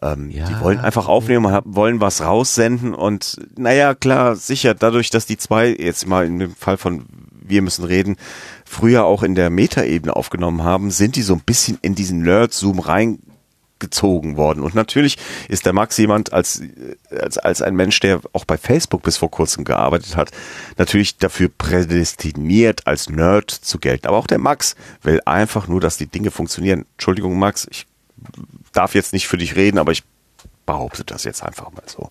[0.01, 0.47] Ähm, ja.
[0.47, 5.77] Die wollen einfach aufnehmen, wollen was raussenden und naja, klar, sicher, dadurch, dass die zwei,
[5.79, 7.05] jetzt mal in dem Fall von
[7.51, 8.17] wir müssen reden,
[8.65, 12.79] früher auch in der Metaebene aufgenommen haben, sind die so ein bisschen in diesen Nerd-Zoom
[12.79, 14.63] reingezogen worden.
[14.63, 16.63] Und natürlich ist der Max jemand als,
[17.11, 20.31] als, als ein Mensch, der auch bei Facebook bis vor kurzem gearbeitet hat,
[20.79, 24.07] natürlich dafür prädestiniert, als Nerd zu gelten.
[24.07, 26.87] Aber auch der Max will einfach nur, dass die Dinge funktionieren.
[26.93, 27.87] Entschuldigung, Max, ich
[28.73, 30.05] darf jetzt nicht für dich reden, aber ich
[30.67, 32.11] behaupte das jetzt einfach mal so.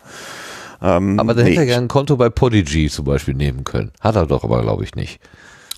[0.81, 3.91] Ähm, aber dann nee, hätte er gerne ein Konto bei Podigy zum Beispiel nehmen können.
[3.99, 5.19] Hat er doch aber, glaube ich, nicht.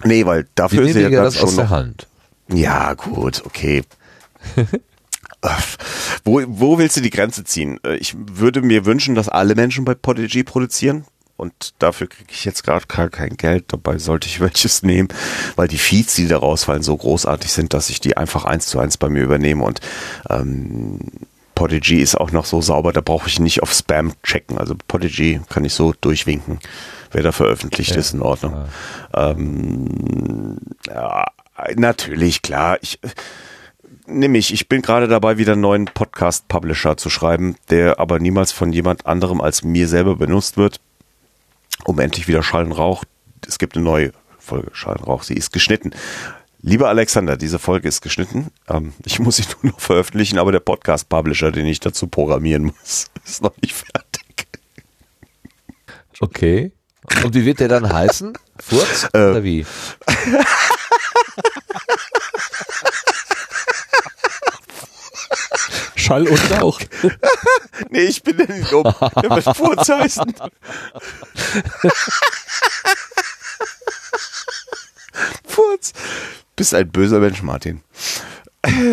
[0.03, 2.07] Nee, weil dafür ist er ja das schon aus der Hand.
[2.51, 3.83] Ja, gut, okay.
[6.23, 7.79] wo, wo willst du die Grenze ziehen?
[7.83, 11.05] Äh, ich würde mir wünschen, dass alle Menschen bei Podigy produzieren.
[11.37, 13.65] Und dafür kriege ich jetzt gerade gar kein Geld.
[13.69, 15.07] Dabei sollte ich welches nehmen,
[15.55, 18.79] weil die Feeds, die da rausfallen, so großartig sind, dass ich die einfach eins zu
[18.79, 19.63] eins bei mir übernehme.
[19.63, 19.79] Und
[20.29, 20.99] ähm,
[21.61, 24.57] Podigy ist auch noch so sauber, da brauche ich nicht auf Spam checken.
[24.57, 26.57] Also Podigy kann ich so durchwinken.
[27.11, 27.97] Wer da veröffentlicht, ja.
[27.97, 28.65] ist in Ordnung.
[29.13, 29.29] Ja.
[29.29, 30.57] Ähm,
[30.87, 31.25] ja,
[31.75, 32.79] natürlich, klar.
[32.81, 32.99] Ich
[34.07, 34.67] nehme ich.
[34.69, 39.39] Bin gerade dabei, wieder einen neuen Podcast-Publisher zu schreiben, der aber niemals von jemand anderem
[39.39, 40.81] als mir selber benutzt wird,
[41.83, 43.03] um endlich wieder Schall und Rauch.
[43.47, 45.21] Es gibt eine neue Folge Schall und Rauch.
[45.21, 45.91] Sie ist geschnitten.
[46.63, 48.51] Lieber Alexander, diese Folge ist geschnitten.
[48.69, 53.07] Ähm, ich muss sie nur noch veröffentlichen, aber der Podcast-Publisher, den ich dazu programmieren muss,
[53.25, 54.47] ist noch nicht fertig.
[56.19, 56.71] Okay.
[57.23, 58.37] Und wie wird der dann heißen?
[58.59, 59.65] Furz äh, oder wie?
[65.95, 66.79] Schall und Rauch.
[67.89, 68.83] nee, ich bin nicht um.
[68.83, 70.31] Der wird Furz heißen.
[75.45, 75.93] Furz
[76.55, 77.81] bist ein böser Mensch, Martin.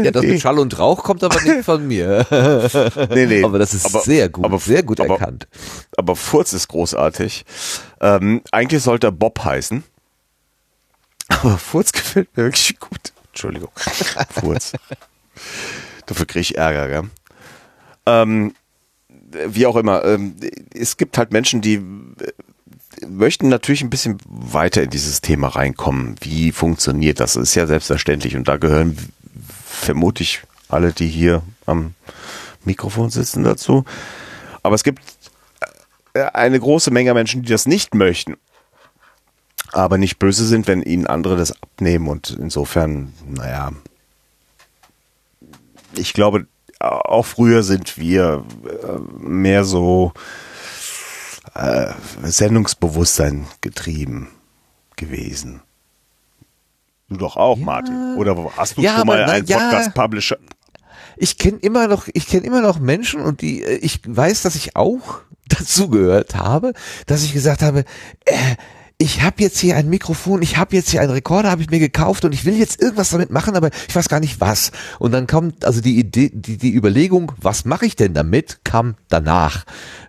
[0.02, 2.26] Ja, das mit Schall und Rauch kommt aber nicht von mir.
[3.10, 3.44] nee, nee.
[3.44, 5.47] Aber das ist aber, sehr gut, aber, sehr gut aber, erkannt.
[5.97, 7.44] Aber Furz ist großartig.
[8.00, 9.84] Ähm, eigentlich sollte er Bob heißen.
[11.28, 13.12] Aber Furz gefällt mir wirklich gut.
[13.28, 13.70] Entschuldigung.
[14.40, 14.72] Furz.
[16.06, 17.10] Dafür kriege ich Ärger, gell?
[18.06, 18.55] Ähm,
[19.47, 20.02] wie auch immer.
[20.06, 20.36] Ähm,
[20.74, 21.82] es gibt halt Menschen, die
[23.06, 26.16] möchten natürlich ein bisschen weiter in dieses Thema reinkommen.
[26.20, 27.34] Wie funktioniert das?
[27.34, 28.96] Das ist ja selbstverständlich und da gehören
[29.64, 31.94] vermutlich alle, die hier am
[32.64, 33.84] Mikrofon sitzen dazu.
[34.62, 35.02] Aber es gibt
[36.14, 38.36] äh, eine große Menge Menschen, die das nicht möchten,
[39.72, 43.72] aber nicht böse sind, wenn ihnen andere das abnehmen und insofern, naja,
[45.94, 46.46] ich glaube,
[46.80, 50.12] auch früher sind wir äh, mehr so
[51.54, 54.28] äh, Sendungsbewusstsein getrieben
[54.96, 55.62] gewesen.
[57.08, 57.64] Du doch auch, ja.
[57.64, 58.16] Martin.
[58.16, 59.58] Oder hast du ja, schon mal einen ja.
[59.58, 60.36] Podcast-Publisher?
[61.16, 64.54] Ich kenne immer noch, ich kenne immer noch Menschen und die, äh, ich weiß, dass
[64.54, 66.72] ich auch dazu gehört habe,
[67.06, 67.84] dass ich gesagt habe,
[68.24, 68.56] äh,
[69.00, 71.78] ich habe jetzt hier ein Mikrofon, ich habe jetzt hier einen Rekorder, habe ich mir
[71.78, 74.72] gekauft und ich will jetzt irgendwas damit machen, aber ich weiß gar nicht was.
[74.98, 78.96] Und dann kommt also die Idee, die, die Überlegung, was mache ich denn damit, kam
[79.08, 79.64] danach.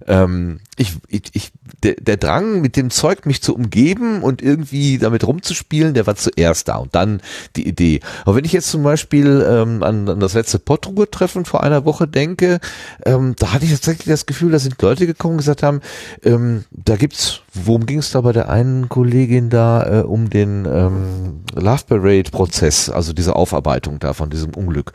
[0.07, 1.51] Ähm, ich, ich, ich
[1.83, 6.15] der, der Drang, mit dem Zeug mich zu umgeben und irgendwie damit rumzuspielen, der war
[6.15, 7.21] zuerst da und dann
[7.55, 7.99] die Idee.
[8.25, 12.07] Aber wenn ich jetzt zum Beispiel ähm, an, an das letzte Pottruhe-Treffen vor einer Woche
[12.07, 12.59] denke,
[13.05, 15.81] ähm, da hatte ich tatsächlich das Gefühl, da sind Leute gekommen und gesagt haben,
[16.23, 20.65] ähm, da gibt's, worum ging es da bei der einen Kollegin da äh, um den
[20.65, 24.93] ähm, Love Parade-Prozess, also diese Aufarbeitung da von diesem Unglück.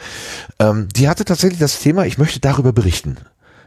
[0.58, 3.16] Ähm, die hatte tatsächlich das Thema, ich möchte darüber berichten.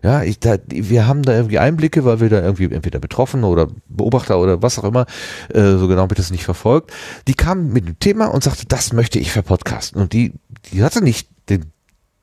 [0.04, 3.68] Ja, ich, da, wir haben da irgendwie Einblicke, weil wir da irgendwie entweder betroffen oder
[3.90, 5.06] Beobachter oder was auch immer,
[5.54, 6.92] äh, so genau habe ich das nicht verfolgt.
[7.28, 10.02] Die kam mit dem Thema und sagte, das möchte ich verpodcasten.
[10.02, 10.34] Und die,
[10.72, 11.72] die hatte nicht den,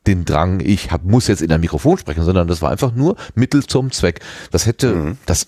[0.07, 3.15] den Drang, ich hab, muss jetzt in ein Mikrofon sprechen, sondern das war einfach nur
[3.33, 4.21] Mittel zum Zweck.
[4.51, 5.17] Das hätte, mhm.
[5.25, 5.47] das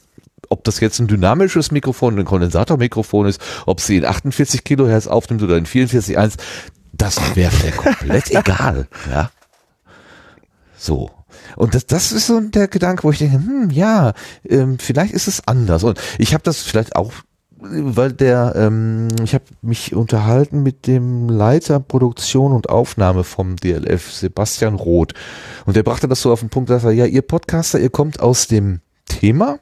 [0.49, 5.43] ob das jetzt ein dynamisches Mikrofon, ein Kondensatormikrofon ist, ob sie in 48 Kilohertz aufnimmt
[5.43, 6.35] oder in 44,1,
[6.93, 9.31] das wäre mir komplett egal, ja.
[10.77, 11.11] So.
[11.56, 14.14] Und das, das ist so der Gedanke, wo ich denke, hm, ja,
[14.48, 15.84] ähm, vielleicht ist es anders.
[15.84, 17.11] Und ich habe das vielleicht auch
[17.59, 24.11] weil der, ähm, ich habe mich unterhalten mit dem Leiter Produktion und Aufnahme vom DLF,
[24.11, 25.14] Sebastian Roth.
[25.66, 28.19] Und der brachte das so auf den Punkt, dass er, ja, ihr Podcaster, ihr kommt
[28.19, 29.59] aus dem Thema.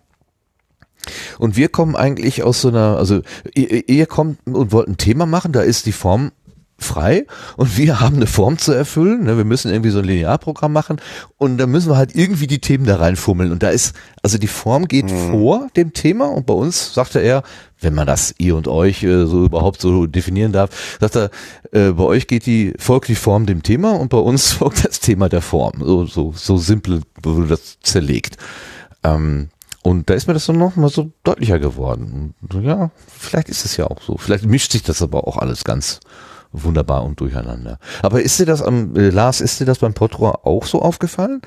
[1.38, 3.22] Und wir kommen eigentlich aus so einer, also
[3.54, 6.32] ihr, ihr kommt und wollt ein Thema machen, da ist die Form
[6.78, 7.26] frei
[7.58, 9.24] und wir haben eine Form zu erfüllen.
[9.24, 9.38] Ne?
[9.38, 11.02] Wir müssen irgendwie so ein Linearprogramm machen
[11.38, 13.52] und da müssen wir halt irgendwie die Themen da reinfummeln.
[13.52, 15.32] Und da ist, also die Form geht mhm.
[15.32, 17.44] vor dem Thema und bei uns sagte er,
[17.80, 21.30] wenn man das ihr und euch äh, so überhaupt so definieren darf, sagt er,
[21.72, 25.00] äh, bei euch geht die, folgt die Form dem Thema und bei uns folgt das
[25.00, 25.74] Thema der Form.
[25.80, 28.38] So, so, so simpel wurde das zerlegt.
[29.04, 29.50] Ähm,
[29.84, 32.34] und da ist mir das dann noch mal so deutlicher geworden.
[32.42, 34.18] Und ja, vielleicht ist es ja auch so.
[34.18, 36.00] Vielleicht mischt sich das aber auch alles ganz
[36.64, 37.80] wunderbar und durcheinander.
[38.02, 41.42] Aber ist dir das am, äh, Lars, ist dir das beim Potrohr auch so aufgefallen?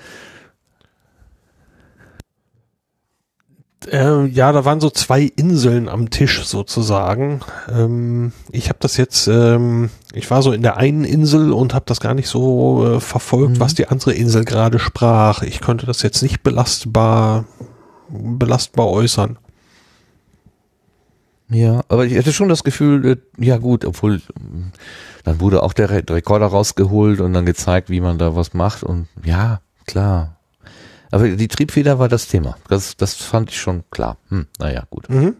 [3.86, 7.40] Äh, ja, da waren so zwei Inseln am Tisch sozusagen.
[7.72, 11.84] Ähm, ich habe das jetzt, ähm, ich war so in der einen Insel und habe
[11.86, 13.60] das gar nicht so äh, verfolgt, mhm.
[13.60, 15.42] was die andere Insel gerade sprach.
[15.42, 17.44] Ich konnte das jetzt nicht belastbar,
[18.08, 19.38] belastbar äußern.
[21.50, 24.20] Ja, aber ich hatte schon das Gefühl, äh, ja gut, obwohl
[25.24, 29.08] dann wurde auch der Rekorder rausgeholt und dann gezeigt, wie man da was macht und
[29.24, 30.36] ja, klar.
[31.10, 32.58] Aber die Triebfeder war das Thema.
[32.68, 34.18] Das, das fand ich schon klar.
[34.28, 35.08] Hm, naja, gut.
[35.08, 35.36] Mhm.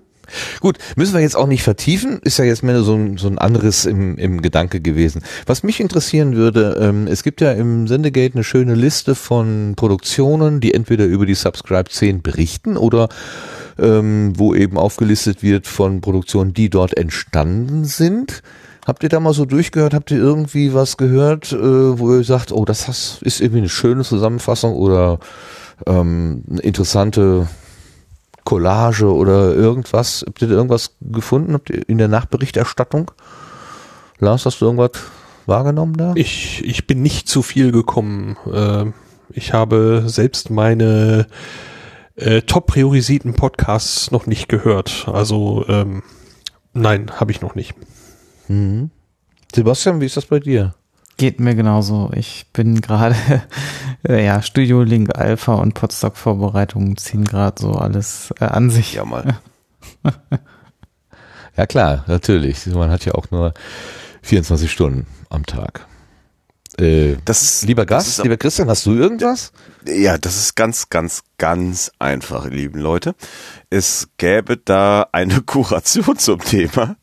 [0.61, 3.39] Gut, müssen wir jetzt auch nicht vertiefen, ist ja jetzt mehr so ein, so ein
[3.39, 5.23] anderes im, im Gedanke gewesen.
[5.47, 10.61] Was mich interessieren würde, ähm, es gibt ja im Sendegate eine schöne Liste von Produktionen,
[10.61, 13.09] die entweder über die Subscribe 10 berichten oder
[13.79, 18.43] ähm, wo eben aufgelistet wird von Produktionen, die dort entstanden sind.
[18.87, 19.93] Habt ihr da mal so durchgehört?
[19.93, 21.59] Habt ihr irgendwie was gehört, äh,
[21.99, 25.19] wo ihr sagt, oh, das ist irgendwie eine schöne Zusammenfassung oder
[25.87, 27.49] ähm, eine interessante
[28.49, 30.25] Collage oder irgendwas?
[30.27, 31.53] Habt ihr da irgendwas gefunden?
[31.53, 33.11] Habt ihr in der Nachberichterstattung?
[34.21, 34.93] Lars, hast du irgendwas
[35.45, 36.13] wahrgenommen da?
[36.15, 38.39] Ich, ich bin nicht zu viel gekommen.
[38.51, 38.87] Äh,
[39.35, 41.27] ich habe selbst meine
[42.17, 45.07] äh, top priorisierten Podcasts noch nicht gehört.
[45.13, 46.03] Also ähm,
[46.73, 47.75] nein, habe ich noch nicht.
[48.49, 48.89] Mhm.
[49.55, 50.75] Sebastian, wie ist das bei dir?
[51.19, 52.11] Geht mir genauso.
[52.15, 53.17] Ich bin gerade,
[54.09, 58.95] äh, ja, Studio Link Alpha und Podstock Vorbereitungen ziehen gerade so alles äh, an sich.
[58.95, 59.41] Ja, mal.
[61.57, 62.67] ja, klar, natürlich.
[62.67, 63.53] Man hat ja auch nur
[64.23, 65.87] 24 Stunden am Tag.
[66.79, 69.51] Äh, das, lieber Gast, lieber Christian, hast du irgendwas?
[69.85, 73.17] Ja, das ist ganz, ganz, ganz einfach, lieben Leute.
[73.71, 76.95] Es gäbe da eine Kuration zum Thema.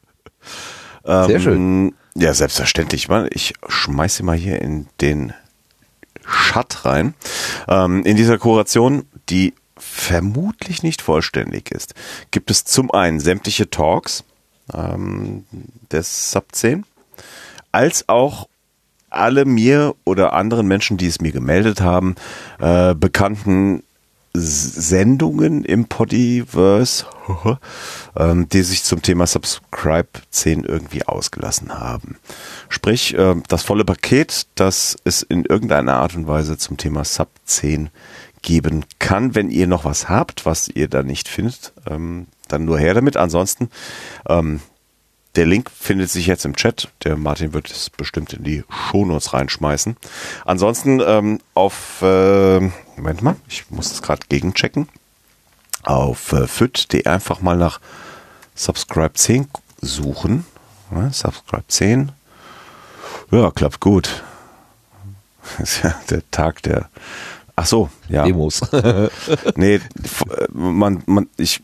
[1.03, 1.95] Sehr ähm, schön.
[2.17, 3.09] Ja, selbstverständlich.
[3.31, 5.33] Ich schmeiße mal hier in den
[6.25, 7.13] Chat rein.
[7.67, 11.93] Ähm, in dieser Kuration, die vermutlich nicht vollständig ist,
[12.31, 14.23] gibt es zum einen sämtliche Talks
[14.73, 15.45] ähm,
[15.91, 16.85] des Sub 10,
[17.73, 18.47] als auch
[19.09, 22.15] alle mir oder anderen Menschen, die es mir gemeldet haben,
[22.59, 23.83] äh, bekannten
[24.35, 27.05] Sendungen im Podiverse,
[28.15, 32.17] ähm, die sich zum Thema Subscribe 10 irgendwie ausgelassen haben.
[32.69, 37.29] Sprich, äh, das volle Paket, das es in irgendeiner Art und Weise zum Thema Sub
[37.45, 37.89] 10
[38.41, 39.35] geben kann.
[39.35, 43.17] Wenn ihr noch was habt, was ihr da nicht findet, ähm, dann nur her damit.
[43.17, 43.69] Ansonsten
[44.29, 44.61] ähm,
[45.35, 46.89] der Link findet sich jetzt im Chat.
[47.03, 49.97] Der Martin wird es bestimmt in die Shownotes reinschmeißen.
[50.45, 52.59] Ansonsten ähm, auf, äh,
[52.95, 54.87] Moment mal, ich muss das gerade gegenchecken.
[55.83, 57.79] Auf äh, fit.de einfach mal nach
[58.55, 59.47] Subscribe 10
[59.81, 60.45] suchen.
[60.91, 62.11] Ja, Subscribe 10.
[63.31, 64.23] Ja, klappt gut.
[65.59, 66.89] Das ist ja der Tag der.
[67.57, 68.23] Ach so, ja.
[68.23, 68.61] Demos.
[69.55, 69.79] nee,
[70.51, 71.61] man, man, ich,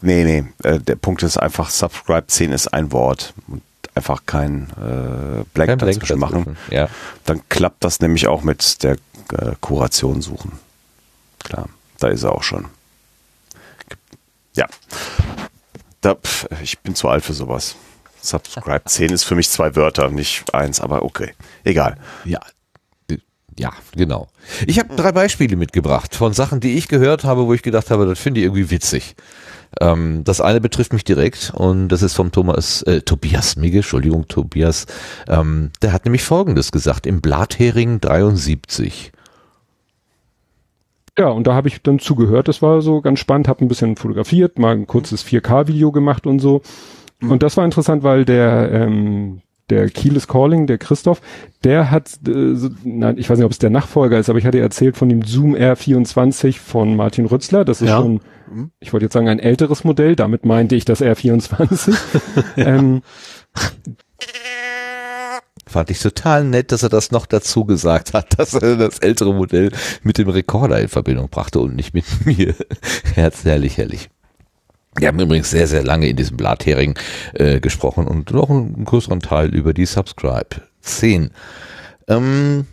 [0.00, 0.44] nee, nee.
[0.62, 3.34] Äh, der Punkt ist einfach, Subscribe 10 ist ein Wort.
[3.48, 3.62] Und
[3.94, 6.56] einfach kein äh, Blank kein dazwischen Blank machen.
[6.70, 6.88] Ja.
[7.24, 8.96] Dann klappt das nämlich auch mit der
[9.32, 10.52] äh, Kuration suchen.
[11.40, 12.66] Klar, da ist er auch schon.
[14.56, 14.66] Ja.
[16.00, 17.76] Da, pf, ich bin zu alt für sowas.
[18.20, 21.34] Subscribe 10 ist für mich zwei Wörter, nicht eins, aber okay.
[21.64, 21.98] Egal.
[22.24, 22.40] Ja.
[23.58, 24.28] Ja, genau.
[24.66, 28.06] Ich habe drei Beispiele mitgebracht von Sachen, die ich gehört habe, wo ich gedacht habe,
[28.06, 29.14] das finde ich irgendwie witzig.
[29.80, 34.28] Ähm, das eine betrifft mich direkt und das ist vom Thomas, äh, Tobias Migge, Entschuldigung,
[34.28, 34.86] Tobias.
[35.28, 39.12] Ähm, der hat nämlich Folgendes gesagt, im Blathering 73.
[41.16, 43.96] Ja, und da habe ich dann zugehört, das war so ganz spannend, habe ein bisschen
[43.96, 46.62] fotografiert, mal ein kurzes 4K-Video gemacht und so.
[47.20, 51.20] Und das war interessant, weil der, ähm, der Kiel is Calling, der Christoph,
[51.62, 54.46] der hat, äh, so, nein, ich weiß nicht, ob es der Nachfolger ist, aber ich
[54.46, 57.64] hatte erzählt von dem Zoom R24 von Martin Rützler.
[57.64, 57.98] Das ist ja.
[57.98, 58.20] schon,
[58.80, 60.16] ich wollte jetzt sagen, ein älteres Modell.
[60.16, 61.96] Damit meinte ich das R24.
[62.56, 63.02] ähm,
[65.66, 69.34] Fand ich total nett, dass er das noch dazu gesagt hat, dass er das ältere
[69.34, 72.54] Modell mit dem Rekorder in Verbindung brachte und nicht mit mir.
[73.14, 74.10] Herz, herrlich, herrlich.
[74.96, 76.98] Wir haben übrigens sehr, sehr lange in diesem Blathering
[77.34, 81.30] äh, gesprochen und noch einen größeren Teil über die Subscribe 10.
[82.08, 82.66] Ähm,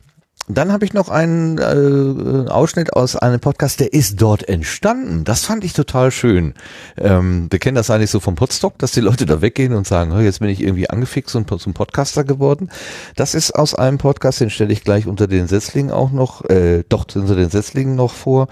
[0.48, 5.24] dann habe ich noch einen äh, Ausschnitt aus einem Podcast, der ist dort entstanden.
[5.24, 6.56] Das fand ich total schön.
[6.98, 10.20] Ähm, wir kennen das eigentlich so vom Podstock, dass die Leute da weggehen und sagen,
[10.22, 12.70] jetzt bin ich irgendwie angefixt und zum Podcaster geworden.
[13.16, 16.84] Das ist aus einem Podcast, den stelle ich gleich unter den Setzlingen auch noch, äh,
[16.90, 18.48] doch unter den Setzlingen noch vor.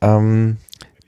[0.00, 0.56] Ähm,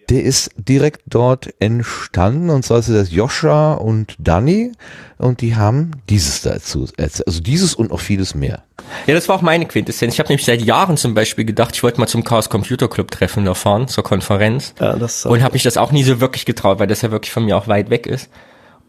[0.08, 4.72] der ist direkt dort entstanden und zwar ist das Joscha und Danny
[5.18, 8.62] und die haben dieses dazu, also dieses und noch vieles mehr.
[9.06, 10.14] Ja, das war auch meine Quintessenz.
[10.14, 13.10] Ich habe nämlich seit Jahren zum Beispiel gedacht, ich wollte mal zum Chaos Computer Club
[13.10, 14.74] Treffen da fahren, zur Konferenz.
[14.80, 17.32] Ja, das und habe mich das auch nie so wirklich getraut, weil das ja wirklich
[17.32, 18.30] von mir auch weit weg ist.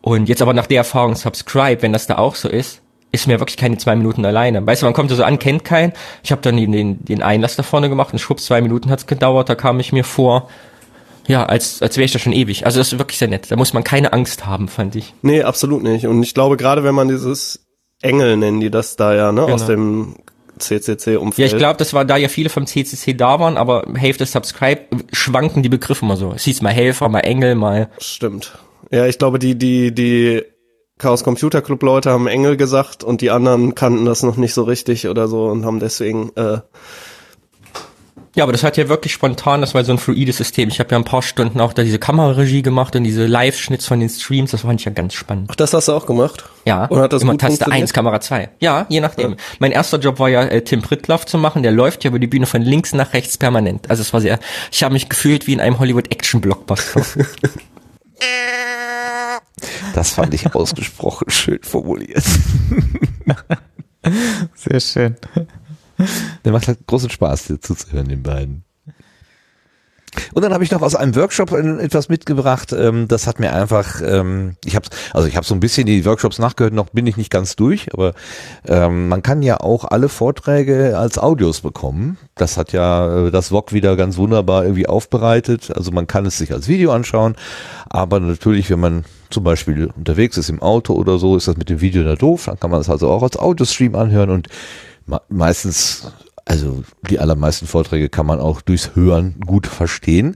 [0.01, 2.81] Und jetzt aber nach der Erfahrung Subscribe, wenn das da auch so ist,
[3.11, 4.65] ist mir wirklich keine zwei Minuten alleine.
[4.65, 5.93] Weißt du, man kommt so an, kennt keinen.
[6.23, 9.49] Ich habe dann den, den Einlass da vorne gemacht und schwupps, zwei Minuten hat's gedauert,
[9.49, 10.47] da kam ich mir vor,
[11.29, 12.65] ja, als, als wäre ich da schon ewig.
[12.65, 13.51] Also das ist wirklich sehr nett.
[13.51, 15.13] Da muss man keine Angst haben, fand ich.
[15.21, 16.07] Nee, absolut nicht.
[16.07, 17.59] Und ich glaube, gerade wenn man dieses
[18.01, 19.53] Engel nennen die das da ja, ne, genau.
[19.53, 20.15] aus dem
[20.57, 21.37] CCC-Umfeld.
[21.37, 24.81] Ja, ich glaube, das war da ja viele vom CCC da waren, aber Hälfte Subscribe
[25.13, 26.33] schwanken die Begriffe mal so.
[26.33, 27.89] Es hieß mal Helfer, mal Engel, mal.
[27.99, 28.57] Stimmt.
[28.89, 30.41] Ja, ich glaube, die, die, die
[30.97, 34.63] Chaos Computer Club Leute haben Engel gesagt und die anderen kannten das noch nicht so
[34.63, 36.61] richtig oder so und haben deswegen äh,
[38.39, 40.69] ja, aber das hat ja wirklich spontan, das war so ein fluides System.
[40.69, 43.99] Ich habe ja ein paar Stunden auch da diese Kameraregie gemacht und diese Live-Schnitts von
[43.99, 45.49] den Streams, das fand ich ja ganz spannend.
[45.51, 46.45] Ach, das hast du auch gemacht?
[46.63, 48.47] Ja, und hat das immer Taste 1, Kamera 2.
[48.61, 49.31] Ja, je nachdem.
[49.31, 49.37] Ja.
[49.59, 52.27] Mein erster Job war ja, äh, Tim Prittlaff zu machen, der läuft ja über die
[52.27, 53.89] Bühne von links nach rechts permanent.
[53.89, 54.39] Also es war sehr,
[54.71, 57.01] ich habe mich gefühlt wie in einem Hollywood-Action-Blockbuster.
[59.93, 62.23] das fand ich ausgesprochen schön formuliert.
[64.55, 65.17] Sehr schön.
[66.45, 68.63] Der macht halt großen Spaß, dir zuzuhören, den beiden.
[70.33, 72.73] Und dann habe ich noch aus einem Workshop etwas mitgebracht.
[72.73, 76.05] Ähm, das hat mir einfach, ähm, ich habe, also ich habe so ein bisschen die
[76.05, 76.73] Workshops nachgehört.
[76.73, 78.13] Noch bin ich nicht ganz durch, aber
[78.67, 82.17] ähm, man kann ja auch alle Vorträge als Audios bekommen.
[82.35, 85.71] Das hat ja äh, das VOG wieder ganz wunderbar irgendwie aufbereitet.
[85.75, 87.35] Also man kann es sich als Video anschauen,
[87.89, 91.69] aber natürlich, wenn man zum Beispiel unterwegs ist im Auto oder so, ist das mit
[91.69, 92.45] dem Video da doof.
[92.45, 94.47] Dann kann man es also auch als Audiostream anhören und
[95.29, 96.11] meistens,
[96.45, 100.35] also die allermeisten Vorträge kann man auch durchs Hören gut verstehen.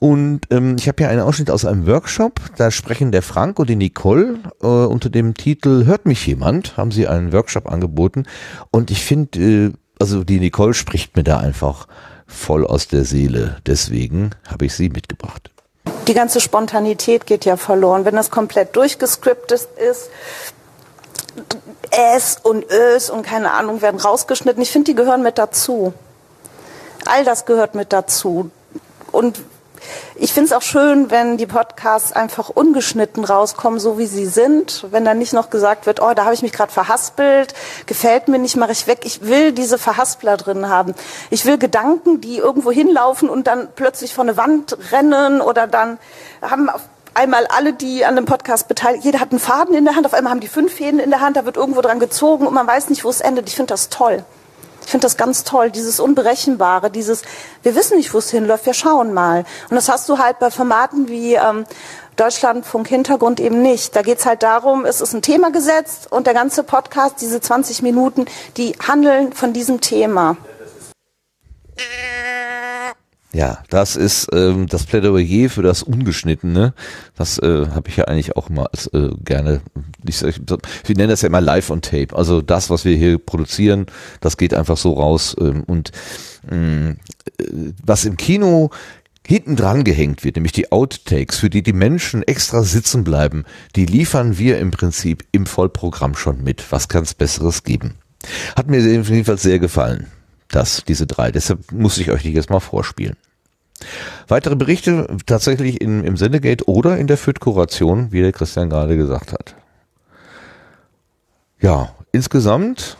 [0.00, 2.40] Und ähm, ich habe hier einen Ausschnitt aus einem Workshop.
[2.56, 6.76] Da sprechen der Frank und die Nicole äh, unter dem Titel Hört mich jemand?
[6.76, 8.24] Haben sie einen Workshop angeboten.
[8.70, 11.88] Und ich finde, äh, also die Nicole spricht mir da einfach
[12.28, 13.56] voll aus der Seele.
[13.66, 15.50] Deswegen habe ich sie mitgebracht.
[16.06, 18.04] Die ganze Spontanität geht ja verloren.
[18.04, 20.10] Wenn das komplett durchgescriptet ist,
[21.90, 24.62] Äs und Ös und keine Ahnung werden rausgeschnitten.
[24.62, 25.92] Ich finde, die gehören mit dazu.
[27.06, 28.50] All das gehört mit dazu.
[29.12, 29.40] Und
[30.14, 34.86] ich finde es auch schön, wenn die Podcasts einfach ungeschnitten rauskommen, so wie sie sind.
[34.90, 37.54] Wenn dann nicht noch gesagt wird, oh, da habe ich mich gerade verhaspelt,
[37.86, 39.00] gefällt mir nicht, mache ich weg.
[39.04, 40.94] Ich will diese Verhaspler drin haben.
[41.30, 45.98] Ich will Gedanken, die irgendwo hinlaufen und dann plötzlich vor eine Wand rennen oder dann
[46.42, 46.68] haben
[47.18, 50.14] einmal alle, die an dem Podcast beteiligt, jeder hat einen Faden in der Hand, auf
[50.14, 52.66] einmal haben die fünf Fäden in der Hand, da wird irgendwo dran gezogen und man
[52.66, 53.48] weiß nicht, wo es endet.
[53.48, 54.24] Ich finde das toll.
[54.84, 57.22] Ich finde das ganz toll, dieses Unberechenbare, dieses,
[57.62, 59.44] wir wissen nicht, wo es hinläuft, wir schauen mal.
[59.68, 61.64] Und das hast du halt bei Formaten wie ähm,
[62.16, 63.94] Deutschlandfunk Hintergrund eben nicht.
[63.94, 67.40] Da geht es halt darum, es ist ein Thema gesetzt und der ganze Podcast, diese
[67.40, 68.24] 20 Minuten,
[68.56, 70.36] die handeln von diesem Thema.
[73.32, 76.72] Ja, das ist ähm, das Plädoyer für das Ungeschnittene.
[77.14, 79.60] Das äh, habe ich ja eigentlich auch mal äh, gerne.
[80.06, 82.16] Ich, ich, ich nenne das ja immer Live on Tape.
[82.16, 83.86] Also das, was wir hier produzieren,
[84.20, 85.36] das geht einfach so raus.
[85.38, 85.92] Ähm, und
[86.50, 86.96] ähm,
[87.84, 88.70] was im Kino
[89.26, 93.44] hinten dran gehängt wird, nämlich die Outtakes, für die die Menschen extra sitzen bleiben,
[93.76, 96.64] die liefern wir im Prinzip im Vollprogramm schon mit.
[96.72, 97.96] Was kann es Besseres geben?
[98.56, 100.06] Hat mir jedenfalls sehr gefallen
[100.48, 101.30] das, diese drei.
[101.30, 103.16] Deshalb muss ich euch die jetzt mal vorspielen.
[104.26, 109.32] Weitere Berichte tatsächlich in, im Sendegate oder in der FIT-Kuration, wie der Christian gerade gesagt
[109.32, 109.54] hat.
[111.60, 112.96] Ja, insgesamt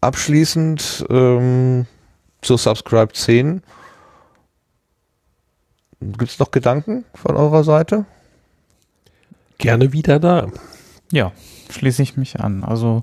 [0.00, 1.86] abschließend ähm,
[2.42, 3.62] zur Subscribe 10.
[6.00, 8.06] Gibt es noch Gedanken von eurer Seite?
[9.58, 10.48] Gerne wieder da.
[11.12, 11.32] Ja,
[11.70, 12.64] schließe ich mich an.
[12.64, 13.02] Also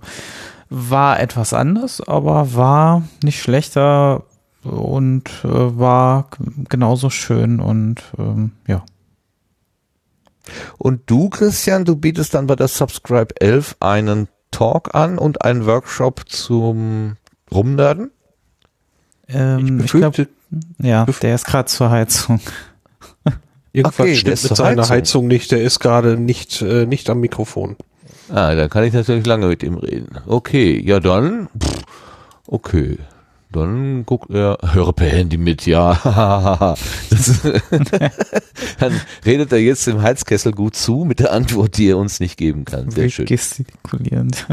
[0.70, 4.24] war etwas anders, aber war nicht schlechter
[4.64, 6.30] und äh, war
[6.70, 8.84] genauso schön und ähm, ja.
[10.78, 15.66] Und du, Christian, du bietest dann bei der Subscribe 11 einen Talk an und einen
[15.66, 17.18] Workshop zum
[17.52, 18.12] Rumnerden?
[19.28, 20.28] Ähm, ich, ich glaube,
[20.80, 22.40] ja, der ist gerade zur Heizung.
[23.74, 24.96] Irgendwas okay, stimmt mit seiner Heizung.
[24.96, 25.28] Heizung.
[25.28, 25.52] nicht.
[25.52, 27.76] Der ist gerade nicht, äh, nicht am Mikrofon.
[28.30, 30.18] Ah, da kann ich natürlich lange mit ihm reden.
[30.26, 31.50] Okay, ja dann.
[31.58, 31.84] Pff,
[32.48, 32.98] okay.
[33.52, 35.94] Dann guckt er, höre per Handy mit, ja.
[37.10, 37.42] das,
[38.80, 42.38] dann redet er jetzt im Heizkessel gut zu mit der Antwort, die er uns nicht
[42.38, 42.92] geben kann.
[42.92, 43.26] Sehr schön.
[43.26, 44.46] Gestikulierend.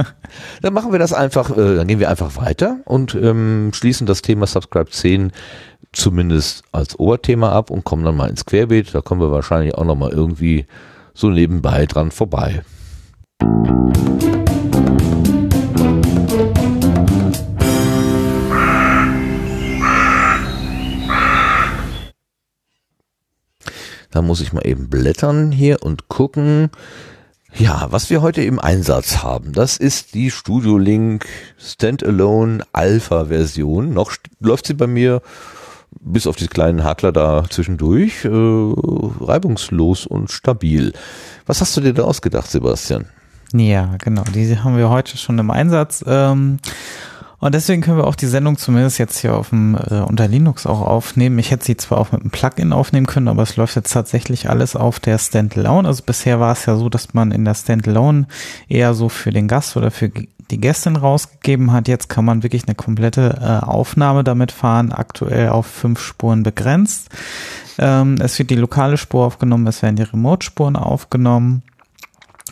[0.62, 4.22] Dann machen wir das einfach, äh, dann gehen wir einfach weiter und ähm, schließen das
[4.22, 5.32] Thema Subscribe 10
[5.92, 8.94] zumindest als Oberthema ab und kommen dann mal ins Querbeet.
[8.94, 10.66] Da kommen wir wahrscheinlich auch nochmal irgendwie
[11.14, 12.62] so nebenbei dran vorbei.
[24.14, 26.70] Da muss ich mal eben blättern hier und gucken.
[27.52, 31.26] Ja, was wir heute im Einsatz haben, das ist die Studio Link
[31.58, 33.92] Standalone Alpha Version.
[33.92, 35.20] Noch läuft sie bei mir
[36.00, 40.92] bis auf die kleinen Hakler da zwischendurch äh, reibungslos und stabil.
[41.46, 43.06] Was hast du dir da ausgedacht, Sebastian?
[43.56, 44.24] Ja, genau.
[44.34, 46.04] Die haben wir heute schon im Einsatz.
[46.08, 46.58] Ähm,
[47.38, 50.66] und deswegen können wir auch die Sendung zumindest jetzt hier auf dem äh, unter Linux
[50.66, 51.38] auch aufnehmen.
[51.38, 54.50] Ich hätte sie zwar auch mit einem Plugin aufnehmen können, aber es läuft jetzt tatsächlich
[54.50, 55.86] alles auf der Standalone.
[55.86, 58.26] Also bisher war es ja so, dass man in der Standalone
[58.68, 60.10] eher so für den Gast oder für
[60.50, 61.86] die Gästin rausgegeben hat.
[61.86, 67.10] Jetzt kann man wirklich eine komplette äh, Aufnahme damit fahren, aktuell auf fünf Spuren begrenzt.
[67.78, 71.62] Ähm, es wird die lokale Spur aufgenommen, es werden die Remote-Spuren aufgenommen.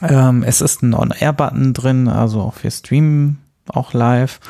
[0.00, 3.38] Ähm, es ist ein On-Air-Button drin, also auch wir streamen
[3.68, 4.40] auch live.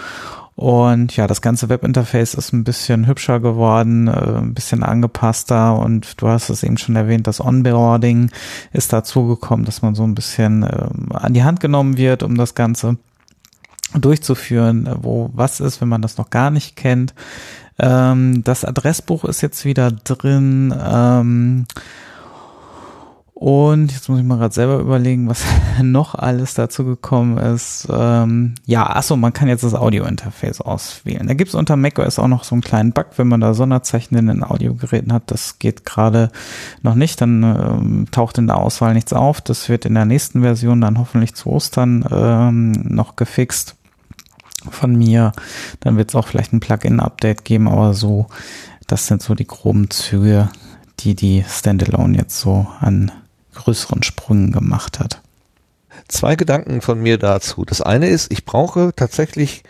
[0.54, 6.20] Und ja, das ganze Webinterface ist ein bisschen hübscher geworden, äh, ein bisschen angepasster und
[6.20, 8.30] du hast es eben schon erwähnt, das Onboarding
[8.72, 12.36] ist dazu gekommen, dass man so ein bisschen äh, an die Hand genommen wird, um
[12.36, 12.98] das Ganze
[13.94, 17.14] durchzuführen, wo was ist, wenn man das noch gar nicht kennt.
[17.78, 20.74] Ähm, das Adressbuch ist jetzt wieder drin.
[20.78, 21.66] Ähm,
[23.42, 25.42] und jetzt muss ich mal gerade selber überlegen, was
[25.82, 27.88] noch alles dazu gekommen ist.
[27.90, 31.26] Ähm, ja, achso, man kann jetzt das Audio-Interface auswählen.
[31.26, 34.16] Da gibt es unter macOS auch noch so einen kleinen Bug, wenn man da Sonderzeichen
[34.16, 35.24] in den Audiogeräten hat.
[35.26, 36.30] Das geht gerade
[36.82, 37.20] noch nicht.
[37.20, 39.40] Dann ähm, taucht in der Auswahl nichts auf.
[39.40, 43.74] Das wird in der nächsten Version dann hoffentlich zu Ostern ähm, noch gefixt
[44.70, 45.32] von mir.
[45.80, 48.28] Dann wird es auch vielleicht ein Plugin-Update geben, aber so,
[48.86, 50.48] das sind so die groben Züge,
[51.00, 53.10] die die Standalone jetzt so an
[53.62, 55.20] größeren Sprüngen gemacht hat.
[56.08, 57.64] Zwei Gedanken von mir dazu.
[57.64, 59.62] Das eine ist, ich brauche tatsächlich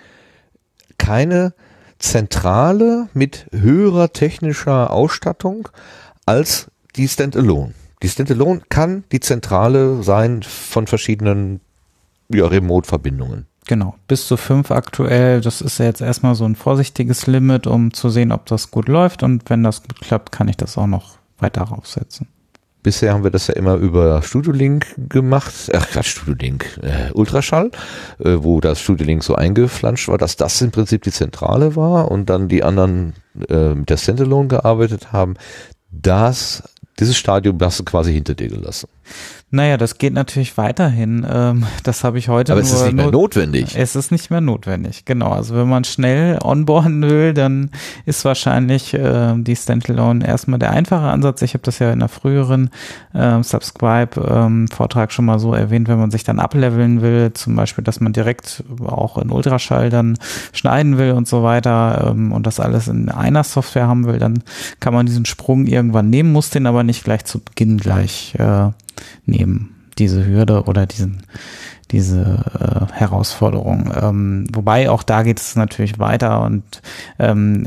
[0.99, 1.55] keine
[1.99, 5.69] Zentrale mit höherer technischer Ausstattung
[6.27, 7.75] als die Standalone.
[8.03, 11.61] Die Standalone kann die Zentrale sein von verschiedenen
[12.29, 13.47] ja, Remote-Verbindungen.
[13.67, 15.41] Genau, bis zu fünf aktuell.
[15.41, 18.89] Das ist ja jetzt erstmal so ein vorsichtiges Limit, um zu sehen, ob das gut
[18.89, 19.23] läuft.
[19.23, 22.27] Und wenn das gut klappt, kann ich das auch noch weiter raufsetzen.
[22.83, 27.70] Bisher haben wir das ja immer über Studiolink gemacht, ach Quatsch, Studiolink, äh, Ultraschall,
[28.19, 32.28] äh, wo das Studiolink so eingeflanscht war, dass das im Prinzip die Zentrale war und
[32.28, 33.15] dann die anderen
[33.49, 35.35] äh, mit der Standalone gearbeitet haben.
[35.93, 36.65] Das,
[36.99, 38.89] dieses Stadium hast du quasi hinter dir gelassen.
[39.55, 41.27] Naja, das geht natürlich weiterhin.
[41.31, 42.53] Ähm, das habe ich heute.
[42.53, 43.77] Aber es ist nicht mehr notwendig.
[43.77, 45.31] Es ist nicht mehr notwendig, genau.
[45.33, 47.71] Also wenn man schnell onboarden will, dann
[48.07, 51.43] ist wahrscheinlich äh, die Standalone erstmal der einfache Ansatz.
[51.43, 52.71] Ich habe das ja in einer früheren
[53.13, 57.85] äh, Subscribe-Vortrag ähm, schon mal so erwähnt, wenn man sich dann ableveln will, zum Beispiel,
[57.85, 60.19] dass man direkt auch in Ultraschall dann
[60.55, 64.43] schneiden will und so weiter ähm, und das alles in einer Software haben will, dann
[64.81, 68.71] kann man diesen Sprung irgendwann nehmen, muss den aber nicht gleich zu Beginn gleich äh,
[69.27, 71.23] nehmen, diese Hürde oder diesen,
[71.91, 73.93] diese äh, Herausforderung.
[74.01, 76.62] Ähm, wobei auch da geht es natürlich weiter und
[77.19, 77.65] ähm,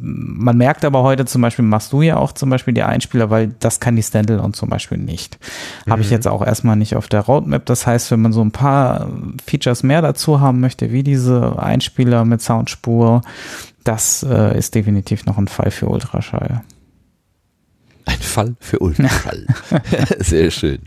[0.00, 3.54] man merkt aber heute zum Beispiel, machst du ja auch zum Beispiel die Einspieler, weil
[3.60, 5.38] das kann die Standalone zum Beispiel nicht.
[5.84, 5.92] Mhm.
[5.92, 7.66] Habe ich jetzt auch erstmal nicht auf der Roadmap.
[7.66, 9.08] Das heißt, wenn man so ein paar
[9.46, 13.20] Features mehr dazu haben möchte, wie diese Einspieler mit Soundspur,
[13.84, 16.62] das äh, ist definitiv noch ein Fall für Ultraschall.
[18.04, 19.46] Ein Fall für Ultraschall.
[20.18, 20.80] Sehr schön.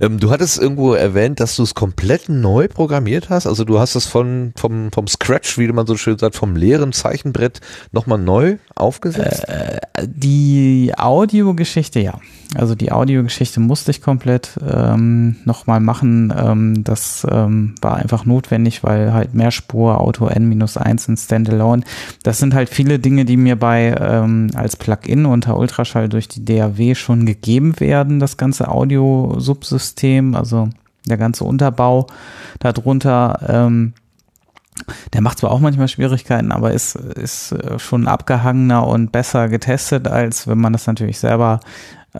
[0.00, 3.46] Ähm, du hattest irgendwo erwähnt, dass du es komplett neu programmiert hast.
[3.46, 6.92] Also du hast es von, vom, vom Scratch, wie man so schön sagt, vom leeren
[6.92, 7.60] Zeichenbrett
[7.92, 9.48] nochmal neu aufgesetzt?
[9.48, 12.18] Äh, die Audiogeschichte, ja.
[12.56, 16.32] Also die Audiogeschichte musste ich komplett ähm, nochmal machen.
[16.36, 21.82] Ähm, das ähm, war einfach notwendig, weil halt Mehrspur, Auto N-1 in Standalone.
[22.22, 26.44] Das sind halt viele Dinge, die mir bei ähm, als Plugin unter Ultraschall durch die
[26.44, 30.68] DAW schon gegeben werden, das ganze Audio-Subsystem, also
[31.06, 32.06] der ganze Unterbau
[32.60, 33.40] darunter.
[33.48, 33.94] Ähm,
[35.12, 40.08] der macht zwar auch manchmal Schwierigkeiten, aber ist, ist äh, schon abgehangener und besser getestet,
[40.08, 41.60] als wenn man das natürlich selber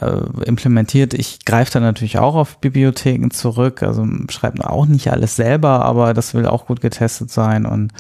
[0.01, 1.15] äh, implementiert.
[1.15, 6.15] Ich greife da natürlich auch auf Bibliotheken zurück, also schreibt auch nicht alles selber, aber
[6.15, 7.93] das will auch gut getestet sein und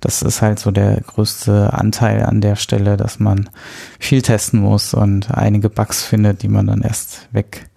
[0.00, 3.50] das ist halt so der größte Anteil an der Stelle, dass man
[3.98, 7.68] viel testen muss und einige Bugs findet, die man dann erst weg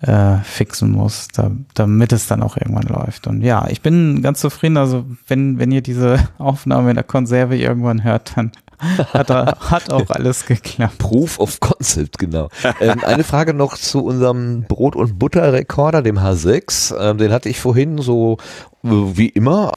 [0.00, 3.26] äh, fixen muss, da, damit es dann auch irgendwann läuft.
[3.26, 4.76] Und ja, ich bin ganz zufrieden.
[4.76, 8.52] Also wenn, wenn ihr diese Aufnahme in der Konserve irgendwann hört, dann
[9.12, 10.98] hat, er, hat auch alles geklappt.
[10.98, 12.50] Proof of Concept, genau.
[12.80, 16.94] Ähm, eine Frage noch zu unserem Brot- und Butter-Rekorder, dem H6.
[16.98, 18.36] Ähm, den hatte ich vorhin so
[18.84, 19.72] äh, wie immer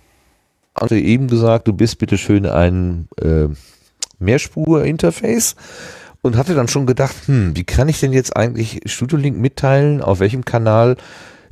[0.80, 3.48] hatte eben gesagt, du bist bitte schön ein äh,
[4.20, 5.56] Mehrspur-Interface
[6.22, 10.02] und hatte dann schon gedacht, hm, wie kann ich denn jetzt eigentlich Studio Link mitteilen,
[10.02, 10.98] auf welchem Kanal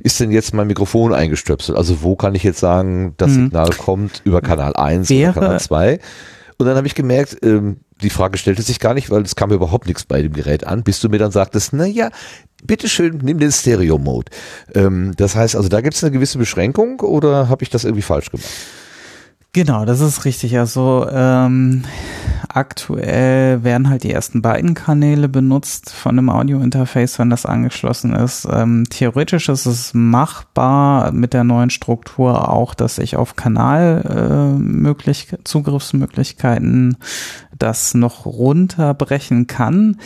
[0.00, 1.76] ist denn jetzt mein Mikrofon eingestöpselt?
[1.76, 3.44] Also wo kann ich jetzt sagen, das hm.
[3.44, 6.00] Signal kommt über Kanal 1 Wäre, oder Kanal 2?
[6.58, 9.50] Und dann habe ich gemerkt, ähm, die Frage stellte sich gar nicht, weil es kam
[9.52, 12.10] überhaupt nichts bei dem Gerät an, bis du mir dann sagtest, na ja,
[12.64, 14.30] bitteschön, nimm den Stereo-Mode.
[14.74, 18.02] Ähm, das heißt, also da gibt es eine gewisse Beschränkung oder habe ich das irgendwie
[18.02, 18.48] falsch gemacht?
[19.54, 20.58] Genau, das ist richtig.
[20.58, 21.82] Also ähm,
[22.48, 28.46] aktuell werden halt die ersten beiden Kanäle benutzt von einem Audio-Interface, wenn das angeschlossen ist.
[28.50, 35.38] Ähm, theoretisch ist es machbar mit der neuen Struktur auch, dass ich auf Kanal äh,
[35.44, 36.98] Zugriffsmöglichkeiten
[37.58, 39.96] das noch runterbrechen kann.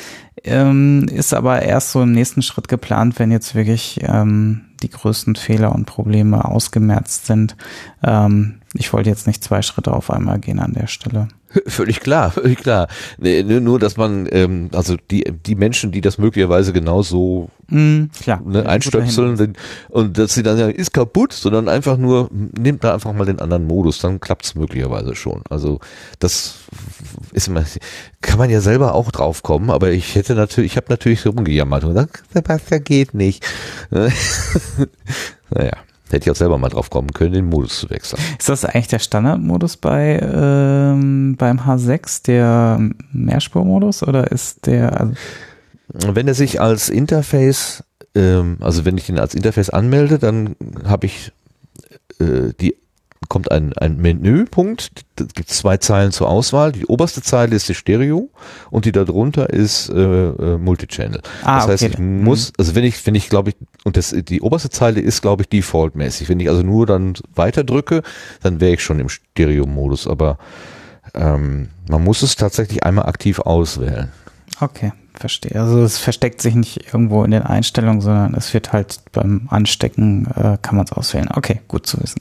[0.45, 5.37] Ähm, ist aber erst so im nächsten Schritt geplant, wenn jetzt wirklich ähm, die größten
[5.37, 7.57] Fehler und Probleme ausgemerzt sind.
[8.03, 11.29] Ähm, ich wollte jetzt nicht zwei Schritte auf einmal gehen an der Stelle.
[11.67, 12.89] Völlig klar, völlig klar.
[13.19, 18.41] Nee, nur, dass man, ähm, also die, die Menschen, die das möglicherweise genauso mm, klar,
[18.43, 19.55] ne, einstöpseln
[19.91, 23.39] und dass sie dann sagen, ist kaputt, sondern einfach nur, nimmt da einfach mal den
[23.39, 25.43] anderen Modus, dann klappt es möglicherweise schon.
[25.51, 25.81] Also
[26.21, 26.61] das
[27.33, 27.65] ist immer,
[28.23, 31.85] kann man ja selber auch drauf kommen, aber ich hätte natürlich, ich habe natürlich rumgejammert
[31.85, 33.45] und gesagt, Sebastian geht nicht.
[35.51, 35.77] naja.
[36.13, 38.21] Hätte ich auch selber mal drauf kommen können, den Modus zu wechseln.
[38.39, 42.79] Ist das eigentlich der Standardmodus bei ähm, beim H6, der
[43.13, 45.13] Mehrspurmodus oder ist der?
[45.95, 47.83] Also wenn er sich als Interface,
[48.15, 51.33] ähm, also wenn ich den als Interface anmelde, dann habe ich
[52.21, 52.77] äh, die
[53.29, 56.73] kommt ein, ein Menüpunkt, da gibt zwei Zeilen zur Auswahl.
[56.73, 58.31] Die oberste Zeile ist die Stereo
[58.71, 61.21] und die darunter ist äh, äh, Multichannel.
[61.43, 61.93] Ah, das heißt, okay.
[61.95, 62.55] ich muss, mhm.
[62.59, 65.49] also wenn ich, wenn ich glaube ich, und das, die oberste Zeile ist, glaube ich,
[65.49, 66.29] defaultmäßig.
[66.29, 68.03] Wenn ich also nur dann weiter drücke,
[68.43, 70.39] dann wäre ich schon im Stereo-Modus, aber
[71.15, 74.13] ähm, man muss es tatsächlich einmal aktiv auswählen.
[74.61, 74.93] Okay
[75.23, 75.59] verstehe.
[75.59, 80.27] Also es versteckt sich nicht irgendwo in den Einstellungen, sondern es wird halt beim Anstecken,
[80.35, 81.29] äh, kann man es auswählen.
[81.33, 82.21] Okay, gut zu wissen.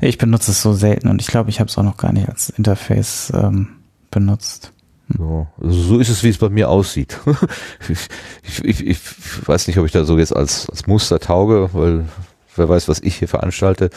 [0.00, 2.28] Ich benutze es so selten und ich glaube, ich habe es auch noch gar nicht
[2.28, 3.68] als Interface ähm,
[4.10, 4.72] benutzt.
[5.16, 7.18] So, also so ist es, wie es bei mir aussieht.
[8.42, 8.98] ich, ich, ich
[9.46, 12.06] weiß nicht, ob ich da so jetzt als, als Muster tauge, weil
[12.56, 13.90] wer weiß, was ich hier veranstalte.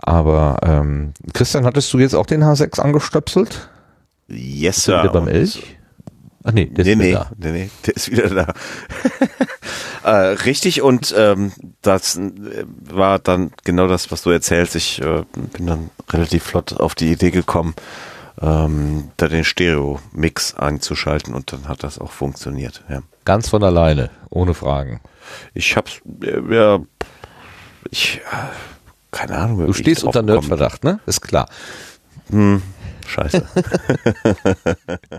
[0.00, 3.68] Aber ähm, Christian, hattest du jetzt auch den H6 angestöpselt?
[4.26, 5.08] Yes, Sir.
[5.12, 5.77] Beim Elch?
[6.48, 7.30] Ach nee, der nee, ist nee, da.
[7.36, 8.54] Nee, nee, der ist wieder da.
[10.02, 11.52] äh, richtig und ähm,
[11.82, 14.74] das äh, war dann genau das, was du erzählst.
[14.74, 17.74] Ich äh, bin dann relativ flott auf die Idee gekommen,
[18.40, 22.82] ähm, da den Stereo-Mix einzuschalten und dann hat das auch funktioniert.
[22.88, 23.02] Ja.
[23.26, 25.00] Ganz von alleine, ohne Fragen.
[25.52, 26.78] Ich hab's, äh, ja,
[27.90, 29.66] ich, äh, keine Ahnung.
[29.66, 31.00] Du stehst unter Nerdverdacht, ne?
[31.04, 31.46] Ist klar.
[32.30, 32.62] Hm,
[33.06, 33.46] scheiße.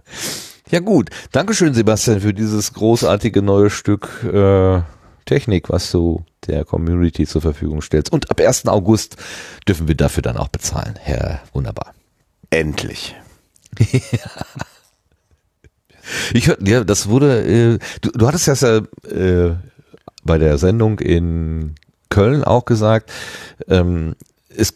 [0.70, 4.82] ja gut, Dankeschön Sebastian für dieses großartige neue Stück äh,
[5.26, 8.12] Technik, was du der Community zur Verfügung stellst.
[8.12, 8.68] Und ab 1.
[8.68, 9.18] August
[9.68, 10.98] dürfen wir dafür dann auch bezahlen.
[11.00, 11.94] Herr, wunderbar.
[12.50, 13.16] Endlich.
[16.34, 19.56] Ich hör, ja, das wurde, äh, du, du hattest ja äh,
[20.24, 21.76] bei der Sendung in
[22.10, 23.12] Köln auch gesagt,
[23.68, 24.16] ähm,
[24.50, 24.74] es,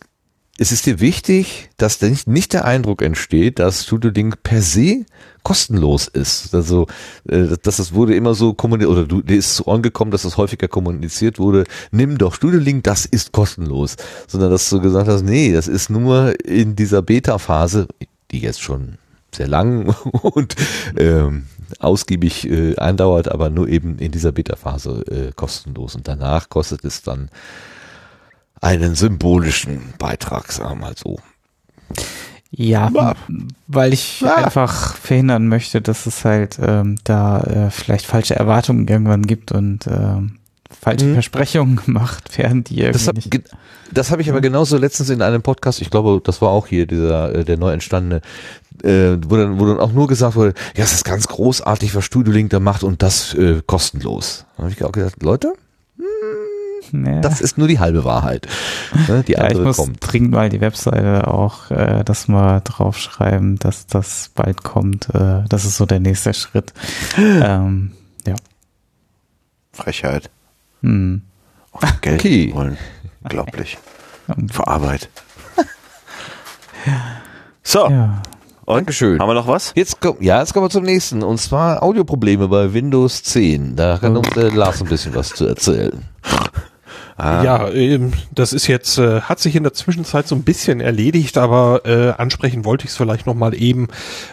[0.57, 5.05] es ist dir wichtig, dass nicht, nicht der Eindruck entsteht, dass Studio Link per se
[5.43, 6.53] kostenlos ist.
[6.55, 6.87] Also,
[7.27, 10.37] äh, dass das wurde immer so kommuniziert, oder du, dir ist so angekommen, dass das
[10.37, 13.95] häufiger kommuniziert wurde, nimm doch Studio Link, das ist kostenlos.
[14.27, 17.87] Sondern dass du gesagt hast, nee, das ist nur in dieser Beta-Phase,
[18.31, 18.97] die jetzt schon
[19.35, 19.89] sehr lang
[20.21, 20.55] und
[20.97, 21.45] ähm,
[21.79, 25.95] ausgiebig äh, andauert, aber nur eben in dieser Beta-Phase äh, kostenlos.
[25.95, 27.29] Und danach kostet es dann
[28.61, 31.19] einen symbolischen Beitrag, sagen wir mal so.
[32.55, 33.15] Ja,
[33.67, 34.35] weil ich ja.
[34.35, 39.87] einfach verhindern möchte, dass es halt ähm, da äh, vielleicht falsche Erwartungen irgendwann gibt und
[39.87, 40.37] ähm,
[40.69, 41.13] falsche mhm.
[41.13, 43.41] Versprechungen gemacht werden, die irgendwie
[43.91, 46.85] das, habe ich aber genauso letztens in einem Podcast, ich glaube, das war auch hier
[46.85, 48.21] dieser äh, der neu entstandene,
[48.83, 52.05] äh, wo, dann, wo dann auch nur gesagt wurde, ja, es ist ganz großartig, was
[52.05, 54.45] Studio Link da macht und das äh, kostenlos.
[54.57, 55.53] Da habe ich auch gesagt, Leute,
[55.97, 56.05] hm,
[56.93, 58.47] das ist nur die halbe Wahrheit.
[59.07, 59.97] Ne, die ja, andere ich muss kommt.
[59.99, 65.09] dringend mal die Webseite auch äh, das mal draufschreiben, dass das bald kommt.
[65.13, 66.71] Äh, das ist so der nächste Schritt.
[67.17, 67.93] ähm,
[68.27, 68.35] ja.
[69.71, 70.29] Frechheit.
[70.81, 71.23] Hm.
[71.71, 72.53] Oh, Geld okay.
[72.53, 72.77] wollen.
[73.23, 73.79] Unglaublich.
[74.51, 75.09] Für Arbeit.
[77.63, 77.89] so.
[77.89, 78.21] Ja.
[78.65, 78.77] Und?
[78.77, 79.19] Dankeschön.
[79.19, 79.73] Haben wir noch was?
[79.75, 81.23] Jetzt komm, ja, jetzt kommen wir zum nächsten.
[81.23, 83.75] Und zwar Audioprobleme bei Windows 10.
[83.75, 86.05] Da kann uns der Lars ein bisschen was zu erzählen.
[87.15, 87.43] Ah.
[87.43, 91.37] Ja, ähm, das ist jetzt, äh, hat sich in der Zwischenzeit so ein bisschen erledigt,
[91.37, 93.87] aber äh, ansprechen wollte ich es vielleicht nochmal eben.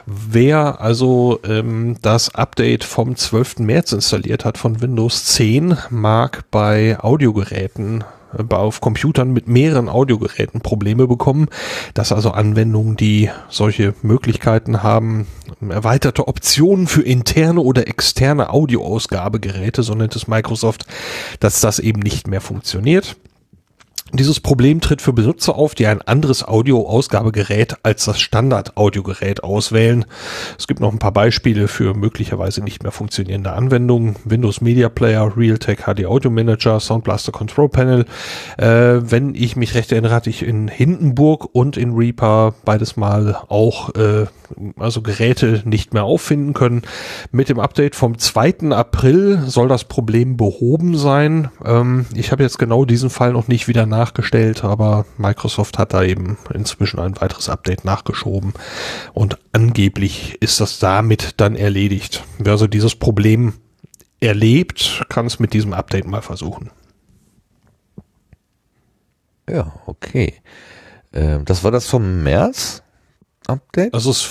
[0.07, 3.59] Wer also ähm, das Update vom 12.
[3.61, 8.05] März installiert hat von Windows 10, mag bei Audiogeräten
[8.51, 11.49] auf Computern mit mehreren Audiogeräten Probleme bekommen,
[11.95, 15.27] dass also Anwendungen, die solche Möglichkeiten haben,
[15.69, 20.87] erweiterte Optionen für interne oder externe Audioausgabegeräte, so nennt es Microsoft,
[21.41, 23.17] dass das eben nicht mehr funktioniert.
[24.13, 30.05] Dieses Problem tritt für Benutzer auf, die ein anderes Audioausgabegerät als das Standard-Audiogerät auswählen.
[30.59, 34.17] Es gibt noch ein paar Beispiele für möglicherweise nicht mehr funktionierende Anwendungen.
[34.25, 38.05] Windows Media Player, Realtek HD Audio Manager, Sound Blaster Control Panel.
[38.59, 43.37] Äh, wenn ich mich recht erinnere, hatte ich in Hindenburg und in Reaper beides mal
[43.49, 44.27] auch äh,
[44.77, 46.83] also Geräte nicht mehr auffinden können.
[47.31, 48.71] Mit dem Update vom 2.
[48.71, 51.51] April soll das Problem behoben sein.
[51.65, 56.03] Ähm, ich habe jetzt genau diesen Fall noch nicht wieder nachgestellt, aber Microsoft hat da
[56.03, 58.55] eben inzwischen ein weiteres Update nachgeschoben
[59.13, 62.25] und angeblich ist das damit dann erledigt.
[62.39, 63.55] Wer also dieses Problem
[64.21, 66.71] erlebt, kann es mit diesem Update mal versuchen.
[69.49, 70.35] Ja, okay.
[71.13, 72.83] Ähm, das war das vom März?
[73.47, 73.93] Update?
[73.95, 74.29] Also es,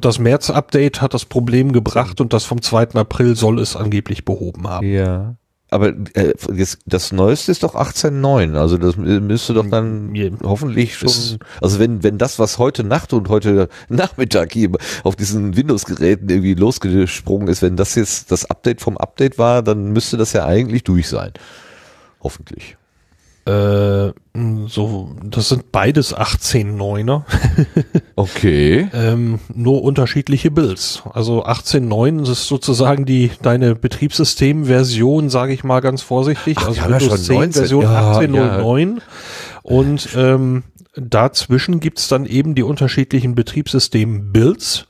[0.00, 2.94] das März-Update hat das Problem gebracht und das vom 2.
[2.94, 4.86] April soll es angeblich behoben haben.
[4.86, 5.36] Ja.
[5.74, 10.30] Aber äh, jetzt, das Neueste ist doch 18.9, also das müsste doch dann ja.
[10.44, 14.70] hoffentlich schon, also wenn, wenn das, was heute Nacht und heute Nachmittag hier
[15.02, 19.92] auf diesen Windows-Geräten irgendwie losgesprungen ist, wenn das jetzt das Update vom Update war, dann
[19.92, 21.32] müsste das ja eigentlich durch sein.
[22.22, 22.76] Hoffentlich.
[23.46, 24.12] Äh,
[24.66, 27.24] so, das sind beides 18.9er.
[28.16, 28.88] okay.
[28.94, 31.02] ähm, nur unterschiedliche Builds.
[31.12, 36.56] Also 18.9 ist sozusagen die deine Betriebssystemversion, sage ich mal ganz vorsichtig.
[36.58, 39.02] Ach, also Windows 10 Version ja, 18.09 ja.
[39.62, 40.62] und ähm,
[40.96, 44.86] dazwischen gibt's dann eben die unterschiedlichen Betriebssystem-Builds.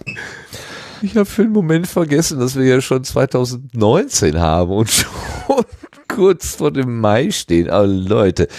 [1.02, 5.64] Ich habe für einen Moment vergessen, dass wir ja schon 2019 haben und schon
[6.10, 7.70] kurz vor dem Mai stehen.
[7.70, 8.50] Aber Leute,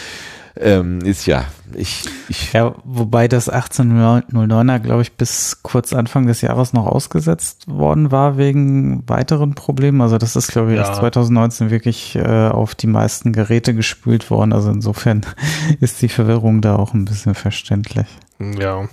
[0.59, 1.45] ähm, ist ja,
[1.75, 2.53] ich, ich.
[2.53, 8.39] Ja, wobei das 1809er, glaube ich, bis kurz Anfang des Jahres noch ausgesetzt worden war
[8.39, 10.01] wegen weiteren Problemen.
[10.01, 10.87] Also das ist, glaube ich, ja.
[10.87, 14.53] erst 2019 wirklich äh, auf die meisten Geräte gespült worden.
[14.53, 15.27] Also insofern
[15.81, 18.07] ist die Verwirrung da auch ein bisschen verständlich.
[18.39, 18.89] Ja,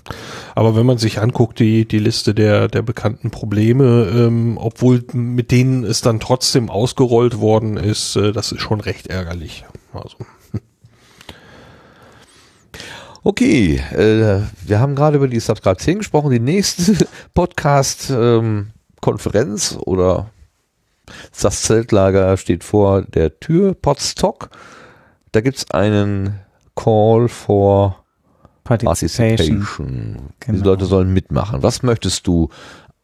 [0.56, 5.52] aber wenn man sich anguckt, die, die Liste der, der bekannten Probleme, ähm, obwohl mit
[5.52, 9.66] denen es dann trotzdem ausgerollt worden ist, äh, das ist schon recht ärgerlich.
[9.94, 10.18] Also.
[13.26, 16.32] Okay, äh, wir haben gerade über die Subscribe 10 gesprochen.
[16.32, 20.30] Die nächste Podcast-Konferenz ähm, oder
[21.42, 24.50] das Zeltlager steht vor der Tür, Podstock.
[25.32, 26.42] Da gibt's einen
[26.76, 28.04] Call for
[28.66, 29.38] Participation.
[29.38, 30.34] Participation.
[30.42, 30.58] Genau.
[30.58, 31.64] Die Leute sollen mitmachen.
[31.64, 32.50] Was möchtest du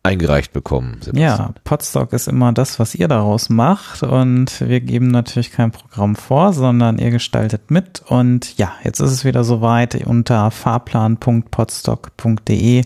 [0.03, 0.99] eingereicht bekommen.
[1.01, 1.37] Sebastian.
[1.37, 6.15] Ja, Podstock ist immer das, was ihr daraus macht und wir geben natürlich kein Programm
[6.15, 9.95] vor, sondern ihr gestaltet mit und ja, jetzt ist es wieder soweit.
[10.05, 12.85] Unter fahrplan.podstock.de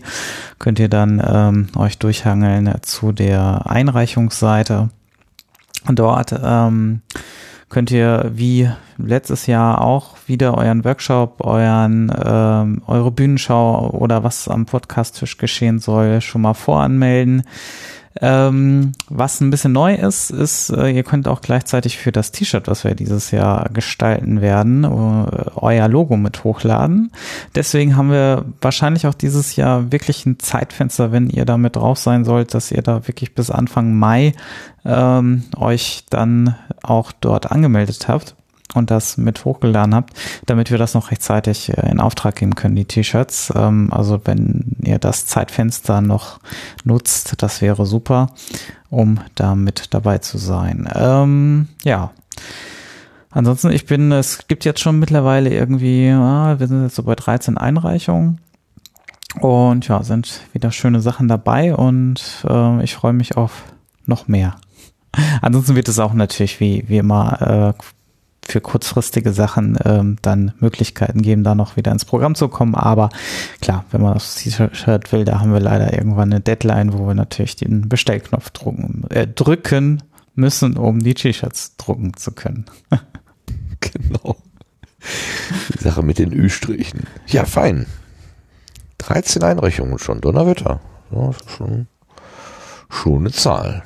[0.58, 4.88] könnt ihr dann ähm, euch durchhangeln zu der Einreichungsseite.
[5.86, 7.02] Dort ähm,
[7.68, 14.48] könnt ihr wie letztes Jahr auch wieder euren Workshop, euren, ähm, eure Bühnenschau oder was
[14.48, 17.42] am Podcast-Tisch geschehen soll, schon mal voranmelden.
[18.20, 22.68] Ähm, was ein bisschen neu ist, ist, äh, ihr könnt auch gleichzeitig für das T-Shirt,
[22.68, 27.10] was wir dieses Jahr gestalten werden, äh, euer Logo mit hochladen.
[27.56, 32.24] Deswegen haben wir wahrscheinlich auch dieses Jahr wirklich ein Zeitfenster, wenn ihr damit drauf sein
[32.24, 34.32] sollt, dass ihr da wirklich bis Anfang Mai
[34.84, 38.36] ähm, euch dann auch dort angemeldet habt
[38.74, 40.12] und das mit hochgeladen habt,
[40.46, 43.52] damit wir das noch rechtzeitig äh, in Auftrag geben können, die T-Shirts.
[43.56, 46.40] Ähm, also wenn ihr das Zeitfenster noch
[46.84, 48.28] nutzt, das wäre super,
[48.90, 50.88] um da mit dabei zu sein.
[50.94, 52.10] Ähm, ja.
[53.30, 57.16] Ansonsten, ich bin, es gibt jetzt schon mittlerweile irgendwie, ah, wir sind jetzt so bei
[57.16, 58.40] 13 Einreichungen.
[59.40, 63.64] Und ja, sind wieder schöne Sachen dabei und äh, ich freue mich auf
[64.06, 64.56] noch mehr.
[65.42, 67.84] Ansonsten wird es auch natürlich wie, wie immer äh,
[68.46, 72.74] für kurzfristige Sachen ähm, dann Möglichkeiten geben, da noch wieder ins Programm zu kommen.
[72.74, 73.08] Aber
[73.60, 77.14] klar, wenn man das T-Shirt will, da haben wir leider irgendwann eine Deadline, wo wir
[77.14, 80.02] natürlich den Bestellknopf drucken, äh, drücken
[80.34, 82.66] müssen, um die T-Shirts drucken zu können.
[83.80, 84.36] genau.
[85.74, 87.04] Die Sache mit den Ü-Strichen.
[87.26, 87.86] Ja, fein.
[88.98, 90.80] 13 Einreichungen schon, Donnerwetter.
[91.10, 91.86] Ja, schon,
[92.88, 93.84] schon eine Zahl.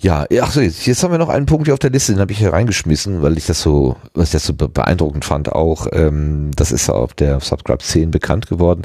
[0.00, 2.32] Ja, ach so, jetzt, haben wir noch einen Punkt hier auf der Liste, den habe
[2.32, 6.50] ich hier reingeschmissen, weil ich das so, was ich das so beeindruckend fand auch, ähm,
[6.56, 8.82] das ist auf der Subscribe 10 bekannt geworden,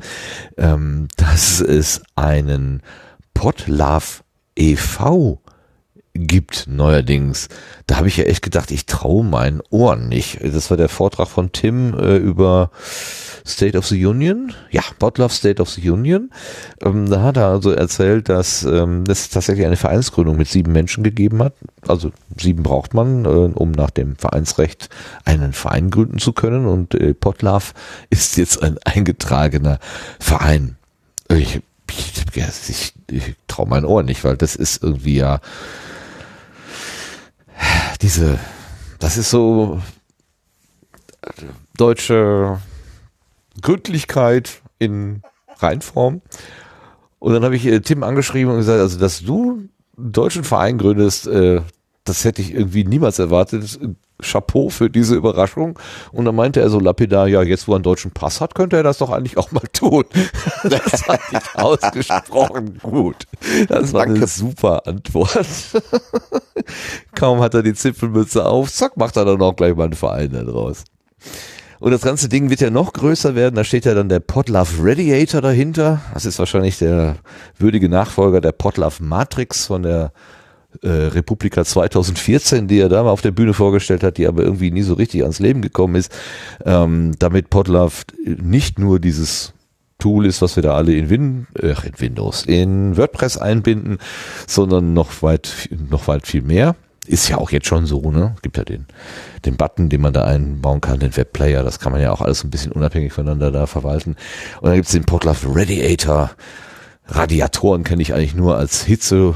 [0.57, 2.81] ähm, dass es einen
[3.33, 4.21] Podlove
[4.55, 5.39] e.V.
[6.13, 7.49] gibt neuerdings.
[7.87, 10.39] Da habe ich ja echt gedacht, ich traue meinen Ohren nicht.
[10.43, 12.71] Das war der Vortrag von Tim äh, über
[13.45, 16.31] State of the Union, ja, Botlove State of the Union.
[16.81, 21.03] Ähm, da hat er also erzählt, dass ähm, es tatsächlich eine Vereinsgründung mit sieben Menschen
[21.03, 21.53] gegeben hat.
[21.87, 24.89] Also sieben braucht man, äh, um nach dem Vereinsrecht
[25.25, 26.65] einen Verein gründen zu können.
[26.65, 27.73] Und äh, Potlove
[28.09, 29.79] ist jetzt ein eingetragener
[30.19, 30.75] Verein.
[31.29, 32.13] Ich, ich,
[32.69, 35.39] ich, ich traue meinen Ohren nicht, weil das ist irgendwie ja
[38.01, 38.39] diese,
[38.99, 39.81] das ist so
[41.75, 42.59] deutsche
[43.61, 45.21] Gründlichkeit in
[45.57, 46.21] Reinform.
[47.19, 50.77] Und dann habe ich äh, Tim angeschrieben und gesagt, also dass du einen deutschen Verein
[50.77, 51.61] gründest, äh,
[52.05, 53.79] das hätte ich irgendwie niemals erwartet.
[54.21, 55.79] Chapeau für diese Überraschung.
[56.11, 58.77] Und dann meinte er so lapidar, ja, jetzt wo er einen deutschen Pass hat, könnte
[58.77, 60.05] er das doch eigentlich auch mal tun.
[60.63, 63.27] Das fand ich ausgesprochen gut.
[63.67, 64.17] Das war Danke.
[64.17, 65.47] eine super Antwort.
[67.15, 70.31] Kaum hat er die Zipfelmütze auf, zack, macht er dann auch gleich mal einen Verein
[70.31, 70.83] da draus.
[71.79, 73.55] Und das ganze Ding wird ja noch größer werden.
[73.55, 76.01] Da steht ja dann der Podlove Radiator dahinter.
[76.13, 77.15] Das ist wahrscheinlich der
[77.57, 80.11] würdige Nachfolger der Podlove Matrix von der
[80.81, 84.71] äh, Republika 2014, die er da mal auf der Bühne vorgestellt hat, die aber irgendwie
[84.71, 86.11] nie so richtig ans Leben gekommen ist.
[86.65, 89.53] Ähm, damit Podlove nicht nur dieses
[89.97, 93.97] Tool ist, was wir da alle in, Win äh, in Windows, in WordPress einbinden,
[94.47, 96.75] sondern noch weit, noch weit viel mehr
[97.09, 98.35] ist ja auch jetzt schon so, ne?
[98.43, 98.85] Gibt ja den,
[99.43, 102.43] den Button, den man da einbauen kann, den Webplayer, das kann man ja auch alles
[102.43, 104.15] ein bisschen unabhängig voneinander da verwalten.
[104.61, 106.29] Und dann gibt es den Podlove Radiator.
[107.07, 109.33] Radiatoren kenne ich eigentlich nur als Hitze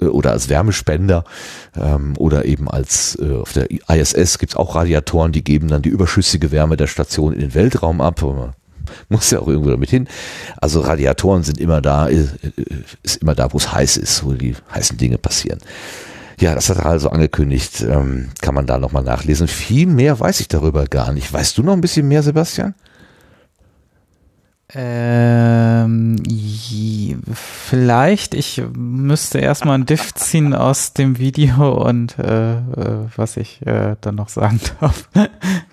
[0.00, 1.24] oder als Wärmespender
[1.76, 5.82] ähm, oder eben als äh, auf der ISS gibt es auch Radiatoren, die geben dann
[5.82, 8.20] die überschüssige Wärme der Station in den Weltraum ab.
[8.22, 8.52] Man
[9.08, 10.08] muss ja auch irgendwo damit hin.
[10.60, 12.50] Also Radiatoren sind immer da, ist, äh,
[13.02, 15.60] ist immer da, wo es heiß ist, wo die heißen Dinge passieren.
[16.40, 17.82] Ja, das hat er also angekündigt.
[17.82, 19.46] Ähm, kann man da nochmal nachlesen.
[19.46, 21.32] Viel mehr weiß ich darüber gar nicht.
[21.32, 22.74] Weißt du noch ein bisschen mehr, Sebastian?
[24.76, 26.16] Ähm,
[27.32, 32.60] vielleicht, ich müsste erstmal ein Diff ziehen aus dem Video und äh, äh,
[33.14, 35.08] was ich äh, dann noch sagen darf.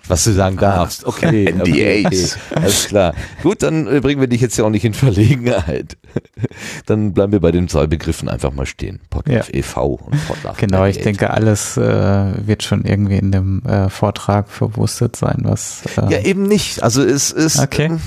[0.06, 1.04] Was du sagen darfst.
[1.12, 1.66] Okay, NDAs.
[1.66, 3.14] Okay, alles klar.
[3.42, 5.96] Gut, dann äh, bringen wir dich jetzt ja auch nicht in Verlegenheit.
[6.86, 9.00] Dann bleiben wir bei den zwei Begriffen einfach mal stehen.
[9.10, 9.44] Podlove ja.
[9.52, 9.86] e.V.
[9.86, 10.56] und Podlove.
[10.58, 15.82] Genau, ich denke, alles äh, wird schon irgendwie in dem äh, Vortrag verwurstet sein, was.
[15.96, 16.82] Äh, ja, eben nicht.
[16.82, 17.58] Also es ist.
[17.58, 17.86] Okay.
[17.86, 18.00] Ähm,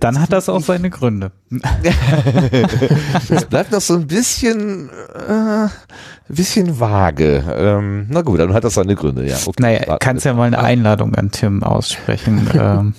[0.00, 1.32] dann hat das auch seine Gründe.
[3.28, 5.68] Es bleibt noch so ein bisschen, äh,
[6.28, 7.44] bisschen vage.
[7.56, 9.36] Ähm, na gut, dann hat das seine Gründe, ja.
[9.46, 12.48] Okay, naja, kannst ja mal eine Einladung an Tim aussprechen.
[12.54, 12.94] ähm,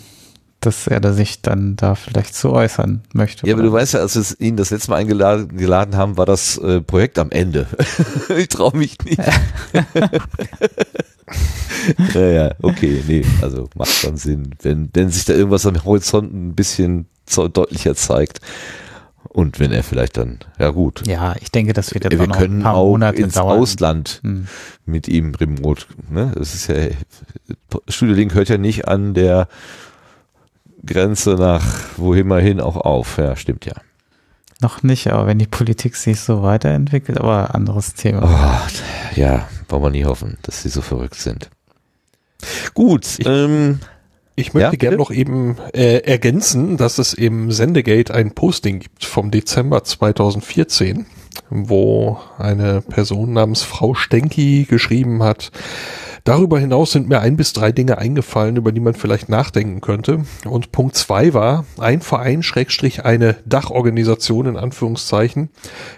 [0.66, 3.46] dass er da sich dann da vielleicht zu äußern möchte.
[3.46, 6.26] Ja, aber du weißt ja, als wir ihn das letzte Mal eingeladen geladen haben, war
[6.26, 7.68] das äh, Projekt am Ende.
[8.38, 9.20] ich traue mich nicht.
[12.14, 16.56] naja, okay, nee, also macht schon Sinn, wenn, wenn sich da irgendwas am Horizont ein
[16.56, 17.08] bisschen
[17.54, 18.40] deutlicher zeigt.
[19.30, 21.08] Und wenn er vielleicht dann, ja gut.
[21.08, 23.60] Ja, ich denke, das wird jetzt Wir können auch Monate ins dauern.
[23.60, 24.48] Ausland hm.
[24.86, 25.86] mit ihm remote.
[26.10, 26.32] Ne?
[26.36, 26.76] Das ist ja,
[27.88, 29.48] Studio Link hört ja nicht an der
[30.86, 33.18] Grenze nach wohin mal hin auch auf.
[33.18, 33.74] Ja, stimmt ja.
[34.64, 38.22] Noch nicht, aber wenn die Politik sich so weiterentwickelt, aber anderes Thema.
[38.24, 41.50] Oh, ja, wollen wir nie hoffen, dass sie so verrückt sind.
[42.74, 43.80] Gut, ich, ähm,
[44.36, 49.04] ich möchte ja, gerne noch eben äh, ergänzen, dass es im Sendegate ein Posting gibt
[49.04, 51.08] vom Dezember 2014,
[51.50, 55.52] wo eine Person namens Frau Stenki geschrieben hat,
[56.26, 60.24] Darüber hinaus sind mir ein bis drei Dinge eingefallen, über die man vielleicht nachdenken könnte.
[60.46, 65.50] Und Punkt zwei war ein Verein Schrägstrich eine Dachorganisation in Anführungszeichen.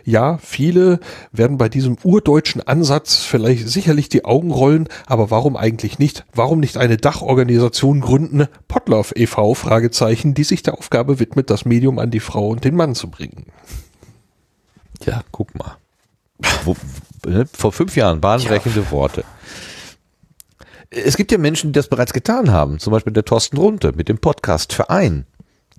[0.03, 0.99] Ja, viele
[1.31, 6.25] werden bei diesem urdeutschen Ansatz vielleicht sicherlich die Augen rollen, aber warum eigentlich nicht?
[6.33, 8.47] Warum nicht eine Dachorganisation gründen?
[8.67, 9.53] Potlauf e.V.
[9.53, 13.11] Fragezeichen, die sich der Aufgabe widmet, das Medium an die Frau und den Mann zu
[13.11, 13.45] bringen.
[15.05, 15.77] Ja, guck mal.
[17.27, 18.91] Ne, vor fünf Jahren bahnbrechende ja.
[18.91, 19.23] Worte
[20.95, 22.80] es gibt ja Menschen, die das bereits getan haben.
[22.80, 25.25] Zum Beispiel der Thorsten Runte mit dem Podcast Verein.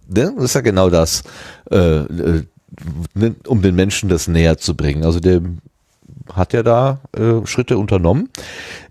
[0.09, 0.33] Ne?
[0.37, 1.25] Das ist ja genau das,
[1.71, 2.43] äh, äh,
[3.15, 5.05] ne, um den Menschen das näher zu bringen.
[5.05, 5.41] Also der
[6.33, 8.29] hat ja da äh, Schritte unternommen.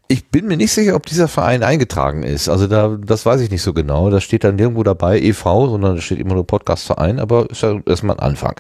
[0.07, 2.47] Ich bin mir nicht sicher, ob dieser Verein eingetragen ist.
[2.47, 4.11] Also da, das weiß ich nicht so genau.
[4.11, 7.79] Da steht dann nirgendwo dabei e.V., sondern da steht immer nur Podcast-Verein, aber ist ja
[7.87, 8.53] erstmal ein Anfang.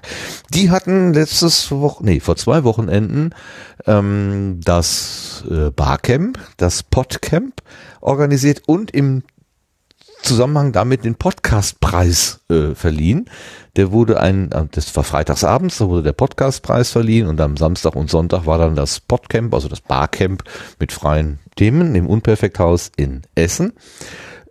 [0.55, 3.35] Die hatten letztes Woche, nee, vor zwei Wochenenden
[3.87, 7.61] ähm, das äh, Barcamp, das Podcamp
[8.01, 9.23] organisiert und im
[10.21, 13.29] Zusammenhang damit den Podcastpreis äh, verliehen.
[13.75, 17.95] Der wurde ein, äh, das war freitagsabends, da wurde der Podcastpreis verliehen und am Samstag
[17.95, 20.43] und Sonntag war dann das Podcamp, also das Barcamp
[20.79, 23.73] mit freien Themen im Unperfekthaus in Essen.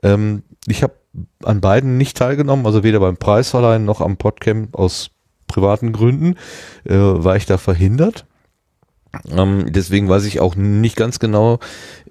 [0.05, 0.95] Ähm, ich habe
[1.43, 5.11] an beiden nicht teilgenommen, also weder beim Preisverleihen noch am Podcamp aus
[5.49, 6.37] privaten Gründen
[6.85, 8.27] äh, war ich da verhindert.
[9.31, 11.59] Ähm, deswegen weiß ich auch nicht ganz genau,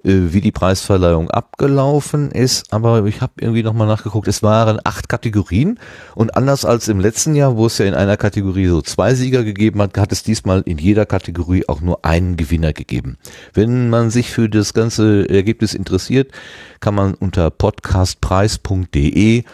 [0.04, 4.28] äh, wie die Preisverleihung abgelaufen ist, aber ich habe irgendwie nochmal nachgeguckt.
[4.28, 5.78] Es waren acht Kategorien
[6.14, 9.44] und anders als im letzten Jahr, wo es ja in einer Kategorie so zwei Sieger
[9.44, 13.16] gegeben hat, hat es diesmal in jeder Kategorie auch nur einen Gewinner gegeben.
[13.52, 16.32] Wenn man sich für das ganze Ergebnis interessiert,
[16.80, 19.44] kann man unter podcastpreis.de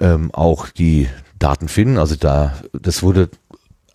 [0.00, 1.98] ähm, auch die Daten finden.
[1.98, 3.30] Also da, das wurde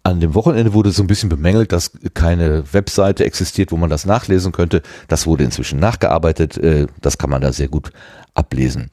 [0.06, 4.06] an dem Wochenende wurde so ein bisschen bemängelt, dass keine Webseite existiert, wo man das
[4.06, 4.84] nachlesen könnte.
[5.08, 6.58] Das wurde inzwischen nachgearbeitet.
[6.58, 7.92] Äh, das kann man da sehr gut
[8.36, 8.92] ablesen.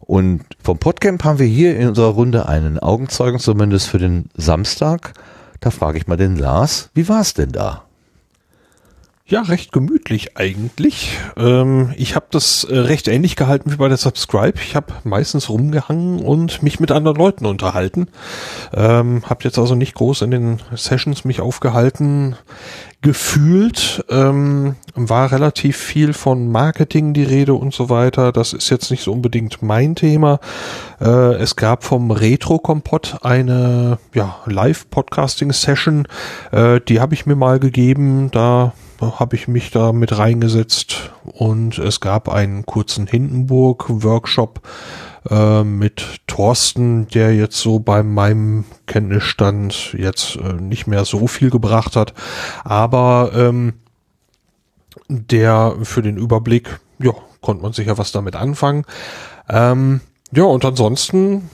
[0.00, 5.14] Und vom Podcamp haben wir hier in unserer Runde einen Augenzeugen, zumindest für den Samstag.
[5.60, 7.84] Da frage ich mal den Lars, wie war es denn da?
[9.30, 11.16] Ja, recht gemütlich eigentlich.
[11.36, 14.58] Ähm, ich habe das äh, recht ähnlich gehalten wie bei der Subscribe.
[14.60, 18.08] Ich habe meistens rumgehangen und mich mit anderen Leuten unterhalten.
[18.74, 22.34] Ähm, habe jetzt also nicht groß in den Sessions mich aufgehalten.
[23.02, 28.32] Gefühlt ähm, war relativ viel von Marketing die Rede und so weiter.
[28.32, 30.40] Das ist jetzt nicht so unbedingt mein Thema.
[31.00, 36.08] Äh, es gab vom Retro-Kompott eine ja, Live-Podcasting-Session.
[36.50, 38.32] Äh, die habe ich mir mal gegeben.
[38.32, 44.60] Da habe ich mich da mit reingesetzt und es gab einen kurzen Hindenburg-Workshop
[45.28, 51.50] äh, mit Thorsten, der jetzt so bei meinem Kenntnisstand jetzt äh, nicht mehr so viel
[51.50, 52.14] gebracht hat,
[52.64, 53.74] aber ähm,
[55.08, 58.84] der für den Überblick, ja, konnte man sicher was damit anfangen.
[59.48, 60.00] Ähm,
[60.32, 61.50] ja, und ansonsten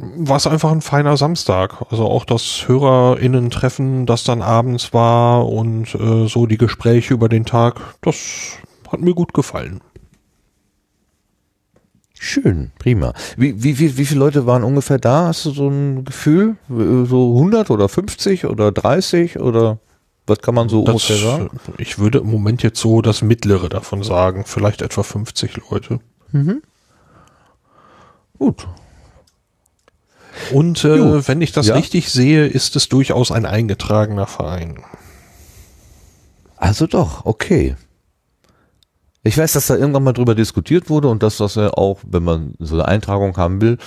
[0.00, 1.82] war es einfach ein feiner Samstag.
[1.90, 7.44] Also auch das HörerInnen-Treffen, das dann abends war und äh, so die Gespräche über den
[7.44, 8.58] Tag, das
[8.90, 9.80] hat mir gut gefallen.
[12.18, 13.14] Schön, prima.
[13.36, 15.28] Wie, wie, wie, wie viele Leute waren ungefähr da?
[15.28, 16.56] Hast du so ein Gefühl?
[16.68, 19.78] So 100 oder 50 oder 30 oder
[20.26, 21.50] was kann man so das, ungefähr sagen?
[21.78, 24.44] Ich würde im Moment jetzt so das mittlere davon sagen.
[24.46, 26.00] Vielleicht etwa 50 Leute.
[26.30, 26.62] Mhm.
[28.38, 28.66] Gut,
[30.52, 31.74] und äh, wenn ich das ja.
[31.74, 34.82] richtig sehe, ist es durchaus ein eingetragener Verein.
[36.56, 37.76] Also doch, okay.
[39.22, 42.22] Ich weiß, dass da irgendwann mal drüber diskutiert wurde und dass das ja auch, wenn
[42.22, 43.78] man so eine Eintragung haben will,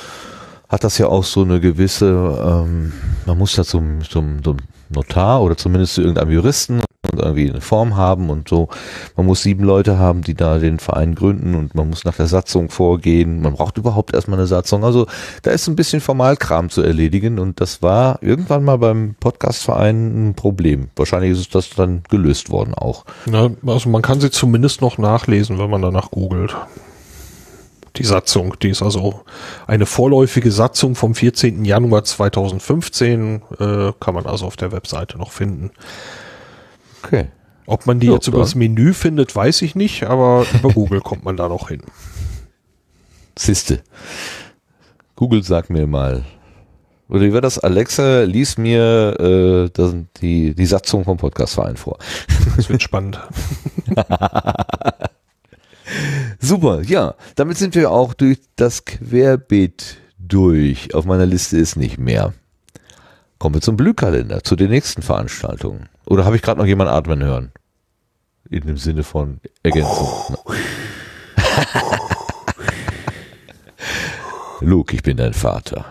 [0.69, 2.93] hat das ja auch so eine gewisse, ähm,
[3.25, 4.57] man muss da zum, zum, zum
[4.89, 6.81] Notar oder zumindest zu irgendeinem Juristen
[7.19, 8.69] irgendwie eine Form haben und so.
[9.15, 12.27] Man muss sieben Leute haben, die da den Verein gründen und man muss nach der
[12.27, 13.41] Satzung vorgehen.
[13.41, 14.83] Man braucht überhaupt erstmal eine Satzung.
[14.83, 15.07] Also
[15.41, 20.33] da ist ein bisschen Formalkram zu erledigen und das war irgendwann mal beim Podcastverein ein
[20.35, 20.89] Problem.
[20.95, 23.05] Wahrscheinlich ist das dann gelöst worden auch.
[23.31, 26.55] Ja, also man kann sie zumindest noch nachlesen, wenn man danach googelt
[27.97, 28.55] die Satzung.
[28.61, 29.21] Die ist also
[29.67, 31.65] eine vorläufige Satzung vom 14.
[31.65, 35.71] Januar 2015, äh, kann man also auf der Webseite noch finden.
[37.03, 37.27] Okay.
[37.65, 41.01] Ob man die ja, jetzt über das Menü findet, weiß ich nicht, aber über Google
[41.01, 41.81] kommt man da noch hin.
[43.37, 43.81] Siste.
[45.15, 46.23] Google sagt mir mal.
[47.09, 47.59] Oder wie war das?
[47.59, 51.97] Alexa lies mir äh, das, die, die Satzung vom Podcastverein vor.
[52.55, 53.19] Das wird spannend.
[56.39, 57.15] Super, ja.
[57.35, 60.93] Damit sind wir auch durch das Querbeet durch.
[60.95, 62.33] Auf meiner Liste ist nicht mehr.
[63.37, 65.89] Kommen wir zum Blühkalender, zu den nächsten Veranstaltungen.
[66.05, 67.51] Oder habe ich gerade noch jemand atmen hören?
[68.49, 70.37] In dem Sinne von Ergänzung.
[71.75, 71.97] Oh.
[74.61, 75.85] Luke, ich bin dein Vater.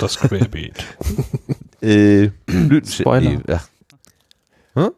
[0.00, 0.84] Das Querbeet.
[1.80, 2.30] äh,
[2.84, 3.48] Spoiler.
[3.48, 3.58] Äh,
[4.74, 4.90] hm?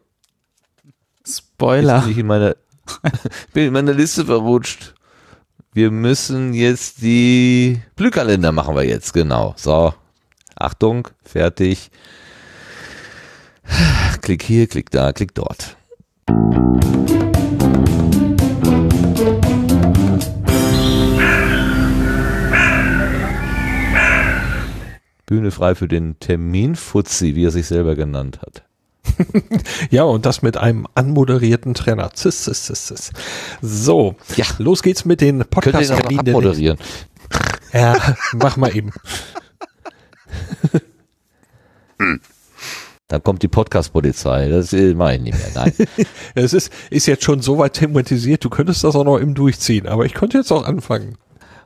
[1.27, 1.99] Spoiler.
[1.99, 2.55] Ist nicht in meiner
[3.53, 4.95] bin in meiner Liste verrutscht.
[5.73, 9.53] Wir müssen jetzt die Blühkalender machen wir jetzt, genau.
[9.57, 9.93] So.
[10.55, 11.91] Achtung, fertig.
[14.21, 15.77] Klick hier, klick da, klick dort.
[25.25, 28.63] Bühne frei für den Terminfuzzi, wie er sich selber genannt hat.
[29.89, 32.11] ja, und das mit einem anmoderierten Trainer.
[32.13, 33.11] Ziss, ziss, ziss, ziss.
[33.61, 34.45] So, ja.
[34.57, 36.33] los geht's mit den Podcast-Terminen.
[36.33, 36.77] moderieren.
[37.73, 38.91] Ja, mach mal eben.
[43.11, 44.47] Dann kommt die Podcast-Polizei.
[44.47, 45.51] Das mache ich nicht mehr.
[45.53, 45.73] Nein.
[46.33, 49.85] es ist, ist jetzt schon so weit thematisiert, du könntest das auch noch im Durchziehen,
[49.85, 51.17] aber ich konnte jetzt auch anfangen.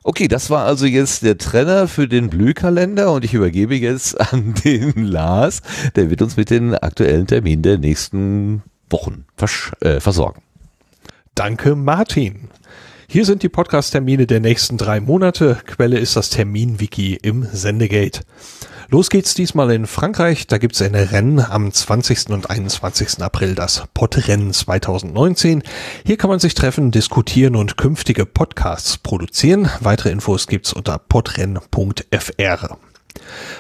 [0.02, 4.56] Okay, das war also jetzt der Trenner für den Blühkalender und ich übergebe jetzt an
[4.66, 5.62] den Lars.
[5.96, 10.42] Der wird uns mit den aktuellen Terminen der nächsten Wochen vers äh, versorgen.
[11.36, 12.50] Danke, Martin.
[13.08, 15.60] Hier sind die Podcast-Termine der nächsten drei Monate.
[15.68, 18.22] Quelle ist das Termin-Wiki im Sendegate.
[18.90, 20.46] Los geht's diesmal in Frankreich.
[20.46, 22.30] Da gibt's ein Rennen am 20.
[22.30, 23.22] und 21.
[23.22, 25.64] April, das Podrennen 2019.
[26.06, 29.70] Hier kann man sich treffen, diskutieren und künftige Podcasts produzieren.
[29.80, 32.78] Weitere Infos gibt's unter podrennen.fr.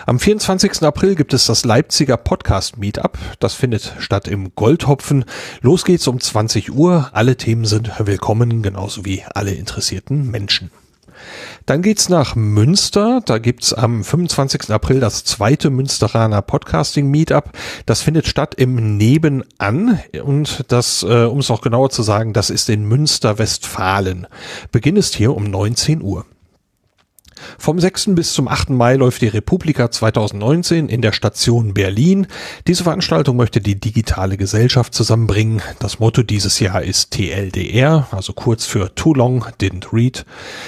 [0.05, 0.83] Am 24.
[0.83, 3.17] April gibt es das Leipziger Podcast Meetup.
[3.39, 5.25] Das findet statt im Goldhopfen.
[5.61, 7.09] Los geht's um 20 Uhr.
[7.13, 10.69] Alle Themen sind willkommen, genauso wie alle interessierten Menschen.
[11.65, 13.21] Dann geht's nach Münster.
[13.25, 14.69] Da gibt's am 25.
[14.69, 17.51] April das zweite Münsteraner Podcasting Meetup.
[17.85, 22.49] Das findet statt im Nebenan und das, äh, um es noch genauer zu sagen, das
[22.49, 24.27] ist in Münster Westfalen.
[24.71, 26.25] Beginn ist hier um 19 Uhr.
[27.57, 28.15] Vom 6.
[28.15, 28.69] bis zum 8.
[28.69, 32.27] Mai läuft die Republika 2019 in der Station Berlin.
[32.67, 35.61] Diese Veranstaltung möchte die digitale Gesellschaft zusammenbringen.
[35.79, 40.25] Das Motto dieses Jahr ist TLDR, also kurz für Too Long Didn't Read.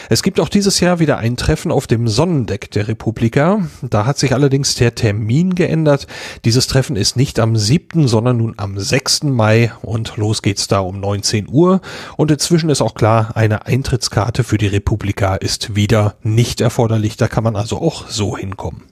[0.09, 3.67] Es gibt auch dieses Jahr wieder ein Treffen auf dem Sonnendeck der Republika.
[3.81, 6.07] Da hat sich allerdings der Termin geändert.
[6.45, 9.23] Dieses Treffen ist nicht am 7., sondern nun am 6.
[9.23, 11.81] Mai und los geht's da um 19 Uhr.
[12.17, 17.27] Und inzwischen ist auch klar, eine Eintrittskarte für die Republika ist wieder nicht erforderlich, da
[17.27, 18.83] kann man also auch so hinkommen.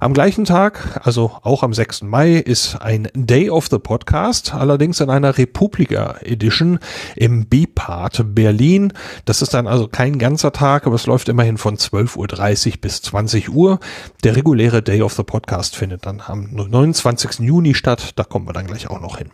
[0.00, 2.02] Am gleichen Tag, also auch am 6.
[2.02, 6.78] Mai, ist ein Day of the Podcast, allerdings in einer Republika Edition
[7.16, 8.92] im B-Part Berlin.
[9.24, 13.00] Das ist dann also kein ganzer Tag, aber es läuft immerhin von 12.30 Uhr bis
[13.00, 13.78] 20 Uhr.
[14.24, 17.38] Der reguläre Day of the Podcast findet dann am 29.
[17.38, 19.30] Juni statt, da kommen wir dann gleich auch noch hin.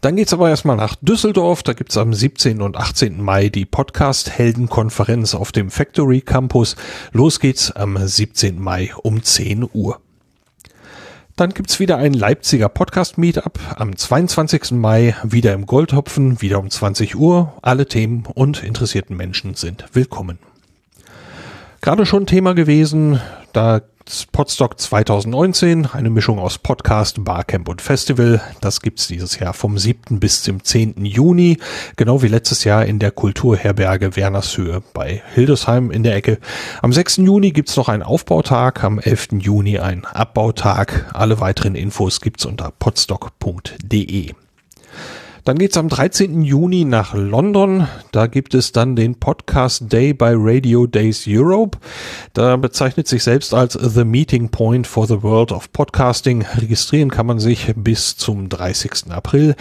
[0.00, 1.62] Dann geht's aber erstmal nach Düsseldorf.
[1.62, 2.62] Da gibt's am 17.
[2.62, 3.22] und 18.
[3.22, 6.76] Mai die Podcast-Heldenkonferenz auf dem Factory Campus.
[7.12, 8.60] Los geht's am 17.
[8.60, 10.00] Mai um 10 Uhr.
[11.36, 14.70] Dann gibt's wieder ein Leipziger Podcast-Meetup am 22.
[14.70, 17.52] Mai, wieder im Goldhopfen, wieder um 20 Uhr.
[17.60, 20.38] Alle Themen und interessierten Menschen sind willkommen.
[21.82, 23.20] Gerade schon Thema gewesen,
[23.52, 23.82] da
[24.30, 28.40] Podstock 2019, eine Mischung aus Podcast, Barcamp und Festival.
[28.60, 30.20] Das gibt's dieses Jahr vom 7.
[30.20, 31.04] bis zum 10.
[31.04, 31.58] Juni,
[31.96, 36.38] genau wie letztes Jahr in der Kulturherberge Wernershöhe bei Hildesheim in der Ecke.
[36.82, 37.16] Am 6.
[37.18, 39.28] Juni gibt's noch einen Aufbautag, am 11.
[39.40, 41.10] Juni einen Abbautag.
[41.12, 44.34] Alle weiteren Infos gibt's unter podstock.de.
[45.46, 46.42] Dann geht's am 13.
[46.42, 47.86] Juni nach London.
[48.10, 51.78] Da gibt es dann den Podcast Day bei Radio Days Europe.
[52.32, 56.44] Da bezeichnet sich selbst als The Meeting Point for the World of Podcasting.
[56.56, 59.04] Registrieren kann man sich bis zum 30.
[59.10, 59.54] April.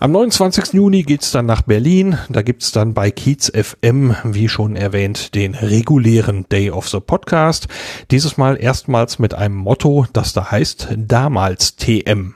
[0.00, 0.72] Am 29.
[0.72, 2.18] Juni geht's dann nach Berlin.
[2.28, 7.68] Da gibt's dann bei Kiez FM, wie schon erwähnt, den regulären Day of the Podcast.
[8.10, 12.34] Dieses Mal erstmals mit einem Motto, das da heißt damals TM.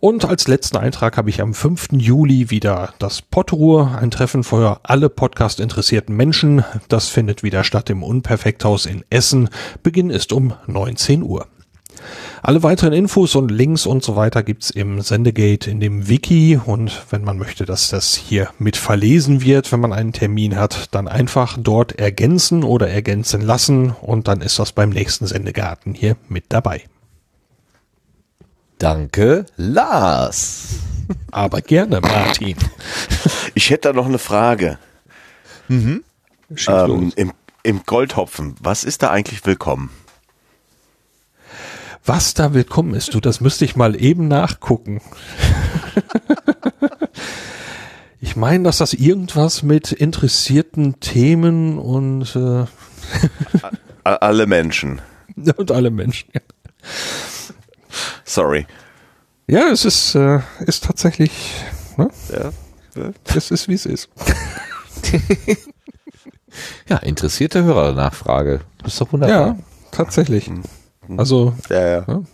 [0.00, 1.88] Und als letzten Eintrag habe ich am 5.
[1.92, 6.64] Juli wieder das Podruhr, ein Treffen für alle Podcast-interessierten Menschen.
[6.88, 9.50] Das findet wieder statt im Unperfekthaus in Essen.
[9.82, 11.46] Beginn ist um 19 Uhr.
[12.42, 17.04] Alle weiteren Infos und Links und so weiter gibt's im Sendegate in dem Wiki und
[17.10, 21.08] wenn man möchte, dass das hier mit verlesen wird, wenn man einen Termin hat, dann
[21.08, 26.44] einfach dort ergänzen oder ergänzen lassen und dann ist das beim nächsten Sendegarten hier mit
[26.48, 26.84] dabei.
[28.80, 30.68] Danke, Lars.
[31.30, 32.56] Aber gerne, Martin.
[33.54, 34.78] Ich hätte da noch eine Frage.
[35.68, 36.02] Mhm.
[36.66, 39.90] Ähm, im, Im Goldhopfen, was ist da eigentlich willkommen?
[42.06, 45.02] Was da willkommen ist, du, das müsste ich mal eben nachgucken.
[48.22, 52.64] ich meine, dass das irgendwas mit interessierten Themen und äh
[54.04, 55.02] alle Menschen.
[55.56, 56.40] Und alle Menschen, ja.
[58.24, 58.66] Sorry.
[59.46, 61.32] Ja, es ist, äh, ist tatsächlich,
[61.96, 62.10] ne?
[62.32, 62.52] Ja.
[63.34, 64.08] Es ist, wie es ist.
[66.88, 68.60] ja, interessierte Hörernachfrage.
[68.82, 69.46] Das ist doch wunderbar.
[69.46, 69.56] Ja,
[69.90, 70.48] tatsächlich.
[70.48, 70.64] Mhm.
[71.16, 72.04] Also, ja, ja.
[72.06, 72.26] Ne?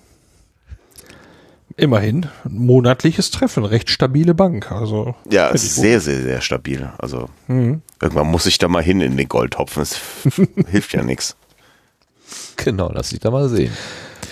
[1.77, 4.73] immerhin monatliches Treffen, recht stabile Bank.
[4.73, 6.91] Also ja, es ist sehr, sehr, sehr stabil.
[6.99, 7.83] Also mhm.
[8.01, 9.83] irgendwann muss ich da mal hin in den Goldhopfen.
[9.83, 10.01] Es
[10.69, 11.37] hilft ja nichts.
[12.57, 13.73] Genau, lass dich da mal sehen.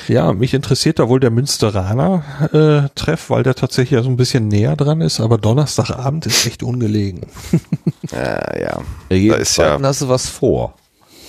[0.09, 4.17] Ja, mich interessiert da wohl der Münsteraner äh, Treff, weil der tatsächlich ja so ein
[4.17, 7.27] bisschen näher dran ist, aber Donnerstagabend ist echt ungelegen.
[8.13, 8.83] ja, ja.
[9.09, 10.75] Da ist ja hast du was vor.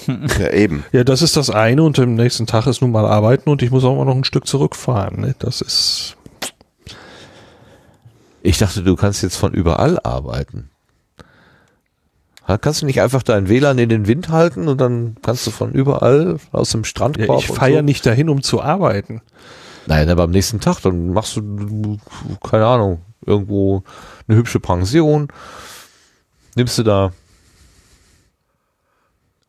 [0.40, 0.86] Ja, eben.
[0.92, 3.72] Ja, das ist das eine und am nächsten Tag ist nun mal arbeiten und ich
[3.72, 5.22] muss auch mal noch ein Stück zurückfahren.
[5.22, 5.36] Ne?
[5.40, 6.16] Das ist.
[8.44, 10.70] Ich dachte, du kannst jetzt von überall arbeiten.
[12.48, 15.72] Kannst du nicht einfach dein WLAN in den Wind halten und dann kannst du von
[15.72, 17.27] überall aus dem Strandkorb.
[17.27, 17.82] Ja, ich fahre so.
[17.82, 19.22] nicht dahin, um zu arbeiten.
[19.88, 21.98] Nein, aber am nächsten Tag, dann machst du,
[22.43, 23.83] keine Ahnung, irgendwo
[24.27, 25.27] eine hübsche Pension.
[26.56, 27.11] Nimmst du da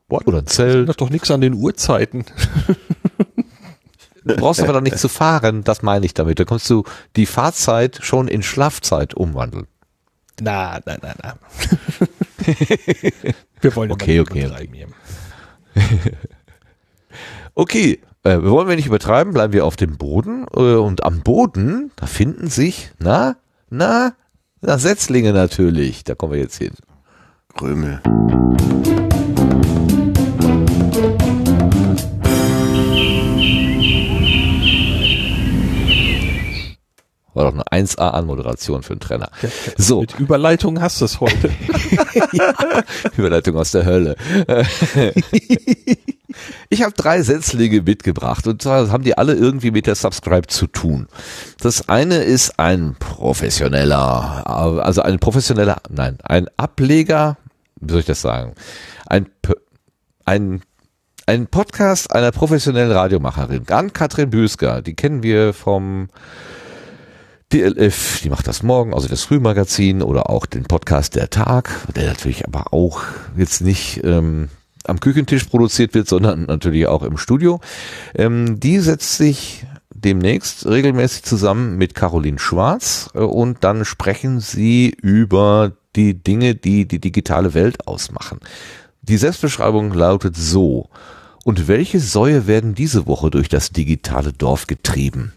[0.09, 0.25] What?
[0.27, 0.89] oder ein Zelt.
[0.89, 2.25] Das doch nichts an den Uhrzeiten.
[4.23, 6.39] Du brauchst aber dann nicht zu fahren, das meine ich damit.
[6.39, 6.83] Da kommst du
[7.15, 9.67] die Fahrzeit schon in Schlafzeit umwandeln.
[10.39, 11.37] Na, na, na, na.
[13.61, 14.87] Wir wollen okay, okay, okay.
[17.55, 20.45] okay, äh, wir wollen wir nicht übertreiben, bleiben wir auf dem Boden.
[20.55, 23.37] Äh, und am Boden, da finden sich, na,
[23.69, 24.13] na,
[24.61, 26.03] na, Setzlinge natürlich.
[26.03, 26.73] Da kommen wir jetzt hin.
[27.55, 28.01] Krümel.
[37.37, 39.29] War doch eine 1A-Anmoderation für einen Trainer.
[39.77, 40.01] so.
[40.01, 41.51] Mit Überleitung hast du es heute.
[42.33, 42.55] ja,
[43.15, 44.15] Überleitung aus der Hölle.
[46.69, 50.65] ich habe drei Setzlinge mitgebracht und zwar haben die alle irgendwie mit der Subscribe zu
[50.65, 51.09] tun.
[51.59, 54.47] Das eine ist ein professioneller,
[54.83, 57.37] also ein professioneller, nein, ein Ableger,
[57.79, 58.55] wie soll ich das sagen?
[59.05, 59.27] Ein,
[60.25, 60.61] ein
[61.27, 66.07] ein Podcast einer professionellen Radiomacherin, Ann-Kathrin Büsker, die kennen wir vom
[67.53, 72.07] DLF, die macht das morgen, also das Frühmagazin oder auch den Podcast Der Tag, der
[72.07, 73.03] natürlich aber auch
[73.37, 74.49] jetzt nicht ähm,
[74.83, 77.61] am Küchentisch produziert wird, sondern natürlich auch im Studio.
[78.15, 84.89] Ähm, die setzt sich demnächst regelmäßig zusammen mit Caroline Schwarz äh, und dann sprechen sie
[85.01, 88.39] über die Dinge, die die digitale Welt ausmachen.
[89.01, 90.89] Die Selbstbeschreibung lautet so.
[91.45, 95.31] Und welche Säue werden diese Woche durch das digitale Dorf getrieben?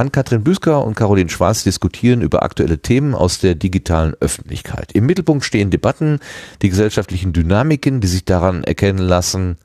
[0.00, 4.92] Ann-Kathrin Büsker und Caroline Schwarz diskutieren über aktuelle Themen aus der digitalen Öffentlichkeit.
[4.92, 6.20] Im Mittelpunkt stehen Debatten,
[6.62, 9.58] die gesellschaftlichen Dynamiken, die sich daran erkennen lassen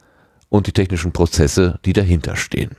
[0.49, 2.72] und die technischen Prozesse, die dahinter stehen.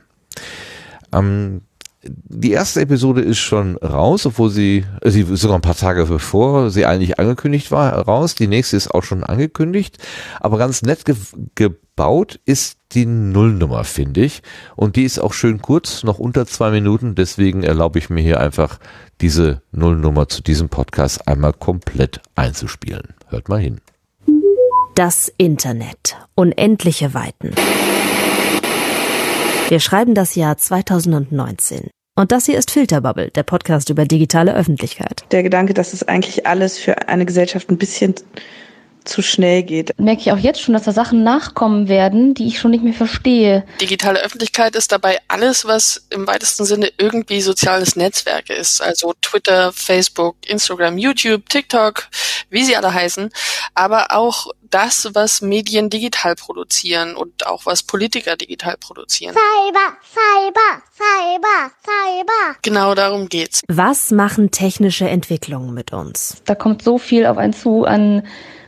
[1.11, 1.61] Ähm,
[2.03, 6.69] die erste Episode ist schon raus, obwohl sie, äh, sie sogar ein paar Tage bevor
[6.69, 8.35] sie eigentlich angekündigt war, raus.
[8.35, 9.97] Die nächste ist auch schon angekündigt.
[10.39, 11.05] Aber ganz nett
[11.55, 14.43] ge gebaut ist die Nullnummer, finde ich.
[14.75, 17.15] Und die ist auch schön kurz, noch unter zwei Minuten.
[17.15, 18.77] Deswegen erlaube ich mir hier einfach
[19.19, 23.15] diese Nullnummer zu diesem Podcast einmal komplett einzuspielen.
[23.29, 23.81] Hört mal hin.
[24.93, 26.17] Das Internet.
[26.35, 27.55] Unendliche Weiten.
[29.69, 31.89] Wir schreiben das Jahr 2019.
[32.15, 35.25] Und das hier ist Filterbubble, der Podcast über digitale Öffentlichkeit.
[35.31, 38.13] Der Gedanke, dass es eigentlich alles für eine Gesellschaft ein bisschen
[39.07, 39.97] zu schnell geht.
[39.99, 42.93] Merke ich auch jetzt schon, dass da Sachen nachkommen werden, die ich schon nicht mehr
[42.93, 43.65] verstehe.
[43.81, 48.81] Digitale Öffentlichkeit ist dabei alles, was im weitesten Sinne irgendwie soziales Netzwerk ist.
[48.81, 52.07] Also Twitter, Facebook, Instagram, YouTube, TikTok,
[52.49, 53.29] wie sie alle heißen.
[53.73, 59.33] Aber auch das, was Medien digital produzieren und auch was Politiker digital produzieren.
[59.33, 62.57] Cyber, Cyber, Cyber, Cyber.
[62.61, 63.61] Genau darum geht's.
[63.67, 66.41] Was machen technische Entwicklungen mit uns?
[66.45, 68.27] Da kommt so viel auf einen zu an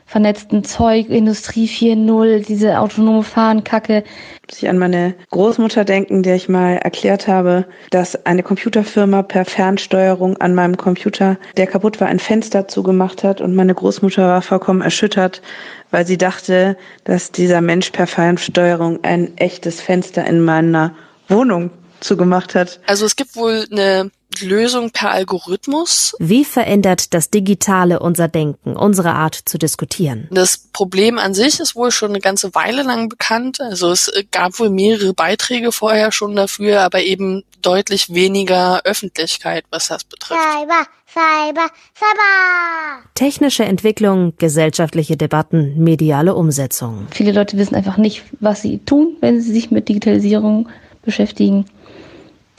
[0.10, 4.04] vernetzten Zeug, Industrie 4.0, diese autonome Fahrenkacke.
[4.50, 9.46] Muss ich an meine Großmutter denken, der ich mal erklärt habe, dass eine Computerfirma per
[9.46, 14.42] Fernsteuerung an meinem Computer, der kaputt war, ein Fenster zugemacht hat und meine Großmutter war
[14.42, 15.44] vollkommen erschüttert,
[15.92, 20.96] weil sie dachte, dass dieser Mensch per Fernsteuerung ein echtes Fenster in meiner
[21.28, 22.80] Wohnung zugemacht hat.
[22.86, 24.12] Also es gibt wohl eine
[24.42, 26.16] Lösung per Algorithmus.
[26.20, 30.28] Wie verändert das Digitale unser Denken, unsere Art zu diskutieren?
[30.32, 33.60] Das Problem an sich ist wohl schon eine ganze Weile lang bekannt.
[33.60, 39.88] Also es gab wohl mehrere Beiträge vorher schon dafür, aber eben deutlich weniger Öffentlichkeit, was
[39.88, 40.40] das betrifft.
[40.40, 43.04] Cyber, Cyber, Cyber.
[43.16, 47.08] Technische Entwicklung, gesellschaftliche Debatten, mediale Umsetzung.
[47.12, 50.70] Viele Leute wissen einfach nicht, was sie tun, wenn sie sich mit Digitalisierung
[51.02, 51.66] beschäftigen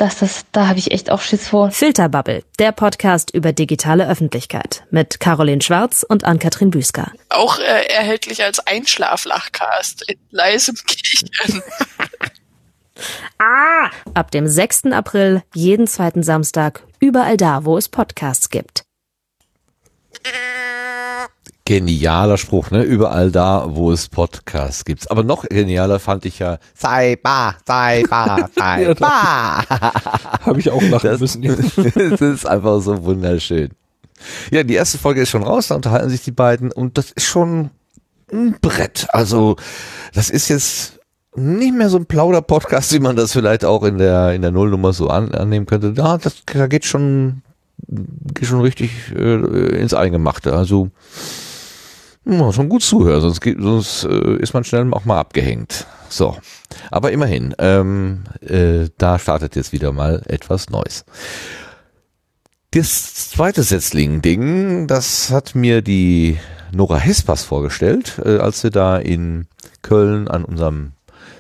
[0.01, 1.71] dass das, da habe ich echt auch Schiss vor.
[1.71, 7.13] Filterbubble, der Podcast über digitale Öffentlichkeit mit Caroline Schwarz und Ann-Kathrin Büsker.
[7.29, 11.63] Auch äh, erhältlich als Einschlaflachcast in leisem Kichern.
[13.39, 13.91] ah!
[14.15, 14.87] Ab dem 6.
[14.87, 18.85] April jeden zweiten Samstag überall da, wo es Podcasts gibt
[21.71, 22.83] genialer Spruch, ne?
[22.83, 25.09] Überall da, wo es Podcasts gibt.
[25.09, 29.65] Aber noch genialer fand ich ja Cyber, Cyber, Cyber.
[30.41, 31.43] Habe ich auch lachen das, müssen.
[32.11, 33.71] das ist einfach so wunderschön.
[34.51, 37.27] Ja, die erste Folge ist schon raus, da unterhalten sich die beiden und das ist
[37.27, 37.71] schon
[38.33, 39.07] ein Brett.
[39.11, 39.55] Also,
[40.13, 40.99] das ist jetzt
[41.37, 44.93] nicht mehr so ein Plauder-Podcast, wie man das vielleicht auch in der, in der Nullnummer
[44.93, 45.93] so an, annehmen könnte.
[45.93, 47.43] Da, das, da geht schon,
[47.87, 50.53] geht schon richtig äh, ins Eingemachte.
[50.53, 50.91] Also,
[52.25, 55.87] muss schon gut zuhören, sonst, sonst äh, ist man schnell auch mal abgehängt.
[56.09, 56.37] So,
[56.91, 61.05] aber immerhin, ähm, äh, da startet jetzt wieder mal etwas Neues.
[62.73, 66.39] Das zweite Setzling-Ding, das hat mir die
[66.73, 69.47] Nora Hespers vorgestellt, äh, als wir da in
[69.83, 70.93] Köln an unserem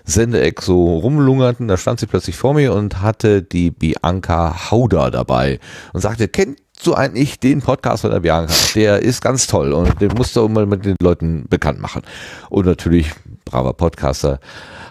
[0.04, 1.68] Sendeeck so rumlungerten.
[1.68, 5.60] Da stand sie plötzlich vor mir und hatte die Bianca Hauder dabei
[5.92, 8.52] und sagte, kennt du eigentlich den Podcast von der Bianca?
[8.74, 12.02] Der ist ganz toll und den musst du mal mit den Leuten bekannt machen.
[12.48, 13.12] Und natürlich,
[13.44, 14.40] braver Podcaster,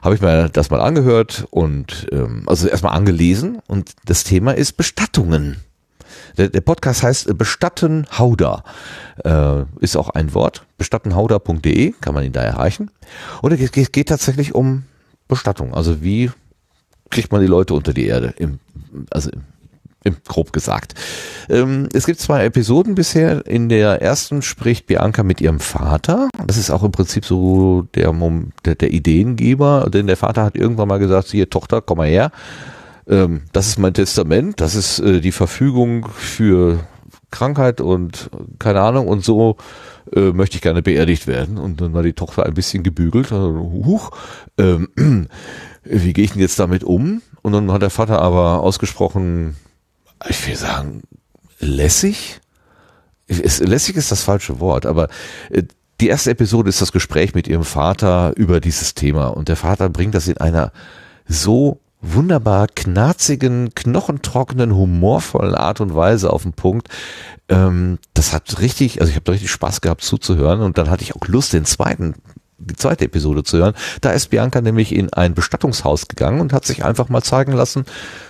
[0.02, 4.78] habe ich mir das mal angehört und ähm, also erstmal angelesen und das Thema ist
[4.78, 5.58] Bestattungen.
[6.38, 8.64] Der, der Podcast heißt Bestatten Hauder.
[9.24, 10.66] Äh, ist auch ein Wort.
[10.78, 12.92] Bestattenhauder.de kann man ihn da erreichen.
[13.42, 14.84] Und es geht, geht tatsächlich um
[15.28, 15.74] Bestattung.
[15.74, 16.32] Also wie
[17.10, 18.34] kriegt man die Leute unter die Erde?
[18.38, 18.60] Im,
[19.12, 19.44] also im
[20.28, 20.96] grob gesagt.
[21.50, 23.46] Ähm, es gibt zwei Episoden bisher.
[23.46, 26.30] In der ersten spricht Bianca mit ihrem Vater.
[26.46, 28.14] Das ist auch im Prinzip so der,
[28.66, 32.32] der, der Ideengeber, denn der Vater hat irgendwann mal gesagt, hier Tochter, komm mal her.
[33.08, 36.80] Ähm, das ist mein Testament, das ist äh, die Verfügung für
[37.32, 39.58] Krankheit und keine Ahnung und so
[40.16, 41.58] äh, möchte ich gerne beerdigt werden.
[41.58, 43.32] Und dann war die Tochter ein bisschen gebügelt.
[43.32, 44.12] Also, huch,
[44.58, 44.90] ähm,
[45.84, 47.22] wie gehe ich denn jetzt damit um?
[47.42, 49.56] Und dann hat der Vater aber ausgesprochen,
[50.28, 51.04] ich will sagen,
[51.60, 52.42] lässig?
[53.28, 55.08] Lässig ist das falsche Wort, aber
[55.50, 55.64] äh,
[56.02, 59.90] die erste Episode ist das Gespräch mit ihrem Vater über dieses Thema und der Vater
[59.90, 60.72] bringt das in einer
[61.28, 66.88] so wunderbar knarzigen, knochentrockenen, humorvollen Art und Weise auf den Punkt.
[67.50, 71.16] Ähm, das hat richtig, also ich habe richtig Spaß gehabt zuzuhören und dann hatte ich
[71.16, 72.16] auch Lust, den zweiten
[72.60, 73.74] die zweite Episode zu hören.
[74.02, 77.86] Da ist Bianca nämlich in ein Bestattungshaus gegangen und hat sich einfach mal zeigen lassen,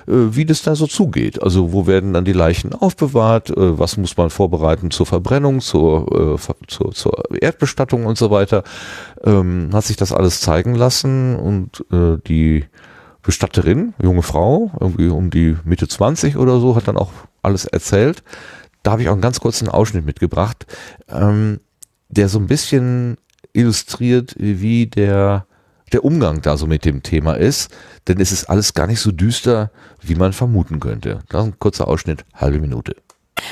[0.07, 1.41] äh, wie das da so zugeht.
[1.41, 6.37] Also wo werden dann die Leichen aufbewahrt, äh, was muss man vorbereiten zur Verbrennung, zur,
[6.37, 8.63] äh, zur, zur Erdbestattung und so weiter.
[9.23, 11.83] Ähm, hat sich das alles zeigen lassen und
[12.27, 12.65] die
[13.21, 18.23] Bestatterin, junge Frau, irgendwie um die Mitte 20 oder so, hat dann auch alles erzählt.
[18.83, 20.65] Da habe ich auch einen ganz kurzen Ausschnitt mitgebracht,
[21.09, 21.59] ähm,
[22.07, 23.17] der so ein bisschen
[23.53, 25.45] illustriert, wie der,
[25.91, 27.71] der Umgang da so mit dem Thema ist.
[28.07, 29.71] Denn es ist alles gar nicht so düster,
[30.01, 31.19] wie man vermuten könnte.
[31.29, 32.95] Das ist ein kurzer Ausschnitt, halbe Minute.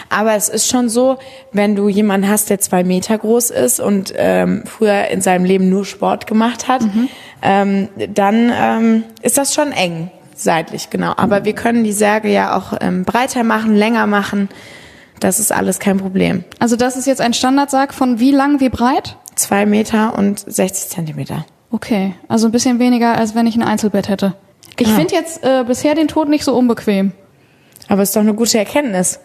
[0.09, 1.17] Aber es ist schon so,
[1.53, 5.69] wenn du jemanden hast, der zwei Meter groß ist und ähm, früher in seinem Leben
[5.69, 7.09] nur Sport gemacht hat, mhm.
[7.42, 11.14] ähm, dann ähm, ist das schon eng seitlich, genau.
[11.17, 14.50] Aber wir können die Särge ja auch ähm, breiter machen, länger machen.
[15.19, 16.43] Das ist alles kein Problem.
[16.59, 19.17] Also das ist jetzt ein Standardsarg von wie lang, wie breit?
[19.38, 21.45] Zwei Meter und 60 Zentimeter.
[21.69, 24.35] Okay, also ein bisschen weniger, als wenn ich ein Einzelbett hätte.
[24.80, 27.11] Ich finde jetzt äh, bisher den Tod nicht so unbequem.
[27.88, 29.19] Aber es ist doch eine gute Erkenntnis.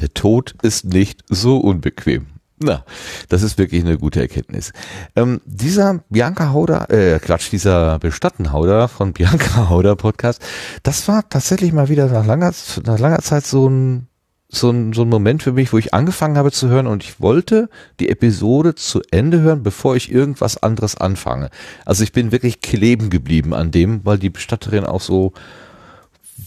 [0.00, 2.26] Der Tod ist nicht so unbequem.
[2.62, 2.84] Na,
[3.30, 4.72] das ist wirklich eine gute Erkenntnis.
[5.16, 10.42] Ähm, dieser Bianca Hauder, äh, Quatsch, dieser Bestattenhauder von Bianca Hauder Podcast,
[10.82, 12.52] das war tatsächlich mal wieder nach langer,
[12.84, 14.08] nach langer Zeit so ein,
[14.52, 17.20] so ein, so ein Moment für mich, wo ich angefangen habe zu hören und ich
[17.20, 17.68] wollte
[18.00, 21.50] die Episode zu Ende hören, bevor ich irgendwas anderes anfange.
[21.84, 25.32] Also ich bin wirklich kleben geblieben an dem, weil die Bestatterin auch so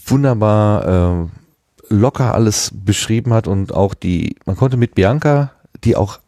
[0.06, 5.52] wunderbar, äh, locker alles beschrieben hat und auch die, man konnte mit Bianca
[5.84, 6.20] die auch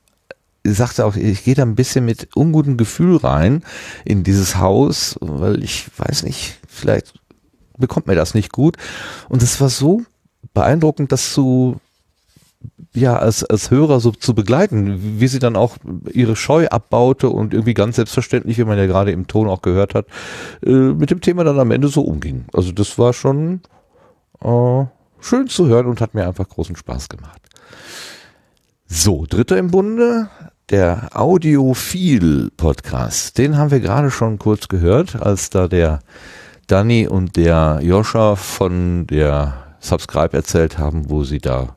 [0.64, 3.62] sagte auch, ich gehe da ein bisschen mit ungutem Gefühl rein
[4.04, 7.14] in dieses Haus, weil ich weiß nicht, vielleicht
[7.78, 8.76] bekommt mir das nicht gut.
[9.28, 10.02] Und es war so
[10.56, 11.76] beeindruckend, das zu
[12.94, 15.76] ja, als, als Hörer so zu begleiten, wie sie dann auch
[16.10, 19.94] ihre Scheu abbaute und irgendwie ganz selbstverständlich, wie man ja gerade im Ton auch gehört
[19.94, 20.06] hat,
[20.64, 22.46] äh, mit dem Thema dann am Ende so umging.
[22.54, 23.60] Also das war schon
[24.40, 24.84] äh,
[25.20, 27.42] schön zu hören und hat mir einfach großen Spaß gemacht.
[28.86, 30.30] So, dritter im Bunde,
[30.70, 33.36] der Audiophil-Podcast.
[33.36, 35.98] Den haben wir gerade schon kurz gehört, als da der
[36.66, 41.74] Danny und der Joscha von der Subscribe erzählt haben, wo sie da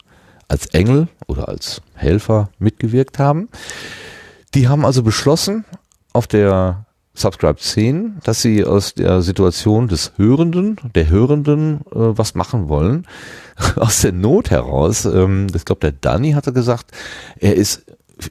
[0.48, 3.50] als Engel oder als Helfer mitgewirkt haben.
[4.56, 5.66] Die haben also beschlossen,
[6.12, 12.34] auf der Subscribe 10, dass sie aus der Situation des Hörenden, der Hörenden, äh, was
[12.34, 13.06] machen wollen.
[13.76, 15.06] aus der Not heraus.
[15.06, 16.92] Ähm, ich glaube, der Danny hatte gesagt,
[17.40, 17.86] er ist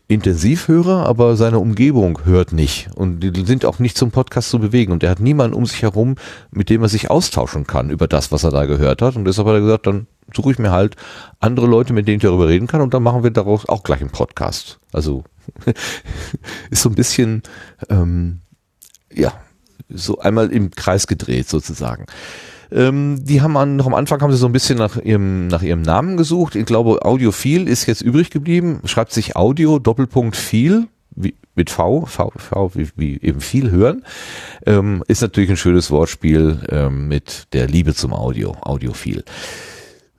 [0.08, 2.91] Intensivhörer, aber seine Umgebung hört nicht.
[2.94, 4.92] Und die sind auch nicht zum Podcast zu bewegen.
[4.92, 6.17] Und er hat niemanden um sich herum,
[6.50, 9.17] mit dem er sich austauschen kann über das, was er da gehört hat.
[9.17, 10.97] Und deshalb hat er gesagt, dann suche ich mir halt
[11.41, 12.81] andere Leute, mit denen ich darüber reden kann.
[12.81, 14.78] Und dann machen wir daraus auch gleich einen Podcast.
[14.92, 15.25] Also
[16.70, 17.42] ist so ein bisschen,
[17.89, 18.41] ähm,
[19.12, 19.33] ja,
[19.89, 22.07] so einmal im Kreis gedreht sozusagen.
[22.70, 25.62] Ähm, die haben an, noch am Anfang haben sie so ein bisschen nach ihrem, nach
[25.62, 26.55] ihrem Namen gesucht.
[26.55, 28.80] Ich glaube, Audiophil ist jetzt übrig geblieben.
[28.84, 34.05] Schreibt sich Audio Doppelpunkt viel wie, mit V, V, V wie, wie eben viel hören.
[34.66, 39.24] Ähm, ist natürlich ein schönes Wortspiel ähm, mit der Liebe zum Audio, Audiophil.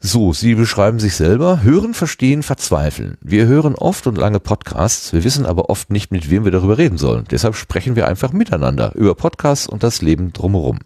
[0.02, 1.62] So, Sie beschreiben sich selber.
[1.62, 3.18] Hören, verstehen, verzweifeln.
[3.22, 6.78] Wir hören oft und lange Podcasts, wir wissen aber oft nicht, mit wem wir darüber
[6.78, 7.26] reden sollen.
[7.30, 10.80] Deshalb sprechen wir einfach miteinander über Podcasts und das Leben drumherum.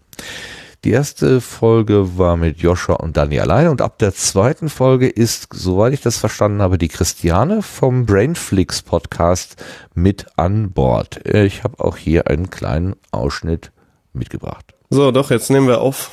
[0.84, 5.48] Die erste Folge war mit Joscha und Dani alleine und ab der zweiten Folge ist,
[5.54, 9.56] soweit ich das verstanden habe, die Christiane vom Brainflix Podcast
[9.94, 11.26] mit an Bord.
[11.26, 13.72] Ich habe auch hier einen kleinen Ausschnitt
[14.12, 14.74] mitgebracht.
[14.90, 16.12] So, doch, jetzt nehmen wir auf.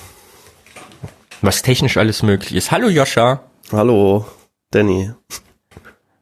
[1.43, 2.71] Was technisch alles möglich ist.
[2.71, 3.41] Hallo Joscha.
[3.73, 4.25] Hallo,
[4.71, 5.11] Danny.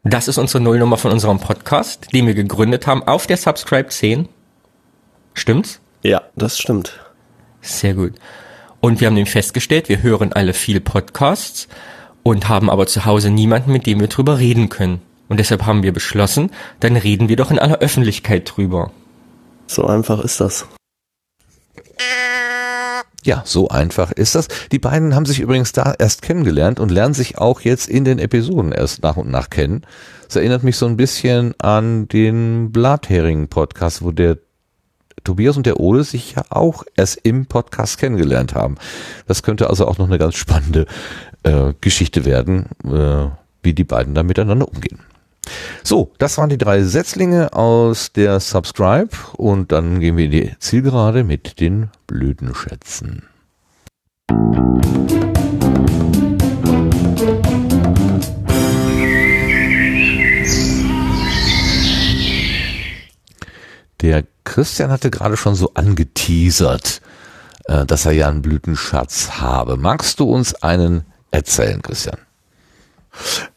[0.04, 4.26] Das ist unsere Nullnummer von unserem Podcast, den wir gegründet haben auf der Subscribe 10.
[5.34, 5.80] Stimmt's?
[6.02, 6.98] Ja, das stimmt.
[7.68, 8.14] Sehr gut.
[8.80, 11.68] Und wir haben nämlich festgestellt, wir hören alle viel Podcasts
[12.22, 15.02] und haben aber zu Hause niemanden, mit dem wir drüber reden können.
[15.28, 18.90] Und deshalb haben wir beschlossen, dann reden wir doch in aller Öffentlichkeit drüber.
[19.66, 20.66] So einfach ist das.
[23.24, 24.48] Ja, so einfach ist das.
[24.72, 28.18] Die beiden haben sich übrigens da erst kennengelernt und lernen sich auch jetzt in den
[28.18, 29.82] Episoden erst nach und nach kennen.
[30.26, 34.38] Das erinnert mich so ein bisschen an den Blathering-Podcast, wo der
[35.24, 38.76] Tobias und der Ole sich ja auch erst im Podcast kennengelernt haben.
[39.26, 40.86] Das könnte also auch noch eine ganz spannende
[41.42, 43.28] äh, Geschichte werden, äh,
[43.62, 45.00] wie die beiden da miteinander umgehen.
[45.82, 50.54] So, das waren die drei Setzlinge aus der Subscribe und dann gehen wir in die
[50.58, 53.22] Zielgerade mit den Blütenschätzen.
[64.00, 67.00] Der Christian hatte gerade schon so angeteasert,
[67.64, 69.76] äh, dass er ja einen Blütenschatz habe.
[69.76, 72.18] Magst du uns einen erzählen, Christian?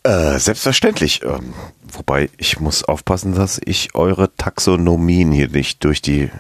[0.04, 1.22] Äh, selbstverständlich.
[1.24, 1.54] Ähm,
[1.92, 6.32] wobei ich muss aufpassen, dass ich eure Taxonomien hier nicht durch die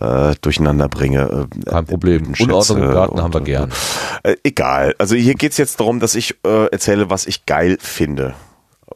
[0.00, 1.48] äh, durcheinander bringe.
[1.64, 2.32] Äh, Kein Problem.
[2.38, 3.72] Unordnung im Garten und, haben wir gern.
[4.22, 4.94] Äh, egal.
[4.98, 8.34] Also hier geht's jetzt darum, dass ich äh, erzähle, was ich geil finde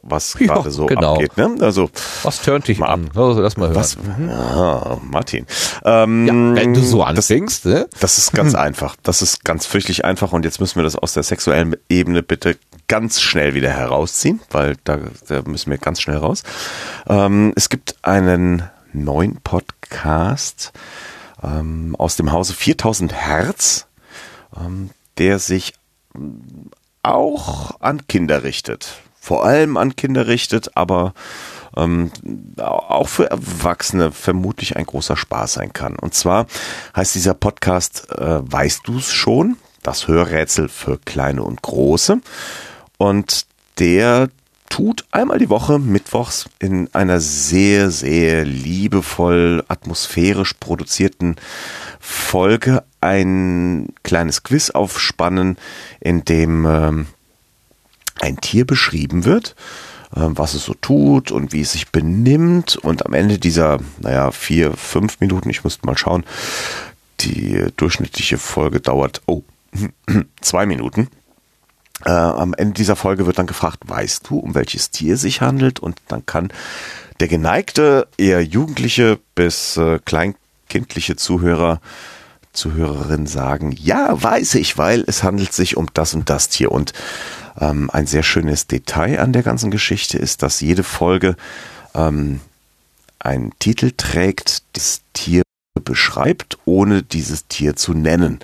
[0.01, 1.13] was ja, gerade so genau.
[1.13, 1.37] abgeht.
[1.37, 1.57] Ne?
[1.61, 1.89] Also
[2.23, 3.09] was turnt dich an?
[3.15, 3.75] Also, lass mal hören.
[3.75, 3.97] Was?
[4.19, 5.45] Ja, Martin.
[5.83, 7.87] Ähm, ja, wenn du so anfängst, das, ne?
[7.99, 8.95] das ist ganz einfach.
[9.03, 12.57] Das ist ganz fürchterlich einfach und jetzt müssen wir das aus der sexuellen Ebene bitte
[12.87, 16.43] ganz schnell wieder herausziehen, weil da, da müssen wir ganz schnell raus.
[17.07, 20.71] Ähm, es gibt einen neuen Podcast
[21.43, 23.87] ähm, aus dem Hause 4000 Hertz,
[24.57, 25.73] ähm, der sich
[27.03, 31.15] auch an Kinder richtet vor allem an Kinder richtet, aber
[31.75, 32.11] ähm,
[32.57, 35.95] auch für Erwachsene vermutlich ein großer Spaß sein kann.
[35.95, 36.45] Und zwar
[36.95, 39.57] heißt dieser Podcast äh, Weißt du's schon?
[39.81, 42.19] Das Hörrätsel für Kleine und Große.
[42.97, 43.47] Und
[43.79, 44.29] der
[44.69, 51.35] tut einmal die Woche mittwochs in einer sehr, sehr liebevoll atmosphärisch produzierten
[51.99, 55.57] Folge ein kleines Quiz aufspannen,
[55.99, 57.07] in dem ähm,
[58.19, 59.55] ein Tier beschrieben wird,
[60.15, 64.31] äh, was es so tut und wie es sich benimmt und am Ende dieser, naja,
[64.31, 66.23] vier, fünf Minuten, ich müsste mal schauen,
[67.21, 69.43] die durchschnittliche Folge dauert, oh,
[70.41, 71.09] zwei Minuten.
[72.03, 75.79] Äh, am Ende dieser Folge wird dann gefragt, weißt du, um welches Tier sich handelt?
[75.79, 76.51] Und dann kann
[77.19, 81.79] der geneigte, eher jugendliche bis äh, kleinkindliche Zuhörer
[82.55, 86.71] Zuhörerin sagen, ja, weiß ich, weil es handelt sich um das und das Tier.
[86.71, 86.93] Und
[87.59, 91.35] ähm, ein sehr schönes Detail an der ganzen Geschichte ist, dass jede Folge
[91.93, 92.41] ähm,
[93.19, 95.43] einen Titel trägt, das Tier
[95.83, 98.39] beschreibt, ohne dieses Tier zu nennen.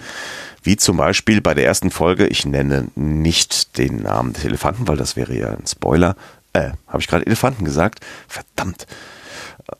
[0.63, 4.97] Wie zum Beispiel bei der ersten Folge, ich nenne nicht den Namen des Elefanten, weil
[4.97, 6.15] das wäre ja ein Spoiler.
[6.53, 8.05] Äh, habe ich gerade Elefanten gesagt?
[8.27, 8.85] Verdammt.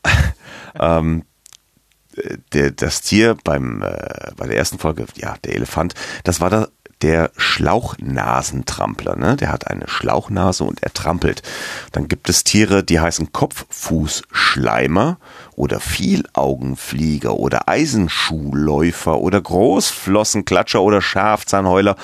[0.80, 1.24] ähm,
[2.53, 5.93] der, das Tier beim äh, bei der ersten Folge, ja, der Elefant,
[6.24, 6.67] das war da
[7.01, 9.16] der Schlauchnasentrampler.
[9.16, 9.35] Ne?
[9.35, 11.41] Der hat eine Schlauchnase und er trampelt.
[11.91, 15.17] Dann gibt es Tiere, die heißen Kopffußschleimer
[15.56, 21.95] oder Vielaugenflieger oder Eisenschuhläufer oder Großflossenklatscher oder Schafzahnheuler.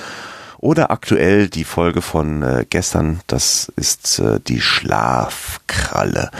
[0.60, 6.32] Oder aktuell die Folge von äh, gestern, das ist äh, die Schlafkralle.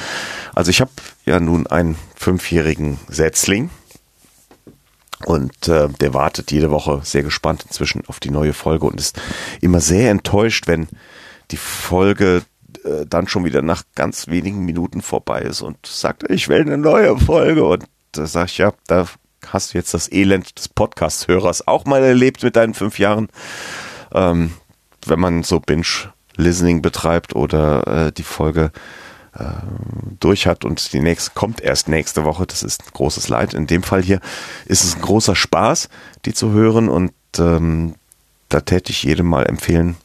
[0.56, 0.90] Also ich habe
[1.28, 3.70] ja nun einen fünfjährigen Setzling
[5.24, 9.20] und äh, der wartet jede Woche sehr gespannt inzwischen auf die neue Folge und ist
[9.60, 10.88] immer sehr enttäuscht, wenn
[11.50, 12.42] die Folge
[12.84, 16.78] äh, dann schon wieder nach ganz wenigen Minuten vorbei ist und sagt, ich will eine
[16.78, 17.64] neue Folge.
[17.64, 19.06] Und da sag ich, ja, da
[19.46, 23.28] hast du jetzt das Elend des Podcast-Hörers auch mal erlebt mit deinen fünf Jahren.
[24.12, 24.52] Ähm,
[25.06, 29.07] wenn man so Binge-Listening betreibt oder äh, die Folge äh,
[30.20, 32.46] durch hat und die nächste kommt erst nächste Woche.
[32.46, 33.54] Das ist ein großes Leid.
[33.54, 34.20] In dem Fall hier
[34.66, 35.88] ist es ein großer Spaß,
[36.24, 37.94] die zu hören und ähm,
[38.48, 39.96] da täte ich jedem mal empfehlen,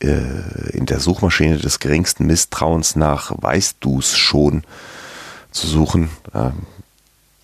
[0.00, 4.64] äh, in der Suchmaschine des geringsten Misstrauens nach Weißt du's schon
[5.50, 6.10] zu suchen.
[6.34, 6.66] Ähm,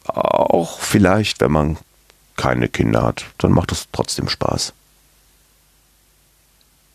[0.07, 1.77] auch vielleicht, wenn man
[2.37, 4.73] keine Kinder hat, dann macht es trotzdem Spaß.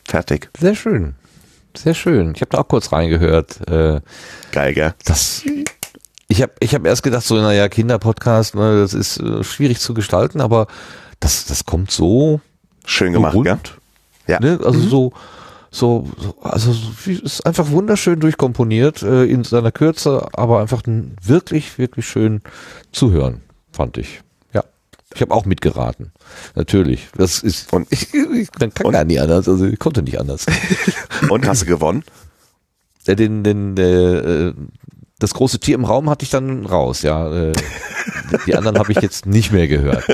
[0.04, 0.50] Fertig.
[0.60, 1.16] Sehr schön
[1.78, 2.34] sehr schön.
[2.36, 3.68] Ich habe da auch kurz reingehört.
[3.70, 4.02] Äh,
[4.52, 4.94] Geil, gell?
[5.06, 5.44] Das,
[6.28, 9.94] ich habe ich hab erst gedacht, so, naja, Kinderpodcast, ne, das ist äh, schwierig zu
[9.94, 10.68] gestalten, aber
[11.20, 12.42] das, das kommt so
[12.86, 13.60] schön gemacht, so gell?
[14.28, 14.40] Ja.
[14.40, 14.60] Ne?
[14.64, 14.90] Also mhm.
[14.90, 15.14] so,
[15.72, 22.08] so, so, also ist einfach wunderschön durchkomponiert äh, in seiner Kürze, aber einfach wirklich, wirklich
[22.08, 22.42] schön
[22.92, 24.22] zu hören, fand ich.
[25.16, 26.12] Ich habe auch mitgeraten.
[26.56, 27.08] Natürlich.
[27.18, 28.92] Das ist und ich, ich kann und?
[28.92, 29.48] gar nicht anders.
[29.48, 30.46] Also ich konnte nicht anders.
[31.30, 32.04] Und hast du gewonnen?
[33.08, 34.54] Den, den, den, äh,
[35.20, 37.32] das große Tier im Raum hatte ich dann raus, ja.
[37.32, 37.54] Äh,
[38.46, 40.06] die anderen habe ich jetzt nicht mehr gehört.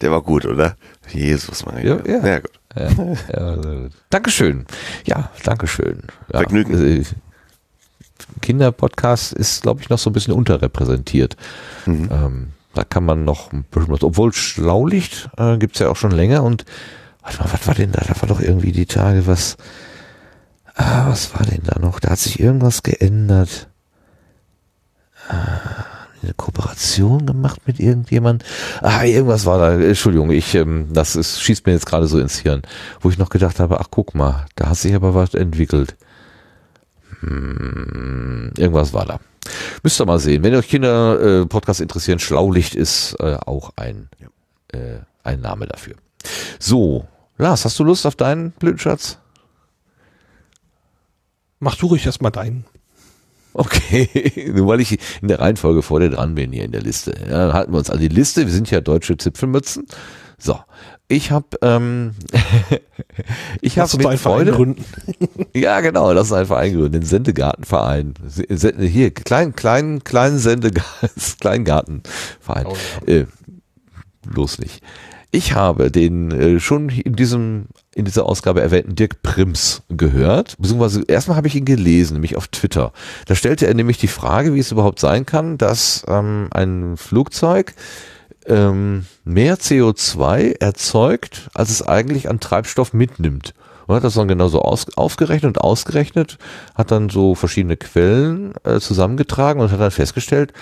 [0.00, 0.76] Der war gut, oder?
[1.10, 2.26] Jesus, mein ja, ja.
[2.26, 2.58] ja, gut.
[2.76, 4.66] Ja, ja, Dankeschön.
[5.06, 6.02] Ja, Dankeschön.
[6.32, 7.06] Ja, Vergnügen.
[8.40, 11.36] Kinderpodcast ist, glaube ich, noch so ein bisschen unterrepräsentiert.
[11.86, 12.08] Mhm.
[12.10, 15.96] Ähm, da kann man noch ein bisschen was, obwohl Schlaulicht äh, gibt es ja auch
[15.96, 16.64] schon länger und
[17.24, 18.04] Warte mal, was war denn da?
[18.06, 19.56] Da war doch irgendwie die Tage was.
[20.74, 21.98] Ah, was war denn da noch?
[21.98, 23.68] Da hat sich irgendwas geändert.
[25.28, 25.86] Ah,
[26.22, 28.44] eine Kooperation gemacht mit irgendjemand.
[28.82, 29.72] Ah, irgendwas war da.
[29.72, 32.62] Entschuldigung, ich, ähm, das ist, schießt mir jetzt gerade so ins Hirn,
[33.00, 35.96] wo ich noch gedacht habe, ach guck mal, da hat sich aber was entwickelt.
[37.26, 39.20] Hm, irgendwas war da.
[39.82, 40.42] Müsst ihr mal sehen.
[40.42, 44.08] Wenn euch Kinder äh, Podcast interessieren, Schlaulicht ist äh, auch ein,
[44.68, 45.94] äh, ein Name dafür.
[46.58, 49.18] So, Lars, hast du Lust auf deinen Blütenschatz?
[51.60, 52.64] Mach du ruhig erstmal deinen.
[53.52, 57.14] Okay, nur weil ich in der Reihenfolge vor dir dran bin hier in der Liste.
[57.20, 58.46] Ja, dann halten wir uns an die Liste.
[58.46, 59.86] Wir sind ja deutsche Zipfelmützen.
[60.38, 60.58] So,
[61.08, 62.12] ich habe ähm,
[63.60, 64.84] ich habe mit Freude gründen.
[65.54, 68.14] ja, genau, das ist ein Verein gründen, den Sendegartenverein.
[68.78, 71.10] Hier klein klein kleinen Sendegarten,
[71.40, 72.66] Kleingartenverein.
[72.66, 72.76] Oh,
[73.06, 73.14] ja.
[73.14, 73.26] äh,
[74.26, 74.82] bloß nicht.
[75.30, 81.02] Ich habe den äh, schon in diesem in dieser Ausgabe erwähnten Dirk Prims gehört, beziehungsweise
[81.06, 82.92] erstmal habe ich ihn gelesen, nämlich auf Twitter.
[83.26, 87.74] Da stellte er nämlich die Frage, wie es überhaupt sein kann, dass ähm, ein Flugzeug
[88.46, 93.54] ähm, mehr CO2 erzeugt, als es eigentlich an Treibstoff mitnimmt.
[93.86, 96.38] Und hat das dann genauso aus, aufgerechnet und ausgerechnet,
[96.74, 100.52] hat dann so verschiedene Quellen äh, zusammengetragen und hat dann festgestellt,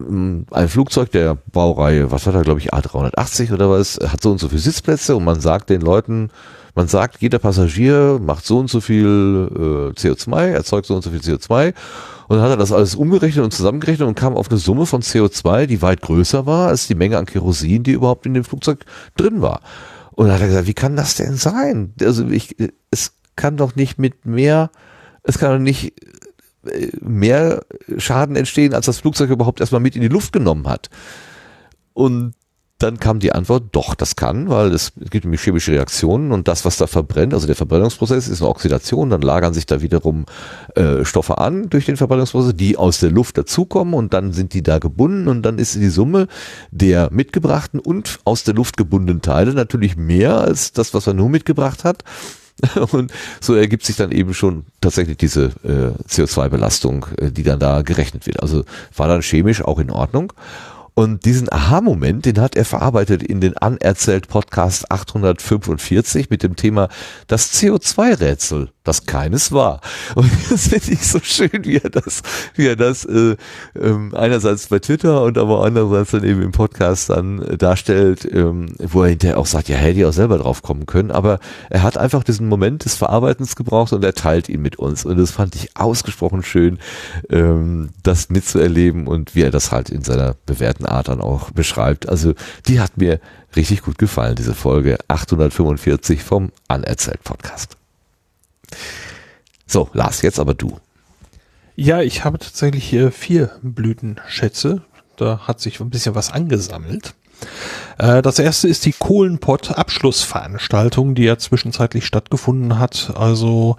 [0.00, 4.30] ähm, ein Flugzeug der Baureihe, was hat er, glaube ich, A380 oder was, hat so
[4.30, 6.30] und so viele Sitzplätze und man sagt den Leuten,
[6.74, 11.10] man sagt, jeder Passagier macht so und so viel äh, CO2, erzeugt so und so
[11.10, 11.72] viel CO2
[12.28, 15.02] und dann hat er das alles umgerechnet und zusammengerechnet und kam auf eine Summe von
[15.02, 18.84] CO2, die weit größer war als die Menge an Kerosin, die überhaupt in dem Flugzeug
[19.16, 19.60] drin war.
[20.12, 21.92] Und dann hat er gesagt, wie kann das denn sein?
[22.00, 22.56] Also ich,
[22.90, 24.70] es kann doch nicht mit mehr,
[25.22, 25.94] es kann doch nicht
[26.66, 27.64] äh, mehr
[27.98, 30.88] Schaden entstehen, als das Flugzeug überhaupt erstmal mit in die Luft genommen hat.
[31.92, 32.34] Und
[32.78, 36.64] dann kam die Antwort, doch, das kann, weil es gibt nämlich chemische Reaktionen und das,
[36.64, 40.26] was da verbrennt, also der Verbrennungsprozess ist eine Oxidation, dann lagern sich da wiederum
[40.74, 44.62] äh, Stoffe an durch den Verbrennungsprozess, die aus der Luft dazukommen und dann sind die
[44.62, 46.26] da gebunden und dann ist die Summe
[46.72, 51.28] der mitgebrachten und aus der Luft gebundenen Teile natürlich mehr als das, was er nur
[51.28, 52.02] mitgebracht hat.
[52.92, 57.82] Und so ergibt sich dann eben schon tatsächlich diese äh, CO2-Belastung, äh, die dann da
[57.82, 58.40] gerechnet wird.
[58.40, 58.64] Also
[58.96, 60.32] war dann chemisch auch in Ordnung.
[60.94, 66.88] Und diesen Aha-Moment, den hat er verarbeitet in den Anerzählt Podcast 845 mit dem Thema
[67.26, 69.80] das CO2-Rätsel das keines war.
[70.14, 72.22] Und das finde ich so schön, wie er das,
[72.54, 73.36] wie er das äh,
[73.80, 78.74] ähm, einerseits bei Twitter und aber andererseits dann eben im Podcast dann äh, darstellt, ähm,
[78.78, 81.40] wo er hinterher auch sagt, ja, hätte ich auch selber drauf kommen können, aber
[81.70, 85.04] er hat einfach diesen Moment des Verarbeitens gebraucht und er teilt ihn mit uns.
[85.04, 86.78] Und das fand ich ausgesprochen schön,
[87.30, 92.08] ähm, das mitzuerleben und wie er das halt in seiner bewährten Art dann auch beschreibt.
[92.08, 92.34] Also
[92.68, 93.18] die hat mir
[93.56, 97.76] richtig gut gefallen, diese Folge 845 vom Anerzählt Podcast.
[99.66, 100.78] So, Lars, jetzt aber du.
[101.76, 104.82] Ja, ich habe tatsächlich hier vier Blütenschätze.
[105.16, 107.14] Da hat sich ein bisschen was angesammelt.
[107.98, 113.12] Äh, das erste ist die Kohlenpott-Abschlussveranstaltung, die ja zwischenzeitlich stattgefunden hat.
[113.16, 113.76] Also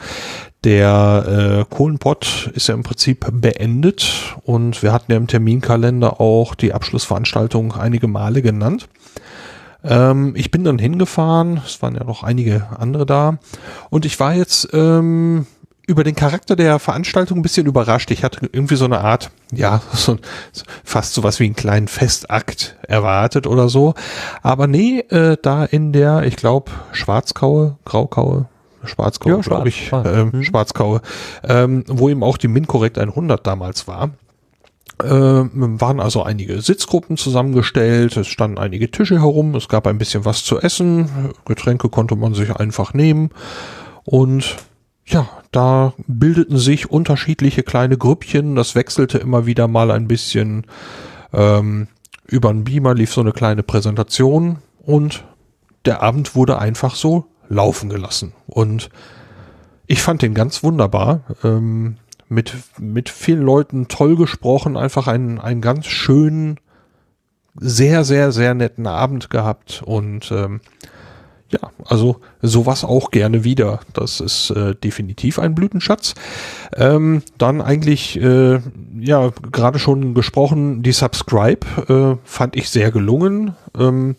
[0.63, 6.55] der äh, Kohlenpott ist ja im Prinzip beendet und wir hatten ja im Terminkalender auch
[6.55, 8.89] die Abschlussveranstaltung einige Male genannt.
[9.87, 13.37] Ähm, ich bin dann hingefahren, es waren ja noch einige andere da
[13.89, 15.45] und ich war jetzt ähm,
[15.87, 18.09] über den Charakter der Veranstaltung ein bisschen überrascht.
[18.11, 20.17] Ich hatte irgendwie so eine Art, ja, so
[20.83, 23.93] fast sowas wie einen kleinen Festakt erwartet oder so.
[24.41, 28.47] Aber nee, äh, da in der, ich glaube, Schwarzkaue, Graukaue,
[28.83, 30.43] Schwarzkaue, ja, glaube ich, äh, mhm.
[30.43, 31.01] Schwarzkaue,
[31.43, 34.11] ähm, wo eben auch die MinCorrect 100 damals war.
[35.03, 40.23] Äh, waren also einige Sitzgruppen zusammengestellt, es standen einige Tische herum, es gab ein bisschen
[40.23, 43.31] was zu essen, Getränke konnte man sich einfach nehmen
[44.05, 44.55] und
[45.05, 50.65] ja, da bildeten sich unterschiedliche kleine Grüppchen, das wechselte immer wieder mal ein bisschen.
[51.33, 51.87] Ähm,
[52.25, 55.23] über einen Beamer lief so eine kleine Präsentation und
[55.85, 58.33] der Abend wurde einfach so laufen gelassen.
[58.47, 58.89] Und
[59.85, 61.21] ich fand den ganz wunderbar.
[61.43, 61.97] Ähm,
[62.29, 66.59] mit, mit vielen Leuten toll gesprochen, einfach einen, einen ganz schönen,
[67.57, 70.59] sehr, sehr, sehr netten Abend gehabt und ähm,
[71.49, 73.79] ja, also sowas auch gerne wieder.
[73.93, 76.15] Das ist äh, definitiv ein Blütenschatz.
[76.75, 78.59] Ähm, dann eigentlich, äh,
[78.99, 83.55] ja, gerade schon gesprochen, die Subscribe äh, fand ich sehr gelungen.
[83.77, 84.15] Ähm,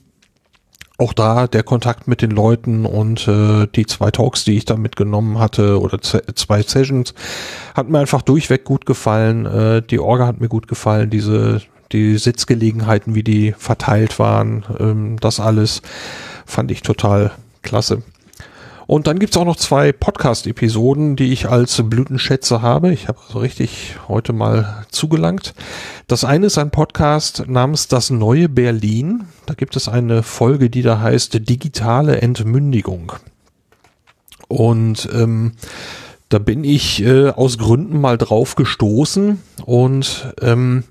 [0.99, 4.77] auch da der Kontakt mit den Leuten und äh, die zwei Talks, die ich da
[4.77, 7.15] mitgenommen hatte oder zwei Sessions,
[7.75, 9.47] hat mir einfach durchweg gut gefallen.
[9.47, 11.61] Äh, die Orga hat mir gut gefallen, diese
[11.93, 15.83] die Sitzgelegenheiten, wie die verteilt waren, ähm, das alles
[16.45, 18.03] fand ich total klasse.
[18.87, 22.93] Und dann gibt's auch noch zwei Podcast-Episoden, die ich als Blütenschätze habe.
[22.93, 25.55] Ich habe also richtig heute mal zugelangt.
[26.07, 29.25] Das eine ist ein Podcast namens Das neue Berlin.
[29.47, 33.13] Da gibt es eine Folge, die da heißt Digitale Entmündigung.
[34.49, 35.53] Und ähm,
[36.29, 40.85] da bin ich äh, aus Gründen mal drauf gestoßen und ähm,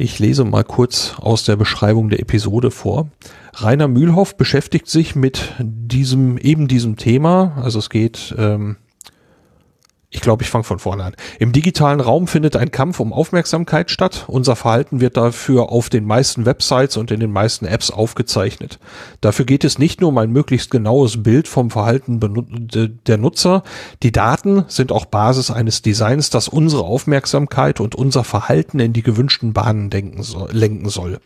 [0.00, 3.10] ich lese mal kurz aus der Beschreibung der Episode vor.
[3.52, 7.52] Rainer Mühlhoff beschäftigt sich mit diesem, eben diesem Thema.
[7.62, 8.76] Also es geht ähm,
[10.12, 11.14] ich glaube, ich fange von vorne an.
[11.38, 14.24] Im digitalen Raum findet ein Kampf um Aufmerksamkeit statt.
[14.26, 18.80] Unser Verhalten wird dafür auf den meisten Websites und in den meisten Apps aufgezeichnet.
[19.20, 22.18] Dafür geht es nicht nur um ein möglichst genaues Bild vom Verhalten
[23.06, 23.62] der Nutzer.
[24.02, 29.04] Die Daten sind auch Basis eines Designs, das unsere Aufmerksamkeit und unser Verhalten in die
[29.04, 29.90] gewünschten Bahnen
[30.22, 31.20] soll, lenken soll.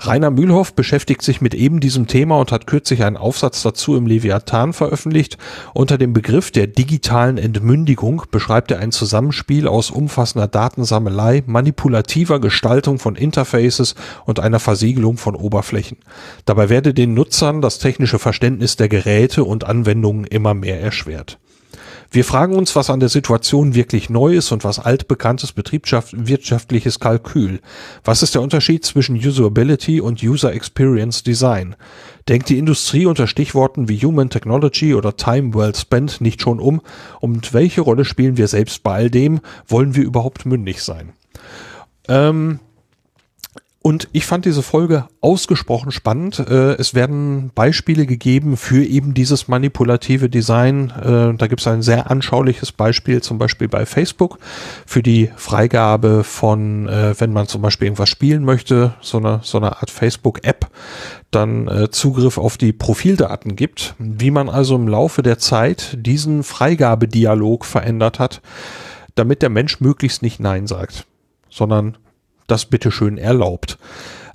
[0.00, 4.06] Rainer Mühlhoff beschäftigt sich mit eben diesem Thema und hat kürzlich einen Aufsatz dazu im
[4.06, 5.36] Leviathan veröffentlicht
[5.74, 12.40] unter dem Begriff der digitalen Entmündigung Entwicklung beschreibt er ein Zusammenspiel aus umfassender Datensammelei, manipulativer
[12.40, 13.94] Gestaltung von Interfaces
[14.24, 15.98] und einer Versiegelung von Oberflächen.
[16.44, 21.38] Dabei werde den Nutzern das technische Verständnis der Geräte und Anwendungen immer mehr erschwert.
[22.14, 27.58] Wir fragen uns, was an der Situation wirklich neu ist und was altbekanntes betriebswirtschaftliches Kalkül.
[28.04, 31.74] Was ist der Unterschied zwischen Usability und User Experience Design?
[32.28, 36.82] Denkt die Industrie unter Stichworten wie Human Technology oder Time Well Spent nicht schon um?
[37.18, 39.40] Und welche Rolle spielen wir selbst bei all dem?
[39.66, 41.14] Wollen wir überhaupt mündig sein?
[42.06, 42.60] Ähm,
[43.86, 46.38] und ich fand diese Folge ausgesprochen spannend.
[46.38, 50.88] Äh, es werden Beispiele gegeben für eben dieses manipulative Design.
[50.88, 54.38] Äh, da gibt es ein sehr anschauliches Beispiel, zum Beispiel bei Facebook,
[54.86, 59.58] für die Freigabe von, äh, wenn man zum Beispiel irgendwas spielen möchte, so eine, so
[59.58, 60.70] eine Art Facebook-App,
[61.30, 63.96] dann Zugriff auf die Profildaten gibt.
[63.98, 68.40] Wie man also im Laufe der Zeit diesen Freigabedialog verändert hat,
[69.14, 71.06] damit der Mensch möglichst nicht Nein sagt,
[71.50, 71.98] sondern
[72.46, 73.78] das bitteschön erlaubt.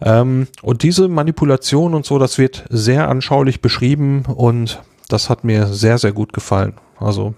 [0.02, 5.68] Ähm, und diese Manipulation und so, das wird sehr anschaulich beschrieben und das hat mir
[5.68, 6.76] sehr, sehr gut gefallen.
[7.00, 7.34] Also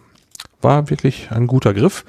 [0.62, 2.06] war wirklich ein guter Griff.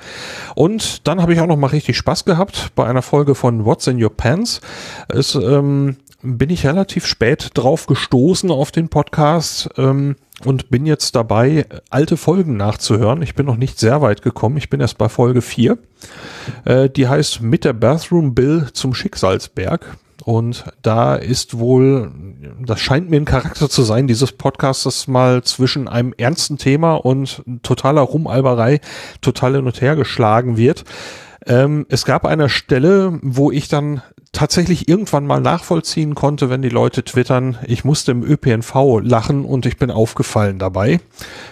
[0.55, 3.87] Und dann habe ich auch noch mal richtig Spaß gehabt bei einer Folge von What's
[3.87, 4.61] in Your Pants.
[5.09, 9.71] Es ähm, bin ich relativ spät drauf gestoßen auf den Podcast.
[9.77, 13.23] Ähm, und bin jetzt dabei, alte Folgen nachzuhören.
[13.23, 14.57] Ich bin noch nicht sehr weit gekommen.
[14.57, 15.79] Ich bin erst bei Folge 4.
[16.65, 19.97] Äh, die heißt Mit der Bathroom Bill zum Schicksalsberg.
[20.25, 22.13] Und da ist wohl,
[22.65, 27.43] das scheint mir ein Charakter zu sein, dieses Podcasts mal zwischen einem ernsten Thema und
[27.63, 28.81] totaler Rumalberei
[29.21, 30.85] total hin und her geschlagen wird.
[31.47, 36.71] Ähm, es gab eine Stelle, wo ich dann tatsächlich irgendwann mal nachvollziehen konnte, wenn die
[36.71, 41.01] Leute twittern, ich musste im ÖPNV lachen und ich bin aufgefallen dabei.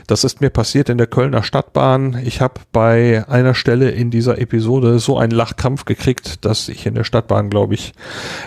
[0.07, 2.21] Das ist mir passiert in der Kölner Stadtbahn.
[2.25, 6.95] Ich habe bei einer Stelle in dieser Episode so einen Lachkrampf gekriegt, dass ich in
[6.95, 7.93] der Stadtbahn, glaube ich,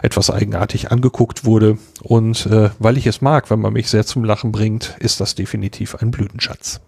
[0.02, 1.78] etwas eigenartig angeguckt wurde.
[2.02, 5.36] Und äh, weil ich es mag, wenn man mich sehr zum Lachen bringt, ist das
[5.36, 6.82] definitiv ein Blütenschatz.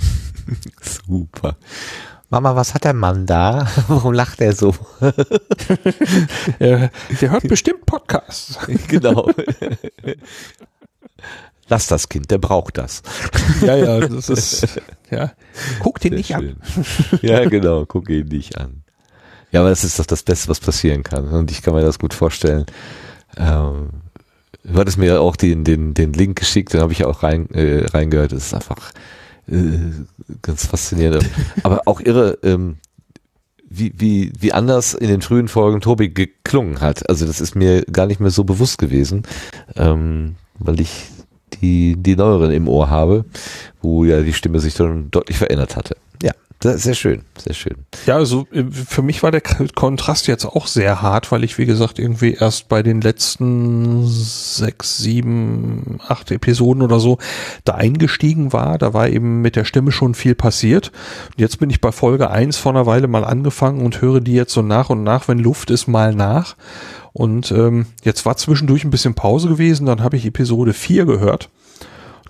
[0.80, 1.56] Super.
[2.30, 3.66] Mama, was hat der Mann da?
[3.88, 4.72] Warum lacht er so?
[6.60, 8.56] der, der hört bestimmt Podcasts.
[8.88, 9.28] genau.
[11.68, 13.02] Lass das Kind, der braucht das.
[13.62, 15.32] Ja, ja, das ist, ja.
[15.80, 16.56] Guck den Sehr nicht schön.
[16.60, 17.18] an.
[17.20, 18.84] ja, genau, guck ihn nicht an.
[19.50, 21.26] Ja, aber das ist doch das Beste, was passieren kann.
[21.28, 22.66] Und ich kann mir das gut vorstellen.
[23.36, 23.90] Ähm,
[24.62, 27.86] du hattest mir auch den, den, den Link geschickt, den habe ich auch rein, äh,
[27.86, 28.30] reingehört.
[28.30, 28.92] Das ist einfach,
[30.42, 31.28] ganz faszinierend.
[31.62, 32.76] Aber auch irre, ähm,
[33.68, 37.08] wie, wie, wie anders in den frühen Folgen Tobi geklungen hat.
[37.08, 39.22] Also das ist mir gar nicht mehr so bewusst gewesen,
[39.76, 41.08] ähm, weil ich
[41.60, 43.24] die, die neueren im Ohr habe,
[43.80, 45.96] wo ja die Stimme sich dann deutlich verändert hatte.
[46.22, 46.32] Ja.
[46.62, 47.86] Sehr schön, sehr schön.
[48.04, 51.64] Ja, also äh, für mich war der Kontrast jetzt auch sehr hart, weil ich, wie
[51.64, 57.16] gesagt, irgendwie erst bei den letzten sechs, sieben, acht Episoden oder so
[57.64, 58.76] da eingestiegen war.
[58.76, 60.92] Da war eben mit der Stimme schon viel passiert.
[61.28, 64.34] Und jetzt bin ich bei Folge eins vor einer Weile mal angefangen und höre die
[64.34, 66.56] jetzt so nach und nach, wenn Luft ist, mal nach.
[67.14, 71.48] Und ähm, jetzt war zwischendurch ein bisschen Pause gewesen, dann habe ich Episode vier gehört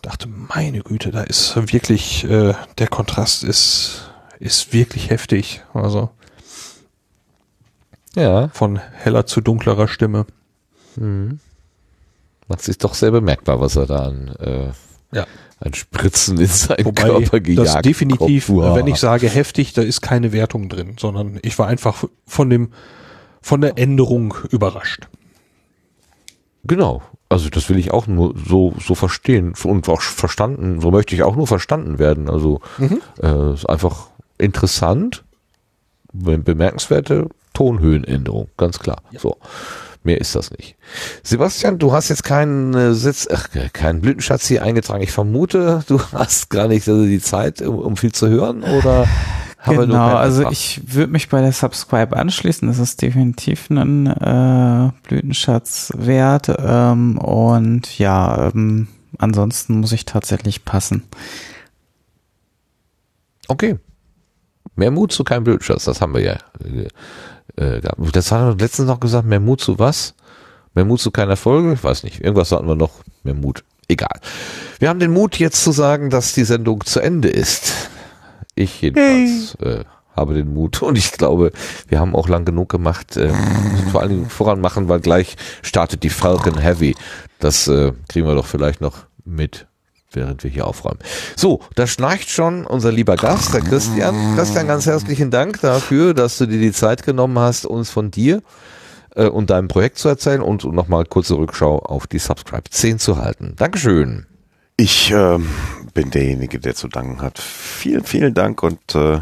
[0.03, 4.11] dachte, meine Güte, da ist wirklich, äh, der Kontrast ist
[4.41, 5.63] ist wirklich heftig.
[5.73, 6.11] Also
[8.17, 8.49] ja.
[8.49, 10.27] Von heller zu dunklerer Stimme.
[10.97, 11.39] Mhm.
[12.49, 14.73] Macht sich doch sehr bemerkbar, was er da an, äh,
[15.17, 15.27] ja.
[15.61, 19.83] an Spritzen in seinen Wobei Körper gejagt das definitiv, Kopf, wenn ich sage heftig, da
[19.83, 22.73] ist keine Wertung drin, sondern ich war einfach von dem,
[23.41, 25.09] von der Änderung überrascht.
[26.65, 27.03] Genau.
[27.29, 31.23] Also das will ich auch nur so, so verstehen und auch verstanden, so möchte ich
[31.23, 32.29] auch nur verstanden werden.
[32.29, 33.01] Also mhm.
[33.23, 34.10] äh, ist einfach
[34.41, 35.25] interessant,
[36.13, 39.03] bemerkenswerte Tonhöhenänderung, ganz klar.
[39.11, 39.21] Ja.
[39.21, 39.37] So.
[40.03, 40.77] Mehr ist das nicht.
[41.23, 45.03] Sebastian, du hast jetzt keinen äh, Sitz, ach, keinen Blütenschatz hier eingetragen.
[45.03, 49.07] Ich vermute, du hast gar nicht also die Zeit, um, um viel zu hören, oder?
[49.67, 52.67] Genau, also ich würde mich bei der Subscribe anschließen.
[52.67, 56.51] Das ist definitiv ein äh, Blütenschatz wert.
[56.59, 58.89] Ähm, und ja, ähm,
[59.19, 61.03] ansonsten muss ich tatsächlich passen.
[63.49, 63.77] Okay.
[64.81, 66.39] Mehr Mut zu keinem Blütenschatz, das haben wir ja
[67.57, 68.17] äh, gehabt.
[68.17, 70.15] Das haben wir letztens noch gesagt, mehr Mut zu was?
[70.75, 71.75] Mehr Mut zu keiner Folge?
[71.75, 72.25] Ich weiß nicht.
[72.25, 72.93] Irgendwas hatten wir noch.
[73.23, 73.63] Mehr Mut.
[73.89, 74.21] Egal.
[74.79, 77.91] Wir haben den Mut jetzt zu sagen, dass die Sendung zu Ende ist.
[78.55, 79.81] Ich jedenfalls hey.
[79.81, 79.85] äh,
[80.17, 81.53] habe den Mut und ich glaube,
[81.89, 83.35] wir haben auch lang genug gemacht, äh,
[83.93, 86.97] vor allen Dingen voran machen, weil gleich startet die Falcon Heavy.
[87.39, 89.67] Das äh, kriegen wir doch vielleicht noch mit
[90.13, 90.99] während wir hier aufräumen.
[91.37, 94.37] So, da schnarcht schon unser lieber Gast, der Christian.
[94.37, 98.43] Christian, ganz herzlichen Dank dafür, dass du dir die Zeit genommen hast, uns von dir
[99.15, 103.17] äh, und deinem Projekt zu erzählen und nochmal kurze Rückschau auf die Subscribe 10 zu
[103.17, 103.55] halten.
[103.57, 104.27] Dankeschön.
[104.77, 105.39] Ich äh,
[105.93, 107.39] bin derjenige, der zu danken hat.
[107.39, 109.21] Vielen, vielen Dank und äh,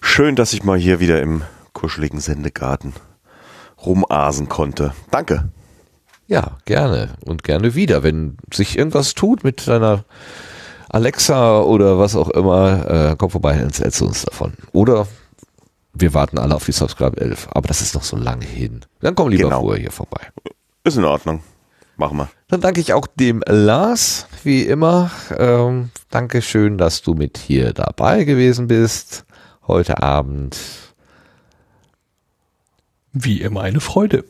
[0.00, 2.92] schön, dass ich mal hier wieder im kuscheligen Sendegarten
[3.84, 4.92] rumasen konnte.
[5.10, 5.50] Danke.
[6.28, 8.02] Ja, gerne und gerne wieder.
[8.02, 10.04] Wenn sich irgendwas tut mit deiner
[10.90, 14.52] Alexa oder was auch immer, äh, komm vorbei und erzählst uns davon.
[14.72, 15.08] Oder
[15.94, 18.82] wir warten alle auf die Subscribe 11, aber das ist noch so lange hin.
[19.00, 19.62] Dann komm lieber genau.
[19.62, 20.20] vorher hier vorbei.
[20.84, 21.42] Ist in Ordnung.
[21.96, 22.30] Machen wir.
[22.46, 25.10] Dann danke ich auch dem Lars, wie immer.
[25.36, 29.24] Ähm, Dankeschön, dass du mit hier dabei gewesen bist
[29.66, 30.58] heute Abend.
[33.12, 34.24] Wie immer eine Freude.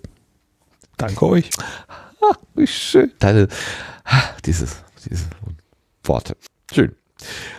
[0.98, 1.50] Danke euch.
[2.20, 3.12] Ah, wie schön.
[3.20, 3.48] Deine,
[4.44, 4.76] dieses,
[5.08, 5.26] diese
[6.04, 6.36] Worte.
[6.72, 6.94] Schön.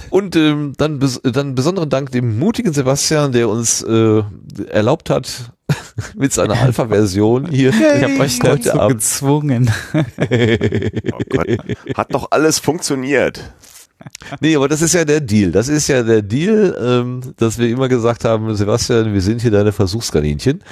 [0.09, 4.24] Und ähm, dann, dann besonderen Dank dem mutigen Sebastian, der uns äh,
[4.69, 5.51] erlaubt hat,
[6.16, 7.69] mit seiner Alpha-Version hier.
[7.69, 9.72] Ich habe euch heute dazu gezwungen.
[9.93, 11.48] oh Gott.
[11.95, 13.53] Hat doch alles funktioniert.
[14.42, 15.52] Nee, aber das ist ja der Deal.
[15.52, 19.52] Das ist ja der Deal, ähm, dass wir immer gesagt haben, Sebastian, wir sind hier
[19.52, 20.64] deine Versuchskaninchen,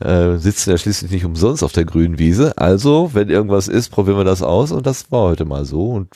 [0.00, 2.56] äh, sitzen ja schließlich nicht umsonst auf der grünen Wiese.
[2.58, 6.08] Also, wenn irgendwas ist, probieren wir das aus und das war heute mal so und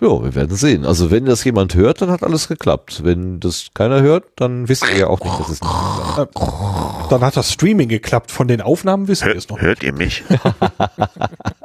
[0.00, 0.84] ja, wir werden sehen.
[0.84, 3.02] Also wenn das jemand hört, dann hat alles geklappt.
[3.02, 6.38] Wenn das keiner hört, dann wisst ihr ja auch nicht, dass es nicht klappt.
[7.10, 8.30] Dann hat das Streaming geklappt.
[8.30, 9.60] Von den Aufnahmen wissen wir es noch.
[9.60, 10.22] Hört ihr mich?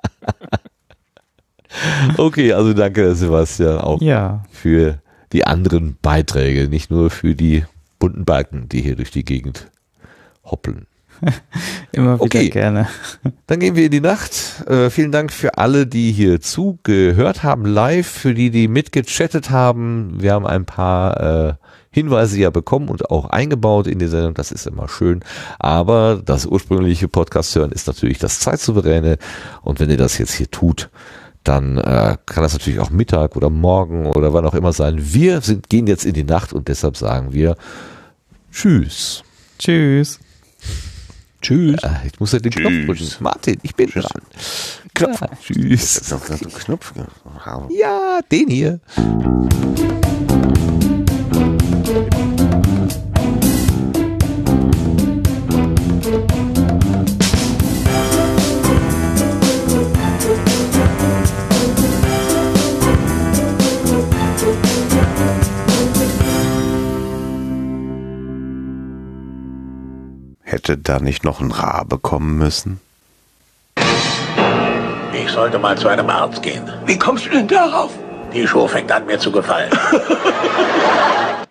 [2.18, 4.44] Okay, also danke Sebastian auch ja.
[4.52, 5.00] für
[5.32, 7.66] die anderen Beiträge, nicht nur für die
[8.00, 9.72] bunten Balken, die hier durch die Gegend
[10.44, 10.88] hoppeln.
[11.92, 12.50] Immer wieder okay.
[12.50, 12.88] gerne.
[13.48, 14.64] Dann gehen wir in die Nacht.
[14.68, 20.22] Äh, vielen Dank für alle, die hier zugehört haben, live, für die, die mitgechattet haben.
[20.22, 21.54] Wir haben ein paar äh,
[21.92, 24.34] Hinweise ja bekommen und auch eingebaut in die Sendung.
[24.34, 25.24] Das ist immer schön.
[25.60, 29.18] Aber das ursprüngliche Podcast hören ist natürlich das Zeitsouveräne.
[29.62, 30.90] Und wenn ihr das jetzt hier tut,
[31.44, 34.96] dann äh, kann das natürlich auch Mittag oder Morgen oder wann auch immer sein.
[35.00, 37.56] Wir sind, gehen jetzt in die Nacht und deshalb sagen wir
[38.52, 39.24] Tschüss.
[39.58, 40.20] Tschüss.
[41.42, 41.84] Tschüss.
[41.84, 42.62] Äh, ich muss ja den tschüss.
[42.62, 43.24] Knopf drücken.
[43.24, 44.04] Martin, ich bin tschüss.
[44.04, 44.22] dran.
[44.94, 45.22] Knopf.
[45.22, 46.16] Ja, tschüss.
[46.66, 46.94] Knopf.
[47.70, 48.80] Ja, den hier.
[70.54, 72.80] Hätte da nicht noch ein Rabe kommen müssen?
[75.12, 76.72] Ich sollte mal zu einem Arzt gehen.
[76.86, 77.90] Wie kommst du denn darauf?
[78.36, 79.72] Die Show fängt an, mir zu gefallen.